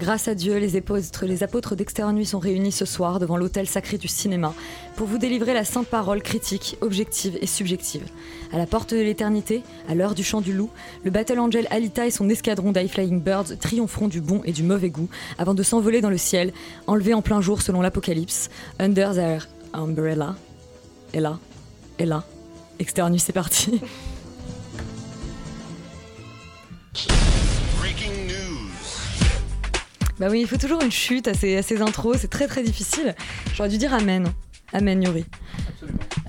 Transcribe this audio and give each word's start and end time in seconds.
Grâce 0.00 0.28
à 0.28 0.34
Dieu, 0.34 0.56
les 0.56 0.76
apôtres, 0.76 1.26
les 1.26 1.42
apôtres 1.42 1.76
d'Extérieur 1.76 2.14
Nuit 2.14 2.24
sont 2.24 2.38
réunis 2.38 2.72
ce 2.72 2.86
soir 2.86 3.18
devant 3.18 3.36
l'autel 3.36 3.66
sacré 3.66 3.98
du 3.98 4.08
cinéma 4.08 4.54
pour 4.96 5.06
vous 5.06 5.18
délivrer 5.18 5.52
la 5.52 5.62
sainte 5.62 5.88
parole 5.88 6.22
critique, 6.22 6.78
objective 6.80 7.36
et 7.42 7.46
subjective. 7.46 8.04
À 8.50 8.56
la 8.56 8.64
porte 8.64 8.94
de 8.94 9.00
l'éternité, 9.02 9.62
à 9.90 9.94
l'heure 9.94 10.14
du 10.14 10.24
chant 10.24 10.40
du 10.40 10.54
loup, 10.54 10.70
le 11.04 11.10
Battle 11.10 11.38
Angel 11.38 11.66
Alita 11.68 12.06
et 12.06 12.10
son 12.10 12.30
escadron 12.30 12.72
d'High 12.72 12.88
Flying 12.88 13.20
Birds 13.20 13.58
triompheront 13.60 14.08
du 14.08 14.22
bon 14.22 14.40
et 14.46 14.52
du 14.52 14.62
mauvais 14.62 14.88
goût 14.88 15.10
avant 15.36 15.52
de 15.52 15.62
s'envoler 15.62 16.00
dans 16.00 16.08
le 16.08 16.16
ciel, 16.16 16.54
enlevés 16.86 17.12
en 17.12 17.20
plein 17.20 17.42
jour 17.42 17.60
selon 17.60 17.82
l'Apocalypse, 17.82 18.48
Under 18.78 19.12
their 19.12 19.48
umbrella. 19.74 20.34
Et 21.12 21.20
là, 21.20 21.38
et 21.98 22.06
là, 22.06 22.24
Extérieur 22.78 23.10
Nuit, 23.10 23.20
c'est 23.20 23.34
parti. 23.34 23.82
Bah 30.20 30.26
oui, 30.30 30.42
il 30.42 30.46
faut 30.46 30.58
toujours 30.58 30.82
une 30.82 30.92
chute 30.92 31.28
à 31.28 31.34
ces, 31.34 31.56
à 31.56 31.62
ces 31.62 31.80
intros, 31.80 32.18
c'est 32.18 32.28
très 32.28 32.46
très 32.46 32.62
difficile. 32.62 33.14
J'aurais 33.54 33.70
dû 33.70 33.78
dire 33.78 33.94
Amen. 33.94 34.30
Amen, 34.70 35.02
Yuri. 35.02 35.24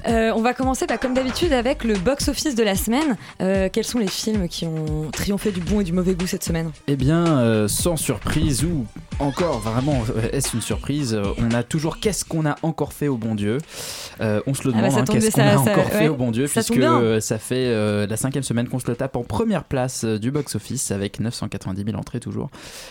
Euh, 0.08 0.32
on 0.36 0.42
va 0.42 0.54
commencer 0.54 0.86
bah, 0.88 0.98
comme 0.98 1.14
d'habitude 1.14 1.54
avec 1.54 1.84
le 1.84 1.94
box-office 1.96 2.56
de 2.56 2.64
la 2.64 2.76
semaine. 2.76 3.18
Euh, 3.42 3.70
quels 3.72 3.84
sont 3.86 4.00
les 4.00 4.08
films 4.08 4.48
qui 4.48 4.66
ont 4.66 5.10
triomphé 5.12 5.52
du 5.52 5.60
bon 5.60 5.82
et 5.82 5.84
du 5.84 5.94
mauvais 5.94 6.14
goût 6.16 6.28
cette 6.28 6.44
semaine? 6.44 6.72
Eh 6.88 6.96
bien, 6.96 7.26
euh, 7.40 7.68
sans 7.68 7.96
surprise 7.98 8.64
ou 8.64 8.86
encore 9.20 9.60
vraiment, 9.60 10.02
est-ce 10.32 10.56
une 10.56 10.62
surprise 10.62 11.20
On 11.38 11.52
a 11.52 11.64
toujours 11.64 12.00
qu'est-ce 12.00 12.26
qu'on 12.26 12.46
a 12.46 12.56
encore 12.64 12.94
fait 12.94 13.08
au 13.08 13.18
bon 13.18 13.36
Dieu? 13.36 13.58
On 14.20 14.54
se 14.54 14.68
le 14.68 14.74
Ah 14.76 14.82
bah, 14.82 14.88
demande, 14.90 15.00
hein, 15.00 15.06
qu'est-ce 15.12 15.32
qu'on 15.32 15.42
a 15.42 15.54
ça- 15.54 15.60
encore 15.60 15.86
ouais, 15.86 15.92
fait 15.92 16.08
au 16.08 16.16
bon 16.16 16.32
Dieu 16.32 16.48
ça 16.48 16.62
puisque 16.64 17.22
ça 17.22 17.38
fait 17.38 18.08
la 18.08 18.18
cinquième 18.18 18.44
semaine 18.44 18.68
qu'on 18.68 18.80
se 18.80 18.88
le 18.88 18.96
tape 18.96 19.16
en 19.16 19.24
première 19.24 19.64
place 19.64 20.04
du 20.06 20.32
box-office 20.32 20.92
avec 20.92 21.20
990 21.20 21.84
000 21.86 21.98
entrées 21.98 22.20
toujours. 22.20 22.50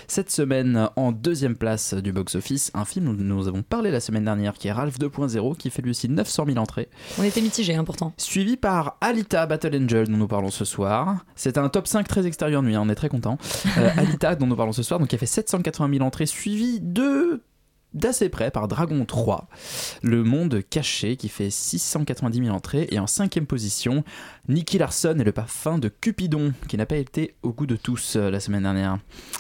Cette 0.08 0.30
semaine, 0.30 0.89
en 0.97 1.12
deuxième 1.12 1.56
place 1.56 1.95
du 1.95 2.12
box-office, 2.12 2.70
un 2.74 2.84
film 2.84 3.06
dont 3.06 3.12
nous 3.34 3.48
avons 3.48 3.62
parlé 3.62 3.91
la 3.91 4.00
semaine 4.00 4.24
dernière 4.24 4.55
qui 4.55 4.69
est 4.69 4.72
Ralph 4.72 4.98
2.0 4.98 5.56
qui 5.56 5.70
fait 5.70 5.83
lui 5.83 5.91
aussi 5.91 6.08
900 6.08 6.45
000 6.47 6.58
entrées. 6.58 6.89
On 7.18 7.22
était 7.22 7.40
mitigés 7.40 7.74
hein, 7.74 7.84
pourtant. 7.84 8.12
Suivi 8.16 8.56
par 8.56 8.96
Alita 9.00 9.46
Battle 9.46 9.82
Angel 9.82 10.08
dont 10.08 10.16
nous 10.16 10.28
parlons 10.28 10.50
ce 10.50 10.64
soir. 10.64 11.24
C'est 11.34 11.58
un 11.58 11.68
top 11.68 11.86
5 11.86 12.06
très 12.06 12.26
extérieur 12.26 12.62
nuit, 12.62 12.74
hein, 12.74 12.83
on 12.84 12.88
est 12.88 12.94
très 12.94 13.08
content. 13.08 13.38
Euh, 13.78 13.90
Alita 13.96 14.36
dont 14.36 14.46
nous 14.46 14.56
parlons 14.56 14.72
ce 14.72 14.83
soir, 14.83 15.00
donc 15.00 15.08
qui 15.08 15.16
a 15.16 15.18
fait 15.18 15.27
780 15.27 15.90
000 15.92 16.05
entrées, 16.05 16.27
suivi 16.27 16.80
de 16.80 17.42
d'assez 17.94 18.28
près 18.28 18.50
par 18.50 18.68
Dragon 18.68 19.05
3, 19.05 19.48
Le 20.02 20.22
Monde 20.22 20.62
Caché 20.68 21.16
qui 21.16 21.28
fait 21.28 21.50
690 21.50 22.44
000 22.44 22.55
entrées 22.55 22.86
et 22.90 22.98
en 22.98 23.06
cinquième 23.06 23.46
position 23.46 24.05
Nicky 24.48 24.78
Larson 24.78 25.16
et 25.18 25.24
le 25.24 25.33
parfum 25.33 25.78
de 25.78 25.89
Cupidon 25.89 26.52
qui 26.68 26.77
n'a 26.77 26.86
pas 26.86 26.96
été 26.96 27.34
au 27.42 27.52
goût 27.52 27.66
de 27.66 27.77
tous 27.77 28.16
euh, 28.16 28.30
la 28.30 28.40
semaine 28.40 28.62
dernière 28.62 28.98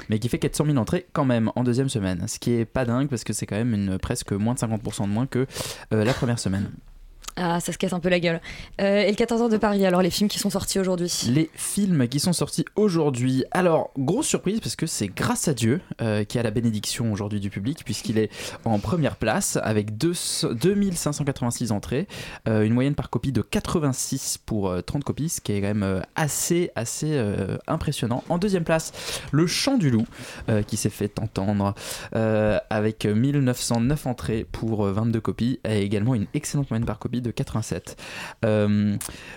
mais 0.08 0.18
qui 0.18 0.28
fait 0.28 0.38
400 0.38 0.66
000 0.66 0.78
entrées 0.78 1.06
quand 1.12 1.24
même 1.24 1.52
en 1.54 1.62
deuxième 1.62 1.88
semaine 1.88 2.26
ce 2.26 2.38
qui 2.38 2.52
est 2.52 2.64
pas 2.64 2.84
dingue 2.84 3.08
parce 3.08 3.24
que 3.24 3.32
c'est 3.32 3.46
quand 3.46 3.56
même 3.56 3.74
une, 3.74 3.98
presque 3.98 4.32
moins 4.32 4.54
de 4.54 4.58
50% 4.58 5.02
de 5.02 5.06
moins 5.08 5.26
que 5.26 5.46
euh, 5.92 6.04
la 6.04 6.12
première 6.12 6.38
semaine. 6.38 6.70
Ah, 7.42 7.58
ça 7.58 7.72
se 7.72 7.78
casse 7.78 7.94
un 7.94 8.00
peu 8.00 8.10
la 8.10 8.20
gueule. 8.20 8.38
Euh, 8.82 9.00
et 9.00 9.08
le 9.10 9.16
14 9.16 9.40
heures 9.40 9.48
de 9.48 9.56
Paris, 9.56 9.86
alors 9.86 10.02
les 10.02 10.10
films 10.10 10.28
qui 10.28 10.38
sont 10.38 10.50
sortis 10.50 10.78
aujourd'hui 10.78 11.10
Les 11.32 11.48
films 11.54 12.06
qui 12.06 12.20
sont 12.20 12.34
sortis 12.34 12.66
aujourd'hui. 12.76 13.44
Alors, 13.50 13.90
grosse 13.98 14.26
surprise 14.26 14.60
parce 14.60 14.76
que 14.76 14.86
c'est 14.86 15.08
grâce 15.08 15.48
à 15.48 15.54
Dieu 15.54 15.80
euh, 16.02 16.24
qui 16.24 16.38
a 16.38 16.42
la 16.42 16.50
bénédiction 16.50 17.10
aujourd'hui 17.12 17.40
du 17.40 17.48
public 17.48 17.82
puisqu'il 17.82 18.18
est 18.18 18.28
en 18.66 18.78
première 18.78 19.16
place 19.16 19.58
avec 19.62 19.96
deux- 19.96 20.12
2586 20.52 21.72
entrées, 21.72 22.06
euh, 22.46 22.62
une 22.62 22.74
moyenne 22.74 22.94
par 22.94 23.08
copie 23.08 23.32
de 23.32 23.40
86 23.40 24.38
pour 24.44 24.68
euh, 24.68 24.82
30 24.82 25.02
copies, 25.04 25.30
ce 25.30 25.40
qui 25.40 25.52
est 25.52 25.62
quand 25.62 25.74
même 25.74 26.02
assez, 26.16 26.70
assez 26.74 27.18
impressionnant. 27.66 28.22
En 28.28 28.36
deuxième 28.36 28.64
place, 28.64 28.92
Le 29.32 29.46
Chant 29.46 29.78
du 29.78 29.90
Loup 29.90 30.04
qui 30.66 30.76
s'est 30.76 30.90
fait 30.90 31.18
entendre 31.20 31.74
avec 32.70 33.06
1909 33.06 34.06
entrées 34.06 34.46
pour 34.50 34.86
euh, 34.86 34.92
22 34.92 35.20
copies 35.20 35.60
et 35.64 35.82
également 35.82 36.14
une 36.14 36.26
excellente 36.34 36.70
moyenne 36.70 36.86
par 36.86 36.98
copie 36.98 37.20
de 37.22 37.29
87. 37.30 37.96
Euh, 38.44 38.96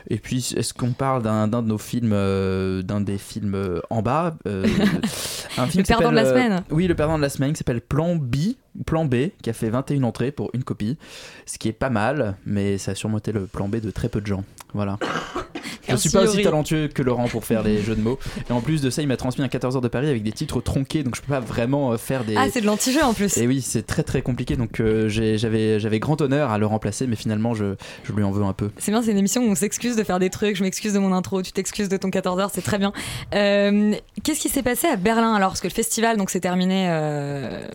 et 0.09 0.18
puis, 0.18 0.54
est-ce 0.56 0.74
qu'on 0.74 0.92
parle 0.92 1.24
d'un 1.24 1.48
de 1.48 1.68
nos 1.68 1.78
films, 1.78 2.12
euh, 2.14 2.81
d'un 2.81 3.02
des 3.02 3.18
films 3.18 3.56
euh, 3.56 3.80
en 3.90 4.02
bas 4.02 4.36
un 4.46 4.64
film 5.68 5.84
Le 5.84 5.84
perdant 5.84 6.12
de 6.12 6.16
la 6.16 6.26
semaine. 6.26 6.64
Oui, 6.70 6.88
le 6.88 6.96
perdant 6.96 7.18
de 7.18 7.22
la 7.22 7.30
semaine 7.30 7.52
qui 7.52 7.58
s'appelle 7.58 7.81
Plan 7.81 8.16
B. 8.16 8.56
Plan 8.86 9.06
B, 9.06 9.30
qui 9.42 9.50
a 9.50 9.54
fait 9.54 9.70
21 9.70 10.04
entrées 10.04 10.31
pour 10.31 10.50
une 10.54 10.64
copie, 10.64 10.98
ce 11.46 11.59
qui 11.59 11.68
est 11.68 11.74
pas 11.74 11.92
mal, 11.92 12.38
mais 12.46 12.80
ça 12.80 12.92
a 12.92 12.96
sûrement 12.96 13.20
été 13.20 13.31
le 13.31 13.46
plan 13.46 13.68
B 13.68 13.76
de 13.76 13.92
très 13.92 14.10
peu 14.10 14.20
de 14.20 14.25
gens. 14.25 14.44
Voilà. 14.74 14.98
Je 15.88 15.95
suis 15.95 16.09
pas 16.09 16.23
aussi 16.23 16.41
talentueux 16.41 16.88
que 16.88 17.01
Laurent 17.01 17.28
pour 17.28 17.45
faire 17.45 17.63
les 17.63 17.81
jeux 17.81 17.95
de 17.95 18.01
mots. 18.01 18.19
Et 18.50 18.53
en 18.53 18.61
plus 18.61 18.81
de 18.81 18.89
ça, 18.89 19.01
il 19.01 19.07
m'a 19.07 19.17
transmis 19.17 19.44
un 19.44 19.47
14 19.47 19.75
heures 19.75 19.81
de 19.81 19.88
Paris 19.88 20.09
avec 20.09 20.23
des 20.23 20.31
titres 20.31 20.61
tronqués, 20.61 21.03
donc 21.03 21.16
je 21.16 21.22
peux 21.22 21.31
pas 21.31 21.39
vraiment 21.39 21.91
euh, 21.91 21.97
faire 21.97 22.23
des. 22.23 22.35
Ah, 22.35 22.47
c'est 22.51 22.61
de 22.61 22.66
l'anti-jeu 22.66 23.03
en 23.03 23.13
plus. 23.13 23.38
Et 23.38 23.47
oui, 23.47 23.61
c'est 23.61 23.85
très 23.85 24.03
très 24.03 24.22
compliqué, 24.22 24.56
donc 24.56 24.79
euh, 24.79 25.09
j'avais 25.09 25.79
j'avais 25.79 26.00
grand 26.00 26.19
honneur 26.22 26.51
à 26.51 26.57
le 26.57 26.66
remplacer, 26.66 27.07
mais 27.07 27.16
finalement 27.16 27.53
je, 27.53 27.75
je 28.03 28.13
lui 28.13 28.23
en 28.23 28.31
veux 28.31 28.44
un 28.44 28.53
peu. 28.53 28.69
C'est 28.78 28.91
bien, 28.91 29.01
c'est 29.01 29.12
une 29.12 29.17
émission 29.17 29.41
où 29.41 29.50
on 29.50 29.56
s'excuse 29.56 29.95
de 29.95 30.03
faire 30.03 30.19
des 30.19 30.29
trucs. 30.29 30.56
Je 30.56 30.63
m'excuse 30.63 30.94
de 30.94 31.00
mon 31.00 31.13
intro, 31.13 31.41
tu 31.41 31.51
t'excuses 31.51 31.89
de 31.89 31.97
ton 31.97 32.09
14h, 32.09 32.50
c'est 32.53 32.62
très 32.63 32.78
bien. 32.78 32.94
Euh, 33.33 33.94
Qu'est-ce 34.23 34.39
qui 34.39 34.50
s'est 34.50 34.63
passé 34.63 34.88
à 34.88 34.95
Berlin 34.95 35.33
alors? 35.33 35.50
Parce 35.50 35.62
que 35.62 35.67
le 35.67 35.73
festival 35.73 36.17
donc 36.17 36.29
s'est 36.29 36.39
terminé 36.39 36.88
euh, 36.89 37.67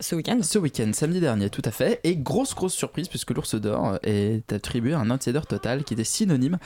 ce 0.00 0.14
week-end. 0.14 0.38
Ce 0.42 0.58
week-end, 0.58 0.90
samedi 0.92 1.20
dernier, 1.20 1.50
tout 1.50 1.62
à 1.64 1.70
fait. 1.70 2.00
Et 2.04 2.16
grosse, 2.16 2.54
grosse 2.54 2.74
surprise, 2.74 3.08
puisque 3.08 3.30
l'Ours 3.30 3.54
d'Or 3.54 3.98
est 4.02 4.52
attribué 4.52 4.92
à 4.94 5.00
un 5.00 5.10
outsider 5.10 5.40
total 5.48 5.84
qui 5.84 5.94
était 5.94 6.04
synonyme, 6.04 6.58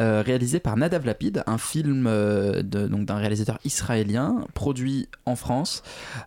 euh, 0.00 0.22
réalisé 0.24 0.60
par 0.60 0.76
Nadav 0.76 1.04
Lapid, 1.06 1.42
un 1.46 1.58
film 1.58 2.06
euh, 2.06 2.62
de- 2.62 2.86
donc 2.86 3.06
d'un 3.06 3.16
réalisateur 3.16 3.58
israélien, 3.64 4.44
produit 4.54 5.08
en 5.26 5.36
France. 5.36 5.82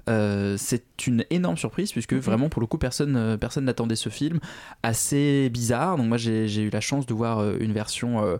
Euh, 0.09 0.55
c'est 0.57 0.83
une 1.07 1.25
énorme 1.29 1.57
surprise, 1.57 1.91
puisque 1.91 2.13
vraiment, 2.13 2.49
pour 2.49 2.61
le 2.61 2.67
coup, 2.67 2.77
personne 2.77 3.15
euh, 3.15 3.37
personne 3.37 3.65
n'attendait 3.65 3.95
ce 3.95 4.09
film. 4.09 4.39
Assez 4.83 5.49
bizarre. 5.49 5.97
Donc, 5.97 6.07
moi, 6.07 6.17
j'ai 6.17 6.61
eu 6.61 6.69
la 6.69 6.81
chance 6.81 7.05
de 7.05 7.13
voir 7.13 7.43
une 7.57 7.73
version, 7.73 8.39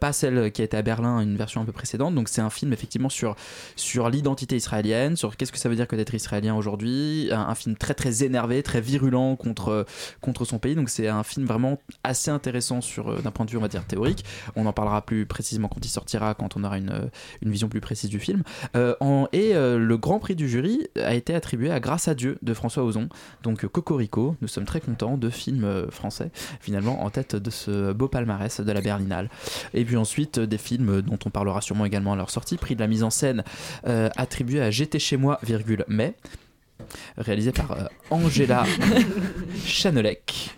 pas 0.00 0.12
celle 0.12 0.52
qui 0.52 0.62
a 0.62 0.64
été 0.64 0.76
à 0.76 0.82
Berlin, 0.82 1.20
une 1.20 1.36
version 1.36 1.60
un 1.60 1.64
peu 1.64 1.72
précédente. 1.72 2.14
Donc, 2.14 2.28
c'est 2.28 2.40
un 2.40 2.50
film, 2.50 2.72
effectivement, 2.72 3.08
sur, 3.08 3.36
sur 3.76 4.10
l'identité 4.10 4.56
israélienne, 4.56 5.16
sur 5.16 5.36
qu'est-ce 5.36 5.52
que 5.52 5.58
ça 5.58 5.68
veut 5.68 5.76
dire 5.76 5.86
que 5.88 5.96
d'être 5.96 6.14
israélien 6.14 6.54
aujourd'hui. 6.54 7.30
Un, 7.32 7.54
film 7.54 7.76
très, 7.76 7.94
très 7.94 8.24
énervé, 8.24 8.62
très 8.62 8.80
virulent 8.80 9.36
contre, 9.36 9.86
contre 10.20 10.44
son 10.44 10.58
pays. 10.58 10.74
Donc, 10.74 10.88
c'est 10.90 11.08
un 11.08 11.22
film 11.22 11.46
vraiment 11.46 11.78
assez 12.04 12.30
intéressant 12.30 12.80
sur 12.80 13.10
euh, 13.10 13.20
d'un 13.20 13.30
point 13.30 13.46
de 13.46 13.50
vue, 13.50 13.56
on 13.56 13.60
va 13.62 13.68
dire, 13.68 13.84
théorique. 13.84 14.24
On 14.56 14.66
en 14.66 14.72
parlera 14.72 15.02
plus 15.02 15.26
précisément 15.26 15.68
quand 15.68 15.84
il 15.84 15.88
sortira, 15.88 16.34
quand 16.34 16.56
on 16.56 16.64
aura 16.64 16.78
une, 16.78 17.10
une 17.42 17.50
vision 17.50 17.68
plus 17.68 17.80
précise 17.80 18.10
du 18.10 18.18
film. 18.18 18.42
Euh, 18.76 18.94
et 19.32 19.54
euh, 19.54 19.78
le 19.78 19.96
grand 19.96 20.18
prix 20.18 20.34
du 20.34 20.48
jury 20.48 20.86
a 20.96 21.14
été 21.14 21.34
attribué 21.34 21.70
à 21.70 21.80
Grâce 21.80 22.08
à 22.08 22.14
Dieu 22.14 22.38
de 22.42 22.54
François 22.54 22.84
Ozon. 22.84 23.08
Donc, 23.42 23.66
Cocorico, 23.66 24.36
nous 24.40 24.48
sommes 24.48 24.64
très 24.64 24.80
contents 24.80 25.16
de 25.16 25.30
films 25.30 25.86
français, 25.90 26.30
finalement, 26.60 27.02
en 27.04 27.10
tête 27.10 27.36
de 27.36 27.50
ce 27.50 27.92
beau 27.92 28.08
palmarès 28.08 28.60
de 28.60 28.72
la 28.72 28.80
Berlinale. 28.80 29.28
Et 29.74 29.84
puis 29.84 29.96
ensuite, 29.96 30.38
des 30.38 30.58
films 30.58 31.02
dont 31.02 31.18
on 31.24 31.30
parlera 31.30 31.60
sûrement 31.60 31.84
également 31.84 32.12
à 32.12 32.16
leur 32.16 32.30
sortie. 32.30 32.56
Prix 32.56 32.74
de 32.74 32.80
la 32.80 32.88
mise 32.88 33.02
en 33.02 33.10
scène 33.10 33.44
attribué 33.84 34.60
à 34.60 34.70
J'étais 34.70 34.98
chez 34.98 35.16
moi, 35.16 35.38
virgule, 35.42 35.84
mais 35.86 36.14
réalisé 37.16 37.52
par 37.52 37.72
euh, 37.72 37.84
Angela 38.10 38.64
Chanelec. 39.66 40.50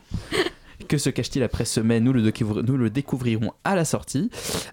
Que 0.89 0.99
se 0.99 1.11
cache-t-il 1.11 1.43
après 1.43 1.65
ce 1.65 1.81
mai 1.81 2.01
nous 2.01 2.13
le, 2.13 2.23
découvr- 2.23 2.63
nous 2.65 2.77
le 2.77 2.91
découvrirons 2.91 3.53
à 3.65 3.75
la 3.75 3.85
sortie. 3.85 4.31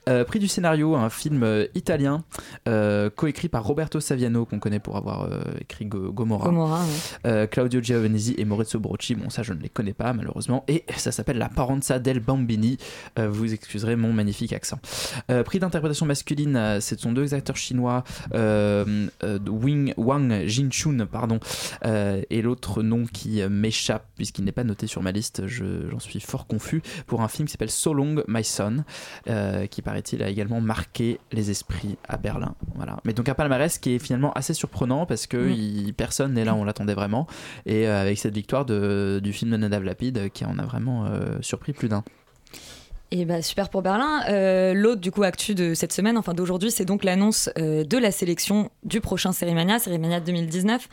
Euh, 0.10 0.24
prix 0.25 0.40
du 0.40 0.48
scénario, 0.48 0.96
un 0.96 1.10
film 1.10 1.44
euh, 1.44 1.68
italien 1.75 2.24
euh, 2.68 3.10
coécrit 3.10 3.50
par 3.50 3.63
Roberto 3.63 4.00
Saviano, 4.00 4.46
qu'on 4.46 4.60
connaît 4.60 4.80
pour 4.80 4.98
avoir 4.98 5.24
euh, 5.24 5.42
écrit 5.60 5.86
Go- 5.86 6.12
Gomorra. 6.12 6.50
Ouais. 7.25 7.48
Claudio 7.50 7.81
Giovanesi 7.81 8.36
et 8.38 8.46
Maurizio 8.46 8.80
Brocci, 8.80 9.16
bon 9.16 9.30
ça 9.30 9.44
je 9.44 9.54
ne 9.54 9.60
les 9.62 9.69
connais 9.69 9.94
pas 9.94 10.13
malheureusement, 10.13 10.63
et 10.68 10.84
ça 10.98 11.12
s'appelle 11.12 11.38
La 11.38 11.50
Paranza 11.50 12.00
del 12.00 12.19
Bambini, 12.19 12.78
vous 13.18 13.54
excuserez 13.54 13.96
mon 13.96 14.13
magnifique 14.13 14.54
accent. 14.54 14.80
Prix 15.46 15.60
d'interprétation 15.60 16.06
masculine, 16.06 16.80
ce 16.81 16.96
sont 16.98 17.12
deux 17.12 17.34
acteurs 17.34 17.58
chinois, 17.58 18.04
Wing, 19.50 19.94
Wang 19.98 20.44
Jinchun, 20.46 21.06
pardon, 21.06 21.40
et 22.30 22.42
l'autre 22.42 22.84
nom 22.84 23.06
qui 23.12 23.42
m'échappe 23.50 24.06
puisqu'il 24.16 24.44
n'est 24.46 24.52
pas 24.52 24.63
noté 24.63 24.88
sur 24.88 25.02
ma 25.02 25.12
liste, 25.12 25.48
je- 25.48 25.90
j'en 25.90 26.00
suis 26.01 26.19
fort 26.19 26.48
confus, 26.48 26.81
pour 27.07 27.21
un 27.21 27.27
film 27.27 27.48
qui 27.48 27.51
s'appelle 27.53 27.69
So 27.71 27.94
Long 27.94 28.24
My 28.27 28.44
Son, 28.44 28.83
euh, 29.30 29.68
qui 29.68 29.81
paraît-il 29.81 30.21
a 30.24 30.30
également 30.30 30.59
marqué 30.62 31.19
les 31.31 31.50
esprits 31.51 31.98
à 32.07 32.18
Berlin. 32.18 32.56
Voilà. 32.75 32.98
Mais 33.06 33.13
donc 33.13 33.30
un 33.30 33.33
palmarès 33.33 33.77
qui 33.77 33.95
est 33.95 34.00
finalement 34.00 34.31
assez 34.33 34.53
surprenant 34.53 35.06
parce 35.06 35.27
que 35.27 35.38
Mm. 35.38 35.51
il- 35.51 35.94
personne 35.94 36.33
n'est 36.33 36.45
là, 36.45 36.56
on 36.56 36.63
l'attendait 36.63 36.94
vraiment. 36.94 37.27
Et 37.65 37.88
euh, 37.88 38.01
avec 38.01 38.18
cette 38.18 38.33
victoire 38.33 38.65
de- 38.65 39.19
du 39.24 39.31
film 39.33 39.51
de 39.51 39.57
Nadav 39.57 39.83
Lapide 39.83 40.30
qui 40.33 40.45
en 40.45 40.57
a 40.59 40.63
vraiment 40.65 41.06
euh, 41.06 41.38
surpris 41.42 41.74
plus 41.74 41.88
d'un. 41.89 42.03
Et 43.13 43.25
bah 43.25 43.42
super 43.42 43.68
pour 43.68 43.81
Berlin. 43.81 44.22
Euh, 44.30 44.74
L'autre 44.74 45.02
du 45.02 45.12
coup 45.12 45.24
actu 45.24 45.54
de 45.54 45.74
cette 45.74 45.92
semaine, 45.92 46.18
enfin 46.18 46.34
d'aujourd'hui, 46.34 46.72
c'est 46.72 46.86
donc 46.86 47.04
l'annonce 47.04 47.50
euh, 47.58 47.84
de 47.84 47.98
la 47.98 48.10
sélection 48.10 48.72
du 48.84 49.02
prochain 49.02 49.34
Sérimania, 49.34 49.80
Sérimania 49.80 50.22
2019. 50.22 50.88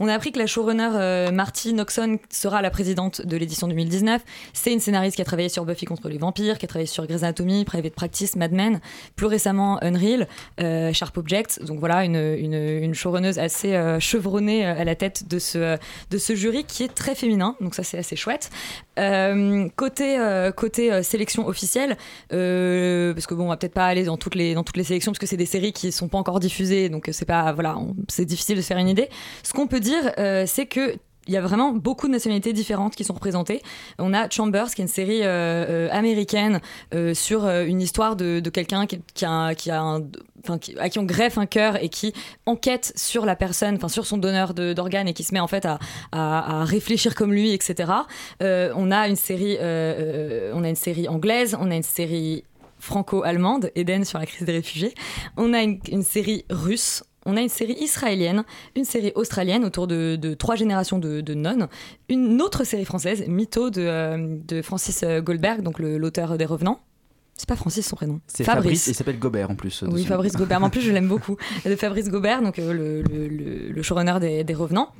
On 0.00 0.08
a 0.08 0.14
appris 0.14 0.32
que 0.32 0.40
la 0.40 0.48
showrunner 0.48 0.90
euh, 0.94 1.30
Marty 1.30 1.72
Noxon 1.72 2.18
sera 2.28 2.60
la 2.60 2.70
présidente 2.70 3.24
de 3.24 3.36
l'édition 3.36 3.68
2019. 3.68 4.20
C'est 4.52 4.72
une 4.72 4.80
scénariste 4.80 5.14
qui 5.14 5.22
a 5.22 5.24
travaillé 5.24 5.48
sur 5.48 5.64
Buffy 5.64 5.84
contre 5.84 6.08
les 6.08 6.18
vampires, 6.18 6.58
qui 6.58 6.64
a 6.64 6.68
travaillé 6.68 6.88
sur 6.88 7.06
Grey's 7.06 7.22
Anatomy, 7.22 7.64
Private 7.64 7.94
Practice, 7.94 8.34
Mad 8.34 8.50
Men, 8.50 8.80
plus 9.14 9.26
récemment 9.26 9.80
Unreal, 9.80 10.26
euh, 10.60 10.92
Sharp 10.92 11.16
Objects. 11.18 11.62
Donc 11.62 11.78
voilà, 11.78 12.04
une, 12.04 12.16
une, 12.16 12.54
une 12.54 12.94
assez 13.38 13.96
chevronnée 14.00 14.64
à 14.64 14.82
la 14.82 14.96
tête 14.96 15.28
de 15.28 15.38
ce, 15.38 15.78
de 16.10 16.18
ce 16.18 16.34
jury 16.34 16.64
qui 16.64 16.82
est 16.82 16.92
très 16.92 17.14
féminin. 17.14 17.54
Donc 17.60 17.76
ça 17.76 17.84
c'est 17.84 17.98
assez 17.98 18.16
chouette. 18.16 18.50
Côté 19.76 20.50
côté 20.56 21.02
sélection 21.02 21.46
officielle, 21.46 21.59
euh, 22.32 23.12
parce 23.14 23.26
que 23.26 23.34
bon, 23.34 23.44
on 23.44 23.48
va 23.48 23.56
peut-être 23.56 23.74
pas 23.74 23.86
aller 23.86 24.04
dans 24.04 24.16
toutes 24.16 24.34
les 24.34 24.54
dans 24.54 24.64
toutes 24.64 24.76
les 24.76 24.84
sélections 24.84 25.12
parce 25.12 25.18
que 25.18 25.26
c'est 25.26 25.36
des 25.36 25.46
séries 25.46 25.72
qui 25.72 25.92
sont 25.92 26.08
pas 26.08 26.18
encore 26.18 26.40
diffusées, 26.40 26.88
donc 26.88 27.08
euh, 27.08 27.12
c'est 27.12 27.24
pas 27.24 27.52
voilà, 27.52 27.76
c'est 28.08 28.24
difficile 28.24 28.56
de 28.56 28.62
se 28.62 28.66
faire 28.66 28.78
une 28.78 28.88
idée. 28.88 29.08
Ce 29.42 29.52
qu'on 29.52 29.66
peut 29.66 29.80
dire, 29.80 30.12
euh, 30.18 30.44
c'est 30.46 30.66
que 30.66 30.96
il 31.30 31.34
y 31.34 31.36
a 31.36 31.40
vraiment 31.40 31.72
beaucoup 31.72 32.08
de 32.08 32.12
nationalités 32.12 32.52
différentes 32.52 32.96
qui 32.96 33.04
sont 33.04 33.14
représentées. 33.14 33.62
On 34.00 34.12
a 34.12 34.28
Chambers, 34.28 34.74
qui 34.74 34.82
est 34.82 34.84
une 34.84 34.88
série 34.88 35.22
euh, 35.22 35.86
euh, 35.86 35.88
américaine 35.92 36.60
euh, 36.92 37.14
sur 37.14 37.48
une 37.48 37.80
histoire 37.80 38.16
de, 38.16 38.40
quelqu'un 38.50 38.84
qui, 38.86 39.24
a, 39.24 39.52
enfin, 40.42 40.58
à 40.76 40.88
qui 40.88 40.98
on 40.98 41.04
greffe 41.04 41.38
un 41.38 41.46
cœur 41.46 41.80
et 41.80 41.88
qui 41.88 42.12
enquête 42.46 42.92
sur 42.96 43.24
la 43.24 43.36
personne, 43.36 43.76
enfin 43.76 43.86
sur 43.86 44.06
son 44.06 44.18
donneur 44.18 44.54
d'organes 44.54 45.06
et 45.06 45.12
qui 45.12 45.22
se 45.22 45.32
met 45.32 45.38
en 45.38 45.46
fait 45.46 45.68
à, 46.10 46.64
réfléchir 46.64 47.14
comme 47.14 47.32
lui, 47.32 47.52
etc. 47.52 47.92
On 48.40 48.90
a 48.90 49.06
une 49.06 49.14
série, 49.14 49.56
on 49.60 50.64
a 50.64 50.68
une 50.68 50.74
série 50.74 51.06
anglaise, 51.06 51.56
on 51.60 51.70
a 51.70 51.76
une 51.76 51.84
série 51.84 52.42
franco-allemande, 52.80 53.70
Eden 53.76 54.04
sur 54.04 54.18
la 54.18 54.26
crise 54.26 54.44
des 54.44 54.52
réfugiés. 54.52 54.94
On 55.36 55.54
a 55.54 55.62
une 55.62 56.02
série 56.02 56.44
russe. 56.50 57.04
On 57.26 57.36
a 57.36 57.40
une 57.42 57.48
série 57.50 57.74
israélienne, 57.80 58.44
une 58.76 58.84
série 58.84 59.12
australienne 59.14 59.64
autour 59.64 59.86
de, 59.86 60.16
de 60.16 60.34
trois 60.34 60.56
générations 60.56 60.98
de, 60.98 61.20
de 61.20 61.34
nonnes, 61.34 61.68
une 62.08 62.40
autre 62.40 62.64
série 62.64 62.84
française, 62.86 63.24
Mytho 63.28 63.70
de, 63.70 63.82
euh, 63.82 64.36
de 64.48 64.62
Francis 64.62 65.04
Goldberg, 65.22 65.62
donc 65.62 65.78
l'auteur 65.78 66.38
des 66.38 66.46
Revenants. 66.46 66.80
C'est 67.36 67.48
pas 67.48 67.56
Francis 67.56 67.86
son 67.86 67.96
prénom. 67.96 68.20
C'est 68.26 68.44
Fabrice. 68.44 68.86
et 68.88 68.90
il 68.90 68.94
s'appelle 68.94 69.18
Gobert 69.18 69.50
en 69.50 69.54
plus. 69.54 69.82
Oui. 69.90 70.04
Fabrice 70.04 70.34
Gobert. 70.34 70.60
Mais 70.60 70.66
en 70.66 70.70
plus, 70.76 70.82
je 70.82 70.90
l'aime 70.92 71.08
beaucoup. 71.08 71.36
De 71.64 71.74
Fabrice 71.76 72.08
Gobert, 72.10 72.42
donc 72.42 72.58
euh, 72.58 72.72
le, 72.74 73.00
le- 73.02 73.28
le- 73.28 73.68
le 73.72 73.82
showrunner 73.82 74.18
des, 74.20 74.44
des 74.44 74.54
Revenants. 74.54 74.90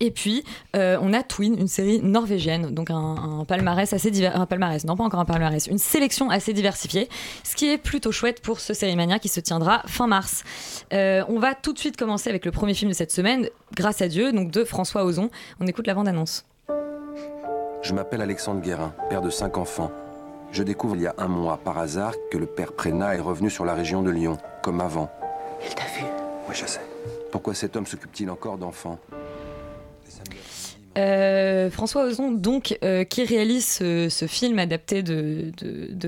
Et 0.00 0.10
puis, 0.10 0.44
euh, 0.76 0.98
on 1.02 1.12
a 1.12 1.22
Twin, 1.22 1.56
une 1.58 1.68
série 1.68 2.00
norvégienne, 2.02 2.74
donc 2.74 2.90
un, 2.90 3.40
un 3.40 3.44
palmarès 3.44 3.92
assez 3.92 4.10
divers, 4.10 4.40
un 4.40 4.46
palmarès, 4.46 4.84
non 4.84 4.96
pas 4.96 5.04
encore 5.04 5.20
un 5.20 5.24
palmarès, 5.24 5.66
une 5.66 5.78
sélection 5.78 6.30
assez 6.30 6.52
diversifiée, 6.52 7.08
ce 7.42 7.54
qui 7.54 7.70
est 7.70 7.78
plutôt 7.78 8.10
chouette 8.10 8.40
pour 8.40 8.60
ce 8.60 8.72
Sérimania 8.74 9.18
qui 9.18 9.28
se 9.28 9.40
tiendra 9.40 9.82
fin 9.86 10.06
mars. 10.06 10.42
Euh, 10.92 11.22
on 11.28 11.38
va 11.38 11.54
tout 11.54 11.72
de 11.72 11.78
suite 11.78 11.96
commencer 11.96 12.30
avec 12.30 12.44
le 12.44 12.50
premier 12.50 12.74
film 12.74 12.90
de 12.90 12.96
cette 12.96 13.12
semaine, 13.12 13.48
Grâce 13.74 14.02
à 14.02 14.08
Dieu, 14.08 14.32
donc 14.32 14.50
de 14.50 14.64
François 14.64 15.04
Ozon. 15.04 15.30
On 15.60 15.66
écoute 15.66 15.86
la 15.86 15.94
bande-annonce. 15.94 16.44
Je 17.82 17.92
m'appelle 17.92 18.22
Alexandre 18.22 18.60
Guérin, 18.60 18.94
père 19.10 19.20
de 19.20 19.30
cinq 19.30 19.58
enfants. 19.58 19.90
Je 20.52 20.62
découvre 20.62 20.96
il 20.96 21.02
y 21.02 21.06
a 21.06 21.14
un 21.18 21.28
mois, 21.28 21.58
par 21.58 21.76
hasard, 21.78 22.14
que 22.30 22.38
le 22.38 22.46
père 22.46 22.72
Prénat 22.72 23.16
est 23.16 23.20
revenu 23.20 23.50
sur 23.50 23.64
la 23.64 23.74
région 23.74 24.02
de 24.02 24.10
Lyon, 24.10 24.38
comme 24.62 24.80
avant. 24.80 25.10
Il 25.66 25.74
t'a 25.74 25.82
vu? 25.84 26.04
Oui, 26.48 26.54
je 26.54 26.66
sais. 26.66 26.80
Pourquoi 27.32 27.54
cet 27.54 27.74
homme 27.74 27.86
s'occupe-t-il 27.86 28.30
encore 28.30 28.56
d'enfants? 28.58 28.98
Euh, 30.96 31.70
François 31.70 32.04
Ozon, 32.04 32.30
donc, 32.30 32.78
euh, 32.84 33.04
qui 33.04 33.24
réalise 33.24 33.66
ce, 33.66 34.26
film 34.28 34.58
adapté 34.58 35.02
de, 35.02 35.50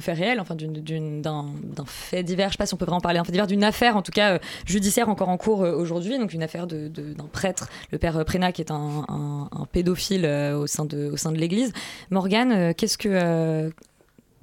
faits 0.01 0.19
réels, 0.19 0.41
enfin 0.41 0.55
d'un 0.55 1.85
fait 1.87 2.23
divers, 2.23 2.49
je 2.49 2.53
sais 2.53 2.59
pas 2.59 2.67
si 2.67 2.75
on 2.75 2.77
peut 2.77 2.85
vraiment 2.85 3.01
parler 3.01 3.19
d'un 3.19 3.25
fait 3.25 3.33
divers, 3.33 3.47
d'une 3.47 3.65
affaire 3.65 3.97
en 3.97 4.03
tout 4.03 4.13
cas 4.13 4.35
euh, 4.35 4.39
judiciaire 4.65 5.09
encore 5.09 5.29
en 5.29 5.37
cours 5.37 5.61
aujourd'hui, 5.61 6.19
donc 6.19 6.33
une 6.33 6.43
affaire 6.43 6.67
d'un 6.67 7.27
prêtre, 7.33 7.69
le 7.91 7.99
père 7.99 8.25
Prénat, 8.25 8.53
qui 8.53 8.63
est 8.63 8.71
un, 8.71 9.49
pédophile 9.73 10.27
au 10.27 10.67
sein 10.67 10.85
de, 10.85 11.37
l'Église. 11.37 11.73
Morgane, 12.11 12.75
qu'est-ce 12.75 12.99
que 12.99 13.71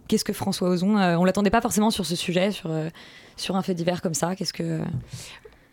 que 0.07 0.33
François 0.33 0.69
Ozon 0.69 0.97
On 0.97 1.25
l'attendait 1.25 1.49
pas 1.49 1.61
forcément 1.61 1.89
sur 1.89 2.05
ce 2.05 2.15
sujet, 2.15 2.51
sur 2.51 2.69
sur 3.35 3.55
un 3.55 3.61
fait 3.61 3.73
divers 3.73 4.01
comme 4.01 4.13
ça. 4.13 4.35
Qu'est-ce 4.35 4.53
que 4.53 4.79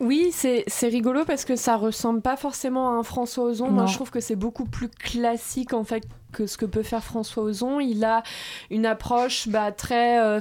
Oui, 0.00 0.30
c'est 0.32 0.64
rigolo 0.88 1.24
parce 1.26 1.44
que 1.44 1.56
ça 1.56 1.76
ressemble 1.76 2.22
pas 2.22 2.36
forcément 2.36 2.88
à 2.88 2.92
un 2.98 3.02
François 3.02 3.44
Ozon. 3.44 3.68
Moi, 3.70 3.84
je 3.86 3.94
trouve 3.94 4.10
que 4.10 4.20
c'est 4.20 4.36
beaucoup 4.36 4.64
plus 4.64 4.88
classique 4.88 5.72
en 5.74 5.84
fait 5.84 6.04
que 6.32 6.46
ce 6.46 6.56
que 6.56 6.64
peut 6.66 6.82
faire 6.82 7.04
François 7.04 7.42
Ozon. 7.42 7.80
Il 7.80 8.02
a 8.04 8.22
une 8.70 8.86
approche 8.86 9.48
bah, 9.48 9.72
très 9.72 10.18
euh, 10.20 10.40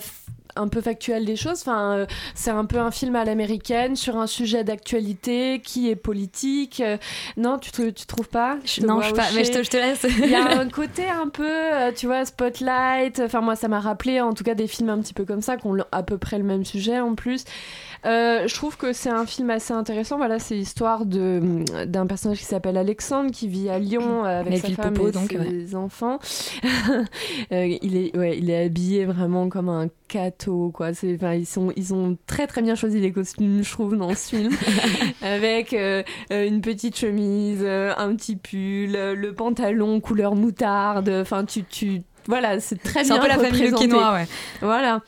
un 0.56 0.68
peu 0.70 0.80
factuelle 0.82 1.26
des 1.26 1.36
choses. 1.36 1.60
Enfin, 1.62 1.94
euh, 1.98 2.06
c'est 2.36 2.52
un 2.52 2.64
peu 2.66 2.78
un 2.78 2.92
film 2.92 3.16
à 3.18 3.26
l'américaine 3.26 3.96
sur 3.98 4.18
un 4.18 4.28
sujet 4.28 4.64
d'actualité 4.64 5.62
qui 5.64 5.90
est 5.90 5.96
politique. 5.96 6.80
Euh, 6.80 6.98
non, 7.36 7.58
tu, 7.58 7.72
te- 7.72 7.90
tu 7.90 8.06
trouves 8.06 8.30
pas? 8.30 8.58
Te 8.64 8.86
non, 8.86 9.02
je, 9.02 9.14
pas, 9.14 9.26
mais 9.36 9.44
je 9.44 9.52
te, 9.52 9.64
je 9.64 9.70
te 9.70 9.78
laisse. 9.78 10.06
Il 10.24 10.30
y 10.30 10.36
a 10.36 10.60
un 10.60 10.70
côté 10.70 11.06
un 11.10 11.28
peu, 11.28 11.46
euh, 11.50 11.92
tu 11.94 12.06
vois, 12.06 12.24
Spotlight. 12.24 13.20
Enfin, 13.20 13.42
moi, 13.42 13.56
ça 13.56 13.68
m'a 13.68 13.80
rappelé, 13.80 14.22
en 14.22 14.34
tout 14.34 14.44
cas, 14.44 14.54
des 14.56 14.68
films 14.68 14.90
un 14.90 15.00
petit 15.00 15.14
peu 15.14 15.26
comme 15.26 15.42
ça, 15.42 15.58
qui 15.58 15.68
ont 15.68 15.76
à 15.92 16.04
peu 16.04 16.18
près 16.18 16.38
le 16.38 16.44
même 16.46 16.64
sujet 16.66 17.00
en 17.00 17.16
plus. 17.16 17.44
Euh, 18.06 18.48
je 18.48 18.56
trouve 18.56 18.78
que 18.78 18.94
c'est 18.94 19.10
un 19.10 19.26
film 19.26 19.50
assez 19.50 19.74
intéressant. 19.74 20.18
Voilà, 20.18 20.40
c'est 20.40 20.56
l'histoire 20.56 21.06
de 21.06 21.64
d'un 21.86 22.08
personnage 22.08 22.40
qui 22.40 22.46
s'appelle 22.46 22.78
Alexandre, 22.78 23.32
qui 23.32 23.48
vit 23.48 23.70
à 23.70 23.80
Lyon 23.80 24.26
euh, 24.26 24.40
avec 24.42 24.60
sa 24.60 24.70
femme 24.70 24.94
Popo, 24.94 25.10
et 25.10 25.12
donc, 25.12 25.30
ses 25.32 25.76
enfants. 25.76 26.20
Euh, 27.52 27.78
il 27.82 27.96
est, 27.96 28.16
ouais, 28.16 28.38
il 28.38 28.50
est 28.50 28.66
habillé 28.66 29.06
vraiment 29.06 29.50
comme 29.50 29.70
un 29.70 29.88
cateau, 30.08 30.72
quoi. 30.74 30.94
C'est, 30.94 31.16
enfin, 31.16 31.34
ils 31.34 31.46
sont, 31.46 31.72
ils 31.76 31.94
ont 31.94 32.18
très 32.28 32.48
très 32.48 32.62
bien 32.62 32.76
choisi 32.76 33.00
les 33.00 33.12
costumes, 33.12 33.64
je 33.64 33.72
trouve, 33.72 33.96
dans 33.98 34.14
ce 34.14 34.36
film, 34.36 34.52
avec 35.22 35.74
euh, 35.74 36.04
une 36.30 36.62
petite 36.62 36.98
chemise, 36.98 37.64
un 37.64 38.16
petit 38.16 38.36
pull, 38.36 38.92
le 38.92 39.34
pantalon 39.34 40.00
couleur 40.00 40.36
moutarde. 40.36 41.10
Enfin, 41.10 41.46
tu, 41.46 41.64
tu, 41.64 42.02
voilà, 42.28 42.60
c'est 42.60 42.82
très 42.82 43.04
C'est 43.04 43.14
bien 43.14 43.16
un 43.16 43.20
peu 43.22 43.28
la 43.28 43.40
famille. 43.40 43.72
Lequinois, 43.72 44.14
ouais. 44.14 44.28
Voilà. 44.62 45.02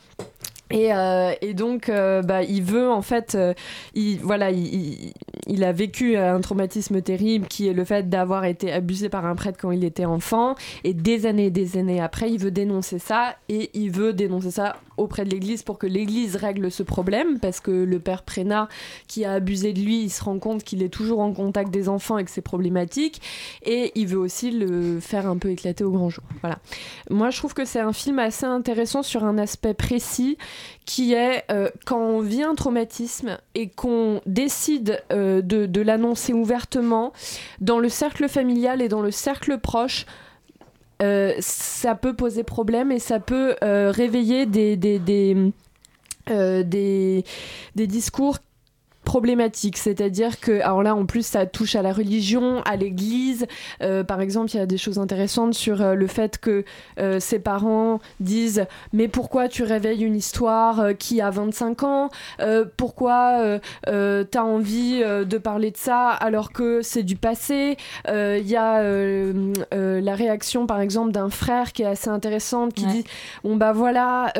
Et, 0.72 0.92
euh, 0.92 1.32
et 1.40 1.54
donc, 1.54 1.88
euh, 1.88 2.22
bah, 2.22 2.42
il 2.42 2.62
veut 2.62 2.90
en 2.90 3.02
fait, 3.02 3.34
euh, 3.34 3.54
il, 3.94 4.18
voilà, 4.20 4.50
il, 4.50 4.66
il- 4.74 5.12
il 5.48 5.64
a 5.64 5.72
vécu 5.72 6.16
un 6.16 6.40
traumatisme 6.40 7.02
terrible 7.02 7.48
qui 7.48 7.66
est 7.66 7.72
le 7.72 7.84
fait 7.84 8.08
d'avoir 8.08 8.44
été 8.44 8.72
abusé 8.72 9.08
par 9.08 9.26
un 9.26 9.34
prêtre 9.34 9.58
quand 9.60 9.72
il 9.72 9.82
était 9.84 10.04
enfant. 10.04 10.54
Et 10.84 10.94
des 10.94 11.26
années 11.26 11.46
et 11.46 11.50
des 11.50 11.76
années 11.76 12.00
après, 12.00 12.30
il 12.30 12.38
veut 12.38 12.52
dénoncer 12.52 13.00
ça 13.00 13.34
et 13.48 13.70
il 13.74 13.90
veut 13.90 14.12
dénoncer 14.12 14.52
ça 14.52 14.76
auprès 14.98 15.24
de 15.24 15.30
l'Église 15.30 15.64
pour 15.64 15.78
que 15.78 15.86
l'Église 15.88 16.36
règle 16.36 16.70
ce 16.70 16.84
problème 16.84 17.40
parce 17.40 17.58
que 17.58 17.70
le 17.72 17.98
père 17.98 18.22
Prénat 18.22 18.68
qui 19.08 19.24
a 19.24 19.32
abusé 19.32 19.72
de 19.72 19.80
lui, 19.80 20.02
il 20.04 20.10
se 20.10 20.22
rend 20.22 20.38
compte 20.38 20.62
qu'il 20.62 20.80
est 20.82 20.88
toujours 20.90 21.18
en 21.20 21.32
contact 21.32 21.70
des 21.72 21.88
enfants 21.88 22.18
et 22.18 22.24
que 22.24 22.30
c'est 22.30 22.40
problématique. 22.40 23.20
Et 23.64 23.90
il 23.96 24.06
veut 24.06 24.18
aussi 24.18 24.52
le 24.52 25.00
faire 25.00 25.26
un 25.26 25.38
peu 25.38 25.50
éclater 25.50 25.82
au 25.82 25.90
grand 25.90 26.08
jour. 26.08 26.24
Voilà. 26.40 26.58
Moi, 27.10 27.30
je 27.30 27.38
trouve 27.38 27.52
que 27.52 27.64
c'est 27.64 27.80
un 27.80 27.92
film 27.92 28.20
assez 28.20 28.46
intéressant 28.46 29.02
sur 29.02 29.24
un 29.24 29.38
aspect 29.38 29.74
précis 29.74 30.38
qui 30.84 31.14
est 31.14 31.44
euh, 31.50 31.70
quand 31.84 31.98
on 31.98 32.20
vit 32.20 32.42
un 32.42 32.54
traumatisme 32.54 33.38
et 33.54 33.68
qu'on 33.68 34.20
décide 34.26 35.02
euh, 35.12 35.42
de, 35.42 35.80
l'annoncer 35.80 36.32
ouvertement 36.32 37.12
dans 37.60 37.78
le 37.78 37.88
cercle 37.88 38.28
familial 38.28 38.82
et 38.82 38.88
dans 38.88 39.02
le 39.02 39.10
cercle 39.10 39.58
proche. 39.58 40.06
euh, 41.02 41.34
ça 41.40 41.94
peut 41.94 42.14
poser 42.14 42.44
problème 42.44 42.92
et 42.92 42.98
ça 42.98 43.18
peut 43.20 43.56
réveiller 43.62 44.46
des 44.46 44.66
discours 47.74 48.38
problématique. 49.04 49.78
C'est-à-dire 49.78 50.40
que, 50.40 50.60
alors 50.62 50.82
là, 50.82 50.94
en 50.94 51.06
plus, 51.06 51.26
ça 51.26 51.46
touche 51.46 51.74
à 51.74 51.82
la 51.82 51.92
religion, 51.92 52.62
à 52.62 52.76
l'église. 52.76 53.46
Euh, 53.82 54.04
par 54.04 54.20
exemple, 54.20 54.50
il 54.52 54.56
y 54.56 54.60
a 54.60 54.66
des 54.66 54.78
choses 54.78 54.98
intéressantes 54.98 55.54
sur 55.54 55.82
euh, 55.82 55.94
le 55.94 56.06
fait 56.06 56.38
que 56.38 56.64
euh, 56.98 57.20
ses 57.20 57.38
parents 57.38 58.00
disent 58.20 58.66
Mais 58.92 59.08
pourquoi 59.08 59.48
tu 59.48 59.64
réveilles 59.64 60.04
une 60.04 60.16
histoire 60.16 60.96
qui 60.98 61.20
a 61.20 61.30
25 61.30 61.82
ans? 61.82 62.10
Pourquoi 62.76 63.58
t'as 63.84 64.42
envie 64.42 65.00
de 65.00 65.38
parler 65.38 65.70
de 65.70 65.76
ça 65.76 66.10
alors 66.10 66.52
que 66.52 66.82
c'est 66.82 67.02
du 67.02 67.16
passé? 67.16 67.76
Il 68.08 68.48
y 68.48 68.56
a 68.56 68.82
la 69.72 70.14
réaction, 70.14 70.66
par 70.66 70.80
exemple, 70.80 71.12
d'un 71.12 71.30
frère 71.30 71.72
qui 71.72 71.82
est 71.82 71.86
assez 71.86 72.08
intéressante 72.08 72.74
qui 72.74 72.86
dit 72.86 73.04
Bon, 73.44 73.56
bah 73.56 73.72
voilà. 73.72 74.32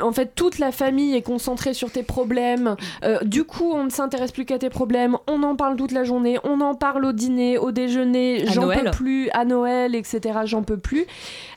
En 0.00 0.12
fait, 0.12 0.34
toute 0.34 0.58
la 0.58 0.72
famille 0.72 1.14
est 1.14 1.22
concentrée 1.22 1.74
sur 1.74 1.90
tes 1.90 2.02
problèmes. 2.02 2.76
Euh, 3.04 3.18
du 3.24 3.44
coup, 3.44 3.72
on 3.72 3.84
ne 3.84 3.90
s'intéresse 3.90 4.32
plus 4.32 4.44
qu'à 4.44 4.58
tes 4.58 4.70
problèmes. 4.70 5.16
On 5.26 5.42
en 5.42 5.56
parle 5.56 5.76
toute 5.76 5.92
la 5.92 6.04
journée. 6.04 6.38
On 6.44 6.60
en 6.60 6.74
parle 6.74 7.04
au 7.04 7.12
dîner, 7.12 7.58
au 7.58 7.72
déjeuner. 7.72 8.44
J'en 8.46 8.68
peux 8.68 8.90
plus. 8.90 9.30
À 9.32 9.44
Noël, 9.44 9.94
etc. 9.94 10.40
J'en 10.44 10.62
peux 10.62 10.78
plus. 10.78 11.06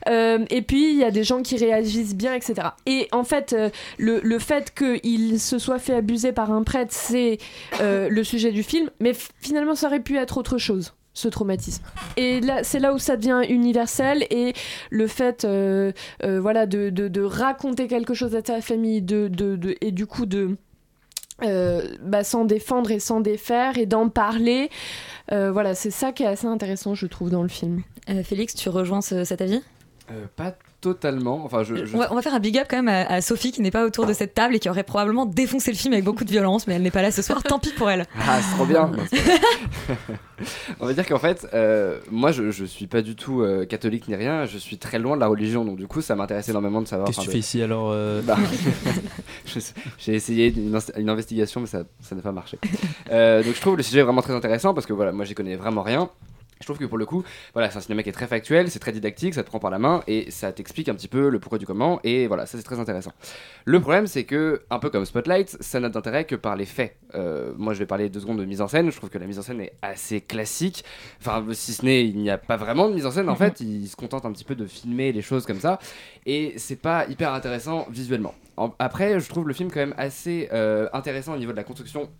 Euh, 0.08 0.44
et 0.50 0.62
puis, 0.62 0.90
il 0.90 0.96
y 0.96 1.04
a 1.04 1.10
des 1.10 1.24
gens 1.24 1.42
qui 1.42 1.56
réagissent 1.56 2.14
bien, 2.14 2.34
etc. 2.34 2.68
Et 2.86 3.08
en 3.12 3.24
fait, 3.24 3.52
euh, 3.52 3.70
le, 3.98 4.20
le 4.22 4.38
fait 4.38 4.72
qu'il 4.74 5.40
se 5.40 5.58
soit 5.58 5.78
fait 5.78 5.94
abuser 5.94 6.32
par 6.32 6.52
un 6.52 6.62
prêtre, 6.62 6.92
c'est 6.92 7.38
euh, 7.80 8.08
le 8.08 8.24
sujet 8.24 8.52
du 8.52 8.62
film. 8.62 8.90
Mais 9.00 9.12
finalement, 9.40 9.74
ça 9.74 9.88
aurait 9.88 10.00
pu 10.00 10.16
être 10.16 10.38
autre 10.38 10.58
chose 10.58 10.94
ce 11.18 11.28
traumatisme. 11.28 11.82
Et 12.16 12.40
là, 12.40 12.62
c'est 12.62 12.78
là 12.78 12.94
où 12.94 12.98
ça 12.98 13.16
devient 13.16 13.40
universel 13.48 14.24
et 14.30 14.52
le 14.90 15.06
fait, 15.08 15.44
euh, 15.44 15.92
euh, 16.22 16.40
voilà, 16.40 16.66
de, 16.66 16.90
de- 16.90 17.08
de 17.08 17.22
raconter 17.22 17.88
quelque 17.88 18.14
chose 18.14 18.36
à 18.36 18.42
ta 18.42 18.60
famille, 18.60 19.02
de, 19.02 19.28
de- 19.28 19.56
de- 19.56 19.74
et 19.80 19.90
du 19.90 20.06
coup 20.06 20.26
de 20.26 20.56
euh, 21.44 21.82
bah, 22.02 22.24
s'en 22.24 22.44
défendre 22.44 22.90
et 22.90 22.98
s'en 22.98 23.20
défaire 23.20 23.78
et 23.78 23.86
d'en 23.86 24.08
parler, 24.08 24.70
euh, 25.32 25.52
voilà, 25.52 25.74
c'est 25.74 25.90
ça 25.92 26.10
qui 26.12 26.24
est 26.24 26.26
assez 26.26 26.46
intéressant, 26.46 26.94
je 26.94 27.06
trouve, 27.06 27.30
dans 27.30 27.42
le 27.42 27.48
film. 27.48 27.82
Euh, 28.10 28.22
Félix, 28.24 28.54
tu 28.54 28.68
rejoins 28.68 29.00
ce- 29.00 29.22
cet 29.24 29.40
avis? 29.40 29.60
Euh, 30.10 30.24
pas 30.36 30.56
totalement. 30.80 31.44
Enfin, 31.44 31.62
je, 31.64 31.84
je- 31.86 31.94
on, 31.94 31.98
va, 31.98 32.12
on 32.12 32.14
va 32.14 32.22
faire 32.22 32.34
un 32.34 32.40
big 32.40 32.56
up 32.58 32.66
quand 32.70 32.76
même 32.82 32.88
à, 32.88 33.06
à 33.12 33.20
Sophie 33.20 33.52
qui 33.52 33.60
n'est 33.62 33.70
pas 33.70 33.84
autour 33.84 34.06
de 34.06 34.12
cette 34.12 34.34
table 34.34 34.54
et 34.54 34.58
qui 34.58 34.68
aurait 34.68 34.84
probablement 34.84 35.26
défoncé 35.26 35.70
le 35.72 35.76
film 35.76 35.92
avec 35.94 36.04
beaucoup 36.04 36.24
de 36.24 36.30
violence, 36.30 36.66
mais 36.66 36.74
elle 36.74 36.82
n'est 36.82 36.90
pas 36.90 37.02
là 37.02 37.10
ce 37.10 37.22
soir. 37.22 37.42
Tant 37.42 37.58
pis 37.58 37.72
pour 37.76 37.90
elle. 37.90 38.06
Ah, 38.28 38.38
c'est 38.42 38.54
trop 38.56 38.64
bien. 38.66 38.92
On 40.80 40.86
va 40.86 40.92
dire 40.92 41.06
qu'en 41.06 41.18
fait, 41.18 41.48
euh, 41.52 41.98
moi, 42.10 42.30
je, 42.30 42.50
je 42.52 42.64
suis 42.64 42.86
pas 42.86 43.02
du 43.02 43.16
tout 43.16 43.42
euh, 43.42 43.64
catholique 43.66 44.06
ni 44.08 44.14
rien. 44.14 44.44
Je 44.46 44.56
suis 44.58 44.78
très 44.78 44.98
loin 45.00 45.16
de 45.16 45.20
la 45.20 45.26
religion, 45.26 45.64
donc 45.64 45.76
du 45.78 45.88
coup, 45.88 46.00
ça 46.00 46.14
m'intéresse 46.14 46.48
énormément 46.48 46.80
de 46.80 46.86
savoir. 46.86 47.06
Qu'est-ce 47.08 47.18
que 47.20 47.24
tu 47.24 47.30
fais 47.32 47.38
ici 47.38 47.60
alors 47.62 47.90
euh 47.92 48.22
Bah, 48.22 48.36
J'ai 49.98 50.14
essayé 50.14 50.54
une, 50.56 50.78
une 50.96 51.10
investigation, 51.10 51.60
mais 51.60 51.66
ça 51.66 51.82
ça 52.00 52.14
n'a 52.14 52.22
pas 52.22 52.32
marché. 52.32 52.58
Euh, 53.10 53.42
donc 53.42 53.54
je 53.54 53.60
trouve 53.60 53.76
le 53.76 53.82
sujet 53.82 54.02
vraiment 54.02 54.22
très 54.22 54.34
intéressant 54.34 54.74
parce 54.74 54.86
que 54.86 54.92
voilà, 54.92 55.10
moi 55.12 55.24
j'y 55.24 55.34
connais 55.34 55.56
vraiment 55.56 55.82
rien. 55.82 56.08
Je 56.60 56.66
trouve 56.66 56.78
que 56.78 56.84
pour 56.84 56.98
le 56.98 57.06
coup, 57.06 57.22
voilà, 57.54 57.70
c'est 57.70 57.78
un 57.78 57.80
cinéma 57.80 58.02
qui 58.02 58.08
est 58.08 58.12
très 58.12 58.26
factuel, 58.26 58.70
c'est 58.70 58.78
très 58.78 58.92
didactique, 58.92 59.34
ça 59.34 59.42
te 59.42 59.48
prend 59.48 59.58
par 59.58 59.70
la 59.70 59.78
main 59.78 60.02
et 60.06 60.30
ça 60.30 60.52
t'explique 60.52 60.88
un 60.88 60.94
petit 60.94 61.08
peu 61.08 61.28
le 61.28 61.38
pourquoi 61.38 61.58
du 61.58 61.66
comment 61.66 62.00
et 62.04 62.26
voilà, 62.26 62.46
ça 62.46 62.58
c'est 62.58 62.64
très 62.64 62.78
intéressant. 62.80 63.12
Le 63.64 63.80
problème 63.80 64.06
c'est 64.06 64.24
que, 64.24 64.62
un 64.70 64.78
peu 64.78 64.90
comme 64.90 65.04
Spotlight, 65.04 65.56
ça 65.60 65.80
n'a 65.80 65.88
d'intérêt 65.88 66.24
que 66.24 66.34
par 66.34 66.56
les 66.56 66.66
faits. 66.66 66.96
Euh, 67.14 67.52
moi 67.56 67.74
je 67.74 67.78
vais 67.78 67.86
parler 67.86 68.08
deux 68.08 68.20
secondes 68.20 68.38
de 68.38 68.44
mise 68.44 68.60
en 68.60 68.68
scène, 68.68 68.90
je 68.90 68.96
trouve 68.96 69.10
que 69.10 69.18
la 69.18 69.26
mise 69.26 69.38
en 69.38 69.42
scène 69.42 69.60
est 69.60 69.72
assez 69.82 70.20
classique. 70.20 70.84
Enfin, 71.20 71.44
si 71.52 71.72
ce 71.72 71.84
n'est, 71.84 72.04
il 72.06 72.16
n'y 72.18 72.30
a 72.30 72.38
pas 72.38 72.56
vraiment 72.56 72.88
de 72.88 72.94
mise 72.94 73.06
en 73.06 73.10
scène 73.10 73.28
en 73.28 73.34
fait, 73.36 73.60
il 73.60 73.86
se 73.88 73.96
contente 73.96 74.24
un 74.24 74.32
petit 74.32 74.44
peu 74.44 74.54
de 74.54 74.66
filmer 74.66 75.12
les 75.12 75.22
choses 75.22 75.46
comme 75.46 75.60
ça 75.60 75.78
et 76.26 76.54
c'est 76.56 76.76
pas 76.80 77.06
hyper 77.08 77.32
intéressant 77.32 77.86
visuellement. 77.90 78.34
En- 78.56 78.74
après, 78.78 79.20
je 79.20 79.28
trouve 79.28 79.46
le 79.46 79.54
film 79.54 79.70
quand 79.70 79.80
même 79.80 79.94
assez 79.96 80.48
euh, 80.52 80.88
intéressant 80.92 81.34
au 81.34 81.38
niveau 81.38 81.52
de 81.52 81.56
la 81.56 81.64
construction 81.64 82.10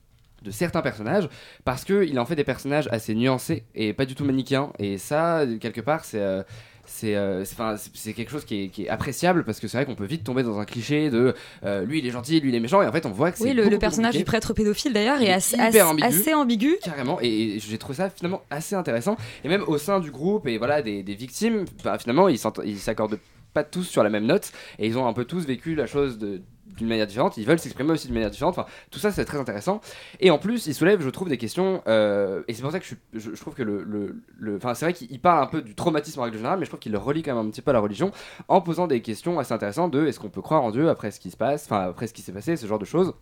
de 0.42 0.50
certains 0.50 0.82
personnages 0.82 1.28
parce 1.64 1.84
qu'il 1.84 2.18
en 2.18 2.24
fait 2.26 2.36
des 2.36 2.44
personnages 2.44 2.88
assez 2.92 3.14
nuancés 3.14 3.64
et 3.74 3.92
pas 3.92 4.06
du 4.06 4.14
tout 4.14 4.24
manichéens 4.24 4.72
et 4.78 4.96
ça 4.98 5.44
quelque 5.60 5.80
part 5.80 6.04
c'est 6.04 6.20
euh, 6.20 6.42
c'est 6.90 7.16
euh, 7.16 7.44
c'est- 7.44 7.90
c'est- 7.92 8.12
quelque 8.14 8.30
chose 8.30 8.44
qui 8.46 8.64
est, 8.64 8.68
qui 8.68 8.84
est 8.84 8.88
appréciable 8.88 9.44
parce 9.44 9.60
que 9.60 9.68
c'est 9.68 9.76
vrai 9.76 9.84
qu'on 9.84 9.94
peut 9.94 10.06
vite 10.06 10.24
tomber 10.24 10.42
dans 10.42 10.58
un 10.58 10.64
cliché 10.64 11.10
de 11.10 11.34
euh, 11.64 11.84
lui 11.84 11.98
il 11.98 12.06
est 12.06 12.10
gentil 12.10 12.40
lui 12.40 12.48
il 12.48 12.54
est 12.54 12.60
méchant 12.60 12.80
et 12.80 12.86
en 12.86 12.92
fait 12.92 13.04
on 13.04 13.10
voit 13.10 13.30
que 13.30 13.38
c'est 13.38 13.44
Oui, 13.44 13.52
le, 13.52 13.62
personnage 13.78 14.12
compliqué. 14.12 14.18
du 14.18 14.24
prêtre 14.24 14.54
pédophile 14.54 14.92
d'ailleurs 14.94 15.18
Il 15.20 15.24
est 15.26 15.30
est 15.30 15.32
assez, 15.32 15.82
ambigu. 15.82 16.06
assez 16.08 16.32
ambigu. 16.34 16.76
Carrément, 16.82 17.18
et, 17.20 17.56
et 17.56 17.58
j'ai 17.60 17.76
trouvé 17.76 17.96
ça 17.96 18.08
finalement 18.08 18.40
assez 18.50 18.74
intéressant. 18.74 19.16
Et 19.44 19.48
même 19.48 19.64
au 19.66 19.76
sein 19.76 20.00
du 20.00 20.10
groupe 20.10 20.46
et 20.46 20.56
voilà 20.56 20.80
des, 20.80 21.02
des 21.02 21.14
victimes, 21.14 21.64
bah, 21.84 21.98
finalement 21.98 22.28
ils 22.28 22.38
s'accordent 22.38 23.18
pas 23.52 23.64
tous 23.64 23.82
sur 23.84 24.02
la 24.02 24.08
même 24.10 24.24
note 24.26 24.52
et 24.78 24.86
ils 24.86 24.96
ont 24.96 25.06
un 25.06 25.12
peu 25.12 25.24
tous 25.26 25.44
vécu 25.46 25.74
la 25.74 25.86
chose 25.86 26.16
de 26.18 26.40
d'une 26.78 26.88
manière 26.88 27.06
différente, 27.06 27.36
ils 27.36 27.46
veulent 27.46 27.58
s'exprimer 27.58 27.92
aussi 27.92 28.06
d'une 28.06 28.14
manière 28.14 28.30
différente, 28.30 28.58
enfin 28.58 28.68
tout 28.90 28.98
ça 28.98 29.12
c'est 29.12 29.24
très 29.24 29.38
intéressant. 29.38 29.80
Et 30.20 30.30
en 30.30 30.38
plus 30.38 30.66
il 30.66 30.74
soulève 30.74 31.00
je 31.02 31.10
trouve 31.10 31.28
des 31.28 31.36
questions 31.38 31.82
euh, 31.86 32.42
et 32.48 32.54
c'est 32.54 32.62
pour 32.62 32.72
ça 32.72 32.80
que 32.80 32.86
je, 33.12 33.30
trouve 33.32 33.54
que 33.54 33.62
le- 33.62 34.22
enfin 34.56 34.74
c'est 34.74 34.86
vrai 34.86 34.92
qu'il 34.94 35.20
parle 35.20 35.42
un 35.42 35.46
peu 35.46 35.60
du 35.62 35.74
traumatisme 35.74 36.20
en 36.20 36.22
règle 36.24 36.36
générale 36.36 36.58
mais 36.58 36.64
je 36.64 36.70
trouve 36.70 36.80
qu'il 36.80 36.92
le 36.92 36.98
relie 36.98 37.22
quand 37.22 37.34
même 37.34 37.46
un 37.46 37.50
petit 37.50 37.62
peu 37.62 37.70
à 37.70 37.74
la 37.74 37.80
religion 37.80 38.10
en 38.48 38.60
posant 38.60 38.86
des 38.86 39.02
questions 39.02 39.38
assez 39.38 39.52
intéressantes 39.52 39.90
de 39.92 40.06
est-ce 40.06 40.18
qu'on 40.20 40.30
peut 40.30 40.42
croire 40.42 40.62
en 40.62 40.70
Dieu 40.70 40.88
après 40.88 41.10
ce 41.10 41.20
qui 41.20 41.30
se 41.30 41.36
passe, 41.36 41.64
enfin 41.66 41.88
après 41.88 42.06
ce 42.06 42.14
qui 42.14 42.22
s'est 42.22 42.32
passé, 42.32 42.56
ce 42.56 42.66
genre 42.66 42.78
de 42.78 42.84
choses 42.84 43.12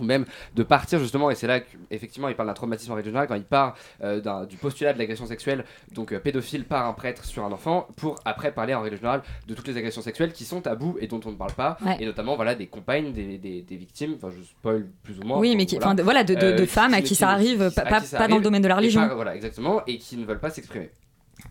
ou 0.00 0.04
même 0.04 0.24
de 0.56 0.62
partir 0.64 0.98
justement 0.98 1.30
et 1.30 1.36
c'est 1.36 1.46
là 1.46 1.60
qu'effectivement 1.60 2.28
il 2.28 2.34
parle 2.34 2.48
d'un 2.48 2.54
traumatisme 2.54 2.90
en 2.90 2.94
règle 2.96 3.06
générale 3.10 3.28
quand 3.28 3.36
il 3.36 3.44
part 3.44 3.76
euh, 4.02 4.44
du 4.46 4.56
postulat 4.56 4.92
de 4.92 4.98
l'agression 4.98 5.24
sexuelle 5.26 5.64
donc 5.92 6.12
euh, 6.12 6.18
pédophile 6.18 6.64
par 6.64 6.86
un 6.88 6.92
prêtre 6.94 7.24
sur 7.24 7.44
un 7.44 7.52
enfant 7.52 7.86
pour 7.96 8.16
après 8.24 8.50
parler 8.50 8.74
en 8.74 8.80
règle 8.80 8.96
générale 8.96 9.22
de 9.46 9.54
toutes 9.54 9.68
les 9.68 9.76
agressions 9.76 10.02
sexuelles 10.02 10.32
qui 10.32 10.44
sont 10.44 10.60
tabous 10.60 10.96
et 11.00 11.06
dont 11.06 11.20
on 11.24 11.30
ne 11.30 11.36
parle 11.36 11.52
pas 11.52 11.76
Ouais. 11.84 11.96
et 12.00 12.06
notamment 12.06 12.34
voilà 12.34 12.56
des 12.56 12.66
compagnes 12.66 13.12
des, 13.12 13.38
des, 13.38 13.62
des 13.62 13.76
victimes 13.76 14.14
enfin 14.16 14.30
je 14.36 14.42
spoil 14.42 14.86
plus 15.04 15.18
ou 15.20 15.22
moins 15.22 15.38
Oui, 15.38 15.54
mais 15.54 15.64
qui- 15.66 15.78
de- 15.78 16.02
voilà, 16.02 16.24
de- 16.24 16.34
de- 16.34 16.56
de 16.58 16.66
femmes 16.66 16.94
à 16.94 17.00
qui 17.00 17.14
ça 17.14 17.28
arrive, 17.30 17.70
pas- 17.72 17.82
à 17.82 17.86
pas- 17.86 18.00
qui 18.00 18.06
ça 18.08 18.18
pas 18.18 18.26
dans 18.26 18.36
le 18.38 18.42
domaine 18.42 18.62
de 18.62 18.68
la 18.68 18.76
religion. 18.76 19.06
pas- 19.06 19.14
voilà 19.14 19.36
exactement 19.36 19.80
et 19.86 19.98
qui 19.98 20.16
ne 20.16 20.24
veulent 20.24 20.40
pas 20.40 20.50
s'exprimer 20.50 20.90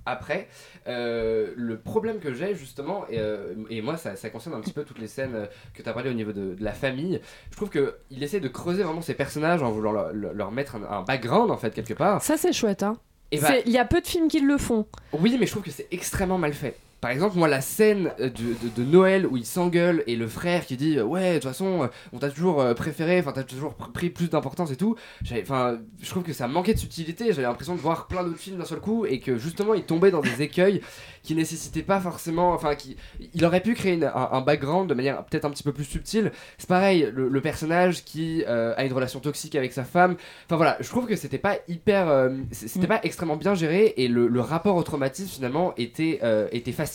après, 0.06 0.48
euh, 0.88 1.54
le 1.56 1.78
problème 1.78 2.20
que 2.20 2.34
j'ai 2.34 2.56
justement, 2.56 3.06
et, 3.10 3.20
euh, 3.20 3.54
et 3.70 3.82
moi 3.82 3.98
ça, 3.98 4.16
ça 4.16 4.30
concerne 4.30 4.56
un 4.56 4.62
petit 4.62 4.74
peu 4.74 4.84
toutes 4.84 5.00
les 5.00 5.08
scènes 5.08 5.36
euh, 5.36 5.46
que 5.74 5.82
tu 5.82 5.90
as 5.90 5.94
parlé 5.94 6.10
au 6.10 6.14
niveau 6.14 6.32
de, 6.32 6.56
de 6.56 6.64
la 6.64 6.74
famille, 6.74 7.22
je 7.52 7.56
trouve 7.56 7.70
qu'il 7.70 8.24
essaie 8.24 8.40
de 8.40 8.48
creuser 8.48 8.84
vraiment 8.84 9.02
ces 9.02 9.14
personnages 9.14 9.64
en 9.64 9.72
voulant 9.72 9.92
leur, 10.14 10.52
mettre 10.52 10.76
un, 10.76 10.84
un 10.84 11.02
background 11.04 11.52
en 11.52 11.58
fait 11.58 11.74
quelque 11.74 11.94
part. 11.94 12.22
Ça, 12.22 12.38
c'est 12.38 12.54
chouette, 12.54 12.84
hein. 12.84 12.98
Bah- 13.42 13.56
Il 13.66 13.72
y 13.72 13.80
a 13.80 13.86
peu 13.86 14.00
de 14.00 14.06
films 14.08 14.28
qui 14.28 14.40
le 14.42 14.58
font. 14.58 14.86
Oui, 15.12 15.36
mais 15.40 15.46
je 15.48 15.52
trouve 15.52 15.64
que 15.64 15.72
c'est 15.72 15.88
extrêmement 15.92 16.38
mal 16.38 16.54
fait. 16.54 16.76
Par 17.04 17.12
exemple, 17.12 17.38
moi, 17.38 17.50
la 17.50 17.60
scène 17.60 18.12
euh, 18.22 18.30
de, 18.30 18.54
de- 18.64 18.70
de 18.78 18.84
Noël 18.90 19.28
où 19.28 19.36
ils 19.36 19.46
s'engueulent 19.46 20.04
et 20.08 20.16
le 20.16 20.26
frère 20.30 20.66
qui 20.66 20.78
dit 20.78 20.98
euh, 20.98 21.04
Ouais, 21.04 21.32
de 21.32 21.40
toute 21.40 21.44
façon, 21.50 21.84
euh, 21.84 21.88
on 22.14 22.20
t'a 22.20 22.30
toujours 22.30 22.64
préféré, 22.76 23.20
enfin, 23.20 23.34
t'as 23.34 23.44
toujours 23.44 23.74
pr- 23.74 23.92
pris 23.92 24.10
plus 24.10 24.30
d'importance 24.30 24.72
et 24.72 24.78
tout. 24.78 24.96
Enfin, 25.42 25.80
je 26.02 26.10
trouve 26.10 26.24
que 26.24 26.32
ça 26.32 26.48
manquait 26.48 26.74
de 26.74 26.80
subtilité. 26.80 27.26
J'avais 27.28 27.42
l'impression 27.42 27.76
de 27.76 27.82
voir 27.82 28.08
plein 28.08 28.24
d'autres 28.24 28.38
films 28.40 28.58
d'un 28.58 28.64
seul 28.64 28.80
coup 28.80 29.06
et 29.06 29.20
que 29.20 29.38
justement, 29.38 29.74
il 29.74 29.84
tombait 29.84 30.12
dans 30.12 30.22
des 30.22 30.42
écueils 30.42 30.80
qui 31.24 31.36
nécessitaient 31.36 31.84
pas 31.84 32.00
forcément. 32.00 32.54
Enfin, 32.54 32.76
qui, 32.76 32.96
il 33.34 33.44
aurait 33.44 33.60
pu 33.62 33.74
créer 33.74 33.96
une- 33.96 34.06
un, 34.06 34.30
un 34.32 34.40
background 34.40 34.88
de 34.90 34.94
manière 34.94 35.26
peut-être 35.26 35.44
un 35.44 35.50
petit 35.52 35.64
peu 35.64 35.74
plus 35.74 35.84
subtile. 35.84 36.32
C'est 36.58 36.70
pareil, 36.70 37.12
le, 37.14 37.28
le 37.28 37.42
personnage 37.42 38.06
qui 38.06 38.46
euh, 38.48 38.74
a 38.78 38.86
une 38.86 38.94
relation 38.94 39.20
toxique 39.20 39.56
avec 39.56 39.74
sa 39.74 39.84
femme. 39.84 40.16
Enfin, 40.46 40.56
voilà, 40.56 40.78
je 40.80 40.88
trouve 40.88 41.06
que 41.06 41.18
c'était 41.18 41.38
pas 41.38 41.58
hyper. 41.68 42.08
euh, 42.08 42.30
c'était 42.54 42.88
pas 42.88 43.02
extrêmement 43.04 43.36
bien 43.36 43.56
géré 43.56 43.94
et 43.98 44.08
le, 44.08 44.28
le 44.28 44.40
rapport 44.40 44.78
au 44.78 44.84
traumatisme 44.84 45.28
finalement 45.30 45.74
était, 45.76 46.20
euh, 46.24 46.48
était 46.54 46.72
facile. 46.72 46.93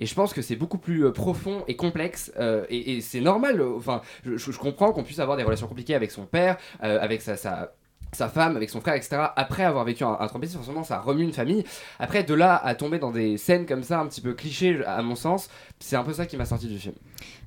Et 0.00 0.06
je 0.06 0.14
pense 0.14 0.32
que 0.32 0.42
c'est 0.42 0.56
beaucoup 0.56 0.78
plus 0.78 1.04
euh, 1.06 1.12
profond 1.12 1.64
et 1.68 1.76
complexe. 1.76 2.32
euh, 2.38 2.64
et 2.70 3.00
c'est 3.00 3.20
normal. 3.20 3.60
euh, 3.60 3.76
Enfin, 3.76 4.02
je, 4.24 4.58
comprends 4.58 4.92
qu'on 4.92 5.04
puisse 5.04 5.18
avoir 5.18 5.36
des 5.36 5.42
relations 5.44 5.66
compliquées 5.66 5.94
avec 5.94 6.10
son 6.10 6.26
père, 6.26 6.56
avec 6.80 7.22
sa, 7.22 7.36
sa, 7.36 7.72
sa 8.12 8.28
femme, 8.28 8.56
avec 8.56 8.70
son 8.70 8.80
frère, 8.80 8.94
etc. 8.94 9.16
Après 9.36 9.64
avoir 9.64 9.84
vécu 9.84 10.04
un, 10.04 10.16
un 10.18 10.26
traumatisme, 10.26 10.58
forcément, 10.58 10.82
ça 10.84 10.98
remue 11.00 11.22
une 11.22 11.32
famille. 11.32 11.64
Après, 11.98 12.24
de 12.24 12.34
là 12.34 12.56
à 12.56 12.74
tomber 12.74 12.98
dans 12.98 13.10
des 13.12 13.36
scènes 13.38 13.66
comme 13.66 13.82
ça, 13.82 14.00
un 14.00 14.06
petit 14.06 14.20
peu 14.20 14.34
clichés, 14.34 14.84
à 14.84 15.02
mon 15.02 15.14
sens, 15.14 15.48
c'est 15.78 15.96
un 15.96 16.02
peu 16.04 16.12
ça 16.12 16.26
qui 16.26 16.36
m'a 16.36 16.44
sorti 16.46 16.66
du 16.66 16.78
film. 16.78 16.94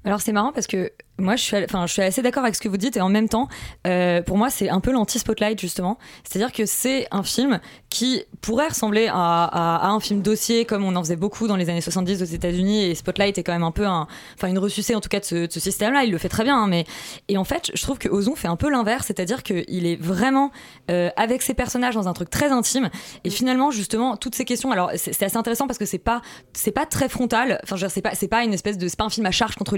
Alors 0.03 0.21
c'est 0.21 0.31
marrant 0.31 0.51
parce 0.51 0.67
que 0.67 0.91
moi 1.19 1.35
je 1.35 1.43
suis, 1.43 1.55
enfin, 1.63 1.85
je 1.85 1.93
suis 1.93 2.01
assez 2.01 2.23
d'accord 2.23 2.41
avec 2.43 2.55
ce 2.55 2.61
que 2.61 2.67
vous 2.69 2.77
dites 2.77 2.97
et 2.97 3.01
en 3.01 3.09
même 3.09 3.29
temps, 3.29 3.47
euh, 3.85 4.23
pour 4.23 4.37
moi 4.37 4.49
c'est 4.49 4.69
un 4.69 4.79
peu 4.79 4.91
l'anti-spotlight 4.91 5.59
justement. 5.61 5.99
C'est-à-dire 6.23 6.51
que 6.51 6.65
c'est 6.65 7.07
un 7.11 7.21
film 7.21 7.59
qui 7.91 8.23
pourrait 8.41 8.69
ressembler 8.69 9.07
à, 9.07 9.43
à- 9.43 9.75
à 9.85 9.89
un 9.89 9.99
film 9.99 10.23
dossier 10.23 10.65
comme 10.65 10.83
on 10.83 10.95
en 10.95 11.03
faisait 11.03 11.15
beaucoup 11.17 11.47
dans 11.47 11.55
les 11.55 11.69
années 11.69 11.81
70 11.81 12.23
aux 12.23 12.25
États-Unis 12.25 12.85
et 12.85 12.95
Spotlight 12.95 13.37
est 13.37 13.43
quand 13.43 13.51
même 13.51 13.61
un 13.63 13.69
peu 13.71 13.85
un, 13.85 14.07
enfin 14.35 14.47
une 14.47 14.57
ressucée 14.57 14.95
en 14.95 15.01
tout 15.01 15.09
cas 15.09 15.19
de 15.19 15.25
ce, 15.25 15.45
de 15.45 15.51
ce 15.51 15.59
système-là. 15.59 16.03
Il 16.03 16.11
le 16.11 16.17
fait 16.17 16.29
très 16.29 16.43
bien, 16.43 16.57
hein, 16.57 16.67
mais 16.67 16.85
et 17.27 17.37
en 17.37 17.43
fait 17.43 17.69
je 17.75 17.81
trouve 17.83 17.99
que 17.99 18.09
Ozon 18.09 18.33
fait 18.35 18.47
un 18.47 18.55
peu 18.55 18.71
l'inverse, 18.71 19.05
c'est-à-dire 19.05 19.43
qu'il 19.43 19.85
est 19.85 20.01
vraiment 20.01 20.49
euh, 20.89 21.11
avec 21.17 21.43
ses 21.43 21.53
personnages 21.53 21.93
dans 21.93 22.07
un 22.07 22.13
truc 22.13 22.31
très 22.31 22.49
intime. 22.51 22.89
Et 23.23 23.29
finalement, 23.29 23.69
justement, 23.69 24.17
toutes 24.17 24.33
ces 24.35 24.45
questions. 24.45 24.71
Alors, 24.71 24.91
c'est 24.95 25.21
assez 25.23 25.37
intéressant 25.37 25.67
parce 25.67 25.77
que 25.77 25.85
c'est 25.85 25.97
pas, 25.99 26.21
c'est 26.53 26.71
pas 26.71 26.85
très 26.85 27.07
frontal. 27.09 27.59
Enfin, 27.63 27.75
c'est 27.89 28.01
pas, 28.01 28.15
c'est 28.15 28.27
pas 28.27 28.43
une 28.43 28.53
espèce 28.53 28.77
de, 28.77 28.87
c'est 28.87 28.97
pas 28.97 29.03
un 29.05 29.09
film 29.09 29.25
à 29.27 29.31
charge 29.31 29.55
contre 29.55 29.75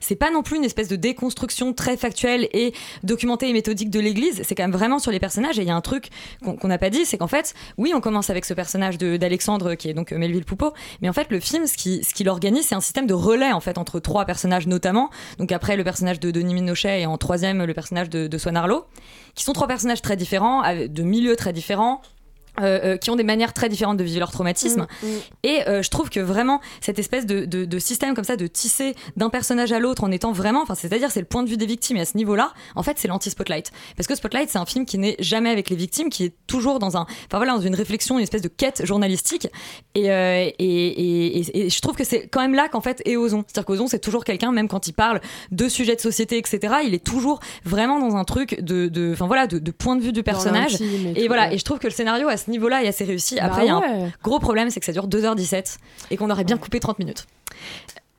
C'est 0.00 0.16
pas 0.16 0.30
non 0.30 0.42
plus 0.42 0.56
une 0.56 0.64
espèce 0.64 0.88
de 0.88 0.96
déconstruction 0.96 1.72
très 1.72 1.96
factuelle 1.96 2.48
et 2.52 2.72
documentée 3.02 3.48
et 3.48 3.52
méthodique 3.52 3.90
de 3.90 4.00
l'Église. 4.00 4.42
C'est 4.44 4.54
quand 4.54 4.64
même 4.64 4.72
vraiment 4.72 4.98
sur 4.98 5.10
les 5.10 5.20
personnages. 5.20 5.58
Et 5.58 5.62
il 5.62 5.68
y 5.68 5.70
a 5.70 5.76
un 5.76 5.80
truc 5.80 6.08
qu'on 6.42 6.68
n'a 6.68 6.78
pas 6.78 6.90
dit, 6.90 7.04
c'est 7.04 7.18
qu'en 7.18 7.26
fait, 7.26 7.54
oui, 7.78 7.92
on 7.94 8.00
commence 8.00 8.30
avec 8.30 8.44
ce 8.44 8.54
personnage 8.54 8.98
d'Alexandre 8.98 9.74
qui 9.74 9.88
est 9.88 9.94
donc 9.94 10.12
euh, 10.12 10.18
Melville 10.18 10.44
Poupeau, 10.44 10.72
mais 11.00 11.08
en 11.08 11.12
fait, 11.12 11.30
le 11.30 11.40
film, 11.40 11.66
ce 11.66 11.76
qui, 11.76 12.02
ce 12.04 12.22
l'organise, 12.24 12.66
c'est 12.66 12.74
un 12.74 12.80
système 12.80 13.06
de 13.06 13.14
relais 13.14 13.52
en 13.52 13.60
fait 13.60 13.78
entre 13.78 14.00
trois 14.00 14.24
personnages 14.24 14.66
notamment. 14.66 15.10
Donc 15.38 15.52
après, 15.52 15.76
le 15.76 15.84
personnage 15.84 16.20
de 16.20 16.30
Denis 16.30 16.54
Minochet 16.54 17.02
et 17.02 17.06
en 17.06 17.18
troisième, 17.18 17.64
le 17.64 17.74
personnage 17.74 18.10
de, 18.10 18.26
de 18.26 18.38
Swan 18.38 18.56
Arlo, 18.56 18.84
qui 19.34 19.44
sont 19.44 19.52
trois 19.52 19.66
personnages 19.66 20.02
très 20.02 20.16
différents, 20.16 20.62
de 20.62 21.02
milieux 21.02 21.36
très 21.36 21.52
différents. 21.52 22.02
Euh, 22.60 22.80
euh, 22.94 22.96
qui 22.96 23.10
ont 23.10 23.16
des 23.16 23.24
manières 23.24 23.52
très 23.52 23.68
différentes 23.68 23.96
de 23.96 24.04
vivre 24.04 24.18
leur 24.18 24.30
traumatisme. 24.30 24.86
Et 25.42 25.66
euh, 25.68 25.82
je 25.82 25.88
trouve 25.90 26.10
que 26.10 26.20
vraiment, 26.20 26.60
cette 26.80 26.98
espèce 26.98 27.24
de, 27.26 27.44
de- 27.44 27.64
de 27.64 27.78
système 27.78 28.14
comme 28.14 28.24
ça, 28.24 28.36
de 28.36 28.46
tisser 28.46 28.94
d'un 29.16 29.30
personnage 29.30 29.72
à 29.72 29.78
l'autre 29.78 30.04
en 30.04 30.10
étant 30.10 30.32
vraiment, 30.32 30.62
enfin, 30.62 30.74
c'est-à-dire, 30.74 31.10
c'est 31.10 31.20
le 31.20 31.26
point 31.26 31.42
de 31.42 31.48
vue 31.48 31.56
des 31.56 31.66
victimes, 31.66 31.96
et 31.96 32.00
à 32.00 32.04
ce 32.04 32.16
niveau-là, 32.16 32.52
en 32.76 32.82
fait, 32.82 32.98
c'est 32.98 33.08
l'anti-Spotlight. 33.08 33.70
Parce 33.96 34.06
que 34.06 34.14
Spotlight, 34.14 34.50
c'est 34.50 34.58
un 34.58 34.66
film 34.66 34.84
qui 34.84 34.98
n'est 34.98 35.16
jamais 35.18 35.50
avec 35.50 35.70
les 35.70 35.76
victimes, 35.76 36.10
qui 36.10 36.24
est 36.24 36.34
toujours 36.46 36.78
dans 36.78 36.96
un, 36.96 37.02
enfin 37.02 37.38
voilà, 37.38 37.52
dans 37.54 37.60
une 37.60 37.74
réflexion, 37.74 38.18
une 38.18 38.22
espèce 38.24 38.42
de 38.42 38.48
quête 38.48 38.84
journalistique. 38.84 39.48
Et, 39.94 40.06
et, 40.58 41.38
et- 41.66 41.70
je 41.70 41.80
trouve 41.80 41.96
que 41.96 42.04
c'est 42.04 42.28
quand 42.28 42.40
même 42.40 42.54
là 42.54 42.68
qu'en 42.68 42.80
fait 42.80 43.02
est 43.04 43.16
Ozon. 43.16 43.44
C'est-à-dire 43.46 43.66
qu'Ozon, 43.66 43.86
c'est 43.86 43.98
toujours 43.98 44.24
quelqu'un, 44.24 44.52
même 44.52 44.68
quand 44.68 44.86
il 44.86 44.92
parle 44.92 45.20
de 45.50 45.68
sujets 45.68 45.96
de 45.96 46.00
société, 46.00 46.38
etc., 46.38 46.74
il 46.84 46.94
est 46.94 47.04
toujours 47.04 47.40
vraiment 47.64 47.98
dans 47.98 48.16
un 48.16 48.24
truc 48.24 48.60
de, 48.60 48.88
de- 48.88 49.10
enfin 49.12 49.26
voilà, 49.26 49.46
de, 49.46 49.70
point 49.70 49.96
de 49.96 50.02
vue 50.02 50.12
du 50.12 50.22
personnage. 50.22 50.72
et 51.16 51.26
voilà, 51.28 51.52
et 51.52 51.58
je 51.58 51.64
trouve 51.64 51.78
que 51.78 51.86
le 51.86 51.92
scénario 51.92 52.28
à 52.28 52.36
ce 52.44 52.50
niveau-là 52.50 52.82
est 52.84 52.88
assez 52.88 53.04
réussi. 53.04 53.36
Bah 53.36 53.44
Après, 53.46 53.64
il 53.64 53.68
y 53.68 53.70
a 53.70 53.76
un 53.76 54.12
gros 54.22 54.38
problème, 54.38 54.70
c'est 54.70 54.80
que 54.80 54.86
ça 54.86 54.92
dure 54.92 55.08
2h17 55.08 55.78
et 56.10 56.16
qu'on 56.16 56.30
aurait 56.30 56.44
bien 56.44 56.58
coupé 56.58 56.78
30 56.80 56.98
minutes. 56.98 57.26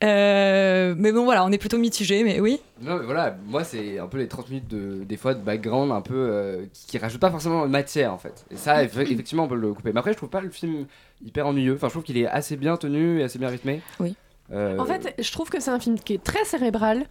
Euh, 0.03 0.95
mais 0.97 1.13
bon, 1.13 1.23
voilà, 1.23 1.45
on 1.45 1.51
est 1.53 1.57
plutôt 1.57 1.77
mitigé, 1.77 2.23
mais 2.25 2.41
oui. 2.41 2.59
Non, 2.81 2.97
mais 2.99 3.05
voilà, 3.05 3.37
moi 3.47 3.63
c'est 3.63 3.99
un 3.99 4.07
peu 4.07 4.17
les 4.17 4.27
30 4.27 4.49
minutes 4.49 4.67
de, 4.67 5.03
des 5.05 5.15
fois 5.15 5.33
de 5.33 5.39
background 5.39 5.93
un 5.93 6.01
peu 6.01 6.13
euh, 6.15 6.65
qui, 6.73 6.87
qui 6.87 6.97
rajoutent 6.97 7.21
pas 7.21 7.31
forcément 7.31 7.61
de 7.65 7.71
matière 7.71 8.11
en 8.11 8.17
fait. 8.17 8.45
Et 8.51 8.57
ça, 8.57 8.83
eff- 8.83 8.99
effectivement, 8.99 9.43
on 9.45 9.47
peut 9.47 9.55
le 9.55 9.73
couper. 9.73 9.93
Mais 9.93 9.99
après, 9.99 10.11
je 10.11 10.17
trouve 10.17 10.27
pas 10.29 10.41
le 10.41 10.49
film 10.49 10.87
hyper 11.25 11.47
ennuyeux. 11.47 11.75
Enfin, 11.75 11.87
je 11.87 11.93
trouve 11.93 12.03
qu'il 12.03 12.17
est 12.17 12.27
assez 12.27 12.57
bien 12.57 12.75
tenu 12.75 13.21
et 13.21 13.23
assez 13.23 13.39
bien 13.39 13.47
rythmé. 13.47 13.81
Oui. 14.01 14.15
Euh, 14.53 14.77
En 14.77 14.85
fait, 14.85 15.15
je 15.19 15.31
trouve 15.31 15.49
que 15.49 15.59
c'est 15.59 15.71
un 15.71 15.79
film 15.79 15.99
qui 15.99 16.13
est 16.13 16.23
très 16.23 16.43
cérébral 16.45 17.05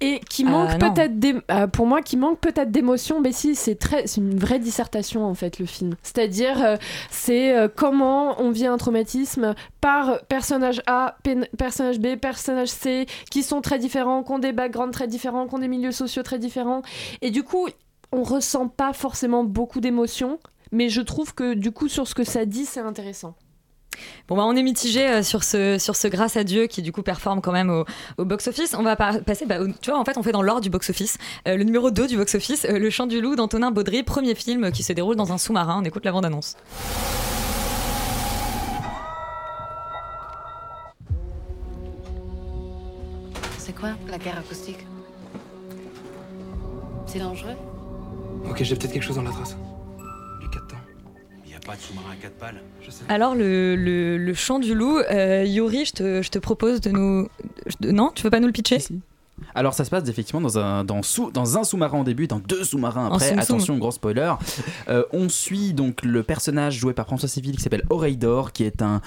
et 0.00 0.20
qui 0.28 0.44
Ah, 0.46 0.50
manque 0.50 0.78
peut-être 0.78 1.12
euh, 1.50 1.66
pour 1.66 1.86
moi 1.86 2.02
qui 2.02 2.16
manque 2.16 2.40
peut-être 2.40 2.70
d'émotion 2.70 3.20
mais 3.20 3.32
si 3.32 3.54
c'est 3.54 3.76
très 3.76 4.06
c'est 4.06 4.20
une 4.20 4.38
vraie 4.38 4.58
dissertation 4.58 5.24
en 5.24 5.34
fait 5.34 5.58
le 5.58 5.66
film. 5.66 5.94
C'est-à-dire 6.02 6.62
euh, 6.62 6.76
c'est 7.10 7.56
euh, 7.56 7.68
comment 7.74 8.40
on 8.40 8.50
vit 8.50 8.66
un 8.66 8.76
traumatisme 8.76 9.54
par 9.80 10.24
personnage 10.26 10.82
A, 10.86 11.16
personnage 11.56 12.00
B, 12.00 12.16
personnage 12.16 12.68
C 12.68 13.06
qui 13.30 13.42
sont 13.42 13.60
très 13.60 13.78
différents, 13.78 14.22
qui 14.22 14.32
ont 14.32 14.38
des 14.38 14.52
backgrounds 14.52 14.92
très 14.92 15.06
différents, 15.06 15.46
qui 15.46 15.54
ont 15.54 15.58
des 15.58 15.68
milieux 15.68 15.92
sociaux 15.92 16.22
très 16.22 16.38
différents 16.38 16.82
et 17.22 17.30
du 17.30 17.42
coup, 17.42 17.68
on 18.12 18.22
ressent 18.22 18.68
pas 18.68 18.92
forcément 18.92 19.44
beaucoup 19.44 19.80
d'émotions, 19.80 20.38
mais 20.72 20.88
je 20.88 21.00
trouve 21.00 21.34
que 21.34 21.54
du 21.54 21.72
coup 21.72 21.88
sur 21.88 22.08
ce 22.08 22.14
que 22.14 22.24
ça 22.24 22.44
dit, 22.44 22.64
c'est 22.64 22.80
intéressant. 22.80 23.34
Bon, 24.28 24.36
bah, 24.36 24.44
on 24.46 24.54
est 24.56 24.62
mitigé 24.62 25.08
euh, 25.08 25.22
sur 25.22 25.42
ce, 25.44 25.78
sur 25.78 25.96
ce 25.96 26.08
Grâce 26.08 26.36
à 26.36 26.44
Dieu 26.44 26.66
qui, 26.66 26.82
du 26.82 26.92
coup, 26.92 27.02
performe 27.02 27.40
quand 27.40 27.52
même 27.52 27.70
au, 27.70 27.84
au 28.18 28.24
box-office. 28.24 28.74
On 28.78 28.82
va 28.82 28.96
par- 28.96 29.20
passer, 29.22 29.46
bah, 29.46 29.60
au- 29.60 29.68
tu 29.80 29.90
vois, 29.90 29.98
en 29.98 30.04
fait, 30.04 30.16
on 30.18 30.22
fait 30.22 30.32
dans 30.32 30.42
l'ordre 30.42 30.60
du 30.62 30.70
box-office. 30.70 31.18
Euh, 31.46 31.56
le 31.56 31.64
numéro 31.64 31.90
2 31.90 32.06
du 32.06 32.16
box-office, 32.16 32.66
euh, 32.68 32.78
Le 32.78 32.90
Chant 32.90 33.06
du 33.06 33.20
Loup 33.20 33.36
d'Antonin 33.36 33.70
Baudry, 33.70 34.02
premier 34.02 34.34
film 34.34 34.70
qui 34.72 34.82
se 34.82 34.92
déroule 34.92 35.16
dans 35.16 35.32
un 35.32 35.38
sous-marin. 35.38 35.80
On 35.80 35.84
écoute 35.84 36.04
la 36.04 36.12
bande-annonce. 36.12 36.56
C'est 43.58 43.74
quoi 43.74 43.90
la 44.08 44.18
guerre 44.18 44.38
acoustique? 44.38 44.86
C'est 47.06 47.18
dangereux? 47.18 47.56
Ok, 48.48 48.62
j'ai 48.62 48.76
peut-être 48.76 48.92
quelque 48.92 49.02
chose 49.02 49.16
dans 49.16 49.22
la 49.22 49.30
trace. 49.30 49.56
Pas 51.68 51.76
de 51.76 51.80
sous-marin 51.82 52.12
à 52.12 52.16
quatre 52.16 52.32
pales. 52.34 52.62
Je 52.82 52.90
sais. 52.90 53.04
Alors, 53.10 53.34
le, 53.34 53.76
le, 53.76 54.16
le 54.16 54.34
Chant 54.34 54.58
du 54.58 54.74
Loup, 54.74 54.98
euh, 54.98 55.44
Yuri, 55.44 55.84
je 55.84 55.92
te, 55.92 56.22
je 56.22 56.30
te 56.30 56.38
propose 56.38 56.80
de 56.80 56.90
nous. 56.90 57.28
de- 57.80 57.90
non, 57.90 58.10
tu 58.14 58.22
veux 58.22 58.30
pas 58.30 58.40
nous 58.40 58.46
le 58.46 58.52
pitcher? 58.54 58.78
Alors 59.54 59.74
ça 59.74 59.84
se 59.84 59.90
passe 59.90 60.08
effectivement 60.08 60.40
dans 60.40 60.58
un, 60.58 60.84
dans 60.84 61.02
sous, 61.02 61.30
dans 61.30 61.58
un 61.58 61.64
sous-marin 61.64 62.00
au 62.00 62.04
début, 62.04 62.26
dans 62.26 62.38
deux 62.38 62.64
sous-marins 62.64 63.06
après. 63.06 63.28
soum-soum. 63.28 63.38
Attention, 63.40 63.78
gros 63.78 63.90
spoiler. 63.90 64.32
Euh, 64.88 65.02
on 65.12 65.28
suit 65.28 65.72
donc 65.72 66.02
le 66.04 66.22
personnage 66.22 66.76
joué 66.78 66.92
par 66.92 67.06
François 67.06 67.28
Civil 67.28 67.56
qui 67.56 67.62
s'appelle 67.62 67.84
Oreidor, 67.90 68.52
qui 68.52 68.64
est 68.64 68.82
un. 68.82 69.00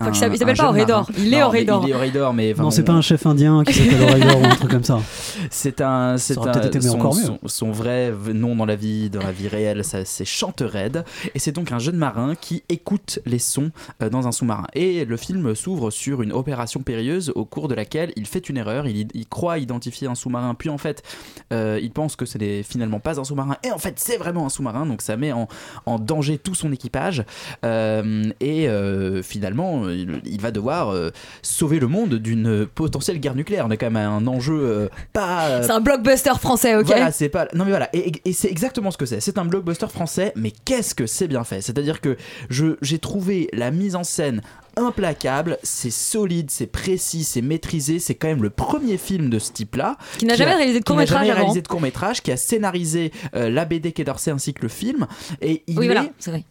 Enfin, 0.00 0.10
un- 0.10 0.14
il 0.32 0.38
s'appelle 0.38 0.56
pas 0.56 0.72
marin. 0.72 1.06
il 1.18 1.34
est 1.34 1.42
Oreidor. 1.42 1.82
Il 1.84 1.90
est 1.90 1.94
mais. 2.32 2.54
Non, 2.54 2.70
c'est 2.70 2.82
on- 2.82 2.84
pas 2.84 2.92
un 2.92 3.00
chef 3.00 3.26
indien 3.26 3.64
qui 3.64 3.74
s'appelle 3.74 4.02
Oreidor 4.02 4.40
ou 4.40 4.44
un 4.44 4.54
truc 4.56 4.70
comme 4.70 4.84
ça. 4.84 5.00
C'est 5.50 5.80
un, 5.80 6.16
c'est 6.18 6.36
aurait 6.38 6.50
un- 6.50 6.52
peut-être 6.52 6.76
été 6.76 6.80
son, 6.88 6.96
encore 6.98 7.14
mieux. 7.16 7.24
son- 7.24 7.38
son 7.46 7.72
vrai 7.72 8.12
nom 8.34 8.54
dans 8.54 8.66
la 8.66 8.76
vie, 8.76 9.10
dans 9.10 9.22
la 9.22 9.32
vie 9.32 9.48
réelle, 9.48 9.84
ça, 9.84 10.04
c'est 10.04 10.24
Chantered, 10.24 11.04
et 11.34 11.38
c'est 11.38 11.52
donc 11.52 11.72
un 11.72 11.78
jeune 11.78 11.96
marin 11.96 12.34
qui 12.40 12.62
écoute 12.68 13.18
les 13.26 13.38
sons 13.38 13.70
euh, 14.02 14.08
dans 14.10 14.26
un 14.28 14.32
sous-marin. 14.32 14.66
Et 14.74 15.04
le 15.04 15.16
film 15.16 15.54
s'ouvre 15.54 15.90
sur 15.90 16.22
une 16.22 16.32
opération 16.32 16.80
périlleuse 16.82 17.32
au 17.34 17.44
cours 17.44 17.66
de 17.68 17.74
laquelle 17.74 18.12
il 18.16 18.26
fait 18.26 18.48
une 18.48 18.56
erreur, 18.56 18.86
il, 18.86 19.08
il 19.14 19.26
croit 19.26 19.58
identifier 19.58 19.97
un 20.06 20.14
sous-marin, 20.14 20.54
puis 20.54 20.68
en 20.70 20.78
fait, 20.78 21.02
euh, 21.52 21.78
il 21.82 21.90
pense 21.90 22.16
que 22.16 22.26
ce 22.26 22.38
n'est 22.38 22.62
finalement 22.62 23.00
pas 23.00 23.18
un 23.20 23.24
sous-marin, 23.24 23.56
et 23.64 23.70
en 23.70 23.78
fait, 23.78 23.94
c'est 23.98 24.16
vraiment 24.16 24.46
un 24.46 24.48
sous-marin, 24.48 24.86
donc 24.86 25.02
ça 25.02 25.16
met 25.16 25.32
en, 25.32 25.48
en 25.86 25.98
danger 25.98 26.38
tout 26.38 26.54
son 26.54 26.72
équipage, 26.72 27.24
Euh, 27.64 28.24
et 28.40 28.68
euh, 28.68 29.22
finalement, 29.22 29.88
il, 29.88 30.20
il 30.24 30.40
va 30.40 30.50
devoir 30.50 30.94
sauver 31.42 31.78
le 31.80 31.88
monde 31.88 32.14
d'une 32.14 32.66
potentielle 32.66 33.18
guerre 33.20 33.34
nucléaire. 33.34 33.64
On 33.66 33.70
est 33.70 33.76
quand 33.76 33.90
même 33.90 33.96
à 33.96 34.08
un 34.08 34.26
enjeu 34.26 34.88
pas. 35.12 35.62
C'est 35.62 35.70
un 35.72 35.80
blockbuster 35.80 36.34
français, 36.40 36.76
ok 36.76 36.86
voilà, 36.86 37.10
c'est 37.12 37.28
pas. 37.28 37.48
Non 37.54 37.64
mais 37.64 37.70
voilà, 37.70 37.88
et, 37.92 38.08
et- 38.08 38.22
et 38.26 38.32
c'est 38.32 38.50
exactement 38.50 38.90
ce 38.90 38.98
que 38.98 39.06
c'est. 39.06 39.20
C'est 39.20 39.38
un 39.38 39.44
blockbuster 39.44 39.88
français, 39.88 40.32
mais 40.36 40.52
qu'est-ce 40.64 40.94
que 40.94 41.06
c'est 41.06 41.28
bien 41.28 41.44
fait? 41.44 41.60
C'est-à-dire 41.60 42.00
que 42.00 42.16
j'ai 42.50 42.98
trouvé 42.98 43.48
la 43.52 43.70
mise 43.70 43.96
en 43.96 44.04
scène 44.04 44.40
implacable, 44.78 45.58
c'est 45.62 45.90
solide, 45.90 46.50
c'est 46.50 46.66
précis, 46.66 47.24
c'est 47.24 47.42
maîtrisé. 47.42 47.98
C'est 47.98 48.14
quand 48.14 48.28
même 48.28 48.42
le 48.42 48.50
premier 48.50 48.96
film 48.98 49.28
de 49.30 49.38
ce 49.38 49.52
type-là 49.52 49.96
Qui 50.18 50.26
n'a 50.26 50.34
jamais 50.36 50.52
a- 50.52 50.56
réalisé 50.56 50.80
de 50.80 50.84
qui 50.84 50.92
n'a 50.92 51.04
court-métrage 51.06 51.30
réalisé 51.30 51.62
de 51.62 51.68
court 51.68 51.80
métrage, 51.80 52.22
qui 52.22 52.32
a 52.32 52.36
scénarisé 52.36 53.12
euh, 53.34 53.50
la 53.50 53.64
BD 53.64 53.92
Quai 53.92 54.04
d'Orsay 54.04 54.30
ainsi 54.30 54.54
que 54.54 54.62
le 54.62 54.68
film. 54.68 55.06
Et 55.40 55.62
il 55.66 55.78
Oui, 55.78 55.84
est, 55.86 55.88
voilà, 55.88 56.06
c'est 56.18 56.30
vrai. 56.30 56.44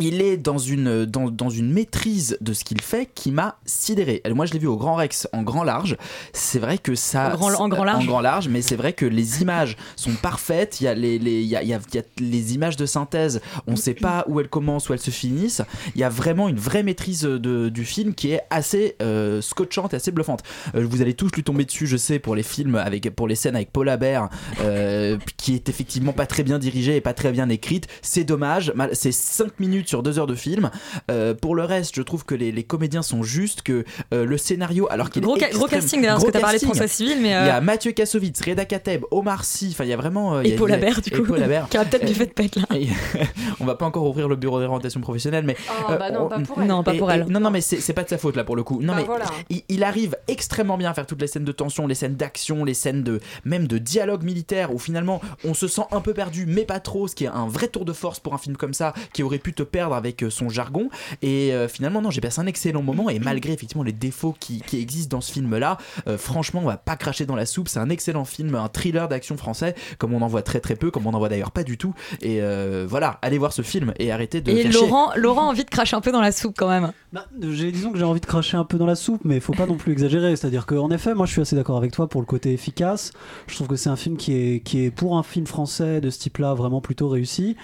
Il 0.00 0.22
est 0.22 0.36
dans 0.36 0.58
une, 0.58 1.04
dans, 1.04 1.30
dans 1.30 1.50
une 1.50 1.72
maîtrise 1.72 2.36
de 2.40 2.52
ce 2.52 2.64
qu'il 2.64 2.80
fait 2.80 3.08
qui 3.14 3.30
m'a 3.30 3.58
sidéré. 3.66 4.22
Moi, 4.34 4.46
je 4.46 4.52
l'ai 4.52 4.58
vu 4.58 4.66
au 4.66 4.76
Grand 4.76 4.94
Rex 4.94 5.28
en 5.32 5.42
grand 5.42 5.62
large. 5.64 5.96
C'est 6.32 6.58
vrai 6.58 6.78
que 6.78 6.94
ça. 6.94 7.34
En 7.34 7.36
grand- 7.36 7.54
en 7.60 7.68
grand 7.68 7.84
large 7.84 8.02
En 8.04 8.06
grand 8.06 8.20
large, 8.20 8.48
mais 8.48 8.62
c'est 8.62 8.76
vrai 8.76 8.92
que 8.92 9.04
les 9.06 9.42
images 9.42 9.76
sont 9.96 10.14
parfaites. 10.14 10.80
Il 10.80 10.84
y 10.84 10.88
a 10.88 10.94
les, 10.94 11.18
les, 11.18 11.42
il 11.42 11.48
y 11.48 11.56
a, 11.56 11.62
il 11.62 11.68
y 11.68 11.74
a- 11.74 11.80
les 12.18 12.54
images 12.54 12.76
de 12.76 12.86
synthèse. 12.86 13.40
On 13.66 13.72
ne 13.72 13.76
sait 13.76 13.94
pas 13.94 14.24
où 14.28 14.40
elles 14.40 14.48
commencent, 14.48 14.88
où 14.88 14.92
elles 14.92 14.98
se 15.00 15.10
finissent. 15.10 15.62
Il 15.94 16.00
y 16.00 16.04
a 16.04 16.08
vraiment 16.08 16.48
une 16.48 16.58
vraie 16.58 16.82
maîtrise 16.82 17.22
de, 17.22 17.68
du 17.68 17.84
film 17.84 18.14
qui 18.14 18.32
est 18.32 18.40
assez 18.50 18.96
euh, 19.02 19.40
scotchante 19.40 19.92
et 19.92 19.96
assez 19.96 20.10
bluffante. 20.10 20.42
Euh, 20.74 20.86
vous 20.88 21.02
allez 21.02 21.14
tous 21.14 21.30
lui 21.34 21.42
tomber 21.42 21.64
dessus, 21.64 21.86
je 21.86 21.96
sais, 21.96 22.18
pour 22.18 22.34
les 22.34 22.42
films, 22.42 22.76
avec, 22.76 23.08
pour 23.14 23.28
les 23.28 23.34
scènes 23.34 23.56
avec 23.56 23.70
Paul 23.72 23.88
Habert, 23.88 24.28
euh, 24.62 25.18
qui 25.36 25.54
est 25.54 25.68
effectivement 25.68 26.12
pas 26.12 26.26
très 26.26 26.42
bien 26.42 26.58
dirigée 26.58 26.96
et 26.96 27.00
pas 27.00 27.14
très 27.14 27.32
bien 27.32 27.48
écrite. 27.48 27.86
C'est 28.02 28.24
dommage. 28.24 28.72
C'est 28.92 29.12
5 29.12 29.60
minutes 29.60 29.88
sur 29.90 30.02
2 30.02 30.18
heures 30.18 30.26
de 30.26 30.34
film. 30.34 30.70
Euh, 31.10 31.34
pour 31.34 31.54
le 31.54 31.64
reste, 31.64 31.94
je 31.96 32.02
trouve 32.02 32.24
que 32.24 32.34
les, 32.34 32.52
les 32.52 32.62
comédiens 32.64 33.02
sont 33.02 33.22
justes, 33.22 33.62
que 33.62 33.84
euh, 34.14 34.24
le 34.24 34.38
scénario, 34.38 34.86
alors 34.90 35.10
qu'il 35.10 35.22
Gros, 35.22 35.36
est 35.36 35.40
ca- 35.40 35.50
gros 35.50 35.66
casting 35.66 36.00
d'ailleurs, 36.00 36.16
parce 36.16 36.26
que 36.26 36.30
t'as 36.30 36.40
parlé 36.40 36.58
de. 36.58 36.64
François 36.64 36.88
Civil, 36.88 37.18
mais. 37.20 37.28
Il 37.28 37.32
y 37.32 37.34
euh, 37.34 37.54
a 37.56 37.60
Mathieu 37.60 37.92
Kassovitz, 37.92 38.40
Reda 38.46 38.64
Kateb, 38.64 39.04
Omar 39.10 39.44
Sy, 39.44 39.68
enfin 39.72 39.84
il 39.84 39.90
y 39.90 39.92
a 39.92 39.96
vraiment. 39.96 40.36
euh, 40.36 40.42
Et 40.42 40.52
Paul 40.54 40.70
il 40.70 40.72
y 40.72 40.74
a- 40.74 40.76
Habert, 40.78 41.00
du 41.02 41.08
et 41.10 41.12
coup. 41.16 41.24
Paul 41.24 41.42
Habert. 41.42 41.68
Qui 41.70 41.76
a 41.76 41.84
peut-être 41.84 42.06
du 42.06 42.12
Euh, 42.12 42.14
fait 42.14 42.26
de 42.26 42.32
pète 42.32 42.56
là. 42.56 42.62
et- 42.74 42.88
on 43.60 43.64
va 43.66 43.74
pas 43.74 43.84
encore 43.86 44.06
ouvrir 44.06 44.28
le 44.28 44.36
bureau 44.36 44.60
d'orientation 44.60 45.00
professionnelle, 45.00 45.44
mais. 45.44 45.56
Oh, 45.88 45.92
bah 45.98 46.10
non, 46.10 46.24
on- 46.24 46.28
pas 46.28 46.38
pour 46.40 46.60
elle. 46.62 46.68
Non, 46.68 46.82
pas 46.82 46.94
et- 46.94 47.24
non, 47.28 47.40
non, 47.40 47.50
mais 47.50 47.60
c'est 47.60 47.80
c'est 47.80 47.92
pas 47.92 48.04
de 48.04 48.08
sa 48.08 48.18
faute 48.18 48.36
là 48.36 48.44
pour 48.44 48.56
le 48.56 48.62
coup. 48.62 48.80
Non, 48.80 48.92
Bah 48.92 49.00
mais 49.00 49.04
voilà. 49.04 49.24
il, 49.48 49.62
il 49.68 49.82
arrive 49.84 50.16
extrêmement 50.28 50.78
bien 50.78 50.90
à 50.90 50.94
faire 50.94 51.06
toutes 51.06 51.20
les 51.20 51.26
scènes 51.26 51.44
de 51.44 51.52
tension, 51.52 51.86
les 51.86 51.94
scènes 51.96 52.14
d'action, 52.14 52.64
les 52.64 52.74
scènes 52.74 53.02
de 53.02 53.20
même 53.44 53.66
de 53.66 53.78
dialogue 53.78 54.22
militaire 54.22 54.72
où 54.72 54.78
finalement 54.78 55.20
on 55.44 55.54
se 55.54 55.66
sent 55.66 55.82
un 55.90 56.00
peu 56.00 56.14
perdu, 56.14 56.44
mais 56.46 56.64
pas 56.64 56.78
trop, 56.80 57.08
ce 57.08 57.14
qui 57.16 57.24
est 57.24 57.28
un 57.28 57.48
vrai 57.48 57.66
tour 57.68 57.84
de 57.84 57.92
force 57.92 58.20
pour 58.20 58.34
un 58.34 58.38
film 58.38 58.56
comme 58.56 58.74
ça 58.74 58.92
qui 59.12 59.22
aurait 59.22 59.38
pu 59.38 59.52
te 59.52 59.62
perdre 59.62 59.79
perdre 59.80 59.94
avec 59.94 60.22
euh, 60.22 60.28
son 60.28 60.50
jargon. 60.50 60.90
Et 61.22 61.54
euh, 61.54 61.68
finalement, 61.68 62.02
non, 62.02 62.10
j'ai 62.10 62.20
passé 62.20 62.38
un 62.40 62.46
excellent 62.46 62.82
moment. 62.82 63.08
Et 63.08 63.18
malgré 63.18 63.54
effectivement 63.54 63.82
les 63.82 63.94
défauts 63.94 64.36
qui, 64.38 64.60
qui 64.60 64.78
existent 64.78 65.16
dans 65.16 65.22
ce 65.22 65.32
film-là, 65.32 65.78
euh, 66.06 66.18
franchement, 66.18 66.60
on 66.62 66.66
va 66.66 66.76
pas 66.76 66.96
cracher 66.96 67.24
dans 67.24 67.34
la 67.34 67.46
soupe. 67.46 67.68
C'est 67.68 67.78
un 67.78 67.88
excellent 67.88 68.26
film, 68.26 68.54
un 68.54 68.68
thriller 68.68 69.08
d'action 69.08 69.38
français, 69.38 69.74
comme 69.96 70.12
on 70.12 70.20
en 70.20 70.26
voit 70.26 70.42
très 70.42 70.60
très 70.60 70.76
peu, 70.76 70.90
comme 70.90 71.06
on 71.06 71.14
en 71.14 71.18
voit 71.18 71.30
d'ailleurs 71.30 71.52
pas 71.52 71.64
du 71.64 71.78
tout. 71.78 71.94
Et 72.20 72.42
euh, 72.42 72.86
voilà, 72.86 73.18
allez 73.22 73.38
voir 73.38 73.54
ce 73.54 73.62
film 73.62 73.94
et 73.98 74.12
arrêtez 74.12 74.42
de 74.42 74.50
Et 74.50 74.62
faire 74.64 74.72
chier. 74.72 74.80
Laurent, 74.82 75.12
Laurent 75.16 75.46
a 75.46 75.50
envie 75.50 75.64
de 75.64 75.70
cracher 75.70 75.96
un 75.96 76.02
peu 76.02 76.12
dans 76.12 76.20
la 76.20 76.32
soupe 76.32 76.56
quand 76.58 76.68
même. 76.68 76.92
Bah, 77.14 77.24
disons 77.34 77.90
que 77.90 77.98
j'ai 77.98 78.04
envie 78.04 78.20
de 78.20 78.26
cracher 78.26 78.58
un 78.58 78.64
peu 78.64 78.76
dans 78.76 78.86
la 78.86 78.96
soupe, 78.96 79.22
mais 79.24 79.36
il 79.36 79.40
faut 79.40 79.54
pas 79.54 79.66
non 79.66 79.76
plus 79.76 79.92
exagérer. 79.92 80.36
C'est-à-dire 80.36 80.66
qu'en 80.66 80.90
effet, 80.90 81.14
moi 81.14 81.24
je 81.24 81.32
suis 81.32 81.40
assez 81.40 81.56
d'accord 81.56 81.78
avec 81.78 81.92
toi 81.92 82.06
pour 82.06 82.20
le 82.20 82.26
côté 82.26 82.52
efficace. 82.52 83.12
Je 83.46 83.54
trouve 83.54 83.68
que 83.68 83.76
c'est 83.76 83.88
un 83.88 83.96
film 83.96 84.18
qui 84.18 84.34
est, 84.34 84.60
qui 84.60 84.84
est, 84.84 84.90
pour 84.90 85.16
un 85.16 85.22
film 85.22 85.46
français 85.46 86.00
de 86.02 86.10
ce 86.10 86.18
type-là, 86.18 86.52
vraiment 86.52 86.80
plutôt 86.80 87.08
réussi. 87.08 87.56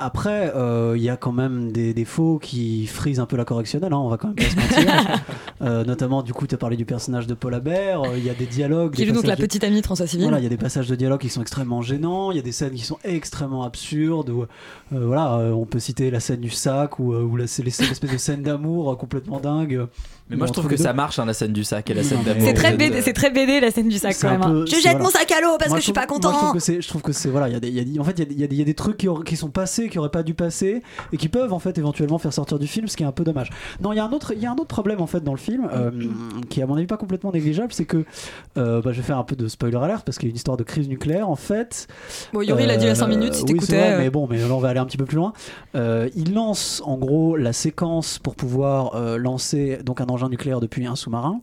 Après, 0.00 0.52
euh, 0.54 0.94
il 0.96 1.02
y 1.02 1.08
a 1.08 1.16
quand 1.16 1.32
même 1.32 1.72
des 1.72 1.92
défauts 1.92 2.38
qui 2.38 2.86
frisent 2.86 3.18
un 3.18 3.26
peu 3.26 3.36
la 3.36 3.44
correctionnelle, 3.44 3.92
hein, 3.92 3.98
on 3.98 4.08
va 4.08 4.16
quand 4.16 4.28
même 4.28 4.36
pas 4.36 4.44
se 4.44 4.56
mentir. 4.56 5.20
Euh, 5.60 5.84
notamment, 5.84 6.22
du 6.22 6.32
coup, 6.32 6.46
tu 6.46 6.54
as 6.54 6.58
parlé 6.58 6.76
du 6.76 6.84
personnage 6.84 7.26
de 7.26 7.34
Paul 7.34 7.52
Habert, 7.52 8.02
euh, 8.02 8.16
il 8.16 8.24
y 8.24 8.30
a 8.30 8.34
des 8.34 8.46
dialogues. 8.46 8.94
Qui 8.94 9.04
joue 9.04 9.12
donc 9.12 9.26
la 9.26 9.34
de- 9.34 9.40
petite 9.40 9.64
amie 9.64 9.80
de 9.80 9.84
François 9.84 10.06
Civil. 10.06 10.22
Voilà, 10.22 10.38
il 10.38 10.44
y 10.44 10.46
a 10.46 10.48
des 10.48 10.56
passages 10.56 10.86
de 10.86 10.94
dialogue 10.94 11.20
qui 11.20 11.30
sont 11.30 11.42
extrêmement 11.42 11.82
gênants, 11.82 12.30
il 12.30 12.36
y 12.36 12.38
a 12.38 12.44
des 12.44 12.52
scènes 12.52 12.74
qui 12.74 12.84
sont 12.84 12.98
extrêmement 13.02 13.64
absurdes. 13.64 14.30
Où, 14.30 14.42
euh, 14.42 14.46
voilà, 14.92 15.34
euh, 15.38 15.50
on 15.50 15.66
peut 15.66 15.80
citer 15.80 16.12
la 16.12 16.20
scène 16.20 16.38
du 16.38 16.50
sac 16.50 17.00
ou, 17.00 17.12
l'espèce 17.36 18.00
de 18.00 18.16
scène 18.18 18.44
d'amour 18.44 18.92
euh, 18.92 18.94
complètement 18.94 19.40
dingue. 19.40 19.84
Mais 20.30 20.36
moi 20.36 20.46
je 20.46 20.52
trouve 20.52 20.68
que 20.68 20.76
ça 20.76 20.92
marche, 20.92 21.18
hein, 21.18 21.24
la 21.24 21.32
scène 21.34 21.52
du 21.54 21.64
sac 21.64 21.90
et 21.90 21.94
la 21.94 22.04
scène 22.04 22.22
d'amour. 22.22 22.42
C'est 22.44 22.52
très, 22.54 22.76
BD, 22.76 23.00
c'est 23.02 23.14
très 23.14 23.30
BD 23.30 23.58
la 23.60 23.70
scène 23.72 23.88
du 23.88 23.96
sac 23.98 24.14
quand 24.20 24.30
même. 24.30 24.40
peu- 24.42 24.66
Je 24.66 24.74
jette 24.76 24.82
voilà. 24.92 24.98
mon 25.00 25.10
sac 25.10 25.32
à 25.32 25.40
l'eau 25.40 25.56
parce 25.58 25.70
Moi, 25.70 25.78
que 25.78 25.80
je 25.80 25.84
suis 25.86 25.92
trouve- 25.92 26.06
pas 26.06 26.06
moi, 26.12 26.18
je 26.18 26.28
trouve 26.28 26.40
content. 26.40 26.52
que 26.52 26.58
c'est, 26.60 26.80
je 26.82 26.86
trouve 26.88 27.00
que 27.02 27.12
c'est 27.12 27.30
voilà, 27.30 27.48
il 27.48 27.54
y 27.54 27.56
a 27.56 27.60
des, 27.60 27.70
y 27.70 27.98
a 27.98 28.00
en 28.00 28.04
fait, 28.04 28.12
il 28.12 28.18
y 28.20 28.22
a 28.22 28.26
des- 28.26 28.34
il 28.34 28.40
y, 28.40 28.44
a 28.44 28.46
des- 28.46 28.54
il 28.54 28.58
y 28.58 28.62
a 28.62 28.64
des 28.66 28.74
trucs 28.74 28.98
qui 29.24 29.36
sont 29.36 29.48
passés, 29.48 29.87
qui 29.88 29.98
auraient 29.98 30.08
pas 30.10 30.22
dû 30.22 30.34
passer 30.34 30.82
et 31.12 31.16
qui 31.16 31.28
peuvent 31.28 31.52
en 31.52 31.58
fait 31.58 31.78
éventuellement 31.78 32.18
faire 32.18 32.32
sortir 32.32 32.58
du 32.58 32.66
film, 32.66 32.88
ce 32.88 32.96
qui 32.96 33.02
est 33.02 33.06
un 33.06 33.12
peu 33.12 33.24
dommage. 33.24 33.50
Non, 33.80 33.92
il 33.92 33.96
y 33.96 33.98
a 33.98 34.04
un 34.04 34.12
autre, 34.12 34.32
il 34.34 34.42
y 34.42 34.46
a 34.46 34.50
un 34.50 34.56
autre 34.56 34.66
problème 34.66 35.00
en 35.00 35.06
fait 35.06 35.20
dans 35.22 35.32
le 35.32 35.38
film 35.38 35.68
euh, 35.72 35.90
qui 36.48 36.60
est 36.60 36.62
à 36.62 36.66
mon 36.66 36.76
avis 36.76 36.86
pas 36.86 36.96
complètement 36.96 37.32
négligeable, 37.32 37.72
c'est 37.72 37.84
que 37.84 38.04
euh, 38.56 38.80
bah, 38.82 38.92
je 38.92 38.98
vais 38.98 39.06
faire 39.06 39.18
un 39.18 39.24
peu 39.24 39.36
de 39.36 39.48
spoiler 39.48 39.76
alert 39.76 40.04
parce 40.04 40.18
qu'il 40.18 40.28
y 40.28 40.30
a 40.30 40.32
une 40.32 40.36
histoire 40.36 40.56
de 40.56 40.64
crise 40.64 40.88
nucléaire 40.88 41.28
en 41.28 41.36
fait. 41.36 41.86
Bon, 42.32 42.42
Yuri 42.42 42.66
l'a 42.66 42.76
dit 42.76 42.86
a 42.86 42.94
5 42.94 43.04
Euh, 43.04 43.08
minutes, 43.08 43.34
si 43.34 43.44
oui, 43.48 43.58
vrai, 43.58 43.98
mais 43.98 44.10
bon, 44.10 44.26
mais 44.28 44.38
là 44.38 44.46
on 44.52 44.58
va 44.58 44.68
aller 44.68 44.80
un 44.80 44.86
petit 44.86 44.96
peu 44.96 45.04
plus 45.04 45.16
loin. 45.16 45.32
Il 45.74 46.34
lance 46.34 46.82
en 46.84 46.96
gros 46.96 47.36
la 47.36 47.52
séquence 47.52 48.18
pour 48.18 48.34
pouvoir 48.34 49.18
lancer 49.18 49.78
donc 49.84 50.00
un 50.00 50.06
engin 50.06 50.28
nucléaire 50.28 50.60
depuis 50.60 50.86
un 50.86 50.96
sous-marin. 50.96 51.40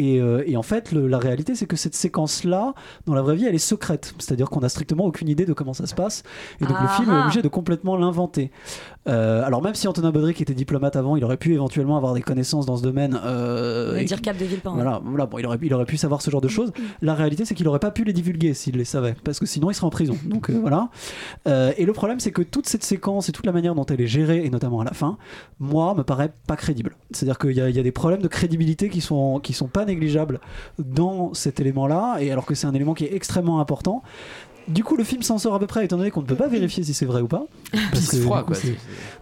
Et, 0.00 0.18
euh, 0.18 0.42
et 0.46 0.56
en 0.56 0.62
fait, 0.62 0.92
le- 0.92 1.06
la 1.06 1.18
réalité, 1.18 1.54
c'est 1.54 1.66
que 1.66 1.76
cette 1.76 1.94
séquence-là, 1.94 2.72
dans 3.04 3.12
la 3.12 3.20
vraie 3.20 3.36
vie, 3.36 3.44
elle 3.44 3.54
est 3.54 3.58
secrète. 3.58 4.14
C'est-à-dire 4.18 4.48
qu'on 4.48 4.60
n'a 4.60 4.70
strictement 4.70 5.04
aucune 5.04 5.28
idée 5.28 5.44
de 5.44 5.52
comment 5.52 5.74
ça 5.74 5.86
se 5.86 5.94
passe. 5.94 6.22
Et 6.60 6.64
donc 6.64 6.80
le 6.80 6.86
Ah 6.88 6.96
film 6.96 7.10
est 7.10 7.14
ah. 7.14 7.22
obligé 7.24 7.42
de 7.42 7.48
complètement 7.48 7.96
l'inventer. 7.98 8.50
Euh, 9.08 9.42
alors 9.44 9.62
même 9.62 9.74
si 9.74 9.88
Antonin 9.88 10.10
Baudric 10.10 10.40
était 10.42 10.52
diplomate 10.54 10.94
avant, 10.94 11.16
il 11.16 11.24
aurait 11.24 11.38
pu 11.38 11.54
éventuellement 11.54 11.96
avoir 11.96 12.12
des 12.12 12.20
connaissances 12.20 12.66
dans 12.66 12.76
ce 12.76 12.82
domaine. 12.82 13.18
euh, 13.24 13.96
et- 13.96 14.04
dire 14.04 14.20
Cap 14.20 14.36
de 14.36 14.44
Villepin. 14.44 14.72
voilà, 14.74 15.00
voilà 15.04 15.26
bon, 15.26 15.38
il, 15.38 15.46
aurait, 15.46 15.58
il 15.62 15.72
aurait 15.72 15.86
pu 15.86 15.96
savoir 15.96 16.20
ce 16.20 16.30
genre 16.30 16.40
de 16.42 16.48
choses. 16.48 16.72
La 17.00 17.14
réalité, 17.14 17.44
c'est 17.44 17.54
qu'il 17.54 17.66
aurait 17.68 17.78
pas 17.78 17.90
pu 17.90 18.04
les 18.04 18.12
divulguer 18.12 18.52
s'il 18.54 18.76
les 18.76 18.84
savait, 18.84 19.14
parce 19.24 19.40
que 19.40 19.46
sinon 19.46 19.70
il 19.70 19.74
serait 19.74 19.86
en 19.86 19.90
prison. 19.90 20.16
Donc 20.26 20.50
euh, 20.50 20.58
voilà. 20.60 20.90
Et 21.78 21.84
le 21.86 21.92
problème, 21.92 22.20
c'est 22.20 22.30
que 22.32 22.42
toute 22.42 22.68
cette 22.68 22.84
séquence 22.84 23.28
et 23.28 23.32
toute 23.32 23.46
la 23.46 23.52
manière 23.52 23.74
dont 23.74 23.86
elle 23.86 24.00
est 24.00 24.06
gérée, 24.06 24.44
et 24.44 24.50
notamment 24.50 24.80
à 24.80 24.84
la 24.84 24.92
fin, 24.92 25.16
moi, 25.58 25.94
me 25.94 26.02
paraît 26.02 26.32
pas 26.46 26.56
crédible. 26.56 26.96
C'est-à-dire 27.10 27.38
qu'il 27.38 27.52
y, 27.52 27.54
y 27.56 27.78
a 27.78 27.82
des 27.82 27.92
problèmes 27.92 28.20
de 28.22 28.28
crédibilité 28.28 28.88
qui 28.90 29.00
sont, 29.00 29.40
qui 29.40 29.52
sont 29.54 29.68
pas 29.68 29.84
négligeables 29.86 30.40
dans 30.78 31.32
cet 31.34 31.58
élément-là, 31.60 32.18
et 32.20 32.30
alors 32.30 32.44
que 32.46 32.54
c'est 32.54 32.66
un 32.66 32.74
élément 32.74 32.94
qui 32.94 33.04
est 33.04 33.14
extrêmement 33.14 33.60
important. 33.60 34.02
Du 34.68 34.84
coup, 34.84 34.96
le 34.96 35.04
film 35.04 35.22
s'en 35.22 35.38
sort 35.38 35.54
à 35.54 35.58
peu 35.58 35.66
près, 35.66 35.84
étant 35.84 35.96
donné 35.96 36.10
qu'on 36.10 36.20
ne 36.22 36.26
peut 36.26 36.36
pas 36.36 36.48
vérifier 36.48 36.84
si 36.84 36.94
c'est 36.94 37.06
vrai 37.06 37.20
ou 37.20 37.26
pas. 37.26 37.44
Parce 37.90 38.08
que, 38.08 38.16
froid, 38.18 38.42
coup, 38.42 38.52
quoi. 38.52 38.56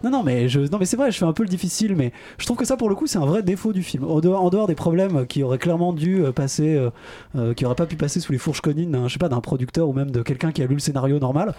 non, 0.03 0.11
non, 0.11 0.23
mais 0.23 0.47
je, 0.47 0.59
non, 0.59 0.77
mais 0.79 0.85
c'est 0.85 0.97
vrai, 0.97 1.11
je 1.11 1.17
fais 1.17 1.25
un 1.25 1.33
peu 1.33 1.43
le 1.43 1.49
difficile, 1.49 1.95
mais 1.95 2.11
je 2.37 2.45
trouve 2.45 2.57
que 2.57 2.65
ça, 2.65 2.77
pour 2.77 2.89
le 2.89 2.95
coup, 2.95 3.07
c'est 3.07 3.17
un 3.17 3.25
vrai 3.25 3.41
défaut 3.43 3.73
du 3.73 3.81
film. 3.83 4.03
En 4.03 4.19
dehors, 4.19 4.43
en 4.43 4.49
dehors 4.49 4.67
des 4.67 4.75
problèmes 4.75 5.25
qui 5.25 5.41
auraient 5.43 5.57
clairement 5.57 5.93
dû 5.93 6.23
euh, 6.23 6.31
passer, 6.31 6.75
euh, 6.75 6.89
euh, 7.35 7.53
qui 7.53 7.65
auraient 7.65 7.75
pas 7.75 7.85
pu 7.87 7.95
passer 7.95 8.19
sous 8.19 8.31
les 8.31 8.37
fourches 8.37 8.61
conines, 8.61 8.91
d'un, 8.91 9.07
je 9.07 9.13
sais 9.13 9.19
pas, 9.19 9.29
d'un 9.29 9.41
producteur 9.41 9.87
ou 9.89 9.93
même 9.93 10.11
de 10.11 10.21
quelqu'un 10.21 10.51
qui 10.51 10.61
a 10.61 10.67
lu 10.67 10.75
le 10.75 10.79
scénario 10.79 11.19
normal 11.19 11.53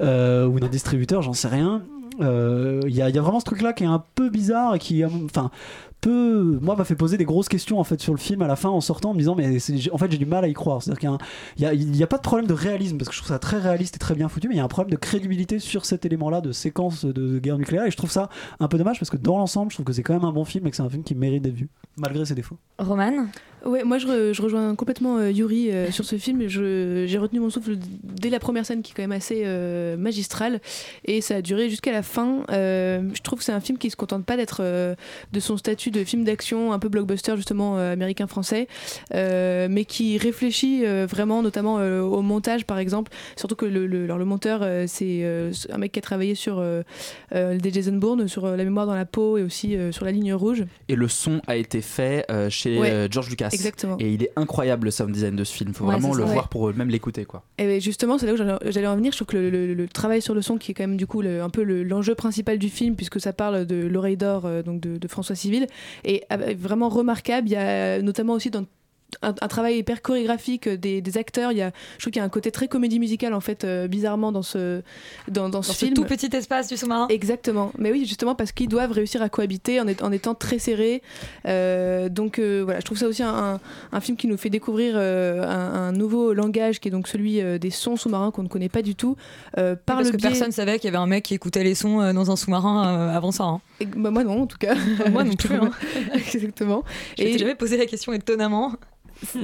euh, 0.00 0.46
ou 0.46 0.58
d'un 0.60 0.68
distributeur, 0.68 1.22
j'en 1.22 1.32
sais 1.32 1.48
rien. 1.48 1.82
Euh, 2.20 2.80
Il 2.86 2.90
y, 2.90 2.96
y 2.96 3.02
a 3.02 3.10
vraiment 3.22 3.38
ce 3.38 3.44
truc-là 3.44 3.72
qui 3.72 3.84
est 3.84 3.88
un 3.88 4.02
peu 4.16 4.28
bizarre 4.28 4.74
et 4.74 4.78
qui, 4.80 5.04
enfin, 5.04 5.50
peu, 6.00 6.58
moi, 6.62 6.76
m'a 6.76 6.84
fait 6.84 6.94
poser 6.94 7.16
des 7.16 7.24
grosses 7.24 7.48
questions 7.48 7.78
en 7.80 7.84
fait 7.84 8.00
sur 8.00 8.12
le 8.12 8.18
film 8.18 8.42
à 8.42 8.46
la 8.46 8.56
fin 8.56 8.68
en 8.68 8.80
sortant 8.80 9.10
en 9.10 9.14
me 9.14 9.18
disant, 9.18 9.34
mais 9.34 9.46
en 9.92 9.98
fait, 9.98 10.10
j'ai 10.10 10.18
du 10.18 10.26
mal 10.26 10.44
à 10.44 10.48
y 10.48 10.52
croire. 10.52 10.82
C'est-à-dire 10.82 11.00
qu'il 11.00 11.08
y 11.08 11.12
a 11.12 11.14
un- 11.14 11.18
il 11.56 11.62
y 11.62 11.66
a, 11.66 11.74
il 11.74 11.96
y 11.96 12.02
a 12.02 12.06
pas 12.06 12.16
de 12.18 12.22
problème 12.22 12.46
de 12.46 12.54
réalisme 12.54 12.98
parce 12.98 13.08
que 13.08 13.14
je 13.14 13.20
trouve 13.20 13.28
ça 13.28 13.38
très 13.38 13.58
réaliste 13.58 13.96
et 13.96 13.98
très 13.98 14.14
bien 14.14 14.28
foutu, 14.28 14.48
mais 14.48 14.54
il 14.54 14.58
y 14.58 14.60
a 14.60 14.64
un 14.64 14.68
problème 14.68 14.90
de 14.92 14.96
crédibilité 14.96 15.58
sur 15.58 15.84
cet 15.84 16.04
élément-là 16.06 16.40
de 16.40 16.52
séquence 16.52 17.04
de, 17.04 17.12
de 17.12 17.38
guerre 17.38 17.58
nucléaire 17.58 17.84
et 17.86 17.90
je 17.90 17.96
trouve 17.96 18.10
ça 18.10 18.28
un 18.60 18.68
peu 18.68 18.78
dommage 18.78 18.98
parce 18.98 19.10
que 19.10 19.16
dans 19.16 19.38
l'ensemble, 19.38 19.70
je 19.70 19.76
trouve 19.76 19.86
que 19.86 19.92
c'est 19.92 20.02
quand 20.02 20.14
même 20.14 20.24
un 20.24 20.32
bon 20.32 20.44
film 20.44 20.66
et 20.66 20.70
que 20.70 20.76
c'est 20.76 20.82
un 20.82 20.90
film 20.90 21.02
qui 21.02 21.14
mérite 21.14 21.42
d'être 21.42 21.54
vu 21.54 21.68
malgré 21.96 22.24
ses 22.24 22.34
défauts. 22.34 22.56
Roman? 22.78 23.26
Ouais, 23.64 23.84
moi 23.84 23.98
je, 23.98 24.06
re- 24.06 24.32
je 24.32 24.40
rejoins 24.42 24.74
complètement 24.74 25.18
euh, 25.18 25.30
Yuri 25.30 25.70
euh, 25.70 25.90
sur 25.90 26.04
ce 26.04 26.16
film. 26.16 26.46
J'ai 26.48 27.18
retenu 27.18 27.40
mon 27.40 27.50
souffle 27.50 27.76
dès 28.04 28.30
la 28.30 28.38
première 28.38 28.64
scène 28.64 28.82
qui 28.82 28.92
est 28.92 28.94
quand 28.94 29.02
même 29.02 29.12
assez 29.12 29.42
euh, 29.44 29.96
magistrale 29.96 30.60
et 31.04 31.20
ça 31.20 31.36
a 31.36 31.42
duré 31.42 31.68
jusqu'à 31.68 31.92
la 31.92 32.02
fin. 32.02 32.42
Je 32.48 33.20
trouve 33.22 33.40
que 33.40 33.44
c'est 33.44 33.52
un 33.52 33.60
film 33.60 33.78
qui 33.78 33.90
se 33.90 33.96
contente 33.96 34.24
pas 34.24 34.36
d'être 34.36 34.62
de 35.32 35.40
son 35.40 35.56
statut 35.56 35.90
de 35.90 36.04
film 36.04 36.24
d'action 36.24 36.72
un 36.72 36.78
peu 36.78 36.88
blockbuster 36.88 37.36
justement 37.36 37.76
américain-français, 37.78 38.68
mais 39.12 39.84
qui 39.86 40.18
réfléchit 40.18 40.84
vraiment 41.06 41.42
notamment 41.42 41.76
au 41.76 42.22
montage 42.22 42.64
par 42.64 42.78
exemple. 42.78 43.12
Surtout 43.36 43.56
que 43.56 43.66
le, 43.66 43.86
le, 43.86 44.04
alors, 44.04 44.18
le 44.18 44.24
monteur 44.24 44.66
c'est 44.86 45.24
un 45.70 45.78
mec 45.78 45.92
qui 45.92 45.98
a 45.98 46.02
travaillé 46.02 46.34
sur 46.34 46.62
des 47.32 47.72
Jason 47.72 47.96
Bourne, 47.96 48.28
sur 48.28 48.46
La 48.46 48.64
mémoire 48.64 48.86
dans 48.86 48.94
la 48.94 49.04
peau 49.06 49.38
et 49.38 49.42
aussi 49.42 49.76
sur 49.90 50.04
La 50.04 50.12
ligne 50.12 50.32
rouge. 50.34 50.64
Et 50.88 50.94
le 50.94 51.08
son 51.08 51.40
a 51.46 51.56
été 51.56 51.80
fait 51.80 52.24
chez 52.48 52.78
Ouais, 52.78 53.08
George 53.10 53.30
Lucas. 53.30 53.47
Exactement. 53.54 53.96
Et 53.98 54.12
il 54.12 54.22
est 54.22 54.32
incroyable 54.36 54.86
le 54.86 54.90
sound 54.90 55.12
design 55.12 55.36
de 55.36 55.44
ce 55.44 55.52
film. 55.54 55.74
Faut 55.74 55.84
Ouais, 55.86 55.92
vraiment 55.92 56.14
le 56.14 56.24
ça. 56.24 56.32
voir 56.32 56.44
Ouais. 56.44 56.48
pour 56.50 56.72
même 56.74 56.88
l'écouter 56.88 57.24
quoi. 57.24 57.42
Et 57.58 57.66
ben, 57.66 57.80
justement, 57.80 58.18
c'est 58.18 58.26
là 58.26 58.34
où 58.34 58.36
j'allais 58.70 58.86
en 58.86 58.96
venir. 58.96 59.12
Je 59.12 59.18
trouve 59.18 59.26
que 59.28 59.36
le, 59.36 59.50
le- 59.50 59.74
le 59.74 59.88
travail 59.88 60.22
sur 60.22 60.34
le 60.34 60.42
son, 60.42 60.58
qui 60.58 60.70
est 60.70 60.74
quand 60.74 60.84
même 60.84 60.96
du 60.96 61.06
coup 61.06 61.22
le- 61.22 61.42
un 61.42 61.50
peu 61.50 61.62
le- 61.62 61.82
l'enjeu 61.82 62.14
principal 62.14 62.58
du 62.58 62.68
film, 62.68 62.96
puisque 62.96 63.20
ça 63.20 63.32
parle 63.32 63.66
de 63.66 63.86
l'oreille 63.86 64.16
d'or, 64.16 64.46
euh, 64.46 64.62
donc 64.62 64.80
de, 64.80 64.98
de 64.98 65.08
François 65.08 65.34
Civil, 65.36 65.66
est 66.04 66.24
euh, 66.32 66.54
vraiment 66.58 66.88
remarquable. 66.88 67.48
Il 67.48 67.52
y 67.52 67.56
a 67.56 68.00
notamment 68.02 68.34
aussi 68.34 68.50
dans 68.50 68.64
un, 69.22 69.28
un 69.40 69.48
travail 69.48 69.78
hyper 69.78 70.02
chorégraphique 70.02 70.68
des, 70.68 71.00
des 71.00 71.18
acteurs. 71.18 71.52
Il 71.52 71.58
y 71.58 71.62
a, 71.62 71.72
je 71.96 72.02
trouve 72.02 72.12
qu'il 72.12 72.20
y 72.20 72.22
a 72.22 72.24
un 72.24 72.28
côté 72.28 72.50
très 72.50 72.68
comédie 72.68 72.98
musicale 72.98 73.32
en 73.34 73.40
fait, 73.40 73.64
euh, 73.64 73.88
bizarrement 73.88 74.32
dans 74.32 74.42
ce 74.42 74.82
dans, 75.28 75.48
dans 75.48 75.62
ce 75.62 75.68
Dans 75.68 75.74
ce 75.74 75.84
film. 75.86 75.94
tout 75.94 76.04
petit 76.04 76.34
espace 76.36 76.68
du 76.68 76.76
sous-marin. 76.76 77.06
Exactement. 77.08 77.72
Mais 77.78 77.90
oui, 77.90 78.04
justement 78.06 78.34
parce 78.34 78.52
qu'ils 78.52 78.68
doivent 78.68 78.92
réussir 78.92 79.22
à 79.22 79.28
cohabiter 79.28 79.80
en, 79.80 79.88
est- 79.88 80.02
en 80.02 80.12
étant 80.12 80.34
très 80.34 80.58
serrés. 80.58 81.02
Euh, 81.46 82.08
donc 82.08 82.38
euh, 82.38 82.60
voilà, 82.64 82.80
je 82.80 82.84
trouve 82.84 82.98
ça 82.98 83.08
aussi 83.08 83.22
un, 83.22 83.34
un- 83.54 83.60
un 83.92 84.00
film 84.00 84.16
qui 84.16 84.26
nous 84.26 84.36
fait 84.36 84.50
découvrir 84.50 84.94
euh, 84.96 85.42
un, 85.42 85.92
nouveau 85.92 86.32
langage 86.34 86.78
qui 86.80 86.88
est 86.88 86.90
donc 86.90 87.08
celui 87.08 87.40
euh, 87.40 87.58
des 87.58 87.70
sons 87.70 87.96
sous-marins 87.96 88.30
qu'on 88.30 88.42
ne 88.42 88.48
connaît 88.48 88.68
pas 88.68 88.82
du 88.82 88.94
tout. 88.94 89.16
euh, 89.56 89.74
par 89.74 89.96
Parce 89.96 90.08
le 90.08 90.12
que 90.12 90.16
biais- 90.18 90.28
personne 90.28 90.52
savait 90.52 90.78
qu'il 90.78 90.84
y 90.84 90.88
avait 90.88 91.02
un 91.02 91.06
mec 91.06 91.24
qui 91.24 91.34
écoutait 91.34 91.64
les 91.64 91.74
sons 91.74 92.00
euh, 92.00 92.12
dans 92.12 92.30
un 92.30 92.36
sous-marin 92.36 92.86
euh, 93.10 93.16
avant 93.16 93.32
ça. 93.32 93.44
hein. 93.44 93.60
Et- 93.80 93.86
bah, 93.86 94.10
moi 94.10 94.24
non, 94.24 94.42
en 94.42 94.46
tout 94.46 94.58
cas. 94.58 94.74
Moi 95.10 95.24
non 95.24 95.32
plus. 95.36 95.54
hein. 95.54 95.70
Exactement. 96.14 96.84
Je 97.16 97.24
m'étais 97.24 97.38
jamais 97.38 97.54
posé 97.54 97.76
la 97.76 97.86
question 97.86 98.12
étonnamment. 98.12 98.72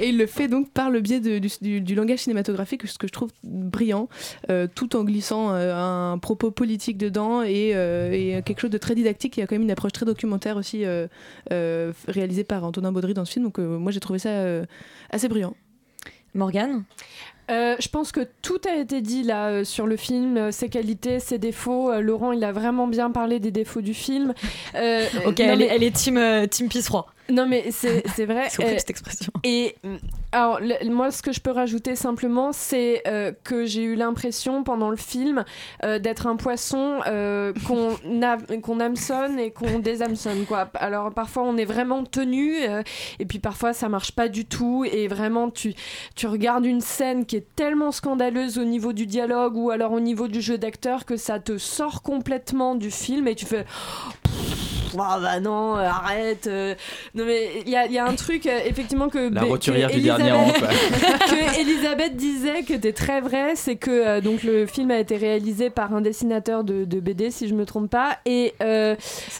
Et 0.00 0.08
il 0.08 0.18
le 0.18 0.26
fait 0.26 0.48
donc 0.48 0.70
par 0.70 0.90
le 0.90 1.00
biais 1.00 1.20
de- 1.20 1.38
du, 1.38 1.48
du- 1.60 1.80
du 1.80 1.94
langage 1.94 2.20
cinématographique, 2.20 2.86
ce 2.86 2.98
que 2.98 3.06
je 3.06 3.12
trouve 3.12 3.30
brillant, 3.44 4.08
euh, 4.50 4.66
tout 4.72 4.96
en 4.96 5.04
glissant 5.04 5.52
euh, 5.52 5.74
un 5.74 6.18
propos 6.18 6.50
politique 6.50 6.96
dedans 6.98 7.42
et, 7.42 7.72
euh, 7.74 8.12
et 8.12 8.42
quelque 8.42 8.60
chose 8.60 8.70
de 8.70 8.78
très 8.78 8.94
didactique. 8.94 9.36
Il 9.36 9.40
y 9.40 9.42
a 9.42 9.46
quand 9.46 9.54
même 9.54 9.62
une 9.62 9.70
approche 9.70 9.92
très 9.92 10.06
documentaire 10.06 10.56
aussi 10.56 10.84
euh, 10.84 11.06
euh, 11.52 11.92
réalisée 12.08 12.44
par 12.44 12.64
Antonin 12.64 12.92
Baudry 12.92 13.14
dans 13.14 13.24
ce 13.24 13.32
film. 13.32 13.44
Donc 13.44 13.58
euh, 13.58 13.78
moi 13.78 13.92
j'ai 13.92 14.00
trouvé 14.00 14.18
ça 14.18 14.30
euh, 14.30 14.64
assez 15.10 15.28
brillant. 15.28 15.54
Morgane? 16.34 16.84
Euh, 17.50 17.74
je 17.80 17.88
pense 17.88 18.12
que 18.12 18.20
tout 18.40 18.60
a 18.70 18.76
été 18.76 19.02
dit 19.02 19.24
là 19.24 19.48
euh, 19.48 19.64
sur 19.64 19.86
le 19.86 19.96
film, 19.96 20.36
euh, 20.38 20.50
ses 20.52 20.68
qualités, 20.70 21.18
ses 21.18 21.38
défauts. 21.38 21.90
Euh, 21.90 22.00
Laurent, 22.00 22.32
il 22.32 22.42
a 22.44 22.52
vraiment 22.52 22.86
bien 22.86 23.10
parlé 23.10 23.40
des 23.40 23.50
défauts 23.50 23.82
du 23.82 23.92
film. 23.94 24.32
Euh, 24.74 25.04
Ok, 25.26 25.40
non, 25.40 25.46
elle, 25.46 25.58
mais- 25.58 25.64
est, 25.64 25.68
elle 25.74 25.82
est 25.82 25.94
team, 25.94 26.16
euh, 26.16 26.46
team 26.46 26.68
pisse 26.68 26.86
froid. 26.86 27.12
Non 27.30 27.46
mais 27.46 27.70
c'est 27.70 28.02
c'est 28.14 28.26
vrai. 28.26 28.48
C'est 28.50 28.60
horrible 28.62 28.76
euh, 28.76 28.78
cette 28.80 28.90
expression. 28.90 29.32
Et 29.44 29.76
mm, 29.84 29.96
alors 30.32 30.58
le- 30.60 30.90
moi 30.90 31.10
ce 31.10 31.22
que 31.22 31.32
je 31.32 31.40
peux 31.40 31.50
rajouter 31.50 31.94
simplement 31.94 32.52
c'est 32.52 33.02
euh, 33.06 33.32
que 33.44 33.64
j'ai 33.64 33.82
eu 33.84 33.94
l'impression 33.94 34.64
pendant 34.64 34.90
le 34.90 34.96
film 34.96 35.44
euh, 35.84 35.98
d'être 35.98 36.26
un 36.26 36.36
poisson 36.36 37.00
euh, 37.06 37.52
qu'on 37.66 37.96
qu'on 38.62 38.80
hameçonne 38.80 39.38
et 39.38 39.50
qu'on 39.50 39.78
déshameçonne 39.78 40.44
quoi. 40.46 40.68
Alors 40.74 41.12
parfois 41.12 41.44
on 41.44 41.56
est 41.56 41.64
vraiment 41.64 42.04
tenu 42.04 42.54
et 43.18 43.24
puis 43.26 43.38
parfois 43.38 43.72
ça 43.72 43.88
marche 43.88 44.12
pas 44.12 44.28
du 44.28 44.44
tout 44.44 44.84
et 44.90 45.06
vraiment 45.08 45.50
tu 45.50 45.74
tu 46.14 46.26
regardes 46.26 46.66
une 46.66 46.80
scène 46.80 47.24
qui 47.26 47.36
est 47.36 47.46
tellement 47.56 47.92
scandaleuse 47.92 48.58
au 48.58 48.64
niveau 48.64 48.92
du 48.92 49.06
dialogue 49.06 49.56
ou 49.56 49.70
alors 49.70 49.92
au 49.92 50.00
niveau 50.00 50.28
du 50.28 50.40
jeu 50.40 50.58
d'acteur 50.58 51.04
que 51.04 51.16
ça 51.16 51.38
te 51.38 51.56
sort 51.58 52.02
complètement 52.02 52.74
du 52.74 52.90
film 52.90 53.28
et 53.28 53.34
tu 53.34 53.46
fais 53.46 53.64
ah 55.00 55.18
bah 55.20 55.40
non, 55.40 55.76
euh, 55.76 55.82
arrête. 55.86 56.46
euh. 56.46 56.74
Non 57.14 57.24
mais 57.24 57.48
il 57.64 57.70
y 57.70 57.76
a, 57.76 57.86
il 57.86 57.92
y 57.92 57.98
a 57.98 58.04
un 58.06 58.14
truc 58.14 58.46
euh, 58.46 58.58
effectivement 58.66 59.08
que 59.08 59.18
La 59.32 59.42
Bé- 59.42 59.48
roturière 59.48 59.90
du 59.90 60.00
dernier 60.00 60.30
Elisabeth- 60.30 60.36
rang, 60.36 60.52
quoi. 60.58 60.68
que 61.28 61.60
Elisabeth 61.60 62.16
disait 62.16 62.62
que 62.62 62.72
était 62.72 62.92
très 62.92 63.20
vrai, 63.20 63.52
c'est 63.54 63.76
que 63.76 63.90
euh, 63.90 64.20
donc 64.20 64.42
le 64.42 64.66
film 64.66 64.90
a 64.90 64.98
été 64.98 65.16
réalisé 65.16 65.70
par 65.70 65.94
un 65.94 66.00
dessinateur 66.00 66.64
de, 66.64 66.84
de 66.84 67.00
BD 67.00 67.30
si 67.30 67.48
je 67.48 67.54
me 67.54 67.64
trompe 67.66 67.90
pas 67.90 68.18
et 68.26 68.54
euh, 68.62 68.96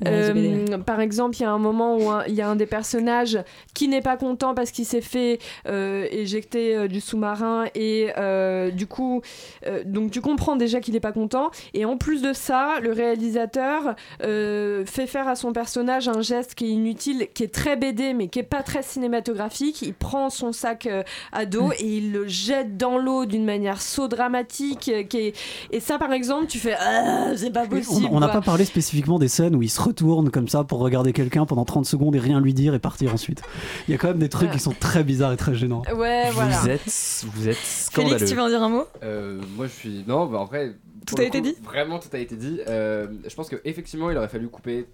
euh, 0.07 0.79
par 0.79 1.01
exemple 1.01 1.37
il 1.37 1.43
y 1.43 1.45
a 1.45 1.51
un 1.51 1.59
moment 1.59 1.97
où 1.97 2.11
un- 2.11 2.25
il 2.27 2.35
y 2.35 2.43
a 2.43 2.49
un 2.49 2.57
des 2.57 2.67
personnages 2.67 3.39
qui 3.75 3.89
n'est 3.89 4.01
pas 4.03 4.17
content 4.17 4.55
parce 4.55 4.71
qu'il 4.71 4.85
s'est 4.87 5.01
fait 5.01 5.39
euh, 5.67 6.07
éjecter 6.11 6.77
euh, 6.77 6.89
du 6.89 7.01
sous-marin 7.01 7.65
et 7.75 8.11
euh, 8.19 8.71
du 8.71 8.87
coup 8.87 9.23
euh, 9.67 9.83
donc 9.85 10.11
tu 10.11 10.21
comprends 10.21 10.57
déjà 10.57 10.81
qu'il 10.81 10.95
n'est 10.95 11.01
pas 11.01 11.13
content 11.13 11.51
et 11.75 11.85
en 11.85 11.97
plus 11.97 12.23
de 12.23 12.33
ça 12.33 12.75
le 12.81 12.93
réalisateur 12.93 13.95
euh, 14.23 14.85
fait 14.87 15.07
faire 15.07 15.29
à 15.29 15.37
son 15.37 15.42
personnage 15.51 16.09
un 16.09 16.21
geste 16.21 16.55
qui 16.55 16.67
est 16.67 16.71
inutile 16.71 17.27
qui 17.35 17.43
est 17.43 17.53
très 17.53 17.77
BD 17.77 18.15
mais 18.15 18.29
qui 18.29 18.39
est 18.39 18.45
pas 18.45 18.63
très 18.63 18.85
cinématographique 18.85 19.83
il 19.83 19.95
prend 19.95 20.31
son 20.31 20.53
sac 20.53 20.87
euh, 20.87 21.03
à 21.33 21.47
dos 21.47 21.73
et 21.73 21.97
il 21.97 22.13
le 22.13 22.29
jette 22.29 22.77
dans 22.77 22.99
l'eau 22.99 23.27
d'une 23.27 23.45
manière 23.45 23.83
so 23.83 24.07
dramatique 24.07 24.89
euh, 24.93 25.03
qui 25.03 25.19
est... 25.19 25.37
et 25.73 25.81
ça 25.81 25.99
par 25.99 26.13
exemple 26.13 26.47
tu 26.47 26.59
fais 26.59 26.77
ah, 26.79 27.33
c'est 27.37 27.51
pas 27.51 27.67
possible 27.67 28.09
On 28.11 28.21
n'a 28.21 28.29
pas 28.29 28.41
parlé 28.41 28.65
spécifiquement 28.65 29.19
des 29.19 29.29
scènes 29.29 29.57
où 29.57 29.63
il 29.63 29.71
se 29.71 29.81
retourne 29.81 30.31
comme 30.31 30.49
ça 30.49 30.65
pour 30.65 30.79
regarder 30.79 31.13
quelqu'un 31.13 31.47
pendant 31.47 31.65
30 31.65 31.87
secondes 31.87 32.15
et 32.15 32.19
rien 32.19 32.41
lui 32.41 32.55
dire 32.55 32.75
et 32.75 32.79
partir 32.79 33.15
ensuite. 33.15 33.43
Il 33.89 33.93
y 33.93 33.95
a 33.95 33.99
quand 33.99 34.09
même 34.09 34.19
des 34.19 34.29
trucs 34.29 34.51
qui 34.51 34.59
sont 34.59 34.75
très 34.79 35.05
bizarres 35.05 35.33
et 35.33 35.37
très 35.37 35.55
gênants. 35.55 35.83
Ouais, 35.97 36.31
voilà. 36.31 36.59
Vous 36.59 36.69
êtes, 36.69 37.25
vous 37.35 37.49
êtes 37.49 37.57
scandaleux. 37.57 38.19
Félix, 38.19 38.31
tu 38.31 38.37
veux 38.37 38.43
en 38.43 38.49
dire 38.49 38.63
un 38.63 38.69
mot? 38.69 38.85
Euh, 39.03 39.41
moi 39.57 39.67
je 39.67 39.73
suis. 39.73 40.05
Non, 40.07 40.27
bah 40.27 40.41
après. 40.43 40.75
Tout 41.07 41.17
a 41.19 41.25
été 41.25 41.41
coup, 41.41 41.47
dit 41.47 41.57
Vraiment, 41.63 41.99
tout 41.99 42.09
a 42.13 42.19
été 42.19 42.37
dit. 42.37 42.61
Euh, 42.69 43.09
je 43.29 43.35
pense 43.35 43.49
qu'effectivement, 43.49 44.11
il 44.11 44.17
aurait 44.17 44.29
fallu 44.29 44.49
couper 44.49 44.87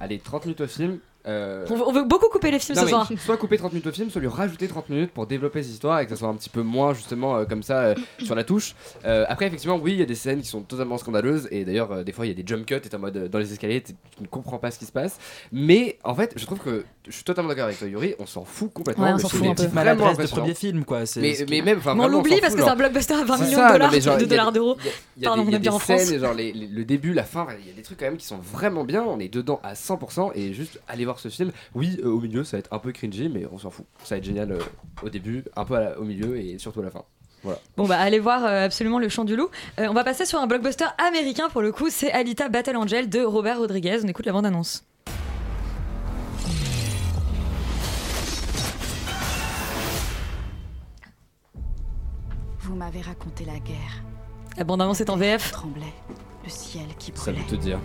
allez, 0.00 0.18
30 0.18 0.46
minutes 0.46 0.60
au 0.60 0.66
film. 0.66 0.98
Euh, 1.26 1.64
On 1.70 1.92
veut, 1.92 2.04
beaucoup 2.04 2.28
couper 2.28 2.50
les 2.50 2.58
films 2.58 2.76
non, 2.76 2.82
ce 2.84 2.88
soir. 2.88 3.10
Soit 3.18 3.36
couper 3.36 3.56
30 3.58 3.72
minutes 3.72 3.86
au 3.86 3.92
film, 3.92 4.10
soit 4.10 4.20
lui 4.20 4.28
rajouter 4.28 4.68
30 4.68 4.88
minutes 4.90 5.10
pour 5.12 5.26
développer 5.26 5.62
ses 5.62 5.70
histoires 5.70 5.98
et 6.00 6.04
que 6.04 6.10
ça 6.10 6.16
soit 6.16 6.28
un 6.28 6.34
petit 6.34 6.50
peu 6.50 6.62
moins 6.62 6.94
justement 6.94 7.36
euh, 7.36 7.44
comme 7.44 7.62
ça 7.62 7.78
euh, 7.80 7.94
sur 8.22 8.34
la 8.34 8.44
touche. 8.44 8.74
Euh, 9.04 9.24
après, 9.28 9.46
effectivement, 9.46 9.76
oui, 9.76 9.92
il 9.92 9.98
y 9.98 10.02
a 10.02 10.06
des 10.06 10.14
scènes 10.14 10.40
qui 10.40 10.48
sont 10.48 10.60
totalement 10.62 10.98
scandaleuses 10.98 11.48
et 11.50 11.64
d'ailleurs, 11.64 11.90
euh, 11.92 12.02
des 12.04 12.12
fois, 12.12 12.26
il 12.26 12.28
y 12.28 12.32
a 12.32 12.34
des 12.42 12.46
jump 12.46 12.64
cuts, 12.66 12.80
t'es 12.80 12.94
en 12.94 12.98
mode 12.98 13.16
euh, 13.16 13.28
dans 13.28 13.38
les 13.38 13.52
escaliers, 13.52 13.82
tu 13.82 13.92
ne 14.20 14.26
comprends 14.26 14.58
pas 14.58 14.70
ce 14.70 14.78
qui 14.78 14.84
se 14.86 14.92
passe. 14.92 15.18
Mais 15.52 15.98
en 16.04 16.14
fait, 16.14 16.32
je 16.36 16.44
trouve 16.46 16.58
que 16.60 16.84
je 17.06 17.12
suis 17.12 17.24
totalement 17.24 17.48
d'accord 17.50 17.64
avec 17.66 17.78
toi, 17.78 17.88
Yuri, 17.88 18.14
on 18.18 18.26
s'en 18.26 18.44
fout 18.44 18.72
complètement. 18.72 19.04
Ouais, 19.06 19.12
on 19.14 19.18
s'en 19.18 19.28
fout 19.28 19.46
un 19.46 19.52
est 19.52 19.68
peu. 19.68 19.74
Maladresse 19.74 20.18
de 20.18 20.26
premier 20.26 20.54
film, 20.54 20.84
quoi. 20.84 21.02
Mais, 21.16 21.62
même, 21.62 21.78
enfin, 21.78 21.94
Mais 21.94 22.04
on 22.04 22.08
l'oublie 22.08 22.40
parce 22.40 22.52
fout, 22.52 22.60
que 22.60 22.64
c'est 22.64 22.70
un 22.72 22.76
blockbuster 22.76 23.14
à 23.14 23.24
20 23.24 23.36
C'est 23.36 23.44
millions 23.44 23.56
ça, 23.58 23.66
de 23.68 23.72
dollars, 23.74 24.18
de 24.18 24.24
dollars 24.24 24.52
d'euros. 24.52 24.76
Pardon, 25.22 25.42
des- 25.44 25.50
on 25.50 25.52
aime 25.56 25.62
bien 25.62 25.72
en 25.72 25.78
France. 25.78 26.02
scènes, 26.02 26.20
genre 26.20 26.34
le 26.34 26.82
début, 26.84 27.12
la 27.12 27.24
fin, 27.24 27.46
il 27.60 27.68
y 27.68 27.70
a 27.70 27.74
des 27.74 27.82
trucs 27.82 27.98
quand 27.98 28.06
même 28.06 28.16
qui 28.16 28.26
sont 28.26 28.38
vraiment 28.38 28.84
bien. 28.84 29.02
On 29.04 29.18
est 29.20 29.32
dedans 29.32 29.60
à 29.62 29.74
100% 29.74 30.32
et 30.34 30.52
juste 30.52 30.80
aller 30.88 31.04
voir 31.04 31.15
ce 31.20 31.28
film. 31.28 31.52
Oui, 31.74 31.98
euh, 32.02 32.08
au 32.08 32.20
milieu, 32.20 32.44
ça 32.44 32.56
va 32.56 32.60
être 32.60 32.72
un 32.72 32.78
peu 32.78 32.92
cringy, 32.92 33.28
mais 33.28 33.46
on 33.52 33.58
s'en 33.58 33.70
fout. 33.70 33.86
Ça 34.04 34.14
va 34.14 34.18
être 34.18 34.24
génial 34.24 34.52
euh, 34.52 34.58
au 35.02 35.08
début, 35.08 35.44
un 35.56 35.64
peu 35.64 35.74
la- 35.74 35.98
au 35.98 36.04
milieu 36.04 36.38
et 36.38 36.58
surtout 36.58 36.80
à 36.80 36.84
la 36.84 36.90
fin. 36.90 37.02
Voilà. 37.42 37.60
Bon 37.76 37.86
bah 37.86 37.98
allez 37.98 38.18
voir 38.18 38.44
euh, 38.44 38.64
absolument 38.64 38.98
le 38.98 39.08
chant 39.08 39.24
du 39.24 39.36
loup. 39.36 39.48
Euh, 39.78 39.86
on 39.88 39.92
va 39.94 40.02
passer 40.04 40.24
sur 40.24 40.38
un 40.40 40.46
blockbuster 40.46 40.86
américain 41.06 41.48
pour 41.50 41.62
le 41.62 41.70
coup, 41.70 41.88
c'est 41.90 42.10
Alita 42.10 42.48
Battle 42.48 42.76
Angel 42.76 43.08
de 43.08 43.20
Robert 43.20 43.58
Rodriguez. 43.58 43.98
On 44.02 44.08
écoute 44.08 44.26
la 44.26 44.32
bande 44.32 44.46
annonce. 44.46 44.84
Vous 52.60 52.74
m'avez 52.74 53.00
raconté 53.00 53.44
la 53.44 53.58
guerre. 53.58 54.02
La 54.56 54.64
bande 54.64 54.82
annonce 54.82 55.00
est 55.00 55.10
en 55.10 55.16
VF. 55.16 55.52
Tremblait, 55.52 55.82
le 56.44 56.50
ciel 56.50 56.86
qui 56.98 57.12
Ça 57.14 57.32
veut 57.32 57.44
te 57.44 57.54
dire. 57.56 57.78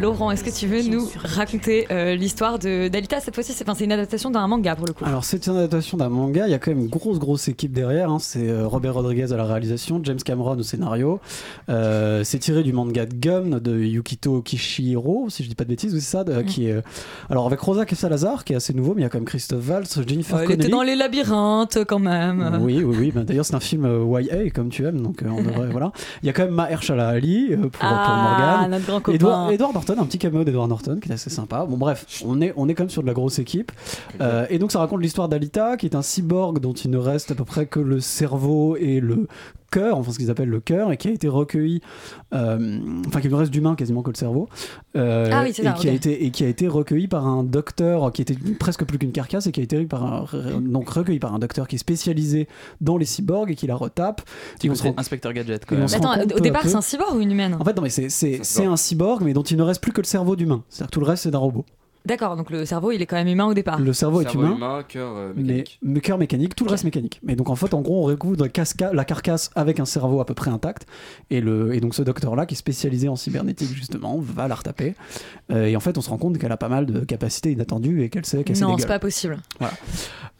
Laurent, 0.00 0.30
est-ce 0.30 0.44
que 0.44 0.50
tu 0.50 0.66
veux 0.66 0.82
nous 0.82 1.08
raconter 1.24 1.86
euh, 1.90 2.14
l'histoire 2.14 2.58
de 2.58 2.88
d'Alita 2.88 3.20
cette 3.20 3.34
fois-ci? 3.34 3.52
C'est 3.52 3.68
enfin, 3.68 3.82
une 3.84 3.92
adaptation 3.92 4.30
d'un 4.30 4.46
manga 4.46 4.76
pour 4.76 4.86
le 4.86 4.92
coup. 4.92 5.04
Alors 5.04 5.24
c'est 5.24 5.46
une 5.46 5.56
adaptation 5.56 5.96
d'un 5.98 6.08
manga, 6.08 6.46
il 6.46 6.50
y 6.50 6.54
a 6.54 6.58
quand 6.58 6.70
même 6.70 6.80
une 6.80 6.88
grosse 6.88 7.18
grosse 7.18 7.48
équipe 7.48 7.72
derrière, 7.72 8.10
hein. 8.10 8.18
c'est 8.20 8.48
euh, 8.48 8.66
Robert 8.66 8.94
Rodriguez 8.94 9.32
à 9.32 9.36
la 9.36 9.44
réalisation, 9.44 10.00
James 10.04 10.18
Cameron 10.24 10.56
au 10.58 10.62
scénario, 10.62 11.20
Euh, 11.68 12.22
c'est 12.24 12.38
tiré 12.38 12.62
du 12.62 12.72
manga 12.72 13.06
de 13.06 13.14
Gum 13.14 13.58
de 13.60 13.78
Yukito 13.78 14.40
Kishiro, 14.42 15.26
si 15.28 15.42
je 15.44 15.48
dis 15.48 15.54
pas 15.54 15.64
de 15.64 15.70
bêtises, 15.70 15.92
c'est 15.94 16.00
ça, 16.00 16.24
de- 16.24 16.32
Mm. 16.42 16.44
qui 16.44 16.66
est... 16.68 16.82
Alors 17.30 17.46
avec 17.46 17.58
Rosa 17.60 17.84
Salazar 17.92 18.44
qui 18.44 18.52
est 18.52 18.56
assez 18.56 18.72
nouveau, 18.74 18.94
mais 18.94 19.00
il 19.02 19.04
y 19.04 19.06
a 19.06 19.08
quand 19.08 19.18
même 19.18 19.24
Christophe 19.24 19.60
Valls, 19.62 19.84
Jennifer 20.06 20.36
Ouais, 20.36 20.44
elle 20.44 20.50
était 20.52 20.56
Connelly. 20.64 20.70
dans 20.70 20.82
les 20.82 20.94
labyrinthes 20.96 21.78
quand 21.86 21.98
même. 21.98 22.60
Oui, 22.62 22.82
oui, 22.84 22.96
oui. 22.98 23.12
Ben, 23.14 23.24
D'ailleurs, 23.24 23.44
c'est 23.44 23.54
un 23.54 23.60
film 23.60 23.84
YA, 24.20 24.50
comme 24.54 24.68
tu 24.68 24.84
aimes, 24.86 25.00
donc 25.00 25.22
on 25.28 25.42
devrait. 25.42 25.68
voilà. 25.72 25.92
Il 26.22 26.26
y 26.26 26.28
a 26.28 26.32
quand 26.32 26.44
même 26.44 26.54
Mahershala 26.54 27.08
Ali 27.08 27.48
pour, 27.56 27.70
pour 27.70 27.80
Ah, 27.82 28.58
Morgan. 28.58 28.70
notre 28.70 28.86
grand 28.86 29.00
copain. 29.00 29.16
Edward, 29.16 29.52
Edward 29.52 29.72
Norton, 29.88 30.02
un 30.02 30.06
petit 30.06 30.18
caméo 30.18 30.44
d'Edward 30.44 30.68
Norton 30.68 30.98
qui 31.00 31.08
est 31.08 31.12
assez 31.12 31.30
sympa. 31.30 31.64
Bon, 31.64 31.76
bref, 31.76 32.06
on 32.24 32.40
est, 32.40 32.52
on 32.56 32.68
est 32.68 32.74
quand 32.74 32.84
même 32.84 32.90
sur 32.90 33.02
de 33.02 33.06
la 33.06 33.14
grosse 33.14 33.38
équipe. 33.38 33.72
Euh, 34.20 34.46
et 34.50 34.58
donc, 34.58 34.72
ça 34.72 34.78
raconte 34.78 35.02
l'histoire 35.02 35.28
d'Alita, 35.28 35.76
qui 35.76 35.86
est 35.86 35.94
un 35.94 36.02
cyborg 36.02 36.60
dont 36.60 36.72
il 36.72 36.90
ne 36.90 36.98
reste 36.98 37.30
à 37.30 37.34
peu 37.34 37.44
près 37.44 37.66
que 37.66 37.80
le 37.80 38.00
cerveau 38.00 38.76
et 38.76 39.00
le 39.00 39.28
cœur, 39.70 39.98
enfin 39.98 40.12
ce 40.12 40.18
qu'ils 40.18 40.30
appellent 40.30 40.48
le 40.48 40.60
cœur, 40.60 40.92
et 40.92 40.96
qui 40.96 41.08
a 41.08 41.10
été 41.10 41.28
recueilli, 41.28 41.80
euh, 42.34 42.78
enfin 43.06 43.20
qui 43.20 43.28
ne 43.28 43.34
reste 43.34 43.50
d'humain 43.52 43.74
quasiment 43.74 44.02
que 44.02 44.10
le 44.10 44.16
cerveau, 44.16 44.48
euh, 44.96 45.28
Ah 45.32 45.42
oui, 45.42 45.50
et, 45.50 45.52
ça, 45.52 45.72
qui 45.72 45.88
a 45.88 45.92
été, 45.92 46.24
et 46.24 46.30
qui 46.30 46.44
a 46.44 46.48
été 46.48 46.68
recueilli 46.68 47.08
par 47.08 47.26
un 47.26 47.44
docteur 47.44 48.12
qui 48.12 48.22
était 48.22 48.36
presque 48.58 48.84
plus 48.84 48.98
qu'une 48.98 49.12
carcasse 49.12 49.46
et 49.46 49.52
qui 49.52 49.60
a 49.60 49.62
été 49.62 49.84
par 49.86 50.04
un, 50.04 50.60
donc 50.60 50.88
recueilli 50.88 51.18
par 51.18 51.34
un 51.34 51.38
docteur 51.38 51.68
qui 51.68 51.76
est 51.76 51.78
spécialisé 51.78 52.48
dans 52.80 52.96
les 52.96 53.04
cyborgs 53.06 53.50
et 53.50 53.54
qui 53.54 53.66
la 53.66 53.76
retape. 53.76 54.22
Côté 54.60 54.88
rend- 54.88 54.94
Inspecteur 54.96 55.32
Gadget, 55.32 55.64
rend 55.70 55.84
attends, 55.84 56.34
au 56.36 56.40
départ 56.40 56.62
c'est 56.64 56.74
un 56.74 56.80
cyborg 56.80 57.16
ou 57.16 57.20
une 57.20 57.32
humaine? 57.32 57.56
En 57.58 57.64
fait, 57.64 57.74
non, 57.76 57.82
mais 57.82 57.90
c'est- 57.90 58.08
c'est 58.08 58.40
c'est 58.42 58.64
un 58.66 58.76
cyborg, 58.76 59.22
mais 59.24 59.32
dont 59.32 59.42
il 59.42 59.56
ne 59.56 59.62
reste 59.62 59.82
plus 59.82 59.92
que 59.92 60.00
le 60.00 60.06
cerveau 60.06 60.36
d'humain. 60.36 60.62
C'est-à-dire 60.68 60.86
que 60.88 60.92
tout 60.94 61.00
le 61.00 61.06
reste, 61.06 61.24
c'est 61.24 61.30
d'un 61.30 61.38
robot. 61.38 61.64
D'accord, 62.08 62.36
donc 62.36 62.50
le 62.50 62.64
cerveau 62.64 62.90
il 62.90 63.00
est 63.02 63.06
quand 63.06 63.16
même 63.16 63.28
humain 63.28 63.46
au 63.46 63.54
départ. 63.54 63.78
Le 63.78 63.92
cerveau, 63.92 64.20
est 64.22 64.24
Cerveau 64.24 64.42
humain, 64.46 64.56
humain, 64.56 64.82
cœur 64.88 65.12
euh, 65.16 65.32
mais, 65.36 65.42
mécanique. 65.42 65.78
mais 65.82 66.00
cœur 66.00 66.18
mécanique, 66.18 66.56
tout 66.56 66.64
le 66.64 66.70
reste 66.70 66.84
mécanique. 66.84 67.20
Mais 67.22 67.36
donc 67.36 67.50
en 67.50 67.54
fait, 67.54 67.74
en 67.74 67.80
gros, 67.82 68.00
on 68.02 68.06
recouvre 68.06 68.36
la, 68.42 68.48
casca- 68.48 68.92
la 68.92 69.04
carcasse 69.04 69.50
avec 69.54 69.78
un 69.78 69.84
cerveau 69.84 70.20
à 70.20 70.24
peu 70.26 70.34
près 70.34 70.50
intact. 70.50 70.86
Et, 71.30 71.40
le, 71.40 71.74
et 71.74 71.80
donc 71.80 71.94
ce 71.94 72.02
docteur-là, 72.02 72.46
qui 72.46 72.54
est 72.54 72.56
spécialisé 72.58 73.08
en 73.08 73.16
cybernétique 73.16 73.72
justement, 73.74 74.18
va 74.18 74.48
la 74.48 74.54
retaper. 74.54 74.94
Euh, 75.52 75.66
et 75.66 75.76
en 75.76 75.80
fait, 75.80 75.96
on 75.98 76.00
se 76.00 76.10
rend 76.10 76.18
compte 76.18 76.38
qu'elle 76.38 76.52
a 76.52 76.56
pas 76.56 76.68
mal 76.68 76.86
de 76.86 77.00
capacités 77.00 77.52
inattendues 77.52 78.02
et 78.02 78.08
qu'elle 78.08 78.24
sait 78.26 78.42
casser 78.42 78.62
Non, 78.62 78.74
des 78.76 78.82
c'est 78.82 78.88
gueules. 78.88 78.96
pas 78.96 78.98
possible. 78.98 79.36
Voilà. 79.58 79.74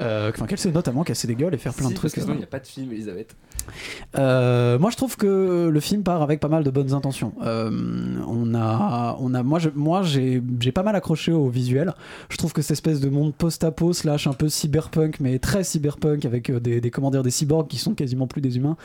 Euh, 0.00 0.33
qu'elle 0.33 0.59
sait 0.59 0.70
notamment 0.72 1.02
casser 1.04 1.26
des 1.26 1.35
gueules 1.35 1.54
et 1.54 1.59
faire 1.59 1.74
plein 1.74 1.88
Si, 1.88 1.94
de 1.94 1.98
parce 2.00 2.12
trucs. 2.12 2.14
que 2.14 2.20
sinon, 2.22 2.35
il 2.35 2.38
n'y 2.38 2.44
a 2.44 2.48
pas 2.48 2.61
de 2.61 2.66
film, 2.66 2.92
Elisabeth. 2.92 3.35
Euh, 4.16 4.78
moi, 4.78 4.90
je 4.90 4.96
trouve 4.96 5.16
que 5.16 5.68
le 5.68 5.81
film 5.81 6.02
part 6.02 6.22
avec 6.22 6.40
pas 6.40 6.48
mal 6.48 6.64
de 6.64 6.70
bonnes 6.70 6.92
intentions. 6.94 7.33
Euh, 7.42 7.70
on 8.26 8.54
a, 8.54 9.16
on 9.20 9.35
a, 9.35 9.42
moi, 9.42 10.02
j'ai 10.02 10.40
pas 10.72 10.83
mal 10.83 10.96
accroché 10.96 11.33
au 11.33 11.48
Je 12.29 12.37
trouve 12.37 12.53
que 12.53 12.62
cette 12.62 12.73
espèce 12.73 13.01
de 13.01 13.09
monde 13.09 13.35
post-apo 13.35 13.92
slash 13.92 14.27
un 14.27 14.33
peu 14.33 14.49
cyberpunk, 14.49 15.21
mais 15.21 15.38
très 15.38 15.64
cyberpunk 15.64 16.25
avec 16.25 16.51
euh, 16.51 16.61
des, 16.61 16.81
des 16.81 16.90
des 16.90 17.31
cyborgs 17.31 17.68
qui 17.68 17.77
sont 17.77 17.94
quasiment 17.94 18.27
plus 18.27 18.40
des 18.40 18.57
humains, 18.57 18.77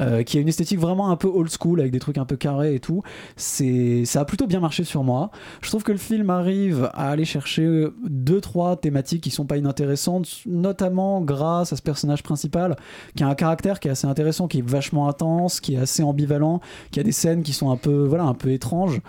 euh, 0.00 0.22
qui 0.22 0.38
a 0.38 0.40
une 0.40 0.48
esthétique 0.48 0.78
vraiment 0.78 1.10
un 1.10 1.16
peu 1.16 1.28
old 1.28 1.50
school 1.50 1.80
avec 1.80 1.92
des 1.92 1.98
trucs 1.98 2.18
un 2.18 2.24
peu 2.24 2.36
carrés 2.36 2.74
et 2.74 2.80
tout. 2.80 3.02
C'est, 3.36 4.04
ça 4.04 4.20
a 4.20 4.24
plutôt 4.24 4.46
bien 4.46 4.60
marché 4.60 4.84
sur 4.84 5.04
moi. 5.04 5.30
Je 5.62 5.68
trouve 5.68 5.82
que 5.82 5.92
le 5.92 5.98
film 5.98 6.30
arrive 6.30 6.90
à 6.94 7.10
aller 7.10 7.24
chercher 7.24 7.86
deux 8.08 8.40
trois 8.40 8.76
thématiques 8.76 9.22
qui 9.22 9.30
sont 9.30 9.46
pas 9.46 9.56
inintéressantes, 9.56 10.28
notamment 10.46 11.20
grâce 11.20 11.72
à 11.72 11.76
ce 11.76 11.82
personnage 11.82 12.22
principal 12.22 12.76
qui 13.16 13.24
a 13.24 13.28
un 13.28 13.34
caractère 13.34 13.80
qui 13.80 13.88
est 13.88 13.90
assez 13.90 14.06
intéressant, 14.06 14.48
qui 14.48 14.58
est 14.58 14.68
vachement 14.68 15.08
intense, 15.08 15.60
qui 15.60 15.74
est 15.74 15.78
assez 15.78 16.02
ambivalent, 16.02 16.60
qui 16.90 17.00
a 17.00 17.02
des 17.02 17.12
scènes 17.12 17.42
qui 17.42 17.52
sont 17.52 17.70
un 17.70 17.76
peu, 17.76 18.04
voilà, 18.04 18.24
un 18.24 18.34
peu 18.34 18.50
étranges. 18.50 19.00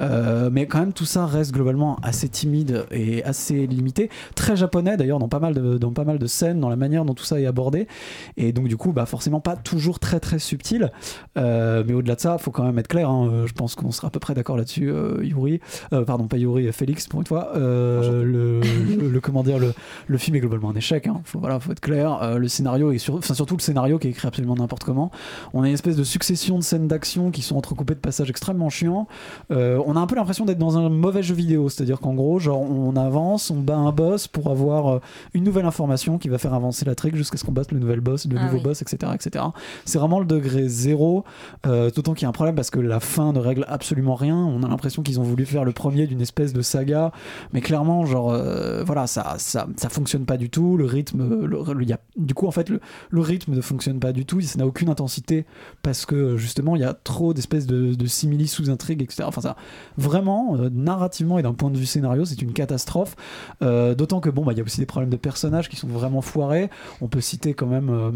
Euh, 0.00 0.48
mais 0.50 0.66
quand 0.66 0.80
même, 0.80 0.92
tout 0.92 1.04
ça 1.04 1.26
reste 1.26 1.52
globalement 1.52 1.96
assez 2.02 2.28
timide 2.28 2.86
et 2.90 3.22
assez 3.24 3.66
limité. 3.66 4.10
Très 4.34 4.56
japonais 4.56 4.96
d'ailleurs, 4.96 5.18
dans, 5.18 5.28
pas 5.28 5.38
mal 5.38 5.54
de- 5.54 5.78
dans 5.78 5.92
pas 5.92 6.04
mal 6.04 6.18
de 6.18 6.26
scènes, 6.26 6.58
dans 6.60 6.68
la 6.68 6.76
manière 6.76 7.04
dont 7.04 7.14
tout 7.14 7.24
ça 7.24 7.40
est 7.40 7.46
abordé. 7.46 7.86
Et 8.36 8.52
donc, 8.52 8.68
du 8.68 8.76
coup, 8.76 8.92
bah, 8.92 9.06
forcément, 9.06 9.40
pas 9.40 9.54
toujours 9.56 9.98
très 10.00 10.18
très 10.18 10.38
subtil. 10.38 10.90
Euh, 11.38 11.84
mais 11.86 11.92
au-delà 11.94 12.16
de 12.16 12.20
ça, 12.20 12.38
faut 12.38 12.50
quand 12.50 12.64
même 12.64 12.78
être 12.78 12.88
clair. 12.88 13.08
hein. 13.10 13.44
Je 13.46 13.52
pense 13.52 13.74
qu'on 13.74 13.90
sera 13.92 14.08
à 14.08 14.10
peu 14.10 14.18
près 14.20 14.34
d'accord 14.34 14.56
là-dessus, 14.56 14.90
euh, 14.90 15.22
Yuri. 15.22 15.60
Euh, 15.92 16.04
pardon, 16.04 16.26
pas 16.26 16.36
Yuri, 16.38 16.72
Félix, 16.72 17.06
pour 17.06 17.20
une 17.20 17.26
fois. 17.26 17.52
Le, 17.54 18.22
le, 18.24 18.60
le- 19.08 19.20
comment 19.20 19.42
dire, 19.42 19.58
le, 19.58 19.72
le 20.06 20.18
film 20.18 20.36
est 20.36 20.40
globalement 20.40 20.70
un 20.70 20.74
échec. 20.74 21.06
Hein. 21.06 21.20
Faut, 21.24 21.38
voilà, 21.38 21.60
faut 21.60 21.70
être 21.70 21.80
clair. 21.80 22.38
Le 22.38 22.48
scénario 22.48 22.90
est 22.92 22.98
sur, 22.98 23.14
enfin, 23.14 23.34
surtout 23.34 23.56
le 23.56 23.62
scénario 23.62 23.98
qui 23.98 24.08
est 24.08 24.10
écrit 24.10 24.26
absolument 24.26 24.54
n'importe 24.56 24.84
comment. 24.84 25.10
On 25.52 25.62
a 25.62 25.68
une 25.68 25.74
espèce 25.74 25.96
de 25.96 26.04
succession 26.04 26.58
de 26.58 26.62
scènes 26.64 26.88
d'action 26.88 27.30
qui 27.30 27.42
sont 27.42 27.56
entrecoupées 27.56 27.94
de 27.94 28.00
passages 28.00 28.30
extrêmement 28.30 28.68
chiants. 28.70 29.06
On 29.92 29.96
a 29.96 30.00
un 30.00 30.06
peu 30.06 30.14
l'impression 30.14 30.44
d'être 30.44 30.58
dans 30.58 30.78
un 30.78 30.88
mauvais 30.88 31.22
jeu 31.22 31.34
vidéo, 31.34 31.68
c'est-à-dire 31.68 32.00
qu'en 32.00 32.14
gros, 32.14 32.38
genre, 32.38 32.60
on 32.62 32.96
avance, 32.96 33.50
on 33.50 33.60
bat 33.60 33.76
un 33.76 33.92
boss 33.92 34.26
pour 34.26 34.48
avoir 34.50 34.88
euh, 34.94 34.98
une 35.34 35.44
nouvelle 35.44 35.66
information 35.66 36.18
qui 36.18 36.28
va 36.28 36.38
faire 36.38 36.54
avancer 36.54 36.84
la 36.84 36.94
trick 36.94 37.14
jusqu'à 37.14 37.36
ce 37.36 37.44
qu'on 37.44 37.52
batte 37.52 37.72
le 37.72 37.78
nouvel 37.78 38.00
boss, 38.00 38.26
le 38.26 38.36
Ah 38.38 38.44
nouveau 38.44 38.56
oui. 38.58 38.62
boss, 38.62 38.80
etc., 38.82 39.12
etc. 39.14 39.44
C'est 39.84 39.98
vraiment 39.98 40.18
le 40.18 40.24
degré 40.26 40.66
zéro, 40.68 41.24
euh, 41.66 41.90
d'autant 41.90 42.14
qu'il 42.14 42.22
y 42.22 42.26
a 42.26 42.28
un 42.30 42.32
problème 42.32 42.54
parce 42.54 42.70
que 42.70 42.80
la 42.80 43.00
fin 43.00 43.32
ne 43.32 43.38
règle 43.38 43.64
absolument 43.68 44.14
rien. 44.14 44.36
On 44.36 44.62
a 44.62 44.68
l'impression 44.68 45.02
qu'ils 45.02 45.20
ont 45.20 45.24
voulu 45.24 45.44
faire 45.44 45.64
le 45.64 45.72
premier 45.72 46.06
d'une 46.06 46.20
espèce 46.20 46.52
de 46.52 46.62
saga, 46.62 47.12
mais 47.52 47.60
clairement, 47.60 48.06
genre, 48.06 48.30
euh, 48.32 48.82
voilà, 48.84 49.06
ça, 49.06 49.34
ça, 49.38 49.66
ça 49.76 49.88
fonctionne 49.88 50.24
pas 50.24 50.36
du 50.36 50.48
tout. 50.48 50.76
le 50.76 50.84
rythme, 50.86 51.28
le- 51.28 51.46
le- 51.74 51.82
il 51.82 51.88
y 51.88 51.92
a, 51.92 52.00
du 52.16 52.34
coup, 52.34 52.46
en 52.46 52.50
fait, 52.50 52.68
le, 52.70 52.80
le 53.10 53.20
rythme 53.20 53.52
ne 53.54 53.60
fonctionne 53.60 53.98
pas 54.00 54.12
du 54.12 54.24
tout. 54.24 54.40
Ça 54.40 54.58
n'a 54.58 54.66
aucune 54.66 54.88
intensité 54.88 55.44
parce 55.82 56.06
que 56.06 56.36
justement, 56.36 56.76
il 56.76 56.82
y 56.82 56.84
a 56.84 56.94
trop 56.94 57.34
d'espèces 57.34 57.66
de, 57.66 57.94
de 57.94 58.06
simili 58.06 58.46
sous-intrigues, 58.48 59.02
etc. 59.02 59.24
Enfin, 59.26 59.40
ça, 59.40 59.56
vraiment, 59.98 60.56
euh, 60.56 60.68
narrativement 60.72 61.38
et 61.38 61.42
d'un 61.42 61.52
point 61.54 61.70
de 61.70 61.76
vue 61.76 61.86
scénario, 61.86 62.24
c'est 62.24 62.40
une 62.42 62.52
catastrophe. 62.52 63.16
Euh, 63.62 63.94
D'autant 63.94 64.20
que 64.20 64.30
bon, 64.30 64.44
bah, 64.44 64.52
il 64.52 64.58
y 64.58 64.60
a 64.60 64.64
aussi 64.64 64.80
des 64.80 64.86
problèmes 64.86 65.10
de 65.10 65.16
personnages 65.16 65.68
qui 65.68 65.76
sont 65.76 65.86
vraiment 65.88 66.22
foirés. 66.22 66.70
On 67.00 67.08
peut 67.08 67.20
citer 67.20 67.54
quand 67.54 67.66
même, 67.66 67.88
euh, 67.90 68.10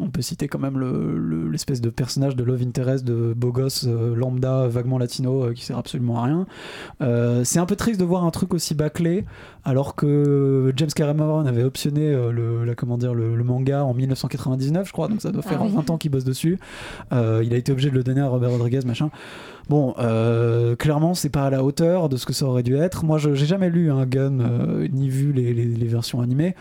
on 0.00 0.08
peut 0.08 0.22
citer 0.22 0.48
quand 0.48 0.58
même 0.58 0.78
le- 0.78 1.16
le- 1.18 1.48
l'espèce 1.48 1.80
de 1.80 1.88
personnage 1.90 2.36
de 2.36 2.44
love 2.44 2.62
interest 2.62 3.04
de 3.04 3.32
beau 3.36 3.52
gosse 3.52 3.86
lambda, 3.86 4.66
vaguement 4.68 4.98
latino, 4.98 5.50
qui 5.54 5.64
sert 5.64 5.78
absolument 5.78 6.22
à 6.22 6.24
rien. 6.24 6.46
C'est 7.44 7.58
un 7.58 7.66
peu 7.66 7.76
triste 7.76 7.98
de 8.00 8.04
voir 8.04 8.24
un 8.24 8.30
truc 8.30 8.54
aussi 8.54 8.74
bâclé, 8.74 9.24
alors 9.64 9.94
que 9.94 10.72
James 10.76 10.90
Cameron 10.94 11.46
avait 11.46 11.64
optionné 11.64 12.12
le, 12.12 12.64
la- 12.64 12.74
comment 12.74 12.98
dire, 12.98 13.14
le, 13.14 13.34
le 13.36 13.44
manga 13.44 13.84
en 13.84 13.94
1999, 13.94 14.86
je 14.86 14.92
crois, 14.92 15.08
donc 15.08 15.20
ça 15.22 15.30
doit 15.30 15.42
faire 15.42 15.58
Ah 15.62 15.66
oui. 15.66 15.72
20 15.74 15.90
ans 15.90 15.98
qu'il 15.98 16.10
bosse 16.10 16.24
dessus. 16.24 16.58
Il 17.12 17.16
a 17.18 17.56
été 17.56 17.72
obligé 17.72 17.90
de 17.90 17.94
le 17.94 18.02
donner 18.02 18.20
à 18.20 18.28
Robert 18.28 18.50
Rodriguez, 18.50 18.80
machin. 18.84 19.10
Bon, 19.68 19.94
euh, 20.00 20.74
clairement, 21.00 21.14
c'est 21.14 21.30
pas 21.30 21.46
à 21.46 21.50
la 21.50 21.64
hauteur 21.64 22.08
de 22.10 22.16
ce 22.18 22.26
que 22.26 22.32
ça 22.34 22.44
aurait 22.44 22.62
dû 22.62 22.76
être. 22.76 23.04
Moi, 23.04 23.16
je 23.18 23.34
j'ai 23.34 23.46
jamais 23.46 23.70
lu 23.70 23.90
un 23.90 24.04
Gun 24.04 24.40
euh, 24.40 24.86
ni 24.92 25.08
vu 25.08 25.32
les, 25.32 25.54
les- 25.54 25.64
les 25.64 25.86
versions 25.86 26.20
animées, 26.20 26.54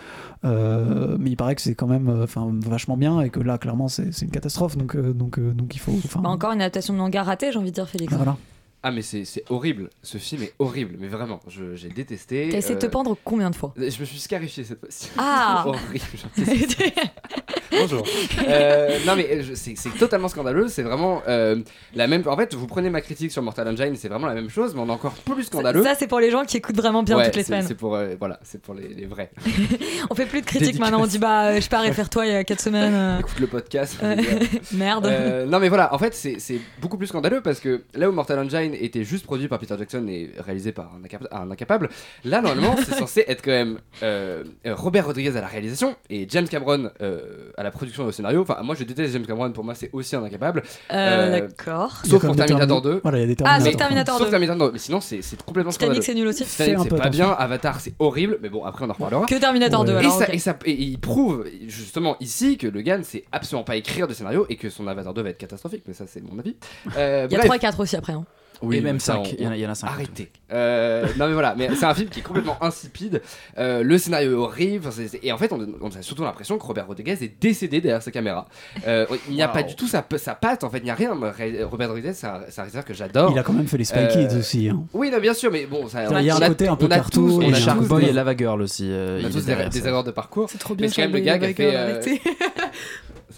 Euh, 0.46 1.18
mais 1.20 1.32
il 1.32 1.36
paraît 1.36 1.56
que 1.56 1.62
c'est 1.62 1.76
quand 1.76 1.88
même, 1.88 2.08
euh, 2.08 2.24
enfin, 2.24 2.50
vachement 2.64 2.96
bien 2.96 3.20
et 3.20 3.30
que 3.30 3.42
là, 3.42 3.58
clairement, 3.58 3.90
c'est 3.90 4.22
une 4.22 4.32
catastrophe. 4.32 4.78
Donc, 4.78 4.96
euh, 4.96 5.12
donc, 5.12 5.38
euh, 5.38 5.52
donc, 5.54 5.76
il 5.76 5.80
faut. 5.80 5.92
Bah, 6.22 6.30
encore 6.30 6.54
une 6.54 6.62
adaptation 6.62 6.94
de 6.94 7.00
manga 7.00 7.22
ratée, 7.24 7.52
j'ai 7.52 7.60
envie 7.60 7.72
de 7.72 7.76
dire, 7.76 7.90
Félix. 7.90 8.14
voilà. 8.14 8.38
Ah 8.82 8.92
mais 8.92 9.02
c'est 9.02 9.26
horrible, 9.50 9.90
ce 10.04 10.18
film 10.18 10.42
est 10.44 10.54
horrible, 10.58 10.96
mais 11.02 11.10
vraiment, 11.10 11.42
je- 11.50 11.76
j'ai 11.76 11.90
détesté. 11.90 12.48
T'as 12.50 12.60
essayé 12.60 12.76
de 12.76 12.80
te 12.80 12.86
pendre 12.86 13.18
combien 13.26 13.50
de 13.50 13.56
fois? 13.56 13.74
Je 13.76 13.84
me 13.84 14.06
suis 14.06 14.20
scarifié 14.20 14.64
cette 14.64 14.80
fois-ci. 14.80 15.10
Ah 15.18 15.64
Horrible. 15.68 16.00
Bonjour. 17.72 18.04
Euh, 18.48 18.98
non 19.06 19.16
mais 19.16 19.44
je- 19.44 19.54
c'est 19.54 19.74
c'est 19.76 19.90
totalement 19.92 20.28
scandaleux. 20.28 20.68
C'est 20.70 20.82
vraiment 20.82 21.22
euh, 21.28 21.58
la 21.94 22.08
même. 22.08 22.24
En 22.26 22.36
fait, 22.38 22.54
vous 22.56 22.66
prenez 22.68 22.90
ma 22.90 23.02
critique 23.02 23.32
sur 23.32 23.42
Mortal 23.44 23.68
Engine, 23.68 23.96
c'est 23.96 24.08
vraiment 24.08 24.28
la 24.28 24.34
même 24.34 24.50
chose, 24.50 24.74
mais 24.74 24.82
on 24.82 24.88
est 24.88 24.92
encore 24.92 25.14
plus 25.14 25.44
scandaleux. 25.44 25.84
Ça, 25.84 25.94
c'est 25.98 26.08
pour 26.08 26.20
les 26.20 26.32
gens 26.32 26.46
qui 26.46 26.58
écoutent 26.58 26.78
vraiment 26.78 27.04
bien 27.04 27.18
Ouais, 27.18 27.26
toutes 27.26 27.36
les 27.36 27.42
c'est- 27.44 27.48
semaines. 27.48 27.66
C'est 27.68 27.76
pour 27.76 27.96
euh, 27.96 28.16
voilà, 28.18 28.40
c'est 28.44 28.62
pour 28.62 28.74
les, 28.74 28.88
les 28.88 29.06
vrais. 29.06 29.32
On 30.10 30.16
fait 30.16 30.26
plus 30.26 30.42
de 30.42 30.46
critiques 30.46 30.68
Dédicace. 30.68 30.80
maintenant, 30.90 31.04
on 31.04 31.08
dit 31.08 31.20
bah 31.20 31.48
euh, 31.50 31.62
je 31.62 31.70
pars 31.70 31.82
réfère-toi 31.82 32.26
il 32.26 32.32
y 32.32 32.36
a 32.36 32.44
4 32.44 32.60
semaines. 32.60 32.94
euh. 32.94 33.20
Écoute 33.20 33.40
le 33.40 33.48
podcast. 33.48 33.98
Euh, 34.02 34.16
les 34.16 34.24
gars. 34.24 34.30
Merde. 34.74 35.06
Euh, 35.06 35.46
non 35.46 35.60
mais 35.60 35.70
voilà, 35.70 35.94
en 35.94 35.98
fait 36.00 36.14
c'est 36.16 36.40
c'est 36.40 36.60
beaucoup 36.82 36.98
plus 36.98 37.08
scandaleux 37.08 37.42
parce 37.42 37.60
que 37.60 37.84
là 37.94 38.10
où 38.10 38.12
Mortal 38.14 38.40
Engine 38.40 38.74
était 38.80 39.04
juste 39.04 39.26
produit 39.26 39.48
par 39.48 39.60
Peter 39.60 39.76
Jackson 39.78 40.06
et 40.08 40.32
réalisé 40.40 40.72
par 40.72 40.92
un, 40.96 41.06
incapa- 41.06 41.28
un 41.32 41.52
incapable, 41.52 41.90
là 42.24 42.42
normalement 42.42 42.76
c'est 42.78 42.96
censé 42.96 43.26
être 43.28 43.44
quand 43.44 43.52
même 43.52 43.78
euh, 44.04 44.44
euh, 44.66 44.74
Robert 44.76 45.06
Rodriguez 45.06 45.36
à 45.38 45.42
la 45.42 45.48
réalisation 45.48 45.96
et 46.10 46.26
James 46.30 46.48
Cameron 46.48 46.90
euh, 47.02 47.52
à 47.60 47.64
la 47.64 47.72
production 47.72 48.06
et 48.06 48.08
au 48.08 48.12
scénario. 48.12 48.42
Enfin 48.42 48.58
moi 48.64 48.74
je 48.74 48.84
déteste 48.86 49.12
James 49.14 49.26
Cameron, 49.26 49.52
pour 49.52 49.64
moi 49.64 49.76
c'est 49.76 49.90
aussi 49.94 50.16
un 50.16 50.24
incapable. 50.24 50.64
Euh, 50.94 51.40
d'accord. 51.42 52.00
Y 52.06 52.08
a 52.08 52.10
Sauf 52.12 52.26
pour 52.26 52.36
Terminator 52.36 52.80
Termi- 52.82 52.84
2. 52.84 53.00
Voilà, 53.04 53.18
il 53.18 53.22
y 53.22 53.24
a 53.24 53.28
des 53.28 53.36
Ah, 53.44 53.60
Terminator. 53.60 53.68
sauf 53.68 53.78
Terminator 53.78 54.18
Sauf 54.18 54.28
2. 54.28 54.32
Terminator 54.32 54.68
2, 54.68 54.74
mais 54.74 54.80
sinon 54.80 55.02
c'est 55.02 55.20
complètement 55.46 55.72
Titanic, 55.72 56.02
scandaleux. 56.02 56.02
c'est 56.02 56.14
nul 56.16 56.28
aussi. 56.28 56.46
C'est 56.46 56.74
pas 56.76 56.82
attention. 56.82 57.10
bien, 57.10 57.30
Avatar 57.32 57.80
c'est 57.82 57.94
horrible, 58.00 58.40
mais 58.42 58.50
bon 58.50 58.64
après 58.64 58.86
on 58.86 58.90
en 58.90 58.94
reparlera. 58.94 59.26
Que 59.26 59.36
Terminator 59.36 59.84
2, 59.86 59.94
Et, 59.94 59.98
alors. 59.98 60.24
et, 60.32 60.40
ça- 60.40 60.58
et 60.66 60.72
il 60.72 61.00
prouve 61.00 61.46
justement 61.68 62.16
ici 62.22 62.58
que 62.58 62.68
le 62.68 62.82
gars 62.82 62.98
ne 62.98 63.04
sait 63.04 63.26
absolument 63.32 63.64
pas 63.66 63.76
écrire 63.76 64.08
de 64.08 64.14
scénario 64.14 64.46
et 64.50 64.56
que 64.56 64.70
son 64.70 64.88
Avatar 64.88 65.14
2 65.14 65.22
va 65.22 65.30
être 65.30 65.38
catastrophique, 65.38 65.84
mais 65.88 65.94
ça 65.94 66.06
c'est 66.08 66.22
mon 66.24 66.40
avis. 66.40 66.56
Euh, 66.98 67.28
Il 67.30 67.34
y 67.34 67.36
a 67.36 67.40
bref. 67.40 67.46
3 67.46 67.56
et 67.58 67.60
4 67.60 67.80
aussi 67.82 67.96
après. 67.98 68.14
Oui, 68.62 68.78
Et 68.78 68.82
même 68.82 69.00
ça, 69.00 69.14
5. 69.14 69.20
on- 69.20 69.36
Il 69.38 69.44
y 69.44 69.48
en 69.48 69.52
a- 69.52 69.56
il 69.56 69.62
y 69.62 69.66
en 69.68 69.70
a 69.72 69.76
5. 69.76 69.88
Arrêtez. 69.88 70.30
Euh, 70.52 71.06
non 71.18 71.28
mais 71.28 71.34
voilà, 71.34 71.56
mais 71.58 71.70
c'est 71.76 71.86
un 71.86 71.94
film 71.94 72.10
qui 72.10 72.20
est 72.20 72.24
complètement 72.24 72.58
insipide. 72.64 73.22
Euh, 73.58 73.84
le 73.84 73.98
scénario 73.98 74.32
est 74.32 74.36
horrible. 74.36 74.86
Enfin, 74.88 74.96
c'est- 74.96 75.08
c'est- 75.08 75.20
et 75.24 75.32
en 75.32 75.38
fait, 75.38 75.52
on, 75.54 75.66
on 75.82 75.88
a 75.90 76.02
surtout 76.02 76.24
l'impression 76.24 76.58
que 76.58 76.64
Robert 76.66 76.88
Rodriguez 76.88 77.14
est 77.22 77.40
décédé 77.42 77.80
derrière 77.82 78.02
sa 78.02 78.12
caméra. 78.12 78.48
Euh, 78.88 79.06
il 79.30 79.36
n'y 79.36 79.42
a 79.42 79.48
Wow. 79.48 79.54
pas 79.54 79.64
du 79.64 79.76
tout 79.76 79.88
sa, 79.88 80.06
sa 80.18 80.36
patte. 80.36 80.64
En 80.64 80.70
fait, 80.70 80.80
il 80.80 80.84
n'y 80.86 80.90
a 80.92 80.96
rien. 80.96 81.12
Robert 81.14 81.88
Rodriguez, 81.90 82.14
c'est 82.14 82.28
un, 82.28 82.42
c'est 82.50 82.60
un 82.60 82.64
réalisateur 82.64 82.86
que 82.86 82.94
j'adore. 82.94 83.32
Il 83.32 83.40
a 83.40 83.44
quand 83.44 83.54
même 83.54 83.68
fait 83.68 83.78
les 83.78 83.86
Spy 83.86 84.08
Kids 84.12 84.36
aussi. 84.38 84.70
hein. 84.70 84.84
Oui, 84.94 85.10
non, 85.12 85.20
bien 85.20 85.34
sûr, 85.34 85.52
mais 85.52 85.66
bon, 85.66 85.88
ça, 85.88 86.04
Il 86.20 86.26
y 86.26 86.30
a 86.30 86.36
un 86.36 86.48
côté 86.48 86.68
un 86.68 86.76
peu 86.76 86.86
on 86.86 86.92
a 86.92 86.96
cartoon, 86.96 87.28
tous, 87.38 87.42
et 87.44 87.46
on 87.48 87.54
a 87.54 87.56
Shark 87.56 87.82
Boy 87.84 88.06
et 88.06 88.12
Lava 88.14 88.36
Girl 88.36 88.62
aussi. 88.62 88.88
euh, 88.90 89.20
on 89.22 89.26
a 89.26 89.28
il 89.30 89.34
tous 89.34 89.46
des, 89.46 89.88
erreurs 89.88 90.04
de 90.04 90.12
parcours. 90.12 90.50
C'est 90.50 90.58
trop 90.58 90.74
Mais 90.74 90.82
bien. 90.84 90.90
c'est 90.90 90.96
quand 90.96 91.02
même 91.08 91.12
le 91.14 91.20
gars 91.20 91.38
qui 91.38 91.64
a 91.64 92.02
fait. 92.02 92.22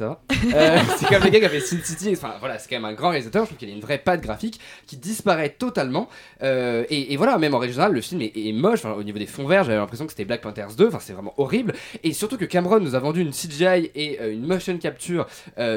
Euh, 0.01 0.13
Ça 0.13 0.21
Euh, 0.55 0.79
C'est 0.97 1.11
même 1.11 1.23
le 1.23 1.29
gars 1.29 1.39
qui 1.39 1.45
a 1.45 1.49
fait 1.49 1.59
Sin 1.59 1.79
City. 1.83 2.09
Enfin 2.13 2.33
voilà, 2.39 2.59
c'est 2.59 2.69
quand 2.69 2.75
même 2.75 2.85
un 2.85 2.93
grand 2.93 3.09
réalisateur. 3.09 3.43
Je 3.43 3.49
trouve 3.49 3.57
qu'il 3.57 3.69
a 3.69 3.73
une 3.73 3.81
vraie 3.81 3.97
patte 3.97 4.21
graphique 4.21 4.59
qui 4.87 4.97
disparaît 4.97 5.49
totalement. 5.49 6.09
Euh, 6.43 6.83
et, 6.89 7.13
et 7.13 7.17
voilà, 7.17 7.37
même 7.37 7.53
en 7.53 7.59
régional, 7.59 7.93
le 7.93 8.01
film 8.01 8.21
est, 8.21 8.33
est 8.35 8.53
moche. 8.53 8.79
Enfin, 8.79 8.93
au 8.93 9.03
niveau 9.03 9.19
des 9.19 9.25
fonds 9.25 9.47
verts, 9.47 9.63
j'avais 9.63 9.77
l'impression 9.77 10.05
que 10.05 10.11
c'était 10.11 10.25
Black 10.25 10.41
Panthers 10.41 10.75
2. 10.77 10.87
Enfin, 10.87 10.99
c'est 10.99 11.13
vraiment 11.13 11.33
horrible. 11.37 11.73
Et 12.03 12.13
surtout 12.13 12.37
que 12.37 12.45
Cameron 12.45 12.79
nous 12.79 12.95
a 12.95 12.99
vendu 12.99 13.21
une 13.21 13.31
CGI 13.31 13.91
et 13.95 14.19
euh, 14.21 14.33
une 14.33 14.45
motion 14.45 14.77
capture 14.77 15.27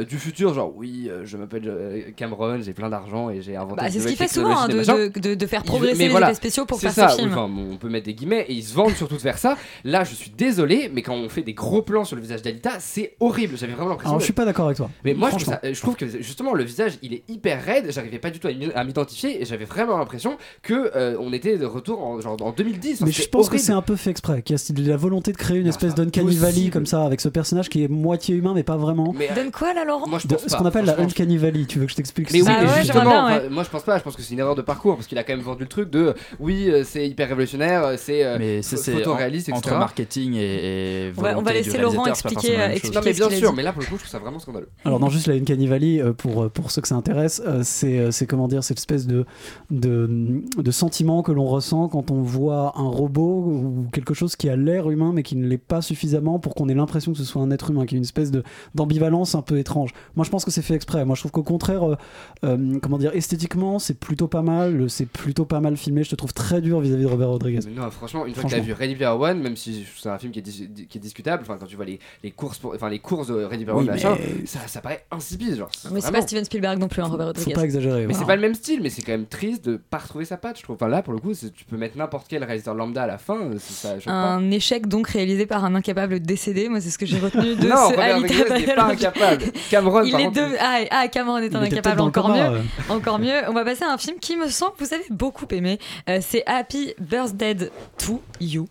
du 0.09 0.19
futur. 0.19 0.55
Genre, 0.55 0.73
oui, 0.75 1.11
je 1.25 1.37
m'appelle 1.37 2.13
Cameron, 2.17 2.61
j'ai 2.63 2.73
plein 2.73 2.89
d'argent 2.89 3.31
et 3.31 3.43
j'ai 3.43 3.57
inventé. 3.57 3.77
Bah, 3.77 3.91
c'est 3.91 4.01
ce 4.01 4.09
qu'il 4.09 4.17
fait 4.17 4.29
souvent, 4.29 4.59
hein, 4.59 4.69
de, 4.69 5.47
faire 5.47 5.63
progresser 5.63 5.99
mais 5.99 6.05
les 6.05 6.11
voilà, 6.11 6.29
effets 6.29 6.37
spéciaux 6.37 6.65
pour 6.65 6.81
faire 6.81 6.93
ça, 6.93 7.09
ce 7.11 7.19
film. 7.19 7.33
enfin, 7.33 7.51
on 7.55 7.77
peut 7.77 7.89
mettre 7.89 8.07
des 8.07 8.15
guillemets 8.15 8.47
et 8.49 8.53
ils 8.53 8.65
se 8.65 8.75
vendent 8.75 8.95
surtout 8.95 9.17
de 9.17 9.21
faire 9.21 9.39
ça. 9.39 9.57
Là, 9.85 10.05
je 10.05 10.15
suis 10.15 10.31
désolé, 10.31 10.91
mais 10.93 11.03
quand 11.03 11.15
on 11.15 11.29
fait 11.29 11.43
des 11.43 11.55
gros 11.55 11.83
plans 11.83 12.05
sur 12.05 12.17
le 12.17 12.23
visage 12.23 12.43
d'Alita, 12.43 12.81
c'est 12.81 13.17
horrible. 13.21 13.57
J'avais 13.57 13.73
vraiment 13.73 13.91
l'impression. 13.91 14.14
De- 14.17 14.21
je 14.21 14.25
suis 14.25 14.33
pas 14.33 14.45
d'accord 14.45 14.67
avec 14.67 14.77
toi. 14.77 14.91
Mais 15.05 15.15
moi, 15.15 15.29
je 15.29 15.35
trouve, 15.37 15.45
Franchement. 15.45 15.61
ça- 15.63 15.73
je 15.73 15.81
trouve 15.81 15.97
que 15.97 16.09
justement 16.23 16.55
le 16.55 16.65
visage, 16.65 16.93
il 17.03 17.15
est 17.15 17.23
hyper 17.29 17.63
raide. 17.65 17.87
J'arrivais 17.91 18.19
pas 18.19 18.31
du 18.31 18.39
tout 18.41 18.49
à 18.75 18.85
m'identifier 18.85 19.41
et 19.41 19.45
j'avais 19.45 19.65
vraiment 19.65 19.99
l'impression 19.99 20.37
que 20.63 20.91
euh, 20.97 21.17
on 21.21 21.33
était 21.33 21.59
de 21.59 21.67
retour 21.67 22.03
en, 22.05 22.21
genre, 22.21 22.37
en 22.41 22.51
2010. 22.53 22.95
Enfin, 22.97 23.05
Mais 23.07 23.13
je 23.13 23.29
pense 23.29 23.49
que 23.49 23.59
c'est 23.59 23.73
un 23.73 23.83
peu 23.83 23.97
fait 23.97 24.11
exprès, 24.11 24.43
qu'il 24.43 24.57
y 24.57 24.89
a 24.89 24.91
la 24.91 24.97
volonté 24.97 25.33
de 25.33 25.37
créer 25.37 25.59
une 25.59 25.67
espèce 25.67 25.95
d'Uncanny 25.95 26.37
Valley 26.37 26.71
comme 26.71 26.87
ça, 26.87 27.05
avec 27.05 27.21
ce 27.21 27.29
personnage 27.29 27.69
qui 27.69 27.83
est 27.85 27.89
moitié 27.89 28.35
humain 28.35 28.53
mais 28.55 28.63
pas 28.63 28.77
vraiment. 28.77 29.13
Mais, 29.17 29.31
euh, 29.31 29.35
Donne 29.35 29.51
quoi 29.51 29.75
là, 29.75 29.85
Laurent 29.85 30.07
moi, 30.09 30.19
je 30.19 30.29
De- 30.29 30.35
pense 30.35 30.45
ce 30.45 30.49
pas, 30.51 30.59
qu'on 30.59 30.67
appelle 30.67 30.85
la. 30.85 30.99
Uncanny 31.01 31.37
Valley, 31.37 31.65
tu 31.67 31.79
veux 31.79 31.85
que 31.87 31.91
je 31.91 31.97
t'explique 31.97 32.33
Mais 32.33 32.41
oui, 32.43 32.49
ouais, 32.49 32.55
justement, 32.59 32.83
j'aimerais 32.85 33.05
bien, 33.05 33.27
ouais. 33.27 33.33
enfin, 33.41 33.49
moi 33.51 33.63
je 33.65 33.69
pense 33.71 33.83
pas, 33.83 33.99
je 33.99 34.03
pense 34.05 34.17
que 34.17 34.23
c'est 34.23 34.33
une 34.35 34.41
erreur 34.41 34.55
de 34.55 34.63
parcours 34.63 34.95
parce 34.97 35.07
qu'il 35.07 35.19
a 35.19 35.25
quand 35.25 35.33
même 35.35 35.45
vendu 35.45 35.63
le 35.65 35.69
truc 35.69 35.91
de 35.91 36.15
oui, 36.41 36.71
euh, 36.71 36.83
c'est 36.85 37.07
hyper 37.09 37.29
révolutionnaire, 37.29 37.85
euh, 37.85 37.95
c'est 37.99 38.25
euh, 38.25 38.63
photoréaliste, 38.63 39.49
etc. 39.49 39.59
entre 39.59 39.79
marketing 39.79 40.35
et, 40.35 41.13
On 41.17 41.23
va- 41.43 41.53
laisser 41.53 41.79
Laurent 41.79 42.07
expliquer, 42.07 42.59
euh. 42.59 42.69
Non, 42.95 43.01
mais 43.05 43.13
bien 43.13 43.31
sûr, 43.31 43.53
mais 43.53 43.63
là 43.63 43.73
pour 43.73 43.83
le 43.83 43.89
coup, 43.95 44.05
je 44.05 44.11
trouve 44.11 44.11
ça 44.13 44.19
vraiment 44.19 44.39
scandaleux. 44.39 44.69
Alors 44.85 45.01
non, 45.01 45.09
juste 45.09 45.27
la 45.27 45.35
Uncanny 45.35 45.67
Valley, 45.67 46.01
euh, 46.03 46.13
pour, 46.13 46.45
euh, 46.45 46.49
pour 46.49 46.71
ceux 46.71 46.83
que 46.83 46.89
ça 46.89 46.95
intéresse, 46.97 47.43
euh, 47.47 47.61
c'est 47.65 48.11
c'est 48.13 48.27
comment 48.27 48.49
dire, 48.49 48.63
cette 48.65 48.79
espèce 48.79 49.07
de, 49.07 49.25
de, 49.71 50.43
de 50.57 50.71
sentiment 50.71 51.23
que 51.23 51.33
l'on 51.33 51.47
ressent 51.47 51.89
quand 51.89 52.11
on 52.11 52.23
voit 52.23 52.73
un 52.77 52.89
robot 52.89 53.45
ou 53.47 53.87
quelque 53.93 54.15
chose 54.15 54.37
qui 54.37 54.49
a 54.49 54.57
l'air 54.57 54.91
humain 54.91 55.13
mais 55.15 55.23
qui 55.23 55.37
ne 55.37 55.47
l'est 55.47 55.59
pas 55.59 55.83
suffisamment 55.83 56.39
pour 56.39 56.55
qu'on 56.55 56.69
ait 56.69 56.75
l'impression 56.75 57.13
que 57.13 57.19
ce 57.19 57.25
soit 57.25 57.43
un 57.43 57.51
être 57.51 57.71
humain, 57.71 57.87
qui 57.87 57.95
est 57.95 57.99
une 57.99 58.05
espèce 58.05 58.31
de- 58.31 58.43
d'ambivalence 58.75 59.35
un 59.35 59.43
peu 59.43 59.59
étrange. 59.59 59.91
Moi 60.17 60.25
je 60.25 60.31
pense 60.31 60.45
que 60.45 60.51
c'est 60.51 60.63
fait 60.63 60.75
exprès. 60.75 61.05
Moi 61.05 61.15
je 61.17 61.21
trouve 61.23 61.33
qu'au 61.33 61.43
contraire, 61.43 61.89
euh, 61.89 61.97
euh, 62.45 62.79
comment 62.83 62.99
dire, 62.99 63.13
esthétiquement 63.15 63.79
c'est 63.79 63.99
plutôt 63.99 64.29
pas 64.29 64.43
mal, 64.43 64.89
c'est 64.91 65.07
plutôt 65.07 65.45
pas 65.45 65.61
mal 65.61 65.77
filmé. 65.77 66.05
Je 66.05 66.11
te 66.11 66.15
trouve 66.17 66.33
très 66.35 66.61
dur 66.61 66.81
vis-à-vis 66.81 67.03
de 67.05 67.09
Robert 67.09 67.29
Rodriguez. 67.29 67.61
Mais 67.67 67.73
non, 67.81 67.91
franchement, 67.91 68.27
une 68.27 68.35
fois 68.35 68.45
que 68.45 68.49
t'as 68.49 68.57
Franchement. 68.57 68.75
vu 68.75 68.81
Ready 68.81 68.95
Player 68.97 69.11
One, 69.19 69.41
même 69.41 69.57
si 69.57 69.85
c'est 69.97 70.09
un 70.09 70.19
film 70.19 70.33
qui 70.33 70.39
est, 70.41 70.43
dis- 70.43 70.87
qui 70.89 70.99
est 70.99 71.01
discutable, 71.01 71.43
enfin 71.43 71.57
quand 71.59 71.67
tu 71.67 71.77
vois 71.77 71.85
les, 71.85 71.99
les 72.23 72.31
courses, 72.31 72.59
pour- 72.59 72.75
enfin 72.75 72.89
les 72.89 72.99
courses 72.99 73.29
de 73.29 73.35
Ready 73.35 73.65
Player 73.65 73.79
Oui, 73.85 73.89
One, 73.89 73.95
machin, 73.95 74.17
mais- 74.41 74.47
ça, 74.47 74.61
ça 74.67 74.81
paraît 74.81 75.05
insipide, 75.11 75.57
genre. 75.57 75.69
Mais 75.73 75.81
c'est 75.83 76.07
vraiment. 76.09 76.19
pas 76.19 76.23
Steven 76.23 76.45
Spielberg 76.45 76.79
non 76.79 76.89
plus, 76.89 77.03
hein, 77.03 77.07
Robert 77.07 77.27
Faut 77.29 77.33
Rodriguez. 77.35 77.53
pas 77.55 77.63
exagérer. 77.65 78.01
Mais 78.01 78.05
voilà. 78.07 78.19
c'est 78.19 78.27
pas 78.27 78.37
le 78.37 78.43
même 78.43 78.55
style, 78.55 78.81
mais 78.83 78.91
c'est 78.91 79.03
quand 79.03 79.13
même 79.13 79.27
triste 79.27 79.65
de 79.65 79.77
pas 79.77 79.99
retrouver 79.99 80.25
sa 80.25 80.37
patte, 80.37 80.59
je 80.59 80.63
trouve. 80.63 80.77
Enfin 80.77 80.89
là, 80.89 81.03
pour 81.03 81.13
le 81.13 81.19
coup, 81.21 81.33
tu 81.35 81.65
peux 81.65 81.77
mettre 81.77 81.97
n'importe 81.97 82.27
quel 82.29 82.43
réalisateur 82.45 82.75
lambda 82.75 83.03
à 83.05 83.07
la 83.07 83.19
fin, 83.19 83.39
ça 83.59 83.95
pas. 84.05 84.11
Un 84.11 84.51
échec 84.51 84.87
donc 84.89 85.09
réalisé 85.09 85.47
par 85.47 85.65
un 85.65 85.75
incapable 85.75 86.21
décédé, 86.21 86.69
moi 86.69 86.81
c'est 86.81 86.91
ce 86.91 86.99
que 86.99 87.07
j'ai 87.07 87.19
retenu 87.19 87.55
de 87.57 87.69
non, 87.69 87.77
ce 87.77 87.83
Robert 87.95 88.17
Alita 88.17 88.35
Rodriguez 88.35 88.67
n'est 88.67 88.75
pas 88.75 88.85
incapable. 88.85 89.45
Cameron, 89.71 90.03
Il 90.03 90.11
par 90.13 90.21
est 90.21 90.25
contre, 90.25 90.37
de... 90.37 90.57
ah, 90.61 90.79
ah, 90.91 91.09
Cameron 91.09 91.39
est 91.39 91.55
un 91.55 91.63
incapable, 91.63 92.01
encore 92.01 92.27
coma, 92.27 92.51
mieux. 92.51 92.61
Encore 92.89 93.19
mieux. 93.19 93.41
On 93.49 93.53
va 93.53 93.65
passer 93.65 93.85
à 93.85 93.93
un 93.93 93.99
film 93.99 94.19
qui 94.19 94.37
me 94.37 94.49
semble 94.49 94.73
que 94.77 94.85
vous 94.85 94.95
avez 94.95 95.05
beaucoup 95.11 95.47
aimé. 95.51 95.79
Euh, 96.09 96.19
c'est 96.21 96.43
Happy 96.47 96.95
Birthday 97.01 97.55
to 97.99 98.21
You. 98.41 98.67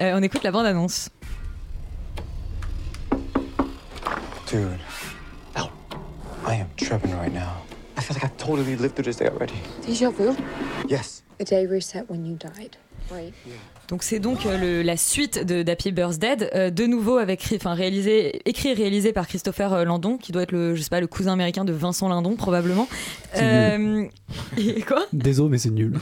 Euh, 0.00 0.12
on 0.14 0.22
écoute 0.22 0.42
la 0.42 0.50
bande-annonce. 0.52 1.08
Dude. 4.46 4.78
Ow. 5.56 5.72
I 6.44 6.54
am 6.54 6.70
tripping 6.76 7.12
right 7.16 7.32
now. 7.32 7.62
I 7.96 8.00
feel 8.00 8.14
like 8.14 8.24
I've 8.24 8.36
totally 8.36 8.76
lived 8.76 8.94
through 8.94 9.04
this 9.04 9.16
day 9.16 9.28
already. 9.28 9.58
Deja 9.82 10.10
vu? 10.10 10.36
Yes. 10.86 11.22
The 11.38 11.44
day 11.44 11.66
reset 11.66 12.08
when 12.08 12.24
you 12.24 12.36
died, 12.36 12.76
Donc 13.88 14.02
c'est 14.02 14.18
donc 14.18 14.46
euh, 14.46 14.58
le- 14.58 14.82
la 14.82 14.96
suite 14.96 15.46
de 15.46 15.62
d'Happy 15.62 15.92
Birthday, 15.92 16.36
euh, 16.56 16.70
de 16.70 16.86
nouveau 16.86 17.18
avec 17.18 17.46
enfin 17.54 17.72
réalisé, 17.74 18.40
écrit 18.44 18.70
et 18.70 18.74
réalisé 18.74 19.12
par 19.12 19.28
Christopher 19.28 19.72
euh, 19.72 19.84
Landon, 19.84 20.16
qui 20.18 20.32
doit 20.32 20.42
être 20.42 20.50
le 20.50 20.74
je 20.74 20.82
sais 20.82 20.88
pas 20.90 21.00
le 21.00 21.06
cousin 21.06 21.34
américain 21.34 21.64
de 21.64 21.72
Vincent 21.72 22.08
Lindon 22.08 22.34
probablement. 22.34 22.88
Euh, 23.36 24.04
et 24.58 24.80
quoi? 24.82 25.06
Désolé, 25.12 25.50
mais 25.50 25.58
c'est 25.58 25.70
nul. 25.70 26.00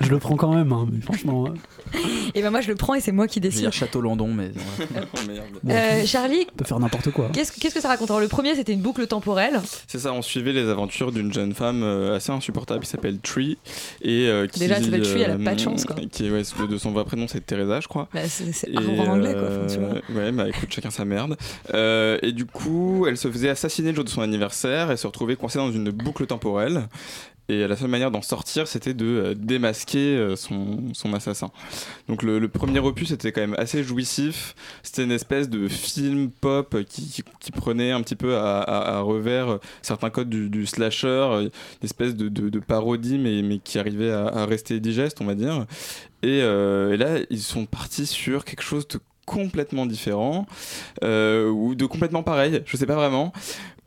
je 0.00 0.08
le 0.08 0.18
prends 0.18 0.36
quand 0.36 0.54
même, 0.54 0.72
hein, 0.72 0.86
mais 0.90 1.02
franchement. 1.02 1.44
Et 2.34 2.40
ben 2.40 2.50
moi 2.50 2.62
je 2.62 2.68
le 2.68 2.74
prends 2.74 2.94
et 2.94 3.00
c'est 3.00 3.12
moi 3.12 3.26
qui 3.28 3.38
Je 3.38 3.42
vais 3.42 3.48
décide. 3.50 3.60
dire 3.64 3.72
Château 3.72 4.00
Landon, 4.00 4.28
mais. 4.28 4.50
Euh, 5.68 6.06
Charlie, 6.06 6.46
on 6.52 6.56
peut 6.56 6.64
faire 6.64 6.78
n'importe 6.78 7.10
quoi. 7.10 7.28
qu'est-ce 7.32 7.52
que 7.74 7.80
ça 7.80 7.88
raconte? 7.88 8.10
Alors 8.10 8.20
le 8.20 8.28
premier 8.28 8.54
c'était 8.54 8.72
une 8.72 8.80
boucle 8.80 9.06
temporelle. 9.06 9.60
C'est 9.88 9.98
ça, 9.98 10.12
on 10.12 10.22
suivait 10.22 10.52
les 10.52 10.68
aventures 10.68 11.10
d'une 11.12 11.32
jeune 11.32 11.54
femme 11.54 11.82
euh, 11.82 12.16
assez 12.16 12.30
insupportable 12.30 12.84
qui 12.84 12.90
s'appelle 12.90 13.18
Tree. 13.18 13.58
Et, 14.02 14.28
euh, 14.28 14.46
qui, 14.46 14.60
Déjà, 14.60 14.76
elle 14.76 14.84
s'appelle 14.84 15.02
Tree, 15.02 15.22
elle 15.22 15.30
a 15.32 15.38
pas 15.38 15.54
de 15.54 15.60
chance, 15.60 15.84
quoi. 15.84 15.96
Qui, 16.10 16.30
ouais, 16.30 16.44
le 16.58 16.66
de 16.68 16.78
son 16.78 16.92
vrai 16.92 17.04
prénom 17.04 17.26
c'est 17.28 17.44
Teresa, 17.44 17.80
je 17.80 17.88
crois. 17.88 18.08
Bah, 18.12 18.20
c'est 18.28 18.76
en 18.76 19.06
anglais, 19.06 19.32
quoi. 19.32 19.48
enfin, 19.48 19.66
tu 19.66 19.78
euh, 19.78 20.00
vois. 20.08 20.22
Ouais, 20.22 20.32
bah 20.32 20.48
écoute, 20.48 20.68
chacun 20.70 20.90
sa 20.90 21.04
merde. 21.04 21.36
Euh, 21.74 22.18
et 22.22 22.32
du 22.32 22.46
coup, 22.46 23.06
elle 23.08 23.16
se 23.16 23.30
faisait 23.30 23.48
assassiner 23.48 23.90
le 23.90 23.96
jour 23.96 24.04
de 24.04 24.08
son 24.08 24.22
anniversaire 24.22 24.90
et 24.90 24.96
se 24.96 25.06
retrouvait 25.06 25.36
coincée 25.36 25.58
dans 25.58 25.72
une 25.72 25.90
boucle 25.90 26.26
temporelle. 26.26 26.88
Et 27.48 27.66
la 27.68 27.76
seule 27.76 27.88
manière 27.88 28.10
d'en 28.10 28.22
sortir, 28.22 28.66
c'était 28.66 28.94
de 28.94 29.06
euh, 29.06 29.34
démasquer 29.34 30.16
euh, 30.16 30.34
son, 30.34 30.92
son 30.94 31.14
assassin. 31.14 31.50
Donc 32.08 32.24
le, 32.24 32.48
premier 32.48 32.80
opus 32.80 33.12
était 33.12 33.30
quand 33.30 33.40
même 33.40 33.54
assez 33.56 33.84
jouissif. 33.84 34.56
C'était 34.82 35.04
une 35.04 35.12
espèce 35.12 35.48
de 35.48 35.68
film 35.68 36.30
pop 36.30 36.76
qui, 36.88 37.22
prenait 37.52 37.92
un 37.92 38.02
petit 38.02 38.16
peu 38.16 38.36
à, 38.36 39.00
revers 39.00 39.48
euh, 39.48 39.58
certains 39.82 40.10
codes 40.10 40.28
du, 40.28 40.66
slasher, 40.66 41.28
une 41.42 41.50
espèce 41.84 42.16
de, 42.16 42.58
parodie, 42.58 43.18
mais, 43.18 43.42
mais 43.42 43.58
qui 43.58 43.78
arrivait 43.78 44.10
à, 44.10 44.44
rester 44.44 44.80
digeste, 44.80 45.20
on 45.20 45.24
va 45.26 45.34
dire. 45.34 45.66
Et 46.22 46.40
là, 46.40 47.18
ils 47.30 47.40
sont 47.40 47.66
partis 47.66 48.06
sur 48.06 48.44
quelque 48.44 48.62
chose 48.62 48.88
de 48.88 48.98
complètement 49.26 49.84
différent 49.84 50.46
euh, 51.04 51.50
ou 51.50 51.74
de 51.74 51.84
complètement 51.84 52.22
pareil, 52.22 52.62
je 52.64 52.76
sais 52.76 52.86
pas 52.86 52.94
vraiment. 52.94 53.32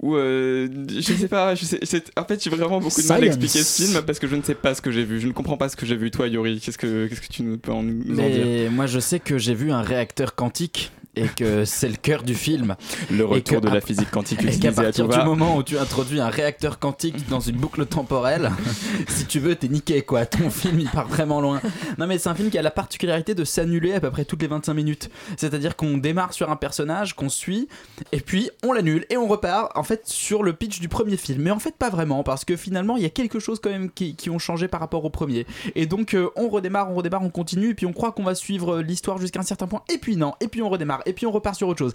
Ou 0.01 0.15
euh, 0.15 0.67
je 0.87 1.01
sais 1.01 1.27
pas, 1.27 1.55
je 1.55 1.65
sais, 1.65 2.03
en 2.17 2.23
fait 2.23 2.43
j'ai 2.43 2.49
vraiment 2.49 2.79
beaucoup 2.79 3.01
de 3.01 3.07
mal 3.07 3.23
à 3.23 3.25
expliquer 3.25 3.63
ce 3.63 3.83
film 3.83 4.01
parce 4.03 4.19
que 4.19 4.27
je 4.27 4.35
ne 4.35 4.43
sais 4.43 4.55
pas 4.55 4.75
ce 4.75 4.81
que 4.81 4.91
j'ai 4.91 5.03
vu, 5.03 5.19
je 5.19 5.27
ne 5.27 5.33
comprends 5.33 5.57
pas 5.57 5.69
ce 5.69 5.75
que 5.75 5.85
j'ai 5.85 5.95
vu. 5.95 6.11
Toi 6.11 6.27
Yuri, 6.27 6.59
qu'est-ce 6.59 6.77
que 6.77 7.07
qu'est-ce 7.07 7.21
que 7.21 7.33
tu 7.33 7.43
nous 7.43 7.57
peux 7.57 7.71
en, 7.71 7.83
nous 7.83 8.19
en 8.19 8.29
dire? 8.29 8.45
Mais 8.45 8.69
moi, 8.69 8.85
je 8.85 8.99
sais 8.99 9.19
que 9.19 9.37
j'ai 9.37 9.55
vu 9.55 9.71
un 9.71 9.81
réacteur 9.81 10.35
quantique 10.35 10.91
et 11.19 11.27
que 11.27 11.65
c'est 11.65 11.89
le 11.89 11.95
cœur 11.95 12.23
du 12.23 12.35
film. 12.35 12.75
Le 13.11 13.19
Et 13.19 13.23
retour 13.23 13.59
que 13.61 13.65
de 13.65 13.69
la 13.69 13.77
à- 13.77 13.81
physique 13.81 14.09
quantique 14.11 14.41
utilisée 14.41 14.67
à 14.69 14.71
partir 14.71 15.05
tout 15.05 15.11
du 15.11 15.17
va. 15.17 15.25
moment 15.25 15.57
où 15.57 15.63
tu 15.63 15.77
introduis 15.77 16.19
un 16.19 16.29
réacteur 16.29 16.79
quantique 16.79 17.27
dans 17.29 17.39
une 17.39 17.57
boucle 17.57 17.85
temporelle, 17.85 18.51
si 19.07 19.25
tu 19.25 19.39
veux, 19.39 19.55
t'es 19.55 19.67
niqué 19.67 20.01
quoi. 20.01 20.25
Ton 20.25 20.49
film 20.49 20.79
il 20.79 20.89
part 20.89 21.07
vraiment 21.07 21.41
loin. 21.41 21.61
Non 21.97 22.07
mais 22.07 22.17
c'est 22.17 22.29
un 22.29 22.35
film 22.35 22.49
qui 22.49 22.57
a 22.57 22.61
la 22.61 22.71
particularité 22.71 23.35
de 23.35 23.43
s'annuler 23.43 23.93
à 23.93 23.99
peu 23.99 24.11
près 24.11 24.25
toutes 24.25 24.41
les 24.41 24.47
25 24.47 24.73
minutes. 24.73 25.09
C'est-à-dire 25.37 25.75
qu'on 25.75 25.97
démarre 25.97 26.33
sur 26.33 26.49
un 26.49 26.55
personnage 26.55 27.15
qu'on 27.15 27.29
suit 27.29 27.67
et 28.11 28.19
puis 28.21 28.49
on 28.63 28.71
l'annule 28.73 29.05
et 29.09 29.17
on 29.17 29.27
repart 29.27 29.71
en 29.75 29.83
fait 29.83 30.07
sur 30.07 30.43
le 30.43 30.53
pitch 30.53 30.79
du 30.79 30.87
premier 30.89 31.17
film. 31.17 31.41
Mais 31.41 31.51
en 31.51 31.59
fait 31.59 31.75
pas 31.75 31.89
vraiment 31.89 32.23
parce 32.23 32.45
que 32.45 32.55
finalement 32.55 32.97
il 32.97 33.03
y 33.03 33.05
a 33.05 33.09
quelque 33.09 33.39
chose 33.39 33.59
quand 33.61 33.69
même 33.69 33.89
qui, 33.91 34.15
qui 34.15 34.29
ont 34.29 34.39
changé 34.39 34.67
par 34.67 34.79
rapport 34.79 35.03
au 35.05 35.09
premier. 35.09 35.45
Et 35.75 35.85
donc 35.85 36.13
euh, 36.13 36.29
on 36.35 36.49
redémarre, 36.49 36.89
on 36.91 36.95
redémarre, 36.95 37.21
on 37.23 37.29
continue 37.29 37.69
et 37.69 37.73
puis 37.73 37.85
on 37.85 37.93
croit 37.93 38.11
qu'on 38.11 38.23
va 38.23 38.35
suivre 38.35 38.75
euh, 38.77 38.81
l'histoire 38.81 39.17
jusqu'à 39.17 39.39
un 39.39 39.43
certain 39.43 39.67
point 39.67 39.81
et 39.93 39.97
puis 39.97 40.15
non, 40.15 40.33
et 40.41 40.47
puis 40.47 40.61
on 40.61 40.69
redémarre 40.69 41.01
et 41.09 41.13
puis 41.13 41.25
on 41.25 41.31
repart 41.31 41.55
sur 41.55 41.67
autre 41.67 41.79
chose. 41.79 41.93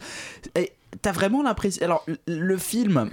Et 0.56 0.72
t'as 1.02 1.12
vraiment 1.12 1.42
l'impression... 1.42 1.84
Alors 1.84 2.04
le- 2.26 2.56
film 2.58 3.10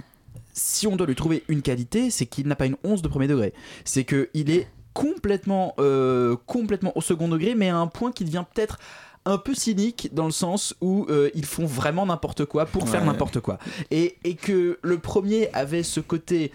si 0.54 0.86
on 0.86 0.96
doit 0.96 1.06
lui 1.06 1.14
trouver 1.14 1.44
une 1.48 1.62
qualité, 1.62 2.10
c'est 2.10 2.26
qu'il 2.26 2.46
n'a 2.46 2.56
pas 2.56 2.66
une 2.66 2.76
once 2.84 3.00
de 3.00 3.08
premier 3.08 3.26
degré. 3.26 3.54
C'est 3.84 4.04
qu'il 4.04 4.50
est 4.50 4.68
complètement, 4.92 5.74
euh, 5.78 6.36
complètement 6.46 6.92
au 6.94 7.00
second 7.00 7.28
degré, 7.28 7.54
mais 7.54 7.70
à 7.70 7.76
un 7.78 7.86
point 7.86 8.12
qui 8.12 8.24
devient 8.24 8.44
peut-être 8.54 8.78
un 9.24 9.38
peu 9.38 9.54
cynique 9.54 10.10
dans 10.12 10.26
le 10.26 10.32
sens 10.32 10.74
où 10.80 11.06
euh, 11.08 11.30
ils 11.34 11.46
font 11.46 11.64
vraiment 11.64 12.04
n'importe 12.04 12.44
quoi 12.44 12.66
pour 12.66 12.88
faire 12.88 13.04
n'importe 13.04 13.40
quoi. 13.40 13.58
Et, 13.90 14.16
et 14.24 14.34
que 14.34 14.78
le 14.82 14.98
premier 14.98 15.48
avait 15.54 15.84
ce 15.84 16.00
côté 16.00 16.52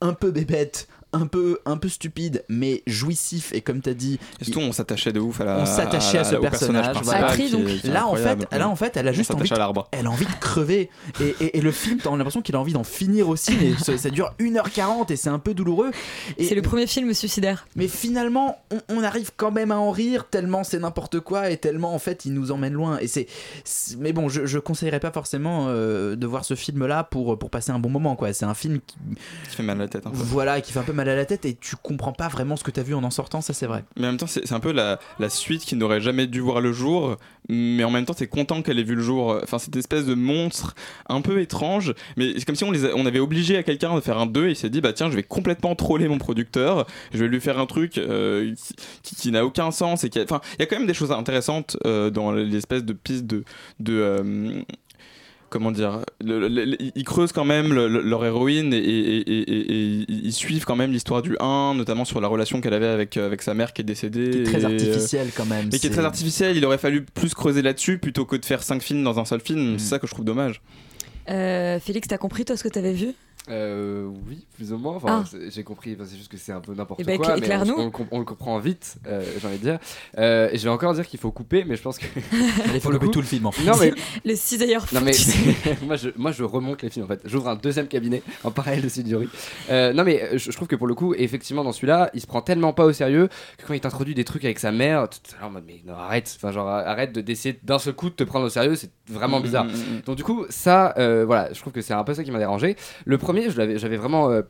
un 0.00 0.12
peu 0.12 0.30
bébête, 0.30 0.88
un 1.12 1.26
peu, 1.26 1.58
un 1.66 1.76
peu 1.76 1.88
stupide, 1.88 2.44
mais 2.48 2.82
jouissif, 2.86 3.52
et 3.52 3.60
comme 3.60 3.80
t'as 3.80 3.94
dit, 3.94 4.18
Et 4.40 4.44
surtout, 4.44 4.60
on 4.60 4.72
s'attachait 4.72 5.12
de 5.12 5.20
ouf 5.20 5.40
à 5.40 5.44
la. 5.44 5.58
on 5.58 5.66
s'attachait 5.66 6.18
à, 6.18 6.24
ce 6.24 6.36
personnage. 6.36 6.90
principal, 6.92 7.20
voilà. 7.20 7.36
qui 7.36 7.42
est- 7.42 7.86
là, 7.88 8.06
en 8.06 8.14
fait, 8.14 8.38
là, 8.52 8.68
en 8.68 8.76
fait, 8.76 8.96
elle 8.96 9.08
a 9.08 9.12
juste 9.12 9.30
envie, 9.34 9.52
à 9.52 9.56
l'arbre. 9.56 9.88
elle 9.92 10.06
a 10.06 10.10
envie 10.10 10.26
de 10.26 10.30
crever. 10.40 10.88
Et, 11.20 11.34
et- 11.40 11.58
et 11.58 11.60
le 11.60 11.72
film, 11.72 11.98
t'as 12.02 12.10
l'impression 12.16 12.42
qu'il 12.42 12.54
a 12.56 12.60
envie 12.60 12.72
d'en 12.72 12.84
finir 12.84 13.28
aussi. 13.28 13.56
Mais 13.60 13.74
ça, 13.76 13.96
ça 13.98 14.10
dure 14.10 14.32
1h40 14.38 15.10
et 15.10 15.16
c'est 15.16 15.28
un 15.30 15.38
peu 15.38 15.54
douloureux. 15.54 15.90
C'est 16.38 16.54
le 16.54 16.62
premier 16.62 16.86
film 16.86 17.12
suicidaire. 17.14 17.66
mais 17.76 17.88
finalement, 17.88 18.58
on, 18.70 18.80
on 18.88 19.02
arrive 19.02 19.30
quand 19.36 19.50
même 19.50 19.70
à 19.72 19.76
en 19.78 19.90
rire 19.90 20.26
tellement 20.30 20.64
c'est 20.64 20.78
n'importe 20.78 21.20
quoi 21.20 21.50
et 21.50 21.56
tellement 21.56 21.94
en 21.94 21.98
fait 21.98 22.24
il 22.24 22.34
nous 22.34 22.52
emmène 22.52 22.72
loin. 22.74 22.98
Et 23.00 23.08
c'est, 23.08 23.26
mais 23.98 24.12
bon, 24.12 24.28
je, 24.28 24.46
je 24.46 24.58
conseillerais 24.58 25.00
pas 25.00 25.10
forcément 25.10 25.66
euh, 25.68 26.16
de 26.16 26.26
voir 26.26 26.44
ce 26.44 26.54
film-là 26.54 27.04
pour 27.04 27.38
pour 27.38 27.50
passer 27.50 27.70
un 27.72 27.78
bon 27.78 27.88
moment 27.90 28.16
quoi. 28.16 28.32
C'est 28.32 28.44
un 28.44 28.54
film 28.54 28.80
qui, 28.86 28.96
Qui 29.48 29.56
fait 29.56 29.62
mal 29.62 29.76
à 29.78 29.80
la 29.84 29.88
tête 29.88 30.04
voilà, 30.12 30.60
qui 30.60 30.72
fait 30.72 30.78
un 30.78 30.82
peu 30.84 30.92
mal 30.92 30.99
à 31.08 31.14
la 31.14 31.24
tête 31.24 31.44
et 31.44 31.54
tu 31.54 31.76
comprends 31.76 32.12
pas 32.12 32.28
vraiment 32.28 32.56
ce 32.56 32.64
que 32.64 32.70
t'as 32.70 32.82
vu 32.82 32.94
en 32.94 33.04
en 33.04 33.10
sortant. 33.10 33.40
Ça 33.40 33.52
c'est 33.52 33.66
vrai. 33.66 33.84
Mais 33.96 34.06
en 34.06 34.10
même 34.10 34.16
temps, 34.16 34.26
c'est 34.26 34.52
un 34.52 34.60
peu 34.60 34.72
la, 34.72 34.98
la 35.18 35.28
suite 35.28 35.62
qui 35.62 35.76
n'aurait 35.76 36.00
jamais 36.00 36.26
dû 36.26 36.40
voir 36.40 36.60
le 36.60 36.72
jour, 36.72 37.16
mais 37.48 37.84
en 37.84 37.90
même 37.90 38.04
temps, 38.04 38.14
t'es 38.14 38.26
content 38.26 38.62
qu'elle 38.62 38.78
ait 38.78 38.84
vu 38.84 38.94
le 38.94 39.02
jour. 39.02 39.38
Enfin, 39.42 39.58
cette 39.58 39.76
espèce 39.76 40.06
de 40.06 40.14
monstre 40.14 40.74
un 41.08 41.20
peu 41.20 41.40
étrange, 41.40 41.94
mais 42.16 42.32
c'est 42.36 42.44
comme 42.44 42.56
si 42.56 42.64
on, 42.64 42.70
les 42.70 42.92
on 42.94 43.06
avait 43.06 43.18
obligé 43.18 43.56
à 43.56 43.62
quelqu'un 43.62 43.94
de 43.94 44.00
faire 44.00 44.18
un 44.18 44.26
2 44.26 44.46
et 44.46 44.50
il 44.50 44.56
s'est 44.56 44.70
dit, 44.70 44.80
bah 44.80 44.92
tiens, 44.92 45.10
je 45.10 45.16
vais 45.16 45.22
complètement 45.22 45.74
troller 45.74 46.08
mon 46.08 46.18
producteur, 46.18 46.86
je 47.12 47.18
vais 47.18 47.28
lui 47.28 47.40
faire 47.40 47.58
un 47.58 47.66
truc 47.66 47.98
euh, 47.98 48.54
qui, 49.02 49.30
n'a 49.30 49.44
aucun 49.44 49.70
sens. 49.70 50.04
et 50.04 50.10
qui 50.10 50.20
Enfin, 50.20 50.40
il 50.58 50.60
y 50.60 50.62
a 50.62 50.66
quand 50.66 50.76
même 50.76 50.86
des 50.86 50.94
choses 50.94 51.12
intéressantes 51.12 51.76
euh, 51.86 52.10
dans 52.10 52.32
l'espèce 52.32 52.84
de 52.84 52.92
piste 52.92 53.26
de. 53.26 53.44
de 53.78 53.94
euh, 53.94 54.62
comment 55.50 55.70
dire, 55.72 56.00
le- 56.24 56.48
le- 56.48 56.64
le- 56.64 56.76
ils 56.94 57.04
creusent 57.04 57.32
quand 57.32 57.44
même 57.44 57.72
le- 57.74 57.88
le- 57.88 58.00
leur 58.00 58.24
héroïne 58.24 58.72
et, 58.72 58.78
et- 58.78 59.18
et- 59.18 59.50
et- 59.50 60.00
et 60.00 60.06
ils 60.08 60.32
suivent 60.32 60.64
quand 60.64 60.76
même 60.76 60.92
l'histoire 60.92 61.20
du 61.22 61.36
1, 61.40 61.74
notamment 61.74 62.04
sur 62.04 62.20
la 62.20 62.28
relation 62.28 62.60
qu'elle 62.60 62.72
avait 62.74 62.86
avec, 62.86 63.16
euh, 63.16 63.26
avec 63.26 63.42
sa 63.42 63.52
mère 63.54 63.72
qui 63.72 63.82
est 63.82 63.84
décédée. 63.84 64.30
Qui 64.30 64.38
est 64.38 64.42
très 64.44 64.64
euh, 64.64 64.68
artificiel 64.68 65.28
quand 65.36 65.46
même. 65.46 65.68
Mais 65.72 65.78
qui 65.78 65.86
est 65.86 65.90
C'est- 65.90 65.96
très 65.96 66.04
artificiel, 66.04 66.56
il 66.56 66.64
aurait 66.64 66.78
fallu 66.78 67.02
plus 67.04 67.34
creuser 67.34 67.62
là-dessus 67.62 67.98
plutôt 67.98 68.24
que 68.24 68.36
de 68.36 68.44
faire 68.44 68.62
5 68.62 68.82
films 68.82 69.02
dans 69.04 69.18
un 69.18 69.24
seul 69.24 69.40
film. 69.40 69.74
Mm. 69.74 69.78
C'est 69.78 69.88
ça 69.88 69.98
que 69.98 70.06
je 70.06 70.12
trouve 70.12 70.24
dommage. 70.24 70.62
Euh, 71.28 71.78
Félix, 71.78 72.08
t'as 72.08 72.18
compris 72.18 72.44
toi 72.44 72.56
ce 72.56 72.64
que 72.64 72.68
t'avais 72.68 72.92
vu? 72.94 73.08
Euh, 73.50 74.08
oui, 74.28 74.46
plus 74.54 74.72
ou 74.72 74.78
moins. 74.78 74.94
Enfin, 74.96 75.24
Ah. 75.24 75.36
j'ai 75.48 75.64
compris. 75.64 75.96
C'est 76.04 76.16
juste 76.16 76.30
que 76.30 76.36
c'est 76.36 76.52
un 76.52 76.60
peu 76.60 76.72
n'importe 76.74 77.00
Eh 77.00 77.04
ben, 77.04 77.18
quoi. 77.18 77.36
mais 77.36 77.48
on, 77.70 77.78
on 77.80 77.84
le 77.86 77.90
com- 77.90 78.06
on 78.10 78.18
le 78.18 78.24
comprend 78.24 78.58
vite, 78.58 78.96
euh, 79.06 79.22
j'ai 79.40 79.46
envie 79.46 79.58
de 79.58 79.62
dire. 79.62 79.78
Euh, 80.18 80.48
et 80.52 80.58
je 80.58 80.64
vais 80.64 80.70
encore 80.70 80.94
dire 80.94 81.06
qu'il 81.06 81.18
faut 81.20 81.30
couper, 81.32 81.64
mais 81.64 81.76
je 81.76 81.82
pense 81.82 81.98
que. 81.98 82.06
Il 82.74 82.80
faut 82.80 82.90
couper 82.90 83.06
coup- 83.06 83.12
tout 83.12 83.20
le 83.20 83.26
film 83.26 83.46
en 83.46 83.52
fait. 83.52 83.64
Non, 83.64 83.76
mais. 83.80 83.92
Le 84.24 84.34
cisailleur 84.36 84.86
Non 84.92 85.00
mais 85.00 85.12
moi 85.86 85.96
je 85.96 86.10
moi 86.16 86.32
je 86.32 86.44
remonte 86.44 86.82
les 86.82 86.90
films 86.90 87.04
en 87.04 87.08
fait. 87.08 87.20
J'ouvre 87.24 87.48
un 87.48 87.56
deuxième 87.56 87.88
cabinet 87.88 88.22
en 88.44 88.50
parallèle 88.50 88.82
de 88.82 88.88
celui 88.88 89.04
de 89.04 89.08
Yuri. 89.10 89.28
Euh, 89.70 89.92
non 89.92 90.04
mais 90.04 90.30
je, 90.38 90.50
je 90.50 90.56
trouve 90.56 90.68
que 90.68 90.76
pour 90.76 90.86
le 90.86 90.94
coup 90.94 91.14
effectivement 91.14 91.64
dans 91.64 91.72
celui-là 91.72 92.10
il 92.14 92.20
se 92.20 92.26
prend 92.26 92.42
tellement 92.42 92.72
pas 92.72 92.84
au 92.84 92.92
sérieux 92.92 93.28
que 93.58 93.66
quand 93.66 93.74
il 93.74 93.80
t'introduit 93.80 94.14
des 94.14 94.24
trucs 94.24 94.44
avec 94.44 94.58
sa 94.58 94.72
mère, 94.72 95.08
tout 95.08 95.18
à 95.36 95.40
l'heure 95.40 95.48
en 95.48 95.52
mode 95.52 95.64
mais 95.66 95.80
non, 95.86 95.94
arrête, 95.94 96.32
enfin 96.36 96.52
genre 96.52 96.68
arrête 96.68 97.12
de 97.12 97.20
d'essayer 97.20 97.58
d'un 97.62 97.78
seul 97.78 97.94
coup 97.94 98.10
de 98.10 98.14
te 98.14 98.24
prendre 98.24 98.46
au 98.46 98.50
sérieux, 98.50 98.74
c'est 98.76 98.90
vraiment 99.08 99.40
Mm, 99.40 99.42
bizarre. 99.42 99.64
mm, 99.64 99.68
mm, 99.68 99.72
mm. 99.98 100.00
Donc 100.06 100.16
du 100.16 100.24
coup 100.24 100.44
ça 100.50 100.94
euh, 100.98 101.24
voilà 101.26 101.52
je 101.52 101.60
trouve 101.60 101.72
que 101.72 101.80
c'est 101.82 101.94
un 101.94 102.04
peu 102.04 102.14
ça 102.14 102.22
qui 102.24 102.30
m'a 102.30 102.38
dérangé. 102.38 102.76
Le 103.04 103.18
premier 103.18 103.39
j'avais 103.48 103.96
vraiment 103.96 104.30
euh, 104.30 104.42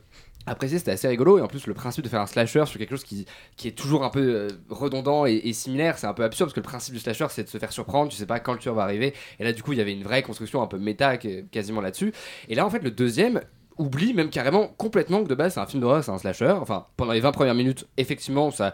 apprécié 0.45 0.79
c'était 0.79 0.91
assez 0.91 1.07
rigolo. 1.07 1.37
Et 1.37 1.41
en 1.41 1.47
plus 1.47 1.67
le 1.67 1.73
principe 1.73 2.03
de 2.03 2.09
faire 2.09 2.21
un 2.21 2.27
slasher 2.27 2.65
sur 2.65 2.77
quelque 2.79 2.91
chose 2.91 3.03
qui, 3.03 3.25
qui 3.55 3.67
est 3.67 3.77
toujours 3.77 4.03
un 4.03 4.09
peu 4.09 4.21
euh, 4.21 4.47
redondant 4.69 5.25
et, 5.25 5.35
et 5.35 5.53
similaire 5.53 5.97
c'est 5.97 6.07
un 6.07 6.13
peu 6.13 6.23
absurde 6.23 6.49
parce 6.49 6.55
que 6.55 6.59
le 6.59 6.65
principe 6.65 6.93
du 6.93 6.99
slasher 6.99 7.27
c'est 7.29 7.43
de 7.43 7.49
se 7.49 7.57
faire 7.57 7.71
surprendre. 7.71 8.11
Tu 8.11 8.17
sais 8.17 8.25
pas 8.25 8.39
quand 8.39 8.53
le 8.53 8.59
tueur 8.59 8.75
va 8.75 8.83
arriver. 8.83 9.13
Et 9.39 9.43
là 9.43 9.53
du 9.53 9.63
coup 9.63 9.73
il 9.73 9.77
y 9.77 9.81
avait 9.81 9.93
une 9.93 10.03
vraie 10.03 10.23
construction 10.23 10.61
un 10.61 10.67
peu 10.67 10.77
méta 10.77 11.17
quasiment 11.17 11.81
là-dessus. 11.81 12.11
Et 12.49 12.55
là 12.55 12.65
en 12.65 12.69
fait 12.69 12.83
le 12.83 12.91
deuxième 12.91 13.41
oublie 13.77 14.13
même 14.13 14.29
carrément 14.29 14.67
complètement 14.67 15.23
que 15.23 15.29
de 15.29 15.35
base 15.35 15.53
c'est 15.53 15.59
un 15.59 15.65
film 15.65 15.81
d'horreur 15.81 16.03
c'est 16.03 16.11
un 16.11 16.17
slasher. 16.17 16.55
Enfin 16.61 16.87
pendant 16.97 17.13
les 17.13 17.21
20 17.21 17.31
premières 17.31 17.55
minutes 17.55 17.87
effectivement 17.97 18.51
ça 18.51 18.73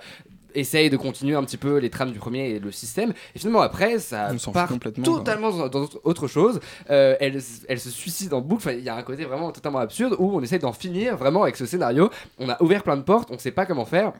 essaye 0.60 0.90
de 0.90 0.98
continuer 0.98 1.36
un 1.36 1.44
petit 1.44 1.58
peu 1.58 1.78
les 1.78 1.90
trames 1.90 2.12
du 2.12 2.20
premier 2.20 2.50
et 2.50 2.60
le 2.60 2.72
système. 2.72 3.14
Et 3.36 3.40
finalement 3.40 3.62
après 3.62 4.00
ça 4.00 4.30
On 4.48 4.52
part 4.52 4.68
complètement, 4.68 5.04
totalement 5.04 5.52
dans, 5.52 5.68
dans 5.70 5.88
autre 6.04 6.28
chose. 6.28 6.60
Euh, 6.90 7.16
elle, 7.20 7.40
elle 7.68 7.80
se 7.80 7.90
suicide 7.90 8.34
en 8.34 8.42
boucle. 8.42 8.74
Il 8.78 8.84
y 8.84 8.90
a 8.90 8.96
un 8.96 9.04
côté 9.04 9.26
vraiment 9.26 9.52
totalement 9.52 9.80
absurde 9.80 10.16
où 10.20 10.36
on 10.36 10.42
essaye 10.42 10.60
d'en 10.60 10.74
finir 10.74 11.18
vraiment 11.18 11.44
avec 11.44 11.56
ce 11.56 11.66
scénario. 11.66 12.10
On 12.40 12.50
a 12.50 12.62
ouvert 12.62 12.84
plein 12.84 12.98
de 12.98 13.04
portes 13.04 13.30
on 13.32 13.38
sait 13.38 13.52
pas 13.52 13.66
comment 13.66 13.86
faire 13.86 14.14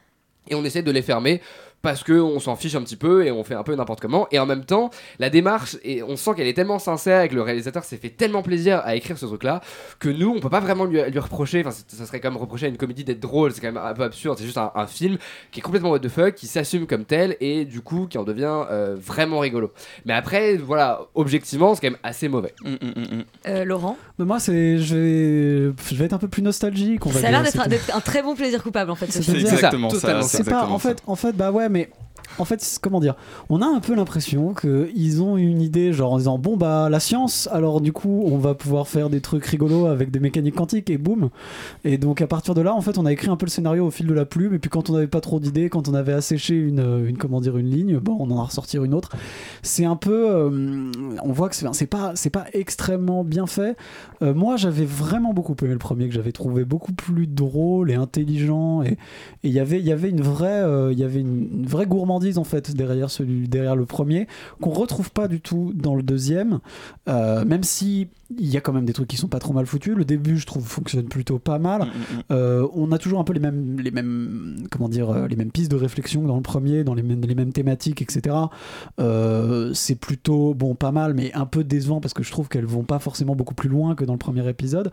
et 0.48 0.54
on 0.54 0.64
essaie 0.64 0.82
de 0.82 0.90
les 0.90 1.02
fermer 1.02 1.40
parce 1.82 2.02
que 2.02 2.12
on 2.12 2.40
s'en 2.40 2.56
fiche 2.56 2.74
un 2.74 2.82
petit 2.82 2.96
peu 2.96 3.24
et 3.24 3.30
on 3.30 3.44
fait 3.44 3.54
un 3.54 3.62
peu 3.62 3.74
n'importe 3.74 4.00
comment 4.00 4.26
et 4.32 4.38
en 4.38 4.46
même 4.46 4.64
temps 4.64 4.90
la 5.20 5.30
démarche 5.30 5.76
et 5.84 6.02
on 6.02 6.16
sent 6.16 6.32
qu'elle 6.36 6.48
est 6.48 6.54
tellement 6.54 6.78
sincère 6.78 7.22
et 7.22 7.28
que 7.28 7.34
le 7.34 7.42
réalisateur 7.42 7.84
s'est 7.84 7.96
fait 7.98 8.10
tellement 8.10 8.42
plaisir 8.42 8.80
à 8.84 8.96
écrire 8.96 9.16
ce 9.16 9.26
truc 9.26 9.44
là 9.44 9.60
que 10.00 10.08
nous 10.08 10.34
on 10.36 10.40
peut 10.40 10.50
pas 10.50 10.60
vraiment 10.60 10.84
lui, 10.84 11.00
lui 11.10 11.18
reprocher 11.18 11.62
enfin 11.64 11.70
ça 11.86 12.06
serait 12.06 12.18
quand 12.20 12.30
même 12.30 12.40
reprocher 12.40 12.66
à 12.66 12.68
une 12.68 12.76
comédie 12.76 13.04
d'être 13.04 13.20
drôle 13.20 13.52
c'est 13.52 13.60
quand 13.60 13.72
même 13.72 13.82
un 13.82 13.94
peu 13.94 14.02
absurde 14.02 14.36
c'est 14.38 14.44
juste 14.44 14.58
un, 14.58 14.72
un 14.74 14.86
film 14.88 15.18
qui 15.52 15.60
est 15.60 15.62
complètement 15.62 15.90
what 15.90 16.00
the 16.00 16.08
fuck 16.08 16.34
qui 16.34 16.46
s'assume 16.48 16.86
comme 16.86 17.04
tel 17.04 17.36
et 17.40 17.64
du 17.64 17.80
coup 17.80 18.06
qui 18.08 18.18
en 18.18 18.24
devient 18.24 18.64
euh, 18.70 18.96
vraiment 18.98 19.38
rigolo 19.38 19.72
mais 20.04 20.14
après 20.14 20.56
voilà 20.56 21.02
objectivement 21.14 21.74
c'est 21.74 21.80
quand 21.82 21.90
même 21.92 22.00
assez 22.02 22.28
mauvais 22.28 22.54
Mm, 22.64 23.22
Euh, 23.46 23.64
Laurent 23.64 23.96
Mais 24.18 24.24
moi, 24.24 24.40
c'est, 24.40 24.78
je 24.78 24.96
vais, 24.96 25.72
je 25.90 25.94
vais 25.96 26.04
être 26.06 26.12
un 26.12 26.18
peu 26.18 26.28
plus 26.28 26.42
nostalgique. 26.42 27.04
On 27.06 27.10
va 27.10 27.20
Ça 27.20 27.28
a 27.28 27.30
l'air 27.30 27.42
d'être 27.42 27.94
un, 27.94 28.00
très 28.00 28.22
bon 28.22 28.34
plaisir 28.34 28.62
coupable 28.62 28.90
en 28.90 28.94
fait. 28.94 29.06
ce 29.06 29.22
C'est 29.22 29.32
film. 29.32 29.46
exactement 29.46 29.90
ça, 29.90 29.96
totalement 30.00 30.22
c'est 30.22 30.38
pas, 30.38 30.50
exactement 30.50 30.74
en 30.74 30.78
ça. 30.78 30.88
fait, 30.88 31.02
en 31.06 31.16
fait, 31.16 31.32
bah 31.36 31.50
ouais, 31.52 31.67
mais 31.68 31.88
en 32.38 32.44
fait, 32.44 32.78
comment 32.82 33.00
dire 33.00 33.14
On 33.48 33.62
a 33.62 33.66
un 33.66 33.80
peu 33.80 33.94
l'impression 33.94 34.52
que 34.54 34.90
ils 34.94 35.22
ont 35.22 35.36
une 35.36 35.60
idée, 35.60 35.92
genre 35.92 36.12
en 36.12 36.18
disant 36.18 36.38
bon 36.38 36.56
bah 36.56 36.88
la 36.90 37.00
science, 37.00 37.48
alors 37.52 37.80
du 37.80 37.92
coup 37.92 38.24
on 38.26 38.38
va 38.38 38.54
pouvoir 38.54 38.88
faire 38.88 39.10
des 39.10 39.20
trucs 39.20 39.44
rigolos 39.46 39.86
avec 39.86 40.10
des 40.10 40.20
mécaniques 40.20 40.54
quantiques 40.54 40.90
et 40.90 40.98
boum. 40.98 41.30
Et 41.84 41.98
donc 41.98 42.20
à 42.20 42.26
partir 42.26 42.54
de 42.54 42.60
là, 42.60 42.74
en 42.74 42.80
fait, 42.80 42.98
on 42.98 43.06
a 43.06 43.12
écrit 43.12 43.30
un 43.30 43.36
peu 43.36 43.46
le 43.46 43.50
scénario 43.50 43.86
au 43.86 43.90
fil 43.90 44.06
de 44.06 44.14
la 44.14 44.24
plume. 44.24 44.54
Et 44.54 44.58
puis 44.58 44.70
quand 44.70 44.90
on 44.90 44.94
n'avait 44.94 45.06
pas 45.06 45.20
trop 45.20 45.40
d'idées, 45.40 45.68
quand 45.68 45.88
on 45.88 45.94
avait 45.94 46.12
asséché 46.12 46.54
une, 46.54 47.06
une 47.06 47.18
comment 47.18 47.40
dire 47.40 47.56
une 47.56 47.70
ligne, 47.70 47.98
bon, 47.98 48.16
on 48.20 48.30
en 48.30 48.38
a 48.38 48.44
ressorti 48.44 48.76
une 48.76 48.94
autre. 48.94 49.10
C'est 49.62 49.84
un 49.84 49.96
peu, 49.96 50.30
euh, 50.30 50.90
on 51.22 51.32
voit 51.32 51.48
que 51.48 51.56
c'est 51.56 51.86
pas 51.86 52.14
pas 52.32 52.44
extrêmement 52.52 53.24
bien 53.24 53.46
fait. 53.46 53.76
Euh, 54.22 54.34
moi, 54.34 54.56
j'avais 54.56 54.84
vraiment 54.84 55.32
beaucoup 55.32 55.56
aimé 55.62 55.72
le 55.72 55.78
premier 55.78 56.08
que 56.08 56.14
j'avais 56.14 56.32
trouvé 56.32 56.64
beaucoup 56.64 56.92
plus 56.92 57.26
drôle 57.26 57.90
et 57.90 57.94
intelligent 57.94 58.82
et 58.82 58.98
il 59.42 59.50
y 59.50 59.60
avait 59.60 59.80
y 59.80 59.92
avait 59.92 60.10
une 60.10 60.20
vraie 60.20 60.62
euh, 60.62 60.92
il 60.92 60.98
y 60.98 61.04
avait 61.04 61.20
une, 61.20 61.48
une 61.52 61.66
vraie 61.66 61.86
gourmandise 61.86 62.17
en 62.38 62.44
fait 62.44 62.74
derrière 62.74 63.10
celui 63.10 63.48
derrière 63.48 63.76
le 63.76 63.86
premier 63.86 64.26
qu'on 64.60 64.70
retrouve 64.70 65.10
pas 65.10 65.28
du 65.28 65.40
tout 65.40 65.72
dans 65.74 65.94
le 65.94 66.02
deuxième 66.02 66.60
Euh, 67.08 67.44
même 67.44 67.62
si 67.62 68.08
il 68.36 68.46
y 68.46 68.56
a 68.56 68.60
quand 68.60 68.72
même 68.74 68.84
des 68.84 68.92
trucs 68.92 69.08
qui 69.08 69.16
sont 69.16 69.28
pas 69.28 69.38
trop 69.38 69.54
mal 69.54 69.64
foutus. 69.64 69.94
Le 69.96 70.04
début 70.04 70.36
je 70.36 70.44
trouve 70.46 70.66
fonctionne 70.66 71.06
plutôt 71.08 71.38
pas 71.38 71.58
mal. 71.58 71.86
Euh, 72.30 72.66
on 72.74 72.92
a 72.92 72.98
toujours 72.98 73.20
un 73.20 73.24
peu 73.24 73.32
les 73.32 73.40
mêmes 73.40 73.80
les 73.80 73.90
mêmes 73.90 74.66
comment 74.70 74.88
dire 74.88 75.08
euh, 75.10 75.26
les 75.28 75.36
mêmes 75.36 75.50
pistes 75.50 75.70
de 75.70 75.76
réflexion 75.76 76.22
dans 76.22 76.36
le 76.36 76.42
premier 76.42 76.84
dans 76.84 76.94
les 76.94 77.02
mêmes, 77.02 77.22
les 77.22 77.34
mêmes 77.34 77.52
thématiques 77.52 78.02
etc 78.02 78.36
Euh, 79.00 79.72
c'est 79.74 79.94
plutôt 79.94 80.54
bon 80.54 80.74
pas 80.74 80.92
mal 80.92 81.14
mais 81.14 81.32
un 81.34 81.46
peu 81.46 81.64
décevant 81.64 82.00
parce 82.00 82.14
que 82.14 82.22
je 82.22 82.30
trouve 82.30 82.48
qu'elles 82.48 82.66
vont 82.66 82.82
pas 82.84 82.98
forcément 82.98 83.34
beaucoup 83.34 83.54
plus 83.54 83.68
loin 83.68 83.94
que 83.94 84.04
dans 84.04 84.12
le 84.14 84.18
premier 84.18 84.46
épisode. 84.48 84.90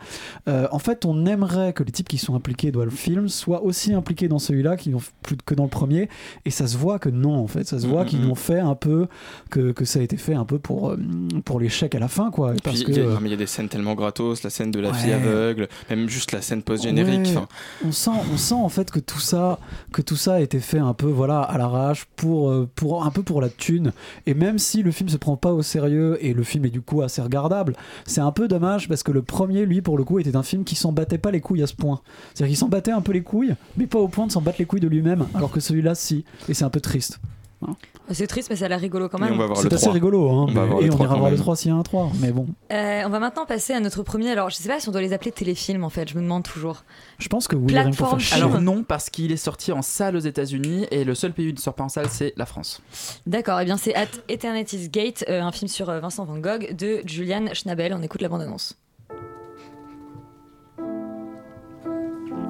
Euh, 0.47 0.67
en 0.71 0.79
fait 0.79 1.05
on 1.05 1.25
aimerait 1.25 1.73
que 1.73 1.83
les 1.83 1.91
types 1.91 2.07
qui 2.07 2.17
sont 2.17 2.35
impliqués 2.35 2.71
dans 2.71 2.85
le 2.85 2.89
film 2.91 3.27
soient 3.27 3.63
aussi 3.63 3.93
impliqués 3.93 4.27
dans 4.27 4.39
celui-là 4.39 4.77
qu'ils 4.77 4.95
ont 4.95 5.01
plus 5.23 5.35
que 5.45 5.55
dans 5.55 5.63
le 5.63 5.69
premier. 5.69 6.07
Et 6.45 6.51
ça 6.51 6.67
se 6.67 6.77
voit 6.77 6.99
que 6.99 7.09
non 7.09 7.35
en 7.35 7.47
fait. 7.47 7.65
Ça 7.67 7.79
se 7.79 7.87
voit 7.87 8.05
qu'ils 8.05 8.25
l'ont 8.25 8.35
fait 8.35 8.59
un 8.59 8.75
peu 8.75 9.07
que, 9.49 9.71
que 9.71 9.83
ça 9.85 9.99
a 9.99 10.01
été 10.03 10.17
fait 10.17 10.33
un 10.35 10.45
peu 10.45 10.59
pour 10.59 10.91
euh, 10.91 10.97
pour 11.43 11.59
l'échec 11.59 11.95
à 11.95 11.99
la 11.99 12.07
fin 12.07 12.31
quoi. 12.31 12.53
Parce 12.63 12.83
que 12.83 13.24
mais 13.25 13.29
il 13.29 13.31
y 13.31 13.35
a 13.35 13.37
des 13.39 13.47
scènes 13.47 13.67
tellement 13.69 13.95
gratos, 13.95 14.43
la 14.43 14.51
scène 14.51 14.69
de 14.69 14.79
la 14.79 14.91
Ouais. 14.91 14.97
fille 14.99 15.11
aveugle, 15.13 15.67
même 15.89 16.07
juste 16.07 16.31
la 16.31 16.41
scène 16.41 16.61
post-générique. 16.61 17.35
Ouais, 17.35 17.41
on 17.83 17.91
sent, 17.91 18.11
on 18.31 18.37
sent 18.37 18.53
en 18.53 18.69
fait 18.69 18.91
que 18.91 18.99
tout 18.99 19.19
ça, 19.19 19.57
que 19.91 20.01
tout 20.03 20.15
ça 20.15 20.35
a 20.35 20.39
été 20.41 20.59
fait 20.59 20.77
un 20.77 20.93
peu 20.93 21.07
voilà 21.07 21.41
à 21.41 21.57
l'arrache 21.57 22.05
pour, 22.15 22.49
euh, 22.51 22.69
pour 22.75 23.03
un 23.03 23.09
peu 23.09 23.23
pour 23.23 23.41
la 23.41 23.49
thune. 23.49 23.91
Et 24.27 24.33
même 24.35 24.59
si 24.59 24.83
le 24.83 24.91
film 24.91 25.09
se 25.09 25.17
prend 25.17 25.37
pas 25.37 25.51
au 25.53 25.63
sérieux 25.63 26.17
et 26.21 26.33
le 26.33 26.43
film 26.43 26.65
est 26.65 26.69
du 26.69 26.81
coup 26.81 27.01
assez 27.01 27.21
regardable, 27.21 27.73
c'est 28.05 28.21
un 28.21 28.31
peu 28.31 28.47
dommage 28.47 28.87
parce 28.87 29.01
que 29.01 29.11
le 29.11 29.23
premier, 29.23 29.65
lui, 29.65 29.81
pour 29.81 29.97
le 29.97 30.03
coup, 30.03 30.19
était 30.19 30.35
un 30.35 30.43
film 30.43 30.63
qui 30.63 30.75
s'en 30.75 30.91
battait 30.91 31.17
pas 31.17 31.31
les 31.31 31.41
couilles 31.41 31.63
à 31.63 31.67
ce 31.67 31.73
point. 31.73 32.01
C'est-à-dire 32.33 32.51
qu'il 32.51 32.57
s'en 32.57 32.69
battait 32.69 32.91
un 32.91 33.01
peu 33.01 33.11
les 33.11 33.23
couilles, 33.23 33.55
mais 33.77 33.87
pas 33.87 33.99
au 33.99 34.07
point 34.07 34.27
de 34.27 34.31
s'en 34.31 34.41
battre 34.41 34.57
les 34.59 34.65
couilles 34.65 34.79
de 34.81 34.87
lui-même, 34.87 35.25
alors 35.33 35.49
que 35.51 35.59
celui-là, 35.59 35.95
si. 35.95 36.25
Et 36.47 36.53
c'est 36.53 36.63
un 36.65 36.69
peu 36.69 36.81
triste. 36.81 37.19
Hein. 37.65 37.75
C'est 38.11 38.27
triste, 38.27 38.49
mais 38.51 38.55
ça 38.55 38.65
a 38.65 38.67
l'air 38.67 38.79
rigolo 38.79 39.09
quand 39.09 39.17
Et 39.17 39.21
même. 39.21 39.33
on 39.33 39.37
va 39.37 39.45
voir 39.47 39.57
C'est 39.57 39.73
assez 39.73 39.83
3. 39.85 39.93
rigolo, 39.93 40.29
hein, 40.29 40.45
On 40.47 40.79
et 40.81 40.89
on 40.89 40.89
3 40.89 41.05
ira 41.05 41.13
quand 41.13 41.19
voir 41.19 41.29
le 41.31 41.35
même. 41.37 41.43
3 41.43 41.55
s'il 41.55 41.71
y 41.71 41.73
a 41.73 41.77
un 41.77 41.81
3, 41.81 42.11
mais 42.21 42.31
bon. 42.31 42.45
Euh, 42.71 43.01
on 43.05 43.09
va 43.09 43.19
maintenant 43.19 43.45
passer 43.47 43.73
à 43.73 43.79
notre 43.79 44.03
premier. 44.03 44.29
Alors, 44.29 44.51
je 44.51 44.55
sais 44.57 44.69
pas 44.69 44.79
si 44.79 44.87
on 44.87 44.91
doit 44.91 45.01
les 45.01 45.11
appeler 45.11 45.31
téléfilms 45.31 45.83
en 45.83 45.89
fait, 45.89 46.07
je 46.09 46.15
me 46.15 46.21
demande 46.21 46.43
toujours. 46.43 46.83
Je 47.17 47.27
pense 47.29 47.47
que 47.47 47.55
oui, 47.55 47.73
rien 47.73 47.89
que 47.89 47.95
pour 47.95 48.09
Plateforme. 48.09 48.41
Alors 48.43 48.61
non, 48.61 48.83
parce 48.83 49.09
qu'il 49.09 49.31
est 49.31 49.37
sorti 49.37 49.71
en 49.71 49.81
salle 49.81 50.15
aux 50.15 50.19
États-Unis 50.19 50.85
et 50.91 51.03
le 51.03 51.15
seul 51.15 51.33
pays 51.33 51.47
où 51.47 51.49
il 51.49 51.55
ne 51.55 51.59
sort 51.59 51.73
pas 51.73 51.83
en 51.83 51.89
salle, 51.89 52.07
c'est 52.09 52.33
la 52.37 52.45
France. 52.45 52.81
D'accord, 53.25 53.59
et 53.59 53.65
bien 53.65 53.77
c'est 53.77 53.95
At 53.95 54.05
Eternity's 54.29 54.91
Gate, 54.91 55.25
euh, 55.27 55.41
un 55.41 55.51
film 55.51 55.67
sur 55.67 55.89
euh, 55.89 55.99
Vincent 55.99 56.25
Van 56.25 56.37
Gogh 56.37 56.75
de 56.75 57.01
Julian 57.05 57.45
Schnabel. 57.53 57.93
On 57.93 58.03
écoute 58.03 58.21
la 58.21 58.29
bande-annonce. 58.29 58.77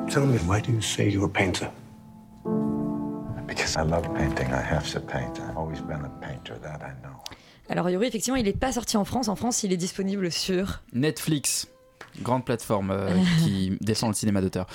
Tell 0.09 0.23
me, 0.25 0.37
why 0.47 0.61
do 0.61 0.71
you 0.71 0.81
say 0.81 1.09
you're 1.09 1.25
a 1.25 1.29
painter? 1.29 1.67
Because 3.75 3.87
I 3.87 3.89
love 3.89 4.13
painting. 4.13 4.47
I 4.53 4.61
have 4.61 4.89
to 4.93 4.99
paint. 4.99 5.39
I've 5.39 5.57
always 5.57 5.81
been 5.81 6.05
a 6.05 6.09
painter, 6.21 6.57
that 6.61 6.81
I 6.81 6.93
know. 7.03 7.15
Alors 7.69 7.89
Yuri, 7.89 8.07
effectivement, 8.07 8.37
il 8.37 8.45
n'est 8.45 8.53
pas 8.53 8.71
sorti 8.71 8.95
en 8.95 9.05
France. 9.05 9.27
En 9.27 9.35
France, 9.35 9.63
il 9.63 9.73
est 9.73 9.77
disponible 9.77 10.31
sur. 10.31 10.81
Netflix. 10.93 11.67
Grande 12.21 12.45
plateforme 12.45 12.91
euh, 12.91 13.09
qui 13.43 13.77
défend 13.81 14.07
le 14.07 14.13
cinéma 14.13 14.39
d'auteur 14.39 14.67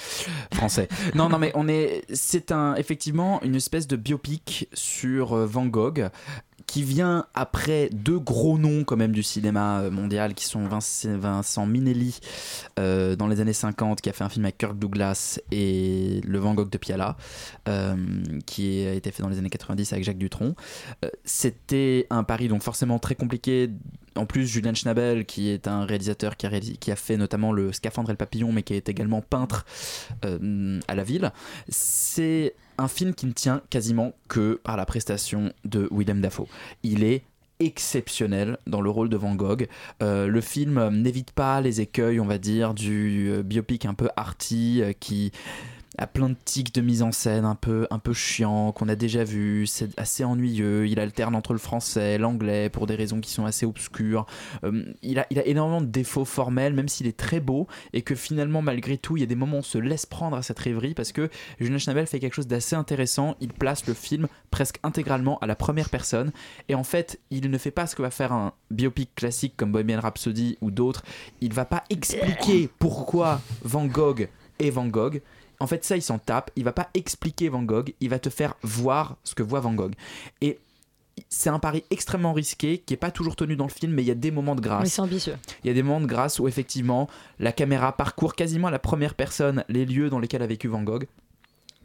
français. 0.53 0.89
Non, 1.15 1.31
non, 1.31 1.39
mais 1.39 1.53
on 1.55 1.69
est, 1.69 2.05
c'est 2.13 2.53
un 2.53 2.75
effectivement 2.75 3.41
une 3.43 3.55
espèce 3.55 3.87
de 3.87 3.97
biopic 3.97 4.69
sur 4.75 5.33
euh, 5.33 5.47
Van 5.47 5.65
Gogh 5.65 6.11
qui 6.71 6.85
vient 6.85 7.27
après 7.35 7.89
deux 7.91 8.21
gros 8.21 8.57
noms 8.57 8.85
quand 8.85 8.97
même 8.97 9.11
du 9.11 9.25
cinéma 9.25 9.81
euh, 9.81 9.91
mondial 9.91 10.35
qui 10.35 10.45
sont 10.45 10.69
Vince- 10.69 11.05
Vincent 11.05 11.67
Minelli 11.67 12.21
euh, 12.79 13.17
dans 13.17 13.27
les 13.27 13.41
années 13.41 13.53
50 13.53 14.01
qui 14.01 14.09
a 14.09 14.13
fait 14.13 14.23
un 14.23 14.29
film 14.29 14.45
avec 14.45 14.57
Kirk 14.57 14.79
Douglas 14.79 15.41
et 15.51 16.21
le 16.25 16.39
Van 16.39 16.55
Gogh 16.55 16.71
de 16.71 16.79
Piala 16.79 17.17
euh, 17.67 17.97
qui 18.47 18.87
a 18.87 18.95
été 18.95 19.11
fait 19.11 19.21
dans 19.21 19.29
les 19.29 19.39
années 19.39 19.51
90 19.51 19.93
avec 19.93 20.05
Jacques 20.05 20.19
Dutronc. 20.19 20.55
C'était 21.25 22.07
un 22.09 22.23
pari 22.23 22.47
donc 22.47 22.63
forcément 22.63 23.01
très 23.01 23.17
compliqué. 23.17 23.69
En 24.15 24.27
plus, 24.27 24.47
Julien 24.47 24.75
Schnabel, 24.75 25.25
qui 25.25 25.49
est 25.49 25.67
un 25.67 25.85
réalisateur 25.85 26.37
qui 26.37 26.47
a, 26.47 26.97
fait 26.97 27.17
notamment 27.17 27.53
le 27.53 27.73
Scaphandre 27.73 28.11
et 28.11 28.13
le 28.13 28.17
Papillon, 28.17 28.53
mais 28.53 28.63
qui 28.63 28.75
est 28.75 28.89
également 28.89 29.23
peintre 29.23 29.65
à 30.23 30.95
la 30.95 31.05
ville, 31.05 31.33
c'est 31.69 32.55
un 32.81 32.89
film 32.89 33.15
qui 33.15 33.27
ne 33.27 33.33
tient 33.33 33.61
quasiment 33.69 34.13
que 34.29 34.61
par 34.65 34.77
la 34.77 34.87
prestation 34.87 35.53
de 35.65 35.89
Willem 35.93 36.21
Dafoe. 36.21 36.47
Il 36.83 37.05
est 37.05 37.23
exceptionnel 37.61 38.57
dans 38.67 38.81
le 38.81 38.89
rôle 38.89 39.11
de 39.11 39.19
Van 39.19 39.35
Gogh. 39.35 39.69
Euh, 40.03 40.27
le 40.27 40.41
film 40.41 40.79
euh, 40.79 40.91
n'évite 40.91 41.33
pas 41.33 41.61
les 41.61 41.83
écueils, 41.83 42.19
on 42.19 42.25
va 42.25 42.39
dire, 42.39 42.73
du 42.73 43.29
euh, 43.31 43.43
biopic 43.43 43.85
un 43.85 43.93
peu 43.93 44.09
arty 44.17 44.83
qui 44.99 45.31
a 46.01 46.07
plein 46.07 46.31
de 46.31 46.37
tics 46.45 46.75
de 46.75 46.81
mise 46.81 47.03
en 47.03 47.13
scène 47.13 47.45
un 47.45 47.55
peu, 47.55 47.87
un 47.91 47.99
peu 47.99 48.15
chiant 48.15 48.73
qu'on 48.73 48.89
a 48.89 48.97
déjà 48.97 49.23
vu, 49.23 49.67
c'est 49.67 49.91
assez 49.99 50.25
ennuyeux, 50.25 50.89
il 50.89 50.99
alterne 50.99 51.37
entre 51.37 51.53
le 51.53 51.59
français, 51.59 52.17
l'anglais 52.17 52.71
pour 52.71 52.87
des 52.87 52.95
raisons 52.95 53.21
qui 53.21 53.31
sont 53.31 53.45
assez 53.45 53.67
obscures. 53.67 54.25
Euh, 54.65 54.83
il, 55.03 55.19
a, 55.19 55.27
il 55.29 55.39
a 55.39 55.47
énormément 55.47 55.83
de 55.83 55.87
défauts 55.87 56.25
formels, 56.25 56.73
même 56.73 56.89
s'il 56.89 57.07
est 57.07 57.17
très 57.17 57.39
beau, 57.39 57.67
et 57.93 58.01
que 58.01 58.15
finalement 58.15 58.63
malgré 58.63 58.97
tout 58.97 59.19
il 59.19 59.21
y 59.21 59.23
a 59.23 59.27
des 59.27 59.35
moments 59.35 59.59
où 59.59 59.61
on 59.61 59.63
se 59.63 59.77
laisse 59.77 60.07
prendre 60.07 60.39
à 60.39 60.43
cette 60.43 60.59
rêverie 60.59 60.95
parce 60.95 61.13
que 61.13 61.29
Julien 61.61 61.77
Schnabel 61.77 62.07
fait 62.07 62.19
quelque 62.19 62.35
chose 62.35 62.47
d'assez 62.47 62.75
intéressant, 62.75 63.37
il 63.41 63.53
place 63.53 63.87
le 63.87 63.93
film 63.93 64.27
presque 64.51 64.79
intégralement 64.83 65.39
à 65.41 65.47
la 65.47 65.55
première 65.55 65.91
personne, 65.91 66.33
et 66.71 66.75
en 66.75 66.85
fait 66.85 67.21
il 67.31 67.51
ne 67.51 67.59
fait 67.59 67.71
pas 67.71 67.87
ce 67.87 67.95
que 67.95 68.01
va 68.01 68.11
faire 68.11 68.33
un 68.33 68.55
biopic 68.71 69.15
classique 69.15 69.53
comme 69.55 69.71
Bohemian 69.71 70.01
Rhapsody 70.01 70.57
ou 70.63 70.71
d'autres, 70.71 71.03
il 71.43 71.53
va 71.53 71.67
pas 71.67 71.85
expliquer 71.91 72.71
pourquoi 72.79 73.43
Van 73.63 73.85
Gogh 73.85 74.29
est 74.59 74.71
Van 74.71 74.87
Gogh, 74.87 75.21
en 75.61 75.67
fait, 75.67 75.85
ça, 75.85 75.97
il 75.97 76.03
s'en 76.03 76.19
tape. 76.19 76.51
Il 76.57 76.65
va 76.65 76.73
pas 76.73 76.89
expliquer 76.95 77.49
Van 77.49 77.63
Gogh. 77.63 77.95
Il 78.01 78.09
va 78.09 78.19
te 78.19 78.31
faire 78.31 78.55
voir 78.63 79.17
ce 79.25 79.35
que 79.35 79.43
voit 79.43 79.61
Van 79.61 79.75
Gogh. 79.75 79.93
Et 80.41 80.59
c'est 81.29 81.51
un 81.51 81.59
pari 81.59 81.85
extrêmement 81.91 82.33
risqué 82.33 82.79
qui 82.79 82.95
est 82.95 82.97
pas 82.97 83.11
toujours 83.11 83.37
tenu 83.37 83.57
dans 83.57 83.67
le 83.67 83.71
film, 83.71 83.93
mais 83.93 84.03
il 84.03 84.07
y 84.07 84.11
a 84.11 84.15
des 84.15 84.31
moments 84.31 84.55
de 84.55 84.61
grâce. 84.61 84.83
Mais 84.83 84.89
c'est 84.89 85.03
ambitieux. 85.03 85.37
Il 85.63 85.69
y 85.69 85.71
a 85.71 85.75
des 85.75 85.83
moments 85.83 86.01
de 86.01 86.07
grâce 86.07 86.39
où 86.39 86.49
effectivement 86.49 87.09
la 87.39 87.53
caméra 87.53 87.97
parcourt 87.97 88.35
quasiment 88.35 88.69
à 88.69 88.71
la 88.71 88.79
première 88.79 89.15
personne 89.15 89.65
les 89.69 89.85
lieux 89.85 90.09
dans 90.09 90.19
lesquels 90.19 90.43
a 90.43 90.47
vécu 90.47 90.69
Van 90.69 90.83
Gogh 90.83 91.07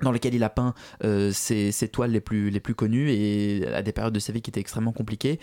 dans 0.02 0.12
lesquels 0.12 0.36
il 0.36 0.44
a 0.44 0.50
peint 0.50 0.74
euh, 1.04 1.32
ses, 1.32 1.72
toiles 1.88 2.12
les 2.12 2.20
plus, 2.20 2.76
connues 2.76 3.12
et 3.12 3.66
à 3.74 3.82
des 3.82 3.92
périodes 3.92 4.14
de 4.14 4.20
sa 4.20 4.34
vie 4.34 4.42
qui 4.42 4.50
étaient 4.50 4.60
extrêmement 4.60 4.92
compliquées. 4.92 5.40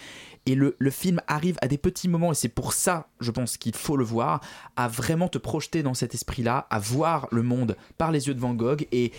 Et 0.47 0.55
le, 0.55 0.77
le 0.79 0.91
film 0.91 1.21
arrive 1.27 1.57
à 1.63 1.69
des 1.69 1.79
petits 1.79 2.09
moments, 2.09 2.33
et 2.33 2.35
c'est 2.35 2.49
pour 2.49 2.73
ça, 2.73 3.09
je 3.21 3.31
pense 3.31 3.57
qu'il 3.57 3.75
faut 3.75 3.97
le 3.97 4.05
voir, 4.05 4.41
à 4.77 4.89
vraiment 4.89 5.29
te 5.29 5.39
projeter 5.39 5.83
dans 5.83 5.95
cet 5.95 6.15
esprit-là, 6.15 6.67
à 6.71 6.79
voir 6.79 7.29
le 7.31 7.43
monde 7.43 7.77
par 7.97 8.13
les 8.13 8.29
yeux 8.29 8.35
de 8.35 8.41
Van 8.41 8.55
Gogh. 8.55 8.87
Et 8.93 9.13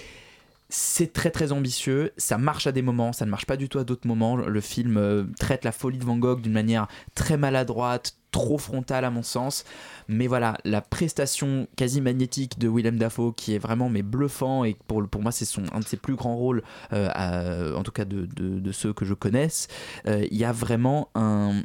c'est 0.70 1.14
très 1.14 1.30
très 1.30 1.52
ambitieux, 1.52 2.12
ça 2.18 2.38
marche 2.38 2.66
à 2.66 2.72
des 2.72 2.82
moments, 2.82 3.14
ça 3.14 3.26
ne 3.26 3.32
marche 3.32 3.46
pas 3.46 3.58
du 3.58 3.70
tout 3.70 3.80
à 3.80 3.84
d'autres 3.84 4.08
moments. 4.08 4.36
Le 4.36 4.62
film 4.62 4.98
euh, 4.98 5.24
traite 5.40 5.66
la 5.66 5.72
folie 5.72 6.00
de 6.00 6.06
Van 6.06 6.18
Gogh 6.18 6.42
d'une 6.42 6.54
manière 6.54 6.88
très 7.16 7.38
maladroite, 7.38 8.18
trop 8.34 8.58
frontale 8.58 9.06
à 9.06 9.10
mon 9.10 9.24
sens. 9.24 9.64
Mais 10.10 10.28
voilà, 10.28 10.58
la 10.66 10.82
prestation 10.82 11.68
quasi 11.78 12.02
magnétique 12.02 12.60
de 12.60 12.68
Willem 12.68 12.98
Dafoe 12.98 13.32
qui 13.34 13.54
est 13.56 13.60
vraiment 13.60 13.88
mais 13.88 14.02
bluffant 14.02 14.66
et 14.66 14.76
pour, 14.88 15.02
moi 15.22 15.32
c'est 15.32 15.48
un 15.72 15.80
de 15.80 15.86
ses 15.86 15.96
plus 15.96 16.16
grands 16.16 16.36
rôles, 16.36 16.62
euh, 16.92 17.74
en 17.74 17.84
tout 17.84 17.94
cas 17.94 18.04
de, 18.04 18.72
ceux 18.74 18.92
que 18.92 19.06
je 19.06 19.14
connaisse. 19.14 19.70
Euh, 20.08 20.28
Il 20.30 20.38
y 20.38 20.44
a 20.44 20.52
vraiment 20.52 21.10
un, 21.16 21.62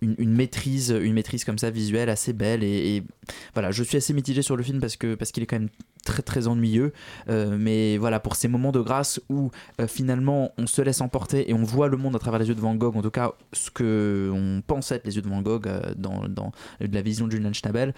une, 0.00 0.34
maîtrise 0.34 0.90
une 0.90 1.14
maîtrise 1.14 1.44
comme 1.44 1.58
ça 1.58 1.70
visuelle 1.70 2.10
assez 2.10 2.32
belle 2.32 2.62
et, 2.62 2.96
et 2.96 3.02
voilà 3.54 3.72
je 3.72 3.82
suis 3.82 3.96
assez 3.96 4.12
mitigé 4.12 4.42
sur 4.42 4.56
le 4.56 4.62
film 4.62 4.80
parce 4.80 4.96
que 4.96 5.14
parce 5.14 5.32
qu'il 5.32 5.42
est 5.42 5.46
quand 5.46 5.58
même 5.58 5.70
très 6.04 6.22
très 6.22 6.48
ennuyeux. 6.48 6.92
Euh, 7.28 7.56
mais 7.58 7.98
voilà 7.98 8.20
pour 8.20 8.36
ces 8.36 8.48
moments 8.48 8.72
de 8.72 8.80
grâce 8.80 9.20
où 9.28 9.50
euh, 9.80 9.86
finalement 9.86 10.52
on 10.58 10.66
se 10.66 10.82
laisse 10.82 11.00
emporter 11.00 11.50
et 11.50 11.54
on 11.54 11.62
voit 11.62 11.88
le 11.88 11.96
monde 11.96 12.16
à 12.16 12.18
travers 12.18 12.40
les 12.40 12.48
yeux 12.48 12.54
de 12.54 12.60
Van 12.60 12.74
Gogh 12.74 12.96
en 12.96 13.02
tout 13.02 13.10
cas 13.10 13.32
ce 13.52 13.70
que 13.70 14.30
on 14.32 14.62
pense 14.66 14.92
être 14.92 15.06
les 15.06 15.16
yeux 15.16 15.22
de 15.22 15.28
Van 15.28 15.42
Gogh 15.42 15.66
euh, 15.66 15.80
dans, 15.96 16.28
dans 16.28 16.52
la 16.80 17.02
vision 17.02 17.26
de 17.26 17.32
Julian 17.32 17.52
Schnabel 17.52 17.94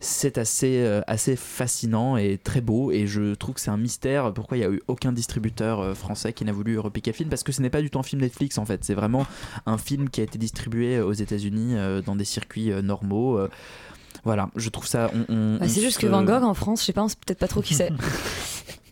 c'est 0.00 0.38
assez, 0.38 0.86
assez 1.08 1.34
fascinant 1.34 2.16
et 2.16 2.38
très 2.38 2.60
beau. 2.60 2.92
Et 2.92 3.08
je 3.08 3.34
trouve 3.34 3.56
que 3.56 3.60
c'est 3.60 3.72
un 3.72 3.76
mystère 3.76 4.32
pourquoi 4.32 4.56
il 4.56 4.60
n'y 4.60 4.66
a 4.66 4.70
eu 4.70 4.80
aucun 4.86 5.10
distributeur 5.10 5.96
français 5.96 6.32
qui 6.32 6.44
n'a 6.44 6.52
voulu 6.52 6.78
repiquer 6.78 7.10
le 7.10 7.16
film 7.16 7.28
parce 7.28 7.42
que 7.42 7.50
ce 7.50 7.60
n'est 7.60 7.70
pas 7.70 7.82
du 7.82 7.90
tout 7.90 7.98
un 7.98 8.04
film 8.04 8.22
Netflix 8.22 8.58
en 8.58 8.64
fait. 8.64 8.84
C'est 8.84 8.94
vraiment 8.94 9.26
un 9.66 9.76
film 9.76 10.08
qui 10.08 10.20
a 10.20 10.22
été 10.22 10.38
distribué 10.38 11.00
aux 11.00 11.14
États-Unis 11.14 11.74
dans 12.06 12.14
des 12.14 12.24
circuits 12.24 12.70
normaux 12.80 13.40
voilà 14.24 14.48
je 14.56 14.68
trouve 14.68 14.86
ça 14.86 15.10
on- 15.14 15.32
on- 15.32 15.56
Bah, 15.58 15.68
c'est 15.68 15.80
juste 15.80 15.96
se- 15.96 16.00
que 16.02 16.06
Van 16.06 16.22
Gogh 16.22 16.42
en 16.44 16.54
France, 16.54 16.80
je 16.80 16.86
sais 16.86 16.92
pas, 16.92 17.02
on 17.02 17.08
sait 17.08 17.16
peut-être 17.24 17.38
pas 17.38 17.48
trop 17.48 17.62
qui 17.62 17.74
c'est. 17.74 17.90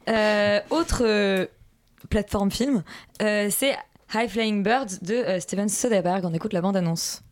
Euh, 0.09 0.61
autre 0.71 1.03
euh, 1.05 1.47
plateforme 2.11 2.53
film, 2.53 2.85
euh, 3.23 3.49
c'est 3.51 3.77
High 4.15 4.29
Flying 4.31 4.63
Birds 4.63 5.01
de 5.03 5.15
euh, 5.15 5.41
Steven 5.41 5.69
Soderbergh. 5.69 6.25
On 6.25 6.33
écoute 6.33 6.53
la 6.53 6.61
bande-annonce. 6.61 7.23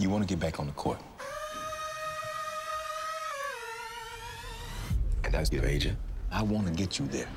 You 0.00 0.10
want 0.10 0.22
to 0.22 0.26
get 0.28 0.34
back 0.34 0.58
on 0.58 0.64
the 0.66 0.74
court? 0.74 0.98
And 5.24 5.34
as 5.36 5.52
your 5.52 5.64
agent, 5.64 5.94
I 6.32 6.42
want 6.42 6.64
to 6.66 6.72
get 6.76 6.98
you 6.98 7.06
there. 7.06 7.28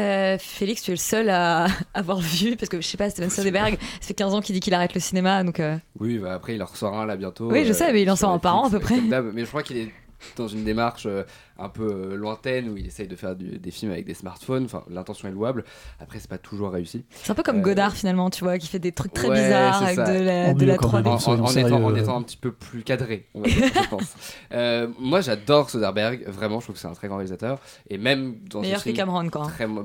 Euh, 0.00 0.36
Félix, 0.38 0.82
tu 0.82 0.90
es 0.90 0.94
le 0.94 0.98
seul 0.98 1.28
à 1.30 1.66
avoir 1.94 2.18
vu, 2.20 2.56
parce 2.56 2.68
que 2.68 2.80
je 2.80 2.86
sais 2.86 2.96
pas, 2.96 3.10
Steven 3.10 3.30
Soderbergh, 3.30 3.78
ça 4.00 4.06
fait 4.08 4.14
15 4.14 4.34
ans 4.34 4.40
qu'il 4.40 4.54
dit 4.54 4.60
qu'il 4.60 4.74
arrête 4.74 4.94
le 4.94 5.00
cinéma, 5.00 5.44
donc. 5.44 5.60
euh, 5.60 5.76
Oui, 5.98 6.18
bah 6.18 6.32
après 6.34 6.54
il 6.54 6.62
en 6.62 6.66
ressort 6.66 6.98
un 6.98 7.06
là 7.06 7.16
bientôt. 7.16 7.50
Oui, 7.50 7.64
je 7.66 7.72
sais, 7.72 7.92
mais 7.92 8.02
il 8.02 8.10
en 8.10 8.16
sort 8.16 8.30
un 8.30 8.38
par 8.38 8.56
an, 8.56 8.66
à 8.66 8.70
peu 8.70 8.80
près. 8.80 9.00
Mais 9.00 9.42
je 9.44 9.48
crois 9.48 9.62
qu'il 9.62 9.76
est 9.76 9.90
dans 10.36 10.48
une 10.48 10.64
démarche 10.64 11.06
euh, 11.06 11.22
un 11.58 11.68
peu 11.68 11.84
euh, 12.12 12.16
lointaine 12.16 12.68
où 12.68 12.76
il 12.76 12.86
essaye 12.86 13.06
de 13.08 13.16
faire 13.16 13.36
du- 13.36 13.58
des 13.58 13.70
films 13.70 13.92
avec 13.92 14.06
des 14.06 14.14
smartphones. 14.14 14.64
Enfin, 14.64 14.82
l'intention 14.90 15.28
est 15.28 15.32
louable. 15.32 15.64
Après, 16.00 16.18
c'est 16.18 16.28
pas 16.30 16.38
toujours 16.38 16.70
réussi. 16.70 17.04
C'est 17.10 17.30
un 17.30 17.34
peu 17.34 17.42
comme 17.42 17.58
Euh, 17.58 17.62
Godard 17.62 17.92
finalement, 17.94 18.30
tu 18.30 18.44
vois, 18.44 18.58
qui 18.58 18.66
fait 18.66 18.78
des 18.78 18.92
trucs 18.92 19.12
très 19.12 19.28
Ouais, 19.28 19.42
bizarres 19.42 19.78
c'est 19.78 19.84
avec 19.84 19.96
ça. 19.96 20.12
de 20.18 20.24
la, 20.24 20.44
En 20.48 20.52
de 20.54 20.64
la 20.64 20.76
quand 20.76 20.88
3D. 20.88 21.04
même. 21.04 21.06
En, 21.42 21.50
étant, 21.50 21.84
en 21.84 21.94
étant 21.94 22.16
un 22.18 22.22
petit 22.22 22.36
peu 22.36 22.52
plus 22.52 22.82
cadré, 22.82 23.26
on 23.34 23.42
va 23.42 23.48
dire, 23.48 23.66
je 23.82 23.88
pense. 23.88 24.14
Euh, 24.52 24.88
moi, 24.98 25.20
j'adore 25.20 25.70
Soderbergh, 25.70 26.24
vraiment, 26.26 26.58
je 26.60 26.66
trouve 26.66 26.74
que 26.74 26.80
c'est 26.80 26.88
un 26.88 26.92
très 26.92 27.06
grand 27.08 27.16
réalisateur. 27.18 27.58
Et 27.88 27.98
même 27.98 28.36
dans 28.50 28.60
Meilleur 28.62 28.82
que 28.82 28.90
Cameron, 28.90 29.28
quoi. 29.30 29.46
Très 29.46 29.66
bah. 29.66 29.82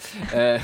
Euh, 0.34 0.58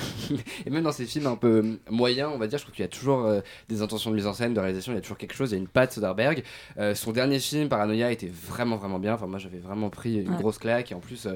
et 0.65 0.71
même 0.71 0.85
dans 0.85 0.93
ces 0.93 1.07
films 1.07 1.27
un 1.27 1.37
peu 1.37 1.79
moyens, 1.91 2.31
on 2.33 2.39
va 2.39 2.47
dire, 2.47 2.59
je 2.59 2.65
trouve 2.65 2.75
qu'il 2.75 2.83
y 2.85 2.87
a 2.87 2.89
toujours 2.91 3.25
euh, 3.25 3.41
des 3.69 3.83
intentions 3.83 4.11
de 4.11 4.17
mise 4.17 4.27
en 4.27 4.33
scène, 4.33 4.55
de 4.55 4.61
réalisation, 4.61 4.93
il 4.93 4.97
y 4.97 4.99
a 4.99 5.01
toujours 5.01 5.19
quelque 5.19 5.35
chose, 5.35 5.51
il 5.51 5.55
y 5.55 5.57
a 5.57 5.61
une 5.61 5.69
patte 5.69 5.93
Soderbergh. 5.93 6.43
Euh, 6.79 6.95
son 6.95 7.13
dernier 7.13 7.39
film, 7.41 7.69
Paranoia, 7.69 8.13
était 8.13 8.31
vraiment, 8.33 8.77
vraiment 8.77 8.99
bien. 8.99 9.15
Enfin, 9.15 9.27
moi, 9.27 9.39
j'avais 9.39 9.59
vraiment 9.59 9.91
pris 9.91 10.21
une 10.23 10.31
Ouais. 10.31 10.37
grosse 10.39 10.59
claque. 10.59 10.93
Et 10.93 10.95
en 10.95 11.01
plus, 11.01 11.27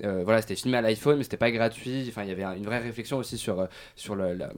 voilà, 0.00 0.42
c'était 0.42 0.56
filmé 0.56 0.76
à 0.78 0.82
l'iPhone, 0.82 1.16
mais 1.18 1.22
c'était 1.24 1.36
pas 1.36 1.50
gratuit. 1.50 2.04
Enfin, 2.08 2.22
il 2.24 2.28
y 2.28 2.32
avait 2.32 2.44
un- 2.44 2.54
une 2.54 2.64
vraie 2.64 2.78
réflexion 2.78 3.16
aussi 3.18 3.38
sur, 3.38 3.66
sur 3.96 4.14
le- 4.14 4.34
la- 4.34 4.52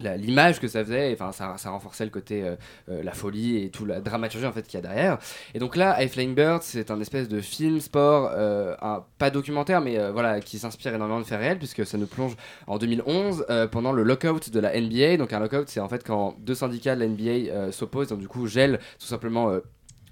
l'image 0.00 0.60
que 0.60 0.68
ça 0.68 0.84
faisait, 0.84 1.12
enfin 1.12 1.32
ça, 1.32 1.56
ça 1.58 1.70
renforçait 1.70 2.04
le 2.04 2.10
côté 2.10 2.42
euh, 2.42 2.56
euh, 2.88 3.02
la 3.02 3.12
folie 3.12 3.64
et 3.64 3.70
tout 3.70 3.84
la 3.84 4.00
dramaturgie 4.00 4.46
en 4.46 4.52
fait 4.52 4.62
qu'il 4.62 4.74
y 4.74 4.78
a 4.78 4.86
derrière. 4.86 5.18
Et 5.54 5.58
donc 5.58 5.76
là, 5.76 6.02
High 6.02 6.10
Flying 6.10 6.34
Bird, 6.34 6.62
c'est 6.62 6.90
un 6.90 7.00
espèce 7.00 7.28
de 7.28 7.40
film 7.40 7.80
sport, 7.80 8.30
euh, 8.34 8.76
pas 9.18 9.30
documentaire, 9.30 9.80
mais 9.80 9.98
euh, 9.98 10.12
voilà, 10.12 10.40
qui 10.40 10.58
s'inspire 10.58 10.94
énormément 10.94 11.20
de 11.20 11.24
faits 11.24 11.40
réels 11.40 11.58
puisque 11.58 11.84
ça 11.86 11.98
nous 11.98 12.06
plonge 12.06 12.36
en 12.66 12.78
2011 12.78 13.46
euh, 13.50 13.66
pendant 13.66 13.92
le 13.92 14.02
lockout 14.02 14.50
de 14.50 14.60
la 14.60 14.78
NBA. 14.78 15.16
Donc 15.16 15.32
un 15.32 15.40
lockout, 15.40 15.68
c'est 15.68 15.80
en 15.80 15.88
fait 15.88 16.04
quand 16.04 16.36
deux 16.40 16.54
syndicats 16.54 16.94
de 16.94 17.00
la 17.00 17.08
NBA 17.08 17.72
s'opposent, 17.72 18.08
donc 18.08 18.20
du 18.20 18.28
coup 18.28 18.46
gèlent 18.46 18.78
tout 18.98 19.06
simplement. 19.06 19.52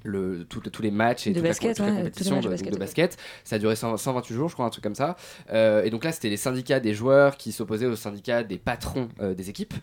Le, 0.06 0.44
tout- 0.48 0.60
tous 0.60 0.82
les 0.82 0.90
matchs 0.90 1.26
et 1.26 1.30
De 1.30 1.34
toute, 1.36 1.42
basket, 1.44 1.68
la, 1.68 1.74
toute 1.74 1.84
la 1.86 1.90
ouais, 1.92 1.98
compétition 1.98 2.36
tous 2.36 2.42
les 2.44 2.48
matchs 2.50 2.60
de, 2.60 2.66
de 2.66 2.70
de 2.74 2.78
basket, 2.78 3.10
basket. 3.12 3.24
Ça 3.44 3.56
a 3.56 3.58
duré 3.58 3.76
100 3.76 3.96
128 3.96 4.34
jours, 4.34 4.48
je 4.48 4.54
crois, 4.54 4.66
un 4.66 4.70
truc 4.70 4.82
comme 4.84 4.94
ça. 4.94 5.16
Euh, 5.52 5.82
et 5.84 5.90
donc 5.90 6.04
là, 6.04 6.12
c'était 6.12 6.28
les 6.30 6.36
syndicats 6.36 6.80
des 6.80 6.94
joueurs 6.94 7.36
qui 7.36 7.52
s'opposaient 7.52 7.86
aux 7.86 7.96
syndicats 7.96 8.42
des 8.42 8.58
patrons 8.58 9.08
euh, 9.20 9.34
des 9.34 9.50
équipes. 9.50 9.74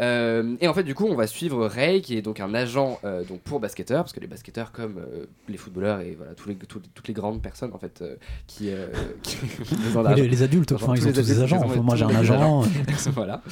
Euh, 0.00 0.54
et 0.60 0.68
en 0.68 0.74
fait, 0.74 0.82
du 0.84 0.94
coup, 0.94 1.06
on 1.06 1.14
va 1.16 1.26
suivre 1.26 1.66
Ray, 1.66 2.02
qui 2.02 2.16
est 2.16 2.22
donc 2.22 2.40
un 2.40 2.54
agent 2.54 2.98
euh, 3.04 3.24
donc 3.24 3.40
pour 3.40 3.60
basketteurs, 3.60 4.04
parce 4.04 4.12
que 4.12 4.20
les 4.20 4.26
basketteurs, 4.26 4.72
comme 4.72 4.98
euh, 4.98 5.26
les 5.48 5.56
footballeurs 5.56 6.00
et 6.00 6.14
voilà, 6.16 6.34
tous 6.34 6.48
les, 6.48 6.54
tous- 6.56 6.80
toutes 6.94 7.08
les 7.08 7.14
grandes 7.14 7.42
personnes 7.42 7.72
en 7.72 7.78
fait, 7.78 8.02
euh, 8.02 8.16
qui, 8.46 8.70
euh, 8.70 8.86
les- 10.16 10.28
les 10.28 10.42
adultes, 10.42 10.72
enfin, 10.72 10.94
ils 10.96 11.06
ont 11.06 11.12
tous 11.12 11.26
des 11.26 11.40
agents. 11.42 11.60
Enfin, 11.64 11.80
moi, 11.82 11.96
j'ai 11.96 12.04
un 12.04 12.14
agent. 12.14 12.62
voilà. 13.14 13.42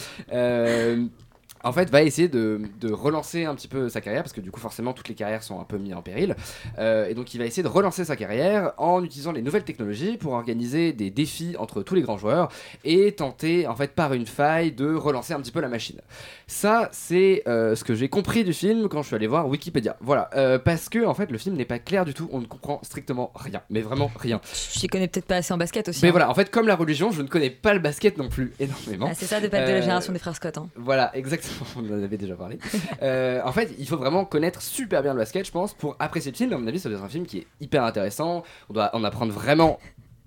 En 1.65 1.73
fait, 1.73 1.91
va 1.91 2.03
essayer 2.03 2.29
de, 2.29 2.61
de 2.81 2.93
relancer 2.93 3.45
un 3.45 3.55
petit 3.55 3.69
peu 3.69 3.89
sa 3.89 4.01
carrière 4.01 4.23
parce 4.23 4.33
que 4.33 4.41
du 4.41 4.51
coup, 4.51 4.61
forcément, 4.61 4.93
toutes 4.93 5.09
les 5.09 5.15
carrières 5.15 5.43
sont 5.43 5.61
un 5.61 5.65
peu 5.65 5.79
mises 5.79 5.95
en 5.95 6.03
péril. 6.03 6.37
Euh, 6.79 7.09
et 7.09 7.15
donc, 7.15 7.35
il 7.35 7.39
va 7.39 7.45
essayer 7.45 7.63
de 7.63 7.69
relancer 7.69 8.05
sa 8.05 8.17
carrière 8.17 8.73
en 8.79 9.03
utilisant 9.03 9.33
les 9.33 9.43
nouvelles 9.43 9.65
technologies 9.65 10.17
pour 10.17 10.33
organiser 10.35 10.93
des 10.93 11.11
défis 11.11 11.57
entre 11.59 11.83
tous 11.83 11.95
les 11.95 12.03
grands 12.03 12.19
joueurs 12.19 12.49
et 12.85 13.13
tenter, 13.13 13.67
en 13.67 13.75
fait, 13.77 13.93
par 13.95 14.13
une 14.15 14.27
faille, 14.27 14.73
de 14.73 14.95
relancer 14.95 15.33
un 15.35 15.41
petit 15.41 15.53
peu 15.53 15.61
la 15.61 15.69
machine. 15.69 16.01
Ça, 16.47 16.89
c'est 16.93 17.43
euh, 17.47 17.75
ce 17.77 17.85
que 17.85 17.95
j'ai 17.95 18.09
compris 18.09 18.45
du 18.45 18.53
film 18.53 18.89
quand 18.89 19.03
je 19.03 19.09
suis 19.09 19.17
allé 19.17 19.27
voir 19.27 19.49
Wikipédia. 19.49 19.97
Voilà, 20.01 20.31
Euh, 20.35 20.59
parce 20.59 20.89
que 20.89 21.05
en 21.05 21.15
fait, 21.15 21.31
le 21.31 21.39
film 21.39 21.57
n'est 21.57 21.65
pas 21.65 21.79
clair 21.79 22.05
du 22.05 22.15
tout. 22.15 22.29
On 22.33 22.41
ne 22.41 22.47
comprend 22.47 22.81
strictement 22.83 23.33
rien, 23.35 23.61
mais 23.71 23.81
vraiment 23.81 24.11
rien. 24.19 24.41
Je 24.75 24.79
t'y 24.81 24.87
connais 24.87 25.09
peut-être 25.09 25.27
pas 25.27 25.37
assez 25.37 25.53
en 25.53 25.59
basket 25.59 25.89
aussi. 25.89 26.01
Mais 26.03 26.09
hein. 26.09 26.13
voilà, 26.13 26.31
en 26.31 26.35
fait, 26.35 26.51
comme 26.51 26.67
la 26.69 26.77
religion, 26.77 27.11
je 27.11 27.23
ne 27.23 27.29
connais 27.29 27.51
pas 27.51 27.75
le 27.75 27.81
basket 27.81 28.17
non 28.19 28.29
plus 28.29 28.53
énormément. 28.61 29.09
Ah, 29.11 29.15
c'est 29.15 29.27
ça 29.27 29.41
de 29.41 29.49
de 29.49 29.53
la 29.53 29.81
génération 29.81 30.13
des 30.13 30.19
frères 30.19 30.37
Scott. 30.37 30.57
hein. 30.59 30.69
Voilà, 30.77 31.11
exactement, 31.17 31.58
on 31.77 31.81
en 31.81 32.03
avait 32.03 32.17
déjà 32.17 32.35
parlé. 32.35 32.59
Euh, 33.03 33.41
en 33.45 33.53
fait, 33.53 33.73
il 33.79 33.87
faut 33.87 33.97
vraiment 33.97 34.25
connaître 34.25 34.63
super 34.63 35.03
bien 35.03 35.13
le 35.13 35.19
basket, 35.19 35.47
je 35.47 35.53
pense, 35.53 35.75
pour 35.75 35.97
apprécier 35.99 36.31
le 36.33 36.37
film. 36.37 36.53
À 36.53 36.59
mon 36.59 36.67
avis, 36.67 36.79
ça 36.79 36.89
doit 36.89 36.99
être 36.99 37.05
un 37.05 37.09
film 37.09 37.27
qui 37.27 37.39
est 37.39 37.47
hyper 37.61 37.85
intéressant. 37.85 38.43
On 38.69 38.75
doit 38.75 38.95
en 38.95 39.05
apprendre 39.05 39.33
vraiment. 39.33 39.79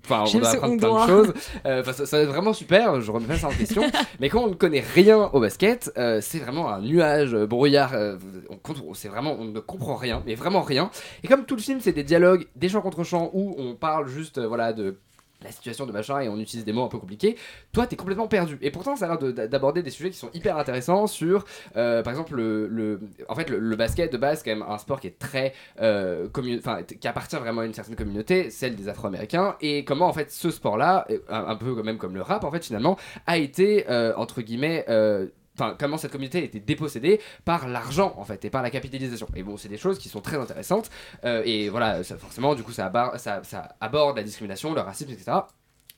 Enfin, 0.04 0.24
on 0.34 0.38
doit 0.38 0.48
apprendre 0.48 0.78
plein 0.78 0.88
doit. 0.88 1.06
de 1.06 1.10
choses. 1.10 1.34
Euh, 1.64 1.84
ça, 1.84 2.06
ça 2.06 2.16
va 2.16 2.22
être 2.24 2.28
vraiment 2.28 2.52
super. 2.52 3.00
Je 3.00 3.10
remets 3.12 3.26
pas 3.26 3.38
ça 3.38 3.46
en 3.48 3.52
question. 3.52 3.82
Mais 4.20 4.28
quand 4.28 4.42
on 4.42 4.48
ne 4.48 4.54
connaît 4.54 4.84
rien 4.94 5.30
au 5.32 5.40
basket, 5.40 5.92
euh, 5.96 6.20
c'est 6.20 6.38
vraiment 6.40 6.70
un 6.72 6.80
nuage 6.80 7.34
euh, 7.34 7.46
brouillard. 7.46 7.92
on, 8.50 8.56
compte- 8.56 8.82
c'est 8.94 9.08
vraiment, 9.08 9.36
on 9.38 9.44
ne 9.44 9.60
comprend 9.60 9.94
rien, 9.94 10.22
mais 10.26 10.34
vraiment 10.34 10.62
rien. 10.62 10.90
Et 11.22 11.28
comme 11.28 11.44
tout 11.44 11.54
le 11.54 11.62
film, 11.62 11.80
c'est 11.80 11.92
des 11.92 12.02
dialogues, 12.02 12.46
des 12.56 12.68
chants 12.68 12.80
contre 12.80 13.04
chants 13.04 13.30
où 13.32 13.54
on 13.58 13.74
parle 13.74 14.08
juste, 14.08 14.40
voilà, 14.40 14.72
de 14.72 14.98
la 15.44 15.52
situation 15.52 15.86
de 15.86 15.92
machin 15.92 16.20
et 16.20 16.28
on 16.28 16.38
utilise 16.38 16.64
des 16.64 16.72
mots 16.72 16.84
un 16.84 16.88
peu 16.88 16.98
compliqués, 16.98 17.36
toi 17.72 17.86
t'es 17.86 17.96
complètement 17.96 18.28
perdu. 18.28 18.58
Et 18.62 18.70
pourtant 18.70 18.96
ça 18.96 19.06
a 19.06 19.08
l'air 19.08 19.18
de- 19.18 19.32
d'aborder 19.46 19.82
des 19.82 19.90
sujets 19.90 20.10
qui 20.10 20.18
sont 20.18 20.30
hyper 20.34 20.56
intéressants 20.56 21.06
sur, 21.06 21.44
euh, 21.76 22.02
par 22.02 22.12
exemple, 22.12 22.34
le, 22.34 22.66
le- 22.68 23.00
en 23.28 23.34
fait, 23.34 23.48
le, 23.50 23.76
basket 23.76 24.12
de 24.12 24.18
base, 24.18 24.42
quand 24.42 24.50
même 24.50 24.64
un 24.68 24.78
sport 24.78 25.00
qui 25.00 25.06
est 25.08 25.18
très, 25.18 25.54
euh, 25.80 26.28
qui 27.00 27.08
appartient 27.08 27.36
vraiment 27.36 27.62
à 27.62 27.66
une 27.66 27.74
certaine 27.74 27.96
communauté, 27.96 28.50
celle 28.50 28.76
des 28.76 28.88
Afro-Américains, 28.88 29.56
et 29.60 29.84
comment 29.84 30.06
en 30.06 30.12
fait 30.12 30.30
ce 30.30 30.50
sport-là, 30.50 31.06
un, 31.28 31.56
peu 31.56 31.82
même 31.82 31.98
comme 31.98 32.14
le 32.14 32.22
rap 32.22 32.44
en 32.44 32.50
fait 32.50 32.64
finalement, 32.64 32.96
a 33.26 33.38
été 33.38 33.86
euh, 33.90 34.12
entre 34.16 34.42
guillemets 34.42 34.84
euh, 34.88 35.26
Enfin, 35.62 35.76
comment 35.78 35.96
cette 35.96 36.10
communauté 36.10 36.42
été 36.42 36.58
dépossédée 36.58 37.20
par 37.44 37.68
l'argent 37.68 38.14
en 38.16 38.24
fait 38.24 38.44
et 38.44 38.50
par 38.50 38.62
la 38.62 38.70
capitalisation. 38.70 39.28
Et 39.36 39.44
bon, 39.44 39.56
c'est 39.56 39.68
des 39.68 39.78
choses 39.78 39.98
qui 39.98 40.08
sont 40.08 40.20
très 40.20 40.36
intéressantes. 40.36 40.90
Euh, 41.24 41.42
et 41.44 41.68
voilà, 41.68 42.02
forcément, 42.02 42.54
du 42.54 42.64
coup, 42.64 42.72
ça 42.72 42.90
aborde 43.80 44.16
la 44.16 44.22
discrimination, 44.24 44.74
le 44.74 44.80
racisme, 44.80 45.12
etc. 45.12 45.32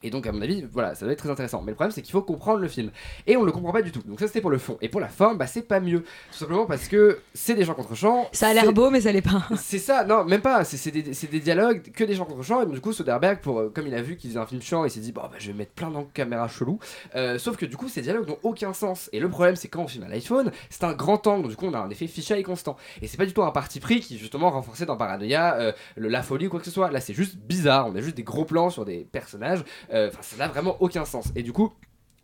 Et 0.04 0.10
donc, 0.10 0.26
à 0.26 0.32
mon 0.32 0.42
avis, 0.42 0.64
voilà, 0.70 0.94
ça 0.94 1.06
doit 1.06 1.12
être 1.14 1.18
très 1.18 1.30
intéressant. 1.30 1.62
Mais 1.62 1.72
le 1.72 1.74
problème, 1.74 1.90
c'est 1.90 2.02
qu'il 2.02 2.12
faut 2.12 2.22
comprendre 2.22 2.60
le 2.60 2.68
film. 2.68 2.90
Et 3.26 3.36
on 3.36 3.42
le 3.42 3.50
comprend 3.52 3.72
pas 3.72 3.82
du 3.82 3.90
tout. 3.90 4.02
Donc, 4.06 4.20
ça, 4.20 4.26
c'était 4.26 4.42
pour 4.42 4.50
le 4.50 4.58
fond. 4.58 4.76
Et 4.82 4.88
pour 4.90 5.00
la 5.00 5.08
forme, 5.08 5.38
bah, 5.38 5.46
c'est 5.46 5.62
pas 5.62 5.80
mieux. 5.80 6.02
Tout 6.30 6.38
simplement 6.38 6.66
parce 6.66 6.88
que 6.88 7.20
c'est 7.32 7.54
des 7.54 7.64
gens 7.64 7.72
contre 7.74 7.94
chants. 7.94 8.28
Ça 8.32 8.48
a 8.48 8.52
l'air 8.52 8.70
beau, 8.72 8.90
mais 8.90 9.00
ça 9.00 9.12
l'est 9.12 9.22
pas. 9.22 9.42
C'est 9.56 9.78
ça, 9.78 10.04
non, 10.04 10.24
même 10.24 10.42
pas. 10.42 10.62
C'est 10.64 10.90
des, 10.90 11.40
dialogues 11.40 11.90
que 11.92 12.04
des 12.04 12.14
gens 12.14 12.26
contre 12.26 12.42
chants. 12.42 12.60
Et 12.62 12.66
donc, 12.66 12.74
du 12.74 12.80
coup, 12.80 12.92
Soderbergh, 12.92 13.40
pour, 13.40 13.58
euh, 13.58 13.72
comme 13.74 13.86
il 13.86 13.94
a 13.94 14.02
vu 14.02 14.16
qu'il 14.16 14.28
faisait 14.30 14.40
un 14.40 14.46
film 14.46 14.60
chant, 14.60 14.84
il 14.84 14.90
s'est 14.90 15.00
dit, 15.00 15.12
bon, 15.12 15.22
bah, 15.22 15.30
je 15.38 15.46
vais 15.46 15.52
mettre 15.56 15.72
plein 15.72 15.90
d'angles 15.90 16.10
caméra 16.12 16.46
chelous. 16.48 16.78
Euh, 17.14 17.38
sauf 17.38 17.56
que 17.56 17.64
du 17.64 17.76
coup, 17.78 17.88
ces 17.88 18.02
dialogues 18.02 18.28
n'ont 18.28 18.38
aucun 18.42 18.74
sens. 18.74 19.08
Et 19.12 19.20
le 19.20 19.30
problème, 19.30 19.56
c'est 19.56 19.68
quand 19.68 19.82
on 19.82 19.88
filme 19.88 20.04
à 20.04 20.08
l'iPhone, 20.08 20.52
c'est 20.68 20.84
un 20.84 20.92
grand 20.92 21.26
angle. 21.26 21.42
Donc, 21.42 21.50
du 21.50 21.56
coup, 21.56 21.66
on 21.66 21.74
a 21.74 21.78
un 21.78 21.88
effet 21.90 22.06
fisheye 22.06 22.42
constant. 22.42 22.76
Et 23.00 23.06
c'est 23.06 23.16
pas 23.16 23.26
du 23.26 23.32
tout 23.32 23.42
un 23.42 23.50
parti 23.50 23.80
pris 23.80 24.00
qui, 24.00 24.18
justement, 24.18 24.50
renforçait 24.50 24.86
dans 24.86 24.96
Paranoia 24.96 25.54
euh, 25.54 25.72
le- 25.96 26.08
la 26.08 26.22
folie 26.22 26.48
ou 26.48 26.50
quoi 26.50 26.60
que 26.60 26.66
ce 26.66 26.70
soit. 26.72 26.90
Là, 26.90 27.00
c'est 27.00 27.14
juste 27.14 27.36
bizarre. 27.36 27.86
On 27.88 27.96
a 27.96 28.00
juste 28.00 28.16
des 28.16 28.22
gros 28.22 28.44
plans 28.44 28.68
sur 28.70 28.84
des 28.84 29.06
personnages. 29.10 29.64
Euh, 29.92 29.93
Enfin, 29.94 30.22
ça 30.22 30.36
n'a 30.36 30.48
vraiment 30.48 30.76
aucun 30.80 31.04
sens. 31.04 31.26
Et 31.36 31.42
du 31.42 31.52
coup, 31.52 31.72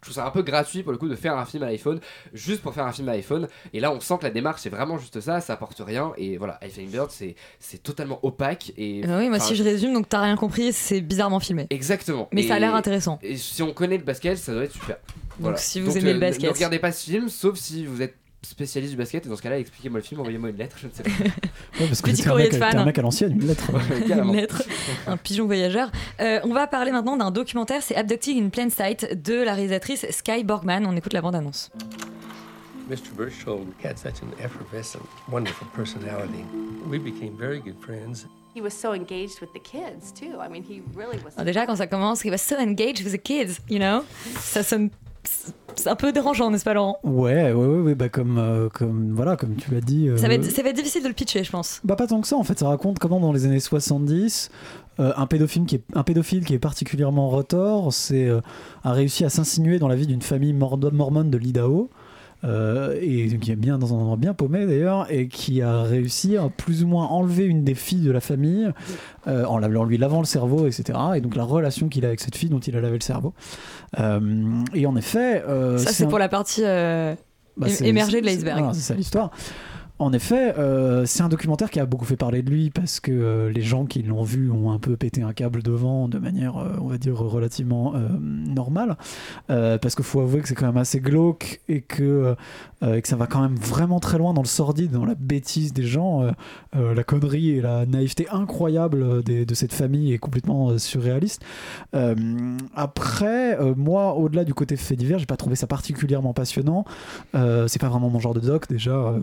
je 0.01 0.07
trouve 0.07 0.15
ça 0.15 0.27
un 0.27 0.31
peu 0.31 0.43
gratuit 0.43 0.83
pour 0.83 0.93
le 0.93 0.99
coup 0.99 1.09
de 1.09 1.15
faire 1.15 1.37
un 1.37 1.45
film 1.45 1.63
à 1.63 1.67
l'iPhone 1.67 2.01
juste 2.33 2.63
pour 2.63 2.73
faire 2.73 2.87
un 2.87 2.93
film 2.93 3.09
à 3.11 3.13
l'iPhone 3.13 3.49
et 3.75 3.81
là 3.81 3.93
on 3.93 4.01
sent 4.01 4.15
que 4.19 4.25
la 4.25 4.31
démarche 4.31 4.63
c'est 4.63 4.71
vraiment 4.71 4.97
juste 4.97 5.21
ça 5.21 5.43
ça 5.43 5.53
apporte 5.53 5.81
rien 5.85 6.13
et 6.17 6.39
voilà 6.39 6.59
I 6.63 6.71
Flying 6.71 6.91
Bird 6.91 7.11
c'est 7.11 7.37
c'est 7.59 7.83
totalement 7.83 8.19
opaque 8.23 8.73
et 8.79 9.03
Bah 9.03 9.19
oui, 9.19 9.29
moi 9.29 9.39
si 9.39 9.55
je 9.55 9.63
résume, 9.63 9.93
donc 9.93 10.09
t'as 10.09 10.23
rien 10.23 10.37
compris, 10.37 10.73
c'est 10.73 11.01
bizarrement 11.01 11.41
filmé. 11.41 11.67
Exactement. 11.71 12.29
Mais 12.33 12.45
ça 12.45 12.55
a 12.55 12.59
l'air 12.59 12.75
intéressant. 12.75 13.19
Et 13.23 13.37
si 13.37 13.63
on 13.63 13.73
connaît 13.73 13.99
le 13.99 14.05
basket, 14.05 14.39
ça 14.39 14.53
doit 14.53 14.65
être 14.65 14.73
super. 14.73 14.97
Donc, 15.39 15.59
si 15.59 15.81
vous 15.81 15.97
aimez 15.97 16.13
le 16.13 16.17
euh, 16.17 16.21
basket. 16.21 16.51
Ne 16.51 16.55
regardez 16.55 16.79
pas 16.79 16.93
ce 16.93 17.11
film, 17.11 17.29
sauf 17.29 17.57
si 17.57 17.87
vous 17.87 18.03
êtes 18.03 18.15
spécialiste 18.43 18.93
du 18.93 18.97
basket. 18.97 19.27
Et 19.27 19.29
dans 19.29 19.37
ce 19.37 19.43
cas-là, 19.43 19.59
expliquez-moi 19.59 19.99
le 20.01 20.05
film, 20.05 20.21
envoyez-moi 20.21 20.51
une 20.51 20.57
lettre, 20.57 20.77
je 20.81 20.87
ne 20.87 20.93
sais 20.93 21.03
pas. 21.03 21.11
Ouais, 21.81 21.87
parce 21.87 22.03
que 22.03 22.11
Petit 22.11 22.23
courrier 22.25 22.47
mec- 22.49 22.53
de 22.55 22.59
fan. 22.59 22.77
un 22.79 22.85
mec 22.85 22.99
à 22.99 23.03
l'ancienne, 23.03 23.33
une 23.33 23.47
lettre. 23.47 23.71
Une 24.11 24.33
lettre, 24.33 24.63
un 25.07 25.17
pigeon 25.19 25.47
voyageur. 25.47 25.91
Euh, 26.21 26.41
on 26.45 26.53
va 26.53 26.67
parler 26.67 26.91
maintenant 26.91 27.17
d'un 27.17 27.31
documentaire, 27.31 27.83
c'est 27.83 27.95
Abducting 27.97 28.45
in 28.45 28.49
Plain 28.49 28.71
Sight 28.71 29.23
de 29.23 29.35
la 29.35 29.55
réalisatrice 29.55 30.05
Sky 30.11 30.43
Borgman. 30.45 30.85
On 30.87 30.97
écoute 30.97 31.13
la 31.13 31.21
bande-annonce. 31.23 31.71
Mr. 32.89 33.13
Berchtold 33.17 33.69
had 33.85 33.97
such 33.99 34.21
an 34.23 34.33
effervescent, 34.45 34.99
wonderful 35.31 35.67
personality. 35.75 36.45
We 36.89 36.99
became 36.99 37.37
very 37.39 37.61
good 37.61 37.77
friends. 37.81 38.27
He 38.55 38.61
was 38.61 38.71
so 38.73 38.93
engaged 38.95 39.41
with 39.41 39.53
the 39.53 39.61
kids 39.63 40.13
too. 40.13 40.41
I 40.41 40.49
mean, 40.51 40.65
he 40.69 40.83
really 40.97 41.19
was. 41.25 41.35
Alors 41.37 41.45
déjà, 41.47 41.67
quand 41.67 41.77
ça 41.77 41.87
commence, 41.87 42.25
he 42.25 42.31
was 42.31 42.39
so 42.39 42.57
engaged 42.59 43.05
with 43.05 43.13
the 43.13 43.23
kids, 43.23 43.61
you 43.69 43.79
know? 43.79 44.03
Ça 44.41 44.65
sonne. 44.65 44.91
C'est 45.77 45.89
un 45.89 45.97
peu 45.97 46.13
dérangeant, 46.13 46.51
n'est-ce 46.51 46.65
pas, 46.65 46.75
Laurent? 46.75 46.99
Ouais, 47.05 47.53
ouais, 47.53 47.53
ouais, 47.53 47.81
ouais, 47.81 47.95
bah 47.95 48.09
comme, 48.09 48.39
euh, 48.39 48.69
comme, 48.69 49.13
voilà, 49.15 49.37
comme 49.37 49.55
tu 49.57 49.73
l'as 49.73 49.81
dit. 49.81 50.09
ça, 50.17 50.27
va 50.29 50.35
euh, 50.35 50.37
être, 50.37 50.51
ça 50.51 50.63
va 50.63 50.71
être 50.71 50.77
difficile 50.77 51.03
de 51.03 51.09
le 51.09 51.15
pitcher, 51.15 51.45
je 51.45 51.51
pense. 51.51 51.81
Bah 51.85 51.97
pas 51.97 52.07
tant 52.07 52.21
que 52.21 52.27
ça 52.29 52.37
en 52.37 52.43
fait, 52.43 52.59
ça 52.59 52.69
raconte 52.69 52.99
comment 52.99 53.21
dans 53.21 53.33
les 53.33 53.47
années 53.47 53.61
70, 53.61 54.51
euh, 54.99 55.13
un, 55.17 55.27
pédophile 55.27 55.65
qui 55.67 55.77
est, 55.77 55.85
un 55.95 56.03
pédophile 56.03 56.45
qui 56.45 56.55
est 56.55 56.59
particulièrement 56.59 57.29
retors 57.31 57.93
c'est, 57.93 58.27
euh, 58.27 58.41
a 58.85 58.93
réussi 58.93 59.25
à 59.25 59.31
s'insinuer 59.31 59.79
dans 59.79 59.89
la 59.89 59.97
vie 59.97 60.07
d'une 60.07 60.23
famille 60.23 60.53
mor- 60.53 60.79
mormone 60.93 61.31
de 61.31 61.39
l'Idaho. 61.39 61.89
Euh, 62.45 62.97
et 63.01 63.37
qui 63.39 63.51
est 63.53 63.57
bien 63.57 63.79
dans 63.79 63.93
un 63.95 63.99
endroit 63.99 64.17
bien 64.17 64.33
paumé 64.35 64.67
d'ailleurs 64.67 65.07
et 65.11 65.29
qui 65.29 65.61
a 65.63 65.83
réussi 65.83 66.37
à 66.37 66.49
plus 66.49 66.83
ou 66.85 66.87
moins 66.87 67.07
enlever 67.07 67.45
une 67.45 67.65
des 67.65 67.75
filles 67.75 68.05
de 68.05 68.11
la 68.11 68.21
famille 68.21 68.71
euh, 69.27 69.45
en, 69.45 69.59
lui 69.85 69.99
lavant 69.99 70.21
le 70.21 70.27
cerveau 70.27 70.67
etc 70.67 70.99
et 71.17 71.21
donc 71.21 71.37
la 71.37 71.45
relation 71.45 71.89
qu'il 71.89 72.05
a 72.05 72.09
avec 72.09 72.21
cette 72.21 72.37
fille 72.37 72.49
dont 72.49 72.59
il 72.61 72.77
a 72.77 72.81
lavé 72.81 72.97
le 72.99 73.05
cerveau 73.05 73.35
Euh, 73.99 74.63
et 74.73 74.87
en 74.87 74.95
effet 74.97 75.43
ça, 75.79 75.93
c'est 75.93 76.05
un- 76.05 76.09
pour 76.09 76.19
la 76.19 76.29
partie 76.29 76.63
bah, 76.63 77.67
émergée 77.83 78.21
de 78.21 78.27
l'iceberg. 78.27 78.71
c'est 78.73 78.81
ça 78.81 78.95
l'histoire. 78.95 79.31
En 80.01 80.15
effet, 80.15 80.59
euh, 80.59 81.05
c'est 81.05 81.23
un 81.23 81.29
documentaire 81.29 81.69
qui 81.69 81.79
a 81.79 81.85
beaucoup 81.85 82.07
fait 82.07 82.17
parler 82.17 82.41
de 82.41 82.49
lui 82.49 82.71
parce 82.71 83.01
que 83.01 83.13
euh, 83.13 83.53
les 83.53 83.61
gens 83.61 83.85
qui 83.85 84.03
l'ont 84.03 84.23
vu 84.23 84.51
ont 84.51 84.73
un 84.73 84.79
peu 84.79 84.97
pété 84.97 85.21
un 85.21 85.35
câble 85.35 85.63
devant 85.63 86.09
de 86.09 86.19
manière, 86.19 86.57
euh, 86.57 86.73
on 86.81 86.87
va 86.87 86.97
dire, 86.97 87.19
relativement 87.19 87.93
normale. 88.19 88.97
Parce 89.49 89.95
qu'il 89.95 90.05
faut 90.05 90.21
avouer 90.21 90.41
que 90.41 90.49
c'est 90.49 90.55
quand 90.55 90.67
même 90.67 90.79
assez 90.79 91.01
glauque 91.01 91.61
et 91.69 91.83
que, 91.83 92.35
ça 93.05 93.17
va 93.17 93.27
quand 93.27 93.43
même 93.43 93.57
vraiment 93.57 94.01
très 94.01 94.17
loin 94.17 94.33
dans 94.33 94.41
le 94.41 94.47
sordide, 94.47 94.91
dans 94.93 95.05
la 95.05 95.15
bêtise 95.15 95.75
des 95.75 95.83
gens. 95.83 96.25
la 96.73 97.05
connerie 97.05 97.51
et 97.51 97.61
la 97.61 97.85
naïveté 97.85 98.27
incroyable 98.31 99.23
de 99.23 99.55
cette 99.55 99.75
famille 99.75 100.15
est 100.15 100.19
complètement 100.19 100.79
surréaliste. 100.79 101.45
Après, 102.75 103.59
moi, 103.77 104.15
au-delà 104.15 104.45
du 104.45 104.55
côté 104.55 104.77
fait 104.77 104.97
divers, 104.97 105.19
j'ai 105.19 105.27
pas 105.27 105.37
trouvé 105.37 105.57
ça 105.57 105.67
particulièrement 105.67 106.33
passionnant. 106.33 106.85
C'est 107.35 107.81
pas 107.81 107.89
vraiment 107.89 108.09
mon 108.09 108.21
genre 108.21 108.35
de 108.35 108.41
doc 108.41 108.69
déjà. 108.69 109.15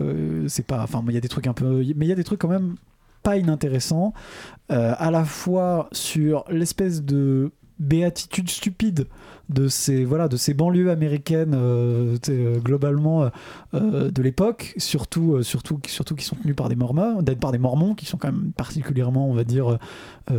c'est 0.46 0.67
pas, 0.68 0.82
enfin, 0.84 1.02
il 1.08 1.14
y 1.14 1.16
a 1.16 1.20
des 1.20 1.28
trucs 1.28 1.48
un 1.48 1.52
peu, 1.54 1.82
mais 1.96 2.06
il 2.06 2.08
y 2.08 2.12
a 2.12 2.14
des 2.14 2.24
trucs 2.24 2.40
quand 2.40 2.48
même 2.48 2.76
pas 3.24 3.36
inintéressants. 3.36 4.12
euh, 4.70 4.94
à 4.96 5.10
la 5.10 5.24
fois 5.24 5.88
sur 5.92 6.44
l'espèce 6.48 7.02
de 7.02 7.50
béatitude 7.80 8.50
stupide 8.50 9.06
de 9.48 9.68
ces 9.68 10.04
voilà 10.04 10.28
de 10.28 10.36
ces 10.36 10.52
banlieues 10.52 10.90
américaines 10.90 11.54
euh, 11.54 12.18
euh, 12.28 12.58
globalement 12.58 13.30
euh, 13.72 14.10
de 14.10 14.22
l'époque 14.22 14.74
surtout 14.78 15.42
surtout 15.42 15.80
surtout 15.86 16.16
qui 16.16 16.24
sont 16.24 16.36
tenues 16.36 16.54
par 16.54 16.68
des 16.68 16.74
mormons 16.76 17.22
par 17.40 17.52
des 17.52 17.58
mormons 17.58 17.94
qui 17.94 18.04
sont 18.04 18.18
quand 18.18 18.32
même 18.32 18.52
particulièrement 18.56 19.28
on 19.30 19.34
va 19.34 19.44
dire 19.44 19.78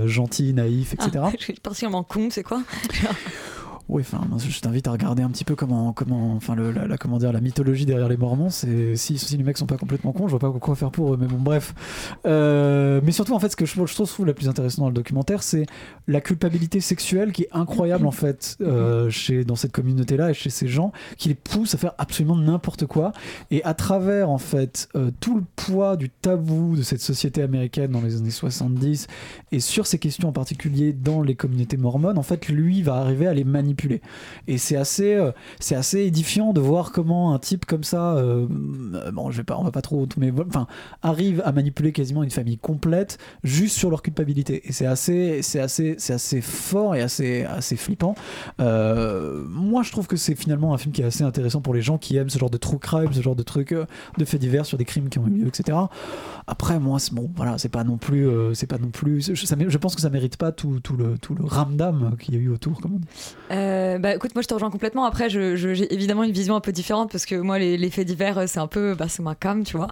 gentils 0.06 0.54
naïfs 0.54 0.94
etc 0.94 1.12
Ah, 1.24 1.32
je 1.40 1.44
suis 1.46 1.54
particulièrement 1.54 2.04
con, 2.04 2.28
c'est 2.30 2.44
quoi? 2.44 2.62
oui, 3.90 4.04
enfin, 4.06 4.22
je 4.38 4.60
t'invite 4.62 4.88
à 4.88 4.92
regarder 4.92 5.24
un 5.24 5.30
petit 5.30 5.44
peu 5.44 5.56
comment, 5.56 5.94
comment, 5.94 6.36
enfin, 6.36 6.54
le, 6.56 6.72
la, 6.72 6.88
la- 6.88 6.98
comment 6.98 7.18
dire, 7.18 7.34
la 7.34 7.42
mythologie 7.42 7.86
derrière 7.88 8.08
les 8.08 8.18
Mormons. 8.18 8.50
C'est 8.52 8.96
si, 8.96 9.18
si 9.18 9.36
les 9.36 9.44
mecs 9.44 9.58
sont 9.58 9.66
pas 9.66 9.78
complètement 9.78 10.12
cons, 10.12 10.28
je 10.28 10.32
vois 10.32 10.40
pas 10.40 10.52
quoi 10.60 10.76
faire 10.76 10.92
pour 10.92 11.14
eux. 11.14 11.18
Mais 11.20 11.26
bon, 11.28 11.38
bref. 11.40 11.74
Euh, 12.26 13.02
mais 13.04 13.12
surtout, 13.12 13.34
en 13.34 13.40
fait, 13.40 13.50
ce 13.50 13.56
que 13.56 13.66
je, 13.66 13.74
je 13.74 13.94
trouve 13.96 14.26
la 14.28 14.34
plus 14.34 14.48
intéressante 14.48 14.80
dans 14.84 14.90
le 14.90 14.94
documentaire, 14.94 15.42
c'est 15.42 15.66
la 16.08 16.22
culpabilité 16.22 16.80
sexuelle 16.82 17.32
qui 17.32 17.44
est 17.44 17.50
incroyable 17.52 18.06
en 18.06 18.12
fait 18.12 18.58
euh, 18.62 19.10
chez 19.10 19.44
dans 19.44 19.56
cette 19.56 19.72
communauté-là 19.72 20.30
et 20.32 20.34
chez 20.34 20.50
ces 20.52 20.68
gens 20.68 20.92
qui 21.18 21.30
les 21.30 21.36
poussent 21.36 21.74
à 21.74 21.78
faire 21.78 21.94
absolument 21.98 22.36
n'importe 22.36 22.86
quoi. 22.86 23.12
Et 23.50 23.64
à 23.64 23.74
travers 23.74 24.30
en 24.30 24.38
fait 24.38 24.88
euh, 24.96 25.10
tout 25.20 25.36
le 25.38 25.44
poids 25.56 25.98
du 25.98 26.10
tabou 26.10 26.76
de 26.76 26.82
cette 26.84 27.02
société 27.02 27.42
américaine 27.42 27.92
dans 27.92 28.02
les 28.02 28.18
années 28.18 28.30
70 28.30 29.08
et 29.52 29.60
sur 29.60 29.88
ces 29.88 29.98
questions 30.00 30.30
en 30.30 30.34
particulier 30.34 30.94
dans 30.94 31.22
les 31.22 31.36
communautés 31.36 31.78
mormones, 31.78 32.18
en 32.18 32.24
fait, 32.24 32.48
lui 32.50 32.82
va 32.84 32.96
arriver 32.96 33.26
à 33.26 33.34
les 33.34 33.44
manipuler. 33.44 33.79
Et 34.48 34.58
c'est 34.58 34.76
assez, 34.76 35.14
euh, 35.14 35.32
c'est 35.60 35.76
assez 35.76 36.00
édifiant 36.02 36.54
de 36.54 36.60
voir 36.60 36.92
comment 36.92 37.34
un 37.34 37.40
type 37.40 37.66
comme 37.66 37.84
ça, 37.84 38.16
euh, 38.16 38.48
euh, 38.94 39.12
bon, 39.12 39.32
je 39.32 39.38
vais 39.38 39.44
pas, 39.44 39.58
on 39.58 39.64
va 39.64 39.72
pas 39.72 39.82
trop, 39.82 40.08
mais 40.18 40.32
enfin, 40.48 40.68
arrive 41.02 41.42
à 41.46 41.52
manipuler 41.52 41.92
quasiment 41.92 42.24
une 42.24 42.32
famille 42.32 42.58
complète 42.58 43.18
juste 43.44 43.78
sur 43.78 43.90
leur 43.90 44.02
culpabilité. 44.02 44.62
Et 44.68 44.74
c'est 44.74 44.86
assez, 44.86 45.42
c'est 45.42 45.60
assez, 45.60 45.96
c'est 45.98 46.14
assez 46.14 46.42
fort 46.42 46.96
et 46.96 47.02
assez, 47.02 47.44
assez 47.44 47.76
flippant. 47.76 48.16
Euh, 48.60 49.44
moi, 49.48 49.84
je 49.84 49.92
trouve 49.92 50.08
que 50.08 50.18
c'est 50.18 50.36
finalement 50.36 50.74
un 50.74 50.78
film 50.78 50.94
qui 50.94 51.02
est 51.02 51.06
assez 51.06 51.24
intéressant 51.24 51.62
pour 51.62 51.74
les 51.74 51.82
gens 51.82 51.98
qui 51.98 52.18
aiment 52.18 52.30
ce 52.30 52.40
genre 52.40 52.50
de 52.50 52.58
true 52.58 52.80
crime, 52.80 53.14
ce 53.14 53.22
genre 53.22 53.36
de 53.36 53.44
trucs, 53.44 53.74
de 53.74 54.26
faits 54.26 54.40
divers 54.40 54.66
sur 54.66 54.78
des 54.78 54.86
crimes 54.86 55.10
qui 55.10 55.20
ont 55.20 55.28
eu 55.28 55.32
lieu, 55.32 55.48
etc. 55.48 55.78
Après, 56.48 56.80
moi, 56.80 57.00
c'est 57.00 57.14
bon, 57.14 57.30
voilà, 57.36 57.58
c'est 57.58 57.70
pas 57.70 57.84
non 57.84 57.98
plus, 57.98 58.28
c'est 58.54 58.68
pas 58.68 58.78
non 58.78 58.90
plus, 58.90 59.34
je, 59.34 59.34
je 59.36 59.78
pense 59.78 59.96
que 59.96 60.02
ça 60.02 60.10
mérite 60.10 60.38
pas 60.38 60.52
tout, 60.52 60.80
tout 60.80 60.98
le, 60.98 61.18
tout 61.18 61.36
le 61.36 61.46
ramdam 61.46 62.16
qu'il 62.20 62.36
y 62.36 62.38
a 62.38 62.42
eu 62.42 62.50
autour, 62.50 62.82
comme 62.82 62.96
on 62.96 63.00
dit. 63.00 63.08
Euh, 63.70 63.98
bah 64.00 64.16
écoute, 64.16 64.34
moi 64.36 64.42
je 64.42 64.48
te 64.48 64.54
rejoins 64.54 64.72
complètement. 64.72 65.06
Après, 65.06 65.30
je- 65.30 65.56
je- 65.56 65.74
j'ai 65.74 65.94
évidemment 65.94 66.24
une 66.24 66.32
vision 66.32 66.56
un 66.56 66.60
peu 66.62 66.72
différente 66.72 67.12
parce 67.12 67.26
que 67.26 67.36
moi, 67.36 67.60
les, 67.60 67.78
les 67.78 67.90
faits 67.92 68.08
divers, 68.08 68.38
euh, 68.40 68.46
c'est 68.48 68.60
un 68.60 68.68
peu, 68.68 68.96
bah, 68.96 69.06
c'est 69.08 69.22
ma 69.22 69.36
cam, 69.36 69.64
tu 69.64 69.78
vois. 69.78 69.88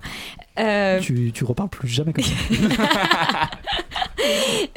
Euh, 0.59 0.99
Tu, 0.99 1.32
tu 1.34 1.43
reparles 1.43 1.69
plus 1.69 1.88
jamais 1.88 2.13
comme 2.13 2.23
ça. 2.23 2.32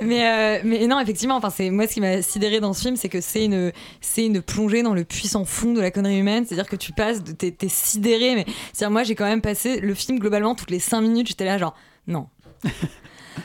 mais, 0.03 0.27
euh, 0.27 0.61
mais 0.65 0.87
non, 0.87 1.01
effectivement, 1.01 1.37
enfin, 1.37 1.51
c'est 1.51 1.71
moi 1.71 1.87
ce 1.87 1.95
qui 1.95 2.01
m'a 2.01 2.21
sidéré 2.23 2.61
dans 2.61 2.73
ce 2.73 2.83
film, 2.83 2.97
c'est 2.97 3.09
que 3.09 3.21
c'est 3.21 3.45
une, 3.45 3.73
c'est 4.01 4.27
une 4.27 4.43
plongée 4.43 4.83
dans 4.83 4.95
le 4.95 5.05
puissant 5.05 5.45
fond 5.45 5.73
de 5.73 5.81
la 5.81 5.91
connerie 5.91 6.19
humaine. 6.19 6.45
C'est-à-dire 6.47 6.69
que 6.69 6.77
tu 6.77 6.93
passes, 6.93 7.23
t'es, 7.39 7.51
t'es 7.51 7.69
sidéré, 7.69 8.35
mais 8.35 8.45
c'est-à-dire 8.73 8.91
moi 8.93 9.03
j'ai 9.03 9.15
quand 9.15 9.25
même 9.27 9.41
passé 9.41 9.81
le 9.81 9.95
film 9.95 10.19
globalement 10.19 10.55
toutes 10.55 10.71
les 10.71 10.79
5 10.81 11.01
minutes, 11.01 11.29
j'étais 11.29 11.45
là 11.47 11.59
genre 11.59 11.75
non. 12.07 12.27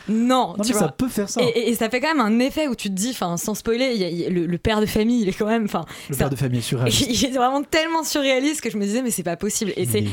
Non, 0.10 0.56
Non, 0.58 0.64
tu 0.64 0.72
vois. 0.72 0.82
ça 0.82 0.88
peut 0.90 1.08
faire 1.08 1.30
ça. 1.30 1.42
Et, 1.42 1.46
et- 1.48 1.70
et 1.70 1.76
ça 1.76 1.90
fait 1.90 2.00
quand 2.00 2.14
même 2.14 2.20
un 2.20 2.40
effet 2.40 2.68
où 2.68 2.76
tu 2.76 2.90
te 2.90 2.94
dis, 2.94 3.10
enfin, 3.12 3.38
sans 3.38 3.54
spoiler, 3.56 3.92
il 3.94 4.02
y 4.02 4.04
a- 4.04 4.10
il 4.10 4.18
y 4.20 4.26
a 4.26 4.30
le, 4.30 4.46
le 4.46 4.58
père 4.58 4.82
de 4.82 4.86
famille, 4.86 5.22
il 5.22 5.30
est 5.30 5.34
quand 5.34 5.46
même, 5.46 5.66
enfin, 5.66 5.86
Le 6.10 6.16
père 6.16 6.28
un- 6.28 6.30
de 6.30 6.36
famille 6.36 6.60
est 6.60 6.62
surréaliste. 6.64 7.08
il 7.10 7.26
est 7.26 7.32
vraiment 7.32 7.62
tellement 7.64 8.04
surréaliste 8.04 8.62
que 8.62 8.70
je 8.70 8.78
me 8.78 8.84
disais 8.86 9.02
mais 9.02 9.12
c'est 9.12 9.24
pas 9.24 9.36
possible 9.38 9.72
et 9.78 9.86
c'est 9.86 10.04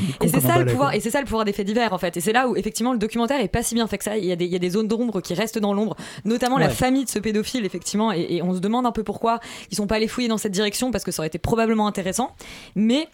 ça 0.41 0.57
le 0.59 0.65
pouvoir 0.65 0.89
quoi. 0.89 0.95
et 0.95 0.99
c'est 0.99 1.09
ça 1.11 1.19
le 1.19 1.25
pouvoir 1.25 1.45
des 1.45 1.53
faits 1.53 1.65
divers 1.67 1.93
en 1.93 1.97
fait 1.97 2.17
et 2.17 2.21
c'est 2.21 2.33
là 2.33 2.47
où 2.47 2.55
effectivement 2.55 2.93
le 2.93 2.99
documentaire 2.99 3.39
est 3.41 3.47
pas 3.47 3.63
si 3.63 3.75
bien 3.75 3.87
fait 3.87 3.97
que 3.97 4.03
ça 4.03 4.17
il 4.17 4.25
y 4.25 4.31
a 4.31 4.35
des, 4.35 4.45
il 4.45 4.51
y 4.51 4.55
a 4.55 4.59
des 4.59 4.69
zones 4.69 4.87
d'ombre 4.87 5.21
qui 5.21 5.33
restent 5.33 5.59
dans 5.59 5.73
l'ombre 5.73 5.95
notamment 6.25 6.57
la 6.57 6.69
famille 6.69 7.05
de 7.05 7.09
ce 7.09 7.19
pédophile 7.19 7.65
effectivement 7.65 8.11
et, 8.11 8.27
et 8.29 8.41
on 8.41 8.53
se 8.53 8.59
demande 8.59 8.85
un 8.85 8.91
peu 8.91 9.03
pourquoi 9.03 9.39
ils 9.71 9.75
sont 9.75 9.87
pas 9.87 9.95
allés 9.95 10.07
fouiller 10.07 10.27
dans 10.27 10.37
cette 10.37 10.51
direction 10.53 10.91
parce 10.91 11.03
que 11.03 11.11
ça 11.11 11.21
aurait 11.21 11.27
été 11.27 11.39
probablement 11.39 11.87
intéressant 11.87 12.35
mais 12.75 13.07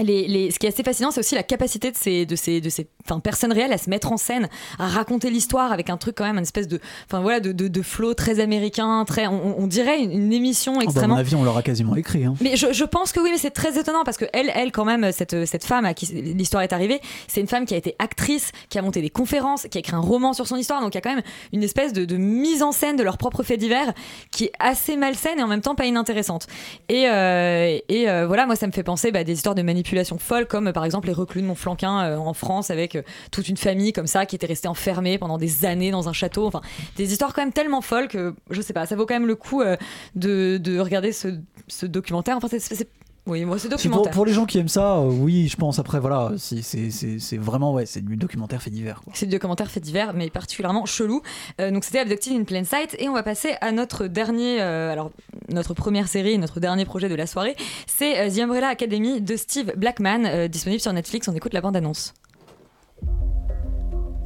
les, 0.00 0.28
les- 0.28 0.50
ce 0.52 0.58
qui 0.60 0.66
est 0.66 0.68
assez 0.68 0.84
fascinant, 0.84 1.10
c'est 1.10 1.18
aussi 1.18 1.34
la 1.34 1.42
capacité 1.42 1.90
de 1.90 1.96
ces, 1.96 2.24
de 2.24 2.36
ces, 2.36 2.60
de 2.60 2.68
ces 2.70 2.86
enfin, 3.10 3.20
personnes 3.20 3.52
réelles 3.52 3.72
à 3.72 3.78
se 3.78 3.90
mettre 3.90 4.12
en 4.12 4.16
scène, 4.16 4.48
à 4.78 4.86
raconter 4.86 5.30
l'histoire 5.30 5.72
avec 5.72 5.90
un 5.90 5.96
truc 5.96 6.16
quand 6.16 6.24
même, 6.24 6.36
une 6.36 6.42
espèce 6.42 6.68
de, 6.68 6.80
enfin 7.06 7.20
voilà, 7.20 7.40
de, 7.40 7.52
de, 7.52 7.68
de 7.68 7.82
flow 7.82 8.14
très 8.14 8.40
américain, 8.40 9.04
très, 9.06 9.26
on, 9.26 9.58
on 9.58 9.66
dirait 9.66 10.00
une, 10.02 10.12
une 10.12 10.32
émission 10.32 10.72
Oh, 10.72 10.76
bah, 10.76 10.80
à 10.82 10.84
extrêmement. 10.84 11.14
mon 11.14 11.20
avis, 11.20 11.34
on 11.34 11.42
l'aura 11.44 11.62
quasiment 11.62 11.96
écrit. 11.96 12.24
Hein. 12.24 12.34
Mais 12.40 12.56
je, 12.56 12.72
je 12.72 12.84
pense 12.84 13.12
que 13.12 13.20
oui, 13.20 13.30
mais 13.32 13.38
c'est 13.38 13.50
très 13.50 13.78
étonnant 13.78 14.04
parce 14.04 14.16
que 14.16 14.24
elle, 14.32 14.52
elle 14.54 14.72
quand 14.72 14.84
même, 14.84 15.10
cette, 15.12 15.46
cette 15.46 15.64
femme 15.64 15.84
à 15.84 15.94
qui 15.94 16.06
l'histoire 16.06 16.62
est 16.62 16.72
arrivée, 16.72 17.00
c'est 17.28 17.40
une 17.40 17.46
femme 17.48 17.64
qui 17.66 17.74
a 17.74 17.76
été 17.76 17.96
actrice, 17.98 18.52
qui 18.68 18.78
a 18.78 18.82
monté 18.82 19.00
des 19.02 19.10
conférences, 19.10 19.66
qui 19.70 19.78
a 19.78 19.80
écrit 19.80 19.94
un 19.96 20.00
roman 20.00 20.32
sur 20.32 20.46
son 20.46 20.56
histoire. 20.56 20.80
Donc 20.80 20.94
il 20.94 20.96
y 20.96 20.98
a 20.98 21.00
quand 21.00 21.14
même 21.14 21.22
une 21.52 21.62
espèce 21.62 21.92
de, 21.92 22.04
de 22.04 22.16
mise 22.16 22.62
en 22.62 22.72
scène 22.72 22.96
de 22.96 23.02
leurs 23.02 23.18
propres 23.18 23.42
faits 23.42 23.58
divers 23.58 23.92
qui 24.30 24.44
est 24.44 24.52
assez 24.58 24.96
malsaine 24.96 25.38
et 25.38 25.42
en 25.42 25.48
même 25.48 25.60
temps 25.60 25.74
pas 25.74 25.86
inintéressante. 25.86 26.46
Et, 26.88 27.08
euh, 27.08 27.78
et 27.88 28.08
euh, 28.08 28.26
voilà, 28.26 28.46
moi 28.46 28.56
ça 28.56 28.66
me 28.66 28.72
fait 28.72 28.82
penser 28.82 29.10
bah, 29.10 29.20
à 29.20 29.24
des 29.24 29.32
histoires 29.32 29.54
de 29.54 29.62
manipulation 29.62 30.18
folle, 30.18 30.46
comme 30.46 30.72
par 30.72 30.84
exemple 30.84 31.08
les 31.08 31.14
reclus 31.14 31.42
de 31.42 31.46
Montflanquin 31.46 32.00
euh, 32.04 32.16
en 32.16 32.34
France 32.34 32.70
avec 32.70 32.98
toute 33.30 33.48
une 33.48 33.56
famille 33.56 33.92
comme 33.92 34.06
ça 34.06 34.26
qui 34.26 34.36
était 34.36 34.46
restée 34.46 34.68
enfermée 34.68 35.18
pendant 35.18 35.38
des 35.38 35.64
années 35.64 35.90
dans 35.90 36.08
un 36.08 36.12
château. 36.12 36.46
Enfin, 36.46 36.60
des 36.96 37.12
histoires 37.12 37.32
quand 37.34 37.42
même 37.42 37.52
tellement 37.52 37.80
folles 37.80 38.08
que 38.08 38.34
je 38.50 38.60
sais 38.60 38.72
pas, 38.72 38.86
ça 38.86 38.96
vaut 38.96 39.06
quand 39.06 39.14
même 39.14 39.26
le 39.26 39.36
coup 39.36 39.62
euh, 39.62 39.76
de, 40.14 40.58
de 40.58 40.78
regarder 40.78 41.12
ce, 41.12 41.28
ce 41.68 41.86
documentaire. 41.86 42.36
Enfin, 42.36 42.48
c'est- 42.50 42.88
oui, 43.26 43.44
moi 43.44 43.58
c'est 43.58 43.68
pour, 43.68 43.76
documentaire. 43.76 44.12
pour 44.12 44.24
les 44.24 44.32
gens 44.32 44.46
qui 44.46 44.58
aiment 44.58 44.66
ça, 44.66 44.96
euh, 44.96 45.04
oui, 45.10 45.46
je 45.46 45.56
pense. 45.56 45.78
Après, 45.78 46.00
voilà, 46.00 46.32
c'est 46.38 47.36
vraiment, 47.36 47.74
ouais, 47.74 47.84
c'est 47.84 48.00
du 48.04 48.16
documentaire 48.16 48.62
fait 48.62 48.70
divers. 48.70 49.02
C'est 49.12 49.26
du 49.26 49.32
documentaire 49.32 49.70
fait 49.70 49.78
divers, 49.78 50.14
mais 50.14 50.30
particulièrement 50.30 50.86
chelou. 50.86 51.20
Euh, 51.60 51.70
donc 51.70 51.84
c'était 51.84 51.98
Abducted 51.98 52.32
in 52.32 52.44
Plain 52.44 52.64
Sight, 52.64 52.96
et 52.98 53.08
on 53.10 53.12
va 53.12 53.22
passer 53.22 53.54
à 53.60 53.72
notre 53.72 54.06
dernier, 54.06 54.60
euh, 54.62 54.90
alors 54.90 55.12
notre 55.50 55.74
première 55.74 56.08
série, 56.08 56.38
notre 56.38 56.60
dernier 56.60 56.86
projet 56.86 57.10
de 57.10 57.14
la 57.14 57.26
soirée, 57.26 57.56
c'est 57.86 58.30
The 58.30 58.38
Umbrella 58.40 58.68
Academy 58.68 59.20
de 59.20 59.36
Steve 59.36 59.74
Blackman, 59.76 60.48
disponible 60.48 60.80
sur 60.80 60.92
Netflix. 60.92 61.28
On 61.28 61.34
écoute 61.34 61.52
la 61.52 61.60
bande 61.60 61.76
annonce. 61.76 62.14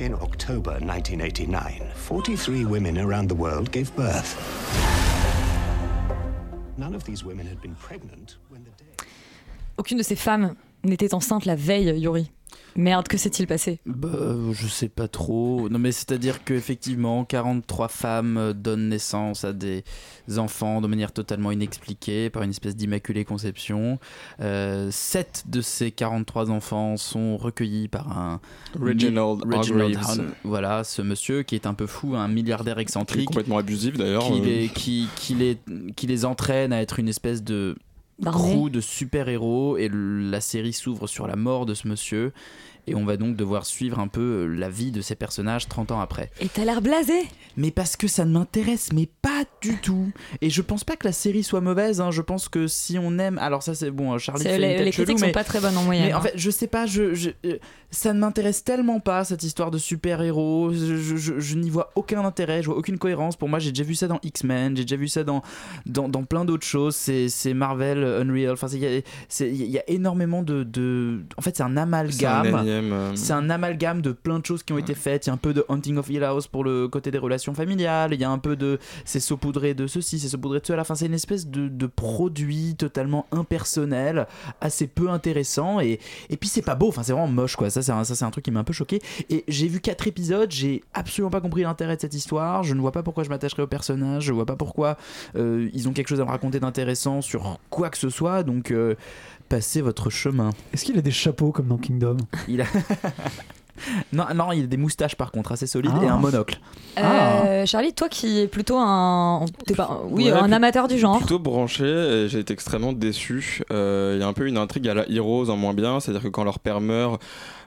In 0.00 0.12
October 0.14 0.72
1989, 0.80 1.92
43 1.94 2.64
women 2.64 2.98
around 2.98 3.28
the 3.28 3.34
world 3.36 3.70
gave 3.70 3.94
birth. 3.94 4.34
None 6.76 6.96
of 6.96 7.04
these 7.04 7.24
women 7.24 7.46
had 7.46 7.62
been 7.62 7.76
pregnant 7.76 8.38
when 8.48 8.64
the 8.64 8.70
day. 8.70 8.90
Aucune 9.78 9.96
de 9.98 10.02
ces 10.02 10.16
femmes 10.16 10.56
n'était 10.82 11.14
enceinte 11.14 11.46
la 11.46 11.54
veille, 11.54 11.96
Yuri. 11.96 12.28
Merde, 12.76 13.06
que 13.08 13.16
s'est-il 13.16 13.46
passé? 13.46 13.80
Bah, 13.86 14.08
je 14.52 14.66
sais 14.66 14.88
pas 14.88 15.08
trop. 15.08 15.68
Non, 15.68 15.78
mais 15.78 15.92
c'est-à-dire 15.92 16.44
qu'effectivement, 16.44 17.24
43 17.24 17.88
femmes 17.88 18.36
euh, 18.36 18.52
donnent 18.52 18.88
naissance 18.88 19.44
à 19.44 19.52
des 19.52 19.84
enfants 20.36 20.80
de 20.80 20.86
manière 20.86 21.12
totalement 21.12 21.50
inexpliquée 21.52 22.30
par 22.30 22.42
une 22.42 22.50
espèce 22.50 22.74
d'immaculée 22.76 23.24
conception. 23.24 23.98
Euh, 24.40 24.88
7 24.90 25.44
de 25.46 25.60
ces 25.60 25.90
43 25.90 26.50
enfants 26.50 26.96
sont 26.96 27.36
recueillis 27.36 27.88
par 27.88 28.16
un. 28.18 28.40
Reginald 28.80 29.44
Reginald 29.44 29.96
Hargreaves. 29.96 30.34
Voilà, 30.44 30.84
ce 30.84 31.02
monsieur 31.02 31.42
qui 31.42 31.54
est 31.54 31.66
un 31.66 31.74
peu 31.74 31.86
fou, 31.86 32.14
un 32.16 32.28
milliardaire 32.28 32.74
Qui 32.74 32.80
est 32.80 32.82
excentrique. 32.82 33.26
complètement 33.26 33.58
abusif 33.58 33.96
d'ailleurs. 33.96 34.24
Qui 34.26 34.40
euh. 34.40 34.44
les, 34.44 34.68
qui, 34.68 35.08
qui 35.16 35.34
les, 35.34 35.58
qui 35.96 36.06
les 36.06 36.24
entraîne 36.24 36.72
à 36.72 36.80
être 36.82 36.98
une 36.98 37.08
espèce 37.08 37.42
de. 37.42 37.76
Crew 38.22 38.70
de 38.70 38.80
super-héros 38.80 39.76
et 39.76 39.90
la 39.92 40.40
série 40.40 40.72
s'ouvre 40.72 41.06
sur 41.06 41.26
la 41.26 41.36
mort 41.36 41.66
de 41.66 41.74
ce 41.74 41.88
monsieur 41.88 42.32
et 42.86 42.94
on 42.94 43.06
va 43.06 43.16
donc 43.16 43.34
devoir 43.34 43.64
suivre 43.64 43.98
un 43.98 44.08
peu 44.08 44.20
euh, 44.20 44.44
la 44.46 44.68
vie 44.68 44.90
de 44.92 45.00
ces 45.00 45.14
personnages 45.14 45.68
30 45.68 45.90
ans 45.92 46.00
après. 46.00 46.30
Et 46.40 46.48
t'as 46.48 46.66
l'air 46.66 46.82
blasé 46.82 47.14
Mais 47.56 47.70
parce 47.70 47.96
que 47.96 48.06
ça 48.08 48.26
ne 48.26 48.32
m'intéresse, 48.32 48.90
mais 48.92 49.08
pas 49.22 49.44
du 49.62 49.78
tout. 49.78 50.12
Et 50.42 50.50
je 50.50 50.60
pense 50.60 50.84
pas 50.84 50.94
que 50.96 51.06
la 51.06 51.12
série 51.12 51.42
soit 51.42 51.62
mauvaise. 51.62 52.02
hein. 52.02 52.10
Je 52.10 52.20
pense 52.20 52.50
que 52.50 52.66
si 52.66 52.98
on 52.98 53.18
aime, 53.18 53.38
alors 53.38 53.62
ça 53.62 53.74
c'est 53.74 53.90
bon. 53.90 54.18
Charlie 54.18 54.42
C'est- 54.42 54.50
fait 54.50 54.58
les- 54.58 54.66
une 54.74 54.84
les 54.84 54.90
critiques 54.90 55.06
chelou, 55.06 55.18
sont 55.18 55.26
mais- 55.26 55.32
pas 55.32 55.44
très 55.44 55.60
bonnes 55.60 55.78
en 55.78 55.82
moyenne, 55.84 56.08
Mais 56.08 56.12
en 56.12 56.18
hein. 56.18 56.20
fait, 56.20 56.34
je 56.36 56.50
sais 56.50 56.66
pas. 56.66 56.84
Je, 56.84 57.14
je- 57.14 57.30
euh, 57.46 57.56
ça 57.90 58.12
ne 58.12 58.18
m'intéresse 58.18 58.64
tellement 58.64 59.00
pas 59.00 59.24
cette 59.24 59.44
histoire 59.44 59.70
de 59.70 59.78
super 59.78 60.20
héros. 60.20 60.70
Je, 60.74 61.16
je- 61.16 61.56
n'y 61.56 61.70
vois 61.70 61.90
aucun 61.94 62.22
intérêt. 62.22 62.60
Je 62.62 62.66
vois 62.66 62.76
aucune 62.76 62.98
cohérence. 62.98 63.36
Pour 63.36 63.48
moi, 63.48 63.60
j'ai 63.60 63.70
déjà 63.72 63.84
vu 63.84 63.94
ça 63.94 64.08
dans 64.08 64.20
X-Men. 64.22 64.76
J'ai 64.76 64.84
déjà 64.84 64.96
vu 64.96 65.08
ça 65.08 65.24
dans 65.24 65.40
dans, 65.86 66.10
dans 66.10 66.24
plein 66.24 66.44
d'autres 66.44 66.66
choses. 66.66 66.94
C'est 66.96 67.54
Marvel 67.54 68.03
Unreal. 68.06 68.52
Enfin, 68.52 68.66
il 68.68 68.78
y, 68.80 68.86
a- 68.86 69.00
y 69.44 69.82
énormément 69.88 70.42
de, 70.42 70.62
de- 70.62 71.22
En 71.36 71.42
fait, 71.42 71.56
c'est 71.56 71.62
un 71.62 71.76
amalgame. 71.76 72.44
C'est 72.46 72.52
un 72.54 72.62
énième, 72.62 72.92
euh, 72.92 73.16
C'est 73.16 73.32
un 73.32 73.50
amalgame 73.50 74.00
de 74.02 74.12
plein 74.12 74.38
de 74.38 74.46
choses 74.46 74.62
qui 74.62 74.72
ont 74.72 74.78
été 74.78 74.94
faites. 74.94 75.26
Il 75.26 75.28
y 75.28 75.30
a 75.30 75.34
un 75.34 75.38
peu 75.38 75.52
de 75.54 75.64
Hunting 75.68 75.96
of 75.96 76.08
Hill 76.08 76.22
House 76.24 76.46
pour 76.46 76.64
le 76.64 76.88
côté 76.88 77.10
des 77.10 77.18
relations 77.18 77.54
familiales. 77.54 78.14
Il 78.14 78.20
y 78.20 78.24
a 78.24 78.30
un 78.30 78.38
peu 78.38 78.56
de. 78.56 78.78
C'est 79.04 79.20
saupoudré 79.20 79.74
de 79.74 79.86
ceci, 79.86 80.18
c'est 80.18 80.28
saupoudré 80.28 80.60
de 80.60 80.66
cela. 80.66 80.82
Enfin, 80.82 80.94
c'est 80.94 81.06
une 81.06 81.14
espèce 81.14 81.46
de, 81.46 81.68
de 81.68 81.86
produit 81.86 82.74
totalement 82.76 83.26
impersonnel, 83.32 84.26
assez 84.60 84.86
peu 84.86 85.10
intéressant. 85.10 85.80
Et, 85.80 85.98
et 86.30 86.36
puis, 86.36 86.48
c'est 86.48 86.62
pas 86.62 86.74
beau. 86.74 86.88
Enfin, 86.88 87.02
c'est 87.02 87.12
vraiment 87.12 87.28
moche, 87.28 87.56
quoi. 87.56 87.70
Ça, 87.70 87.82
c'est 87.82 87.92
un, 87.92 88.04
ça, 88.04 88.26
un 88.26 88.30
truc 88.30 88.44
qui 88.44 88.50
m'a 88.50 88.60
un 88.60 88.64
peu 88.64 88.72
choqué. 88.72 89.00
Et 89.30 89.44
j'ai 89.48 89.68
vu 89.68 89.80
quatre 89.80 90.06
épisodes. 90.06 90.50
J'ai 90.50 90.82
absolument 90.92 91.30
pas 91.30 91.40
compris 91.40 91.62
l'intérêt 91.62 91.96
de 91.96 92.00
cette 92.00 92.14
histoire. 92.14 92.62
Je 92.62 92.74
ne 92.74 92.80
vois 92.80 92.92
pas 92.92 93.02
pourquoi 93.02 93.24
je 93.24 93.28
m'attacherai 93.30 93.62
au 93.62 93.66
personnage. 93.66 94.24
Je 94.24 94.32
vois 94.32 94.46
pas 94.46 94.56
pourquoi 94.56 94.96
euh, 95.36 95.68
ils 95.72 95.88
ont 95.88 95.92
quelque 95.92 96.08
chose 96.08 96.20
à 96.20 96.24
me 96.24 96.30
raconter 96.30 96.60
d'intéressant 96.60 97.20
sur 97.20 97.58
quoi 97.70 97.90
que 97.90 97.93
ce 97.98 98.08
soit. 98.10 98.42
Donc, 98.42 98.70
euh, 98.70 98.94
passez 99.48 99.80
votre 99.80 100.10
chemin. 100.10 100.50
Est-ce 100.72 100.84
qu'il 100.84 100.98
a 100.98 101.02
des 101.02 101.10
chapeaux 101.10 101.52
comme 101.52 101.66
dans 101.68 101.78
Kingdom? 101.78 102.16
Il 102.48 102.60
a. 102.62 102.64
non, 104.12 104.24
non, 104.34 104.52
il 104.52 104.64
a 104.64 104.66
des 104.66 104.76
moustaches 104.76 105.16
par 105.16 105.32
contre 105.32 105.50
assez 105.52 105.66
solides 105.66 105.90
Ah. 106.00 106.04
et 106.04 106.08
un 106.08 106.16
monocle. 106.18 106.60
Euh, 106.98 107.66
Charlie, 107.66 107.92
toi 107.92 108.08
qui 108.08 108.38
es 108.40 108.46
plutôt 108.46 108.76
un, 108.78 109.44
pas- 109.76 110.00
oui, 110.08 110.24
Ouais, 110.26 110.32
un 110.32 110.52
amateur 110.52 110.86
du 110.86 110.96
genre. 110.98 111.18
Plutôt 111.18 111.40
branché, 111.40 111.84
et 111.84 112.28
j'ai 112.28 112.38
été 112.38 112.52
extrêmement 112.52 112.92
déçu. 112.92 113.62
Euh, 113.72 114.12
Il 114.16 114.20
y 114.20 114.24
a 114.24 114.28
un 114.28 114.32
peu 114.32 114.46
une 114.46 114.58
intrigue 114.58 114.88
à 114.88 114.94
la 114.94 115.10
Heroes 115.10 115.50
en 115.50 115.56
moins 115.56 115.74
bien, 115.74 115.98
c'est-à-dire 115.98 116.22
que 116.22 116.28
quand 116.28 116.44
leur 116.44 116.60
père 116.60 116.80
meurt, 116.80 117.20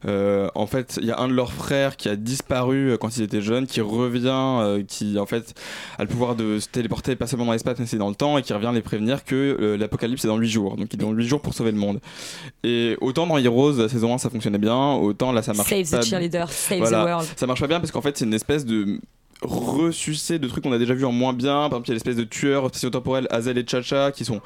euh, 0.06 0.50
en 0.56 0.68
fait, 0.68 1.00
il 1.02 1.08
y 1.08 1.12
a 1.12 1.20
un 1.20 1.28
de 1.28 1.34
leurs 1.34 1.52
frères 1.52 1.98
qui 1.98 2.10
a 2.10 2.16
disparu 2.16 2.92
euh, 2.92 2.98
quand 2.98 3.18
ils 3.18 3.24
étaient 3.24 3.42
jeunes, 3.42 3.68
qui 3.68 3.82
revient, 3.82 4.28
euh, 4.28 4.84
qui 4.88 5.18
en 5.20 5.26
fait 5.26 5.54
a 5.98 6.04
le 6.04 6.10
pouvoir 6.10 6.36
de 6.36 6.60
se 6.60 6.68
téléporter 6.68 7.16
pas 7.16 7.28
seulement 7.28 7.46
dans 7.46 7.52
l'espace 7.54 7.80
mais 7.80 7.86
c'est 7.86 7.98
dans 7.98 8.10
le 8.10 8.16
temps, 8.16 8.38
et 8.38 8.42
qui 8.42 8.54
revient 8.54 8.72
les 8.74 8.82
prévenir 8.82 9.24
que 9.24 9.76
l'apocalypse 9.80 10.26
est 10.26 10.28
dans 10.28 10.38
8 10.38 10.50
jours. 10.50 10.76
Donc 10.78 10.88
il 10.92 11.00
est 11.00 11.04
dans 11.04 11.12
8 11.12 11.28
jours 11.28 11.42
pour 11.42 11.54
sauver 11.54 11.72
le 11.72 11.78
monde. 11.78 12.00
Et 12.64 12.98
autant 13.02 13.28
dans 13.28 13.38
Heroes, 13.38 13.78
la 13.78 13.90
saison 13.90 14.14
1 14.14 14.18
ça 14.18 14.30
fonctionnait 14.30 14.58
bien, 14.58 14.94
autant 14.94 15.32
là 15.32 15.42
ça 15.42 15.54
marche 15.54 15.70
Save 15.70 15.88
the 15.88 15.92
pas 15.92 16.02
cheerleader, 16.02 16.52
save 16.52 16.80
voilà. 16.80 17.02
the 17.02 17.06
world. 17.06 17.28
Ça 17.36 17.48
marche 17.48 17.60
pas 17.60 17.68
bien 17.68 17.80
parce 17.80 17.92
qu'en 17.92 18.02
fait 18.02 18.18
c'est 18.18 18.26
une 18.26 18.34
espèce 18.34 18.66
de 18.66 19.00
ressucé 19.42 20.40
de 20.40 20.48
trucs 20.48 20.64
qu'on 20.64 20.72
a 20.72 20.78
déjà 20.78 20.94
vu 20.94 21.06
en 21.06 21.12
moins 21.12 21.34
bien. 21.34 21.54
Par 21.54 21.66
exemple, 21.66 21.86
il 21.88 21.90
y 21.90 21.92
a 21.92 21.94
l'espèce 21.96 22.16
de 22.16 22.24
tueurs 22.24 22.68
spatio-temporels 22.68 23.28
Hazel 23.30 23.58
et 23.58 23.66
Chacha 23.68 24.12
qui 24.12 24.26
sont. 24.26 24.42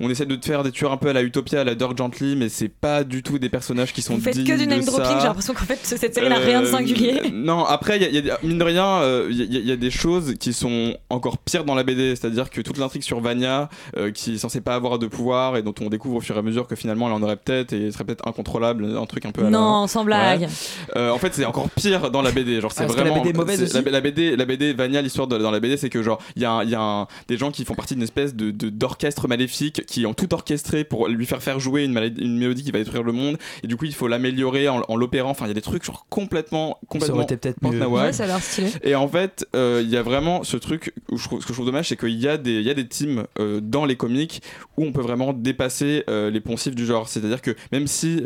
On 0.00 0.08
essaie 0.10 0.26
de 0.26 0.36
te 0.36 0.46
faire 0.46 0.62
des 0.62 0.70
tueurs 0.70 0.92
un 0.92 0.96
peu 0.96 1.08
à 1.08 1.12
la 1.12 1.22
Utopia, 1.22 1.60
à 1.62 1.64
la 1.64 1.74
Dirk 1.74 1.96
Gently, 1.98 2.36
mais 2.36 2.48
c'est 2.48 2.68
pas 2.68 3.02
du 3.02 3.22
tout 3.22 3.38
des 3.38 3.48
personnages 3.48 3.92
qui 3.92 4.00
sont 4.02 4.14
Vous 4.14 4.20
faites 4.20 4.34
dignes 4.34 4.46
que 4.46 4.52
du 4.58 4.64
de 4.66 4.70
name 4.70 4.84
dropping, 4.84 5.16
j'ai 5.20 5.26
l'impression 5.26 5.54
qu'en 5.54 5.64
fait 5.64 5.78
cette 5.82 6.14
série 6.14 6.28
n'a 6.28 6.36
rien 6.36 6.60
de 6.62 6.66
Euh, 6.66 6.70
singulier. 6.70 7.20
Non, 7.32 7.64
après, 7.64 7.96
il 7.96 8.02
y 8.14 8.18
a- 8.18 8.34
y, 8.34 8.46
mine 8.46 8.58
de 8.58 8.64
rien, 8.64 8.84
euh, 8.86 9.26
il 9.30 9.36
y, 9.36 9.42
a- 9.42 9.60
il 9.60 9.66
y 9.68 9.72
a 9.72 9.76
des 9.76 9.90
choses 9.90 10.34
qui 10.38 10.52
sont 10.52 10.94
encore 11.10 11.38
pires 11.38 11.64
dans 11.64 11.74
la 11.74 11.82
BD. 11.82 12.14
C'est-à-dire 12.14 12.48
que 12.50 12.60
toute 12.60 12.78
l'intrigue 12.78 13.02
sur 13.02 13.20
Vanya, 13.20 13.68
euh, 13.96 14.10
qui 14.12 14.34
est 14.34 14.38
censée 14.38 14.60
pas 14.60 14.74
avoir 14.76 14.98
de 15.00 15.06
pouvoir 15.08 15.56
et 15.56 15.62
dont 15.62 15.74
on 15.80 15.88
découvre 15.88 16.16
au 16.16 16.20
fur 16.20 16.36
et 16.36 16.38
à 16.38 16.42
mesure 16.42 16.66
que 16.68 16.76
finalement 16.76 17.06
elle 17.08 17.14
en 17.14 17.22
aurait 17.22 17.36
peut-être 17.36 17.72
et 17.72 17.90
serait 17.90 18.04
peut-être 18.04 18.26
incontrôlable, 18.28 18.84
un 18.96 19.06
truc 19.06 19.26
un 19.26 19.32
peu. 19.32 19.40
à 19.42 19.44
la- 19.44 19.50
Non, 19.50 19.86
sans 19.88 20.04
blague. 20.04 20.42
Ouais. 20.42 20.48
Euh, 20.96 21.10
en 21.10 21.18
fait, 21.18 21.34
c'est 21.34 21.44
encore 21.44 21.68
pire 21.70 22.10
dans 22.10 22.22
la 22.22 22.30
BD. 22.30 22.60
Genre, 22.60 22.70
c'est 22.72 22.84
Ah, 22.84 22.86
que 22.86 22.92
la 22.94 23.02
vraiment. 23.02 23.16
BD 23.22 23.30
est 23.30 23.32
mauvaise 23.36 23.58
c'est- 23.58 23.76
aussi 23.78 23.84
la, 23.84 23.90
la 23.90 24.00
BD, 24.00 24.27
la 24.36 24.44
BD, 24.44 24.72
Vanya, 24.72 25.02
l'histoire 25.02 25.26
dans 25.26 25.50
la 25.50 25.60
BD, 25.60 25.76
c'est 25.76 25.90
que 25.90 26.02
genre, 26.02 26.20
il 26.36 26.42
y 26.42 26.44
a, 26.44 26.64
y 26.64 26.74
a 26.74 26.80
un- 26.80 27.06
des 27.28 27.36
gens 27.36 27.50
qui 27.50 27.64
font 27.64 27.74
partie 27.74 27.94
d'une 27.94 28.02
espèce 28.02 28.34
de 28.34 28.50
d'orchestre 28.50 29.28
maléfique 29.28 29.84
qui 29.86 30.06
ont 30.06 30.14
tout 30.14 30.32
orchestré 30.34 30.84
pour 30.84 31.08
lui 31.08 31.26
faire 31.26 31.42
faire 31.42 31.60
jouer 31.60 31.84
une, 31.84 31.92
mélodie 31.92 32.62
qui 32.62 32.70
va 32.70 32.78
détruire 32.78 33.02
le 33.02 33.12
monde. 33.12 33.38
Et 33.62 33.66
du 33.66 33.76
coup, 33.76 33.84
il 33.84 33.94
faut 33.94 34.08
l'améliorer 34.08 34.68
en, 34.68 34.82
en 34.88 34.96
l'opérant. 34.96 35.30
Enfin, 35.30 35.46
il 35.46 35.48
y 35.48 35.50
a 35.52 35.54
des 35.54 35.60
trucs 35.60 35.84
genre 35.84 36.06
complètement, 36.08 36.78
complètement. 36.88 37.16
aurait 37.16 37.24
été 37.24 37.36
peut-être. 37.36 37.88
Ouais, 37.88 38.12
ça 38.12 38.24
a 38.24 38.26
l'air 38.26 38.42
stylé. 38.42 38.70
Et 38.82 38.94
en 38.94 39.08
fait, 39.08 39.46
euh, 39.54 39.80
il 39.82 39.90
y 39.90 39.96
a 39.96 40.02
vraiment 40.02 40.44
ce 40.44 40.56
truc 40.56 40.92
où 41.10 41.16
je 41.16 41.24
trouve, 41.24 41.40
ce 41.40 41.46
que 41.46 41.52
je 41.52 41.54
trouve 41.54 41.66
dommage, 41.66 41.88
c'est 41.88 41.96
qu'il 41.98 42.18
y 42.18 42.28
a 42.28 42.36
des, 42.36 42.56
il 42.56 42.66
y 42.66 42.70
a 42.70 42.74
des 42.74 42.86
teams 42.86 43.24
euh, 43.38 43.60
dans 43.60 43.84
les 43.84 43.96
comics 43.96 44.42
où 44.76 44.84
on 44.84 44.92
peut 44.92 45.02
vraiment 45.02 45.32
dépasser 45.32 46.04
euh, 46.08 46.30
les 46.30 46.40
poncifs 46.40 46.74
du 46.74 46.86
genre. 46.86 47.08
C'est-à-dire 47.08 47.42
que 47.42 47.54
même 47.72 47.86
si 47.86 48.22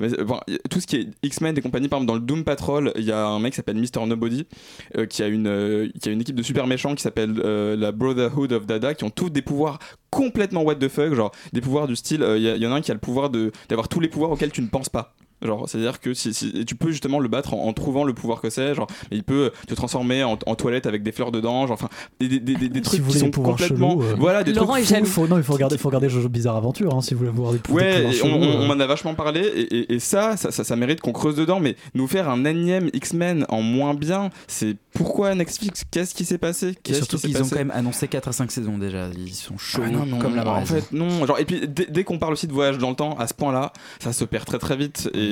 mais, 0.00 0.08
bon, 0.24 0.40
tout 0.70 0.80
ce 0.80 0.86
qui 0.86 0.96
est 0.96 1.08
X-Men 1.22 1.56
et 1.56 1.60
compagnie, 1.60 1.88
par 1.88 1.98
exemple 1.98 2.08
dans 2.08 2.14
le 2.14 2.20
Doom 2.20 2.44
Patrol, 2.44 2.92
il 2.96 3.04
y 3.04 3.12
a 3.12 3.26
un 3.26 3.38
mec 3.38 3.52
qui 3.52 3.56
s'appelle 3.56 3.76
Mr 3.76 4.06
Nobody 4.06 4.46
euh, 4.96 5.06
qui 5.10 5.22
a 5.22 5.28
une 5.28 5.46
euh, 5.46 5.88
a 6.06 6.08
une 6.08 6.20
équipe 6.20 6.36
de 6.36 6.42
super 6.42 6.66
méchants 6.66 6.94
qui 6.94 7.02
s'appelle 7.02 7.34
euh, 7.44 7.76
la 7.76 7.92
Brotherhood 7.92 8.52
of 8.52 8.66
Dada 8.66 8.94
qui 8.94 9.04
ont 9.04 9.10
tous 9.10 9.28
des 9.28 9.42
pouvoirs 9.42 9.78
complètement 10.10 10.62
what 10.62 10.76
the 10.76 10.88
fuck, 10.88 11.12
genre 11.14 11.32
des 11.52 11.60
pouvoirs 11.60 11.86
du 11.86 11.96
style. 11.96 12.22
euh, 12.22 12.38
Il 12.38 12.62
y, 12.62 12.66
en 12.66 12.72
a 12.72 12.76
un 12.76 12.80
qui 12.80 12.90
a 12.90 12.94
le 12.94 13.00
pouvoir 13.00 13.30
d'avoir 13.68 13.88
tous 13.88 14.00
les 14.00 14.08
pouvoirs 14.08 14.30
auxquels 14.30 14.52
tu 14.52 14.62
ne 14.62 14.68
penses 14.68 14.88
pas. 14.88 15.14
Genre, 15.42 15.68
c'est-à-dire 15.68 16.00
que 16.00 16.12
si, 16.14 16.34
si- 16.34 16.52
et 16.54 16.64
tu 16.64 16.74
peux 16.74 16.90
justement 16.90 17.18
le 17.18 17.28
battre 17.28 17.54
en, 17.54 17.64
en 17.66 17.72
trouvant 17.72 18.04
le 18.04 18.12
pouvoir 18.12 18.40
que 18.40 18.50
c'est. 18.50 18.74
Genre, 18.74 18.86
il 19.10 19.22
peut 19.24 19.50
te 19.66 19.74
transformer 19.74 20.22
en, 20.24 20.38
en 20.46 20.54
toilette 20.54 20.86
avec 20.86 21.02
des 21.02 21.12
fleurs 21.12 21.32
dedans. 21.32 21.66
Genre, 21.66 21.74
enfin, 21.74 21.88
des, 22.20 22.28
des, 22.28 22.38
des, 22.40 22.68
des 22.68 22.78
Si 22.78 22.82
trucs 22.82 23.00
vous 23.00 23.10
qui 23.12 23.18
voulez 23.18 23.32
sont 23.34 23.42
complètement. 23.42 23.90
chelous, 23.98 24.02
euh, 24.02 24.14
Voilà, 24.18 24.44
des 24.44 24.52
Laurent 24.52 24.74
trucs 24.74 24.84
fous. 24.84 24.90
jaloux. 24.94 25.06
Faut, 25.06 25.26
non, 25.26 25.36
il 25.38 25.42
faut 25.42 25.52
regarder, 25.54 25.78
faut 25.78 25.88
regarder 25.88 26.08
Jojo 26.08 26.28
Bizarre 26.28 26.56
Aventure 26.56 26.94
hein, 26.94 27.00
si 27.00 27.14
vous 27.14 27.20
voulez 27.20 27.30
voir 27.30 27.52
des, 27.52 27.58
Ouais, 27.70 28.02
pouvoirs 28.02 28.12
et 28.14 28.22
on, 28.22 28.42
euh. 28.42 28.56
on 28.60 28.66
m'en 28.66 28.78
a 28.80 28.86
vachement 28.86 29.14
parlé, 29.14 29.40
et, 29.40 29.76
et- 29.76 29.94
et 29.94 29.98
ça, 29.98 30.36
ça, 30.36 30.50
ça, 30.50 30.64
ça 30.64 30.76
mérite 30.76 31.00
qu'on 31.00 31.12
creuse 31.12 31.36
dedans, 31.36 31.60
mais 31.60 31.76
nous 31.94 32.06
faire 32.06 32.28
un 32.28 32.44
énième 32.44 32.90
X-Men 32.92 33.46
en 33.48 33.62
moins 33.62 33.94
bien, 33.94 34.30
c'est 34.46 34.76
pourquoi 34.92 35.34
Netflix? 35.34 35.84
Qu'est-ce 35.90 36.14
qui 36.14 36.24
s'est 36.24 36.38
passé? 36.38 36.70
Et 36.70 36.74
Qu'est-ce 36.82 36.98
surtout 36.98 37.16
qui 37.16 37.22
s'est 37.22 37.28
qu'ils 37.28 37.36
ont 37.38 37.40
passé? 37.40 37.50
quand 37.52 37.58
même 37.60 37.70
annoncé 37.70 38.08
4 38.08 38.28
à 38.28 38.32
5 38.32 38.50
saisons 38.50 38.76
déjà. 38.76 39.08
Ils 39.16 39.32
sont 39.32 39.56
chauds 39.56 39.82
Ah 39.86 39.88
non, 39.90 40.04
non, 40.04 40.18
comme 40.18 40.34
la 40.34 40.46
En 40.48 40.64
fait, 40.66 40.90
non. 40.92 41.24
Genre, 41.26 41.38
et 41.38 41.44
puis, 41.44 41.66
dès, 41.68 41.86
dès 41.86 42.02
qu'on 42.04 42.18
parle 42.18 42.32
aussi 42.32 42.48
de 42.48 42.52
voyage 42.52 42.76
dans 42.78 42.90
le 42.90 42.96
temps, 42.96 43.16
à 43.18 43.26
ce 43.28 43.34
point-là, 43.34 43.72
ça 44.00 44.12
se 44.12 44.24
perd 44.24 44.44
très 44.46 44.58
très 44.58 44.76
vite. 44.76 45.08
Et 45.14 45.29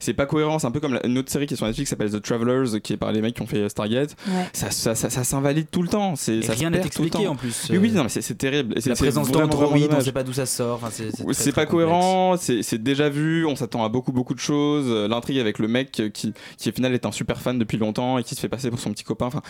c'est 0.00 0.14
pas 0.14 0.26
cohérent. 0.26 0.58
C'est 0.58 0.66
un 0.66 0.70
peu 0.70 0.80
comme 0.80 0.94
la- 0.94 1.06
une 1.06 1.18
autre 1.18 1.30
série 1.30 1.46
qui 1.46 1.54
est 1.54 1.56
sur 1.56 1.66
Netflix 1.66 1.88
qui 1.88 1.90
s'appelle 1.90 2.10
The 2.10 2.22
Travelers, 2.22 2.80
qui 2.80 2.92
est 2.92 2.96
par 2.96 3.12
les 3.12 3.20
mecs 3.20 3.34
qui 3.34 3.42
ont 3.42 3.46
fait 3.46 3.68
Stargate. 3.68 4.16
Ouais. 4.28 4.46
Ça, 4.52 4.70
ça, 4.70 4.94
ça, 4.94 5.10
ça 5.10 5.24
s'invalide 5.24 5.66
tout 5.70 5.82
le 5.82 5.88
temps. 5.88 6.16
C'est, 6.16 6.40
rien 6.52 6.70
n'est 6.70 6.78
expliqué 6.78 7.26
en 7.26 7.36
plus. 7.36 7.68
Oui, 7.70 7.78
oui, 7.78 7.90
non, 7.92 8.02
mais 8.04 8.08
c'est, 8.08 8.36
terrible. 8.36 8.74
La 8.86 8.94
présence 8.94 9.30
d'androïdes, 9.30 9.90
on 9.92 10.00
sait 10.00 10.12
pas 10.12 10.22
d'où 10.22 10.32
ça 10.32 10.46
sort. 10.46 10.76
Enfin, 10.82 10.90
c'est- 10.90 11.06
pas 11.52 11.64
complexe. 11.66 11.70
cohérent, 11.70 12.36
c'est 12.36 12.82
déjà 12.82 13.08
vu, 13.08 13.46
on 13.46 13.56
s'attend 13.56 13.84
à 13.84 13.88
beaucoup 13.88 14.12
beaucoup 14.12 14.34
de 14.34 14.40
choses. 14.40 14.90
L'intrigue 15.08 15.38
avec 15.38 15.58
le 15.58 15.68
mec 15.68 15.90
qui, 16.12 16.32
qui 16.56 16.68
au 16.68 16.72
final 16.72 16.92
est 16.94 17.06
un 17.06 17.12
super 17.12 17.40
fan 17.40 17.58
depuis 17.58 17.78
longtemps 17.78 18.18
et 18.18 18.24
qui 18.24 18.34
se 18.34 18.40
fait 18.40 18.48
passer 18.48 18.70
pour 18.70 18.78
son 18.78 18.90
petit 18.92 19.04
copain. 19.04 19.26
Enfin, 19.26 19.42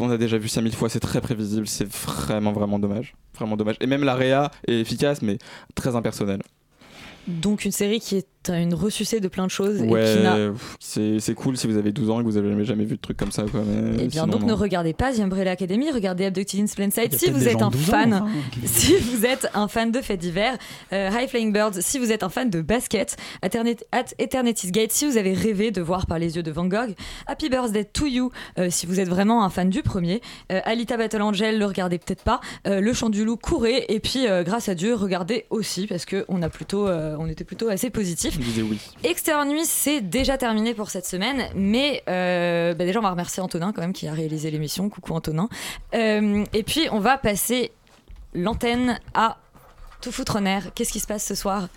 on 0.00 0.10
a 0.10 0.16
déjà 0.18 0.38
vu 0.38 0.48
ça 0.48 0.60
mille 0.62 0.74
fois, 0.74 0.88
c'est 0.88 1.00
très 1.00 1.20
prévisible, 1.20 1.66
c'est 1.66 1.88
vraiment 1.88 2.52
vraiment 2.52 2.78
dommage, 2.78 3.14
vraiment 3.36 3.56
dommage. 3.56 3.76
Et 3.80 3.86
même 3.86 4.04
la 4.04 4.14
réa 4.14 4.50
est 4.66 4.74
efficace, 4.80 5.22
mais 5.22 5.38
très 5.74 5.96
impersonnelle. 5.96 6.42
Donc 7.26 7.64
une 7.64 7.72
série 7.72 7.98
qui 8.00 8.16
est 8.16 8.26
une 8.54 8.74
ressucée 8.74 9.20
de 9.20 9.28
plein 9.28 9.46
de 9.46 9.50
choses 9.50 9.80
et 9.82 9.86
Ouais, 9.88 10.50
c'est 10.80 11.20
c'est 11.20 11.34
cool 11.34 11.56
si 11.56 11.66
vous 11.66 11.76
avez 11.76 11.92
12 11.92 12.10
ans 12.10 12.20
et 12.20 12.22
que 12.22 12.28
vous 12.28 12.36
avez 12.36 12.48
jamais, 12.50 12.64
jamais 12.64 12.84
vu 12.84 12.96
de 12.96 13.00
trucs 13.00 13.16
comme 13.16 13.32
ça. 13.32 13.44
Quoi, 13.50 13.60
mais 13.66 13.92
Eh 13.94 14.06
bien, 14.08 14.22
sinon, 14.22 14.26
donc 14.26 14.40
non. 14.42 14.48
ne 14.48 14.52
regardez 14.52 14.92
pas 14.92 15.12
The 15.12 15.20
Umbrella 15.20 15.52
Academy, 15.52 15.90
regardez 15.90 16.24
Abducted 16.26 16.60
in 16.60 16.66
Plain 16.74 16.90
Sight 16.90 17.14
si 17.14 17.30
vous 17.30 17.48
êtes 17.48 17.62
un 17.62 17.68
de 17.70 17.76
12 17.76 17.88
ans, 17.88 17.92
fan. 17.92 18.14
enfin, 18.14 18.26
Si 18.64 18.96
vous 18.96 19.24
êtes 19.26 19.48
un 19.54 19.68
fan 19.68 19.90
de 19.90 20.00
faits 20.00 20.20
divers, 20.20 20.56
euh, 20.92 21.10
High 21.12 21.28
Flying 21.28 21.52
Birds 21.52 21.80
si 21.80 21.98
vous 21.98 22.12
êtes 22.12 22.22
un 22.22 22.28
fan 22.28 22.50
de 22.50 22.60
basket, 22.60 23.16
Eternit- 23.42 23.84
at 23.92 24.06
Eternity's 24.18 24.72
Gate 24.72 24.92
si 24.92 25.06
vous 25.08 25.16
avez 25.16 25.32
rêvé 25.32 25.70
de 25.70 25.80
voir 25.82 26.06
par 26.06 26.18
les 26.18 26.36
yeux 26.36 26.42
de 26.42 26.50
Van 26.50 26.66
Gogh, 26.66 26.94
Happy 27.26 27.48
Birthday 27.48 27.84
to 27.84 28.06
You 28.06 28.30
euh, 28.58 28.68
si 28.70 28.86
vous 28.86 29.00
êtes 29.00 29.08
vraiment 29.08 29.44
un 29.44 29.50
fan 29.50 29.70
du 29.70 29.82
premier, 29.82 30.20
euh, 30.52 30.60
Alita 30.64 30.96
Battle 30.96 31.22
Angel 31.22 31.58
le 31.58 31.64
regardez 31.66 31.98
peut-être 31.98 32.22
pas, 32.22 32.40
euh, 32.66 32.80
Le 32.80 32.92
Chant 32.92 33.10
du 33.10 33.24
Loup 33.24 33.36
courez 33.36 33.84
et 33.88 34.00
puis 34.00 34.26
euh, 34.26 34.42
grâce 34.42 34.68
à 34.68 34.74
Dieu 34.74 34.94
regardez 34.94 35.46
aussi 35.50 35.86
parce 35.86 36.04
que 36.04 36.24
on 36.28 36.42
a 36.42 36.48
plutôt, 36.48 36.86
euh, 36.88 37.16
on 37.18 37.28
était 37.28 37.44
plutôt 37.44 37.68
assez 37.68 37.90
positif. 37.90 38.35
Je 38.36 38.42
disais 38.42 38.62
oui. 38.62 38.78
Extérieur 39.02 39.46
Nuit, 39.46 39.64
c'est 39.64 40.02
déjà 40.02 40.36
terminé 40.36 40.74
pour 40.74 40.90
cette 40.90 41.06
semaine, 41.06 41.48
mais 41.54 42.02
euh, 42.06 42.74
bah 42.74 42.84
déjà 42.84 42.98
on 42.98 43.02
va 43.02 43.10
remercier 43.10 43.42
Antonin 43.42 43.72
quand 43.72 43.80
même 43.80 43.94
qui 43.94 44.06
a 44.08 44.12
réalisé 44.12 44.50
l'émission. 44.50 44.90
Coucou 44.90 45.14
Antonin. 45.14 45.48
Euh, 45.94 46.44
et 46.52 46.62
puis 46.62 46.88
on 46.92 47.00
va 47.00 47.16
passer 47.16 47.72
l'antenne 48.34 49.00
à 49.14 49.38
Tout 50.02 50.12
foutre 50.12 50.36
en 50.36 50.44
air. 50.44 50.74
Qu'est-ce 50.74 50.92
qui 50.92 51.00
se 51.00 51.06
passe 51.06 51.24
ce 51.24 51.34
soir 51.34 51.68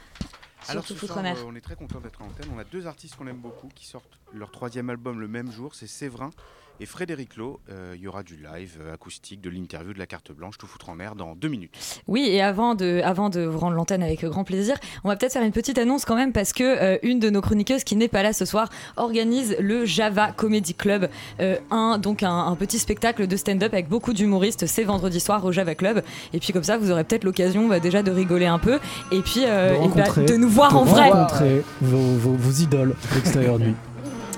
sur 0.63 0.71
Alors 0.71 0.83
Tout 0.83 0.93
ce 0.93 0.99
foutre 0.99 1.13
soir, 1.13 1.23
en 1.23 1.27
air 1.29 1.37
euh, 1.37 1.45
on 1.47 1.55
est 1.55 1.61
très 1.61 1.75
content 1.75 2.01
d'être 2.01 2.21
en 2.21 2.25
antenne. 2.25 2.51
On 2.53 2.59
a 2.59 2.65
deux 2.65 2.87
artistes 2.87 3.15
qu'on 3.15 3.27
aime 3.27 3.37
beaucoup 3.37 3.69
qui 3.73 3.85
sortent 3.85 4.19
leur 4.33 4.51
troisième 4.51 4.89
album 4.89 5.21
le 5.21 5.29
même 5.29 5.49
jour. 5.53 5.75
C'est 5.75 5.87
Séverin 5.87 6.31
et 6.79 6.85
Frédéric 6.85 7.35
Lowe. 7.37 7.59
Euh, 7.69 7.93
Il 7.95 8.01
y 8.01 8.07
aura 8.07 8.23
du 8.23 8.35
live 8.35 8.77
euh, 8.81 8.93
acoustique, 8.93 9.41
de 9.41 9.49
l'interview, 9.49 9.93
de 9.93 9.99
la 9.99 10.05
carte 10.05 10.31
blanche, 10.31 10.57
tout 10.57 10.67
foutre 10.67 10.89
en 10.89 10.99
air 10.99 11.15
dans 11.15 11.35
deux 11.35 11.47
minutes. 11.47 11.75
Oui, 12.07 12.27
et 12.29 12.41
avant 12.41 12.75
de, 12.75 13.01
avant 13.03 13.29
de 13.29 13.41
vous 13.41 13.57
rendre 13.59 13.75
l'antenne 13.75 14.03
avec 14.03 14.23
grand 14.25 14.43
plaisir, 14.43 14.75
on 15.03 15.09
va 15.09 15.15
peut-être 15.15 15.33
faire 15.33 15.43
une 15.43 15.51
petite 15.51 15.77
annonce 15.77 16.05
quand 16.05 16.15
même 16.15 16.33
parce 16.33 16.53
que 16.53 16.63
euh, 16.63 16.97
une 17.03 17.19
de 17.19 17.29
nos 17.29 17.41
chroniqueuses 17.41 17.83
qui 17.83 17.95
n'est 17.95 18.07
pas 18.07 18.23
là 18.23 18.33
ce 18.33 18.45
soir 18.45 18.69
organise 18.97 19.55
le 19.59 19.85
Java 19.85 20.31
Comedy 20.31 20.73
Club, 20.73 21.09
euh, 21.39 21.57
un, 21.71 21.97
donc 21.97 22.23
un, 22.23 22.31
un 22.47 22.55
petit 22.55 22.79
spectacle 22.79 23.27
de 23.27 23.35
stand-up 23.35 23.73
avec 23.73 23.87
beaucoup 23.89 24.13
d'humoristes. 24.13 24.65
C'est 24.65 24.83
vendredi 24.83 25.19
soir 25.19 25.43
au 25.45 25.51
Java 25.51 25.75
Club. 25.75 26.01
Et 26.33 26.39
puis 26.39 26.53
comme 26.53 26.63
ça, 26.63 26.77
vous 26.77 26.91
aurez 26.91 27.03
peut-être 27.03 27.23
l'occasion 27.23 27.67
bah, 27.67 27.79
déjà 27.79 28.03
de 28.03 28.11
rigoler 28.11 28.45
un 28.45 28.59
peu 28.59 28.79
et 29.11 29.21
puis 29.21 29.41
euh, 29.45 29.77
de, 29.79 29.85
et 29.85 29.87
bah, 29.95 30.23
de 30.27 30.35
nous 30.37 30.49
voir 30.49 30.71
de 30.71 30.77
en 30.77 30.83
vrai. 30.83 31.09
rencontrer 31.09 31.63
vos, 31.81 31.97
vos, 31.97 32.33
vos 32.33 32.51
idoles 32.51 32.95
d'extérieur 33.13 33.59
nuit. 33.59 33.75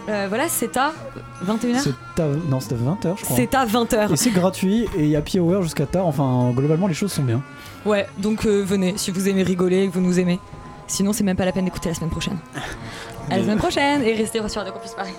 Euh, 0.10 0.26
voilà, 0.30 0.49
c'est 0.49 0.76
à 0.78 0.93
21h. 1.45 1.78
C'est 1.80 2.22
à, 2.22 2.26
non, 2.49 2.60
c'est 2.60 2.74
à 2.74 2.78
20h, 2.78 3.18
je 3.18 3.24
crois. 3.24 3.36
C'est 3.36 3.56
à 3.56 3.66
20h. 3.66 4.14
Et 4.14 4.18
c'est 4.18 4.32
gratuit 4.32 4.88
et 4.97 5.04
il 5.04 5.10
y 5.10 5.16
a 5.16 5.20
happy 5.20 5.39
hour 5.39 5.62
jusqu'à 5.62 5.86
tard. 5.86 6.08
Enfin, 6.08 6.52
globalement, 6.56 6.88
les 6.88 6.93
choses 6.93 7.12
sont 7.12 7.24
bien. 7.24 7.41
Ouais, 7.86 8.08
donc 8.18 8.45
euh, 8.45 8.64
venez 8.64 8.93
si 8.97 9.12
vous 9.12 9.28
aimez 9.30 9.43
rigoler 9.43 9.88
que 9.88 9.93
vous 9.93 10.02
nous 10.02 10.20
aimez. 10.20 10.39
Sinon, 10.88 11.14
c'est 11.14 11.24
même 11.24 11.38
pas 11.38 11.45
la 11.45 11.52
peine 11.52 11.66
d'écouter 11.66 11.89
la 11.89 11.95
semaine 11.95 12.10
prochaine. 12.10 12.38
À 13.30 13.38
la 13.38 13.43
semaine 13.43 13.58
prochaine 13.58 14.04
et 14.04 14.14
restez 14.14 14.39
sur 14.49 14.62
Radio 14.62 14.74
Campus 14.74 14.91
Paris. 14.91 15.14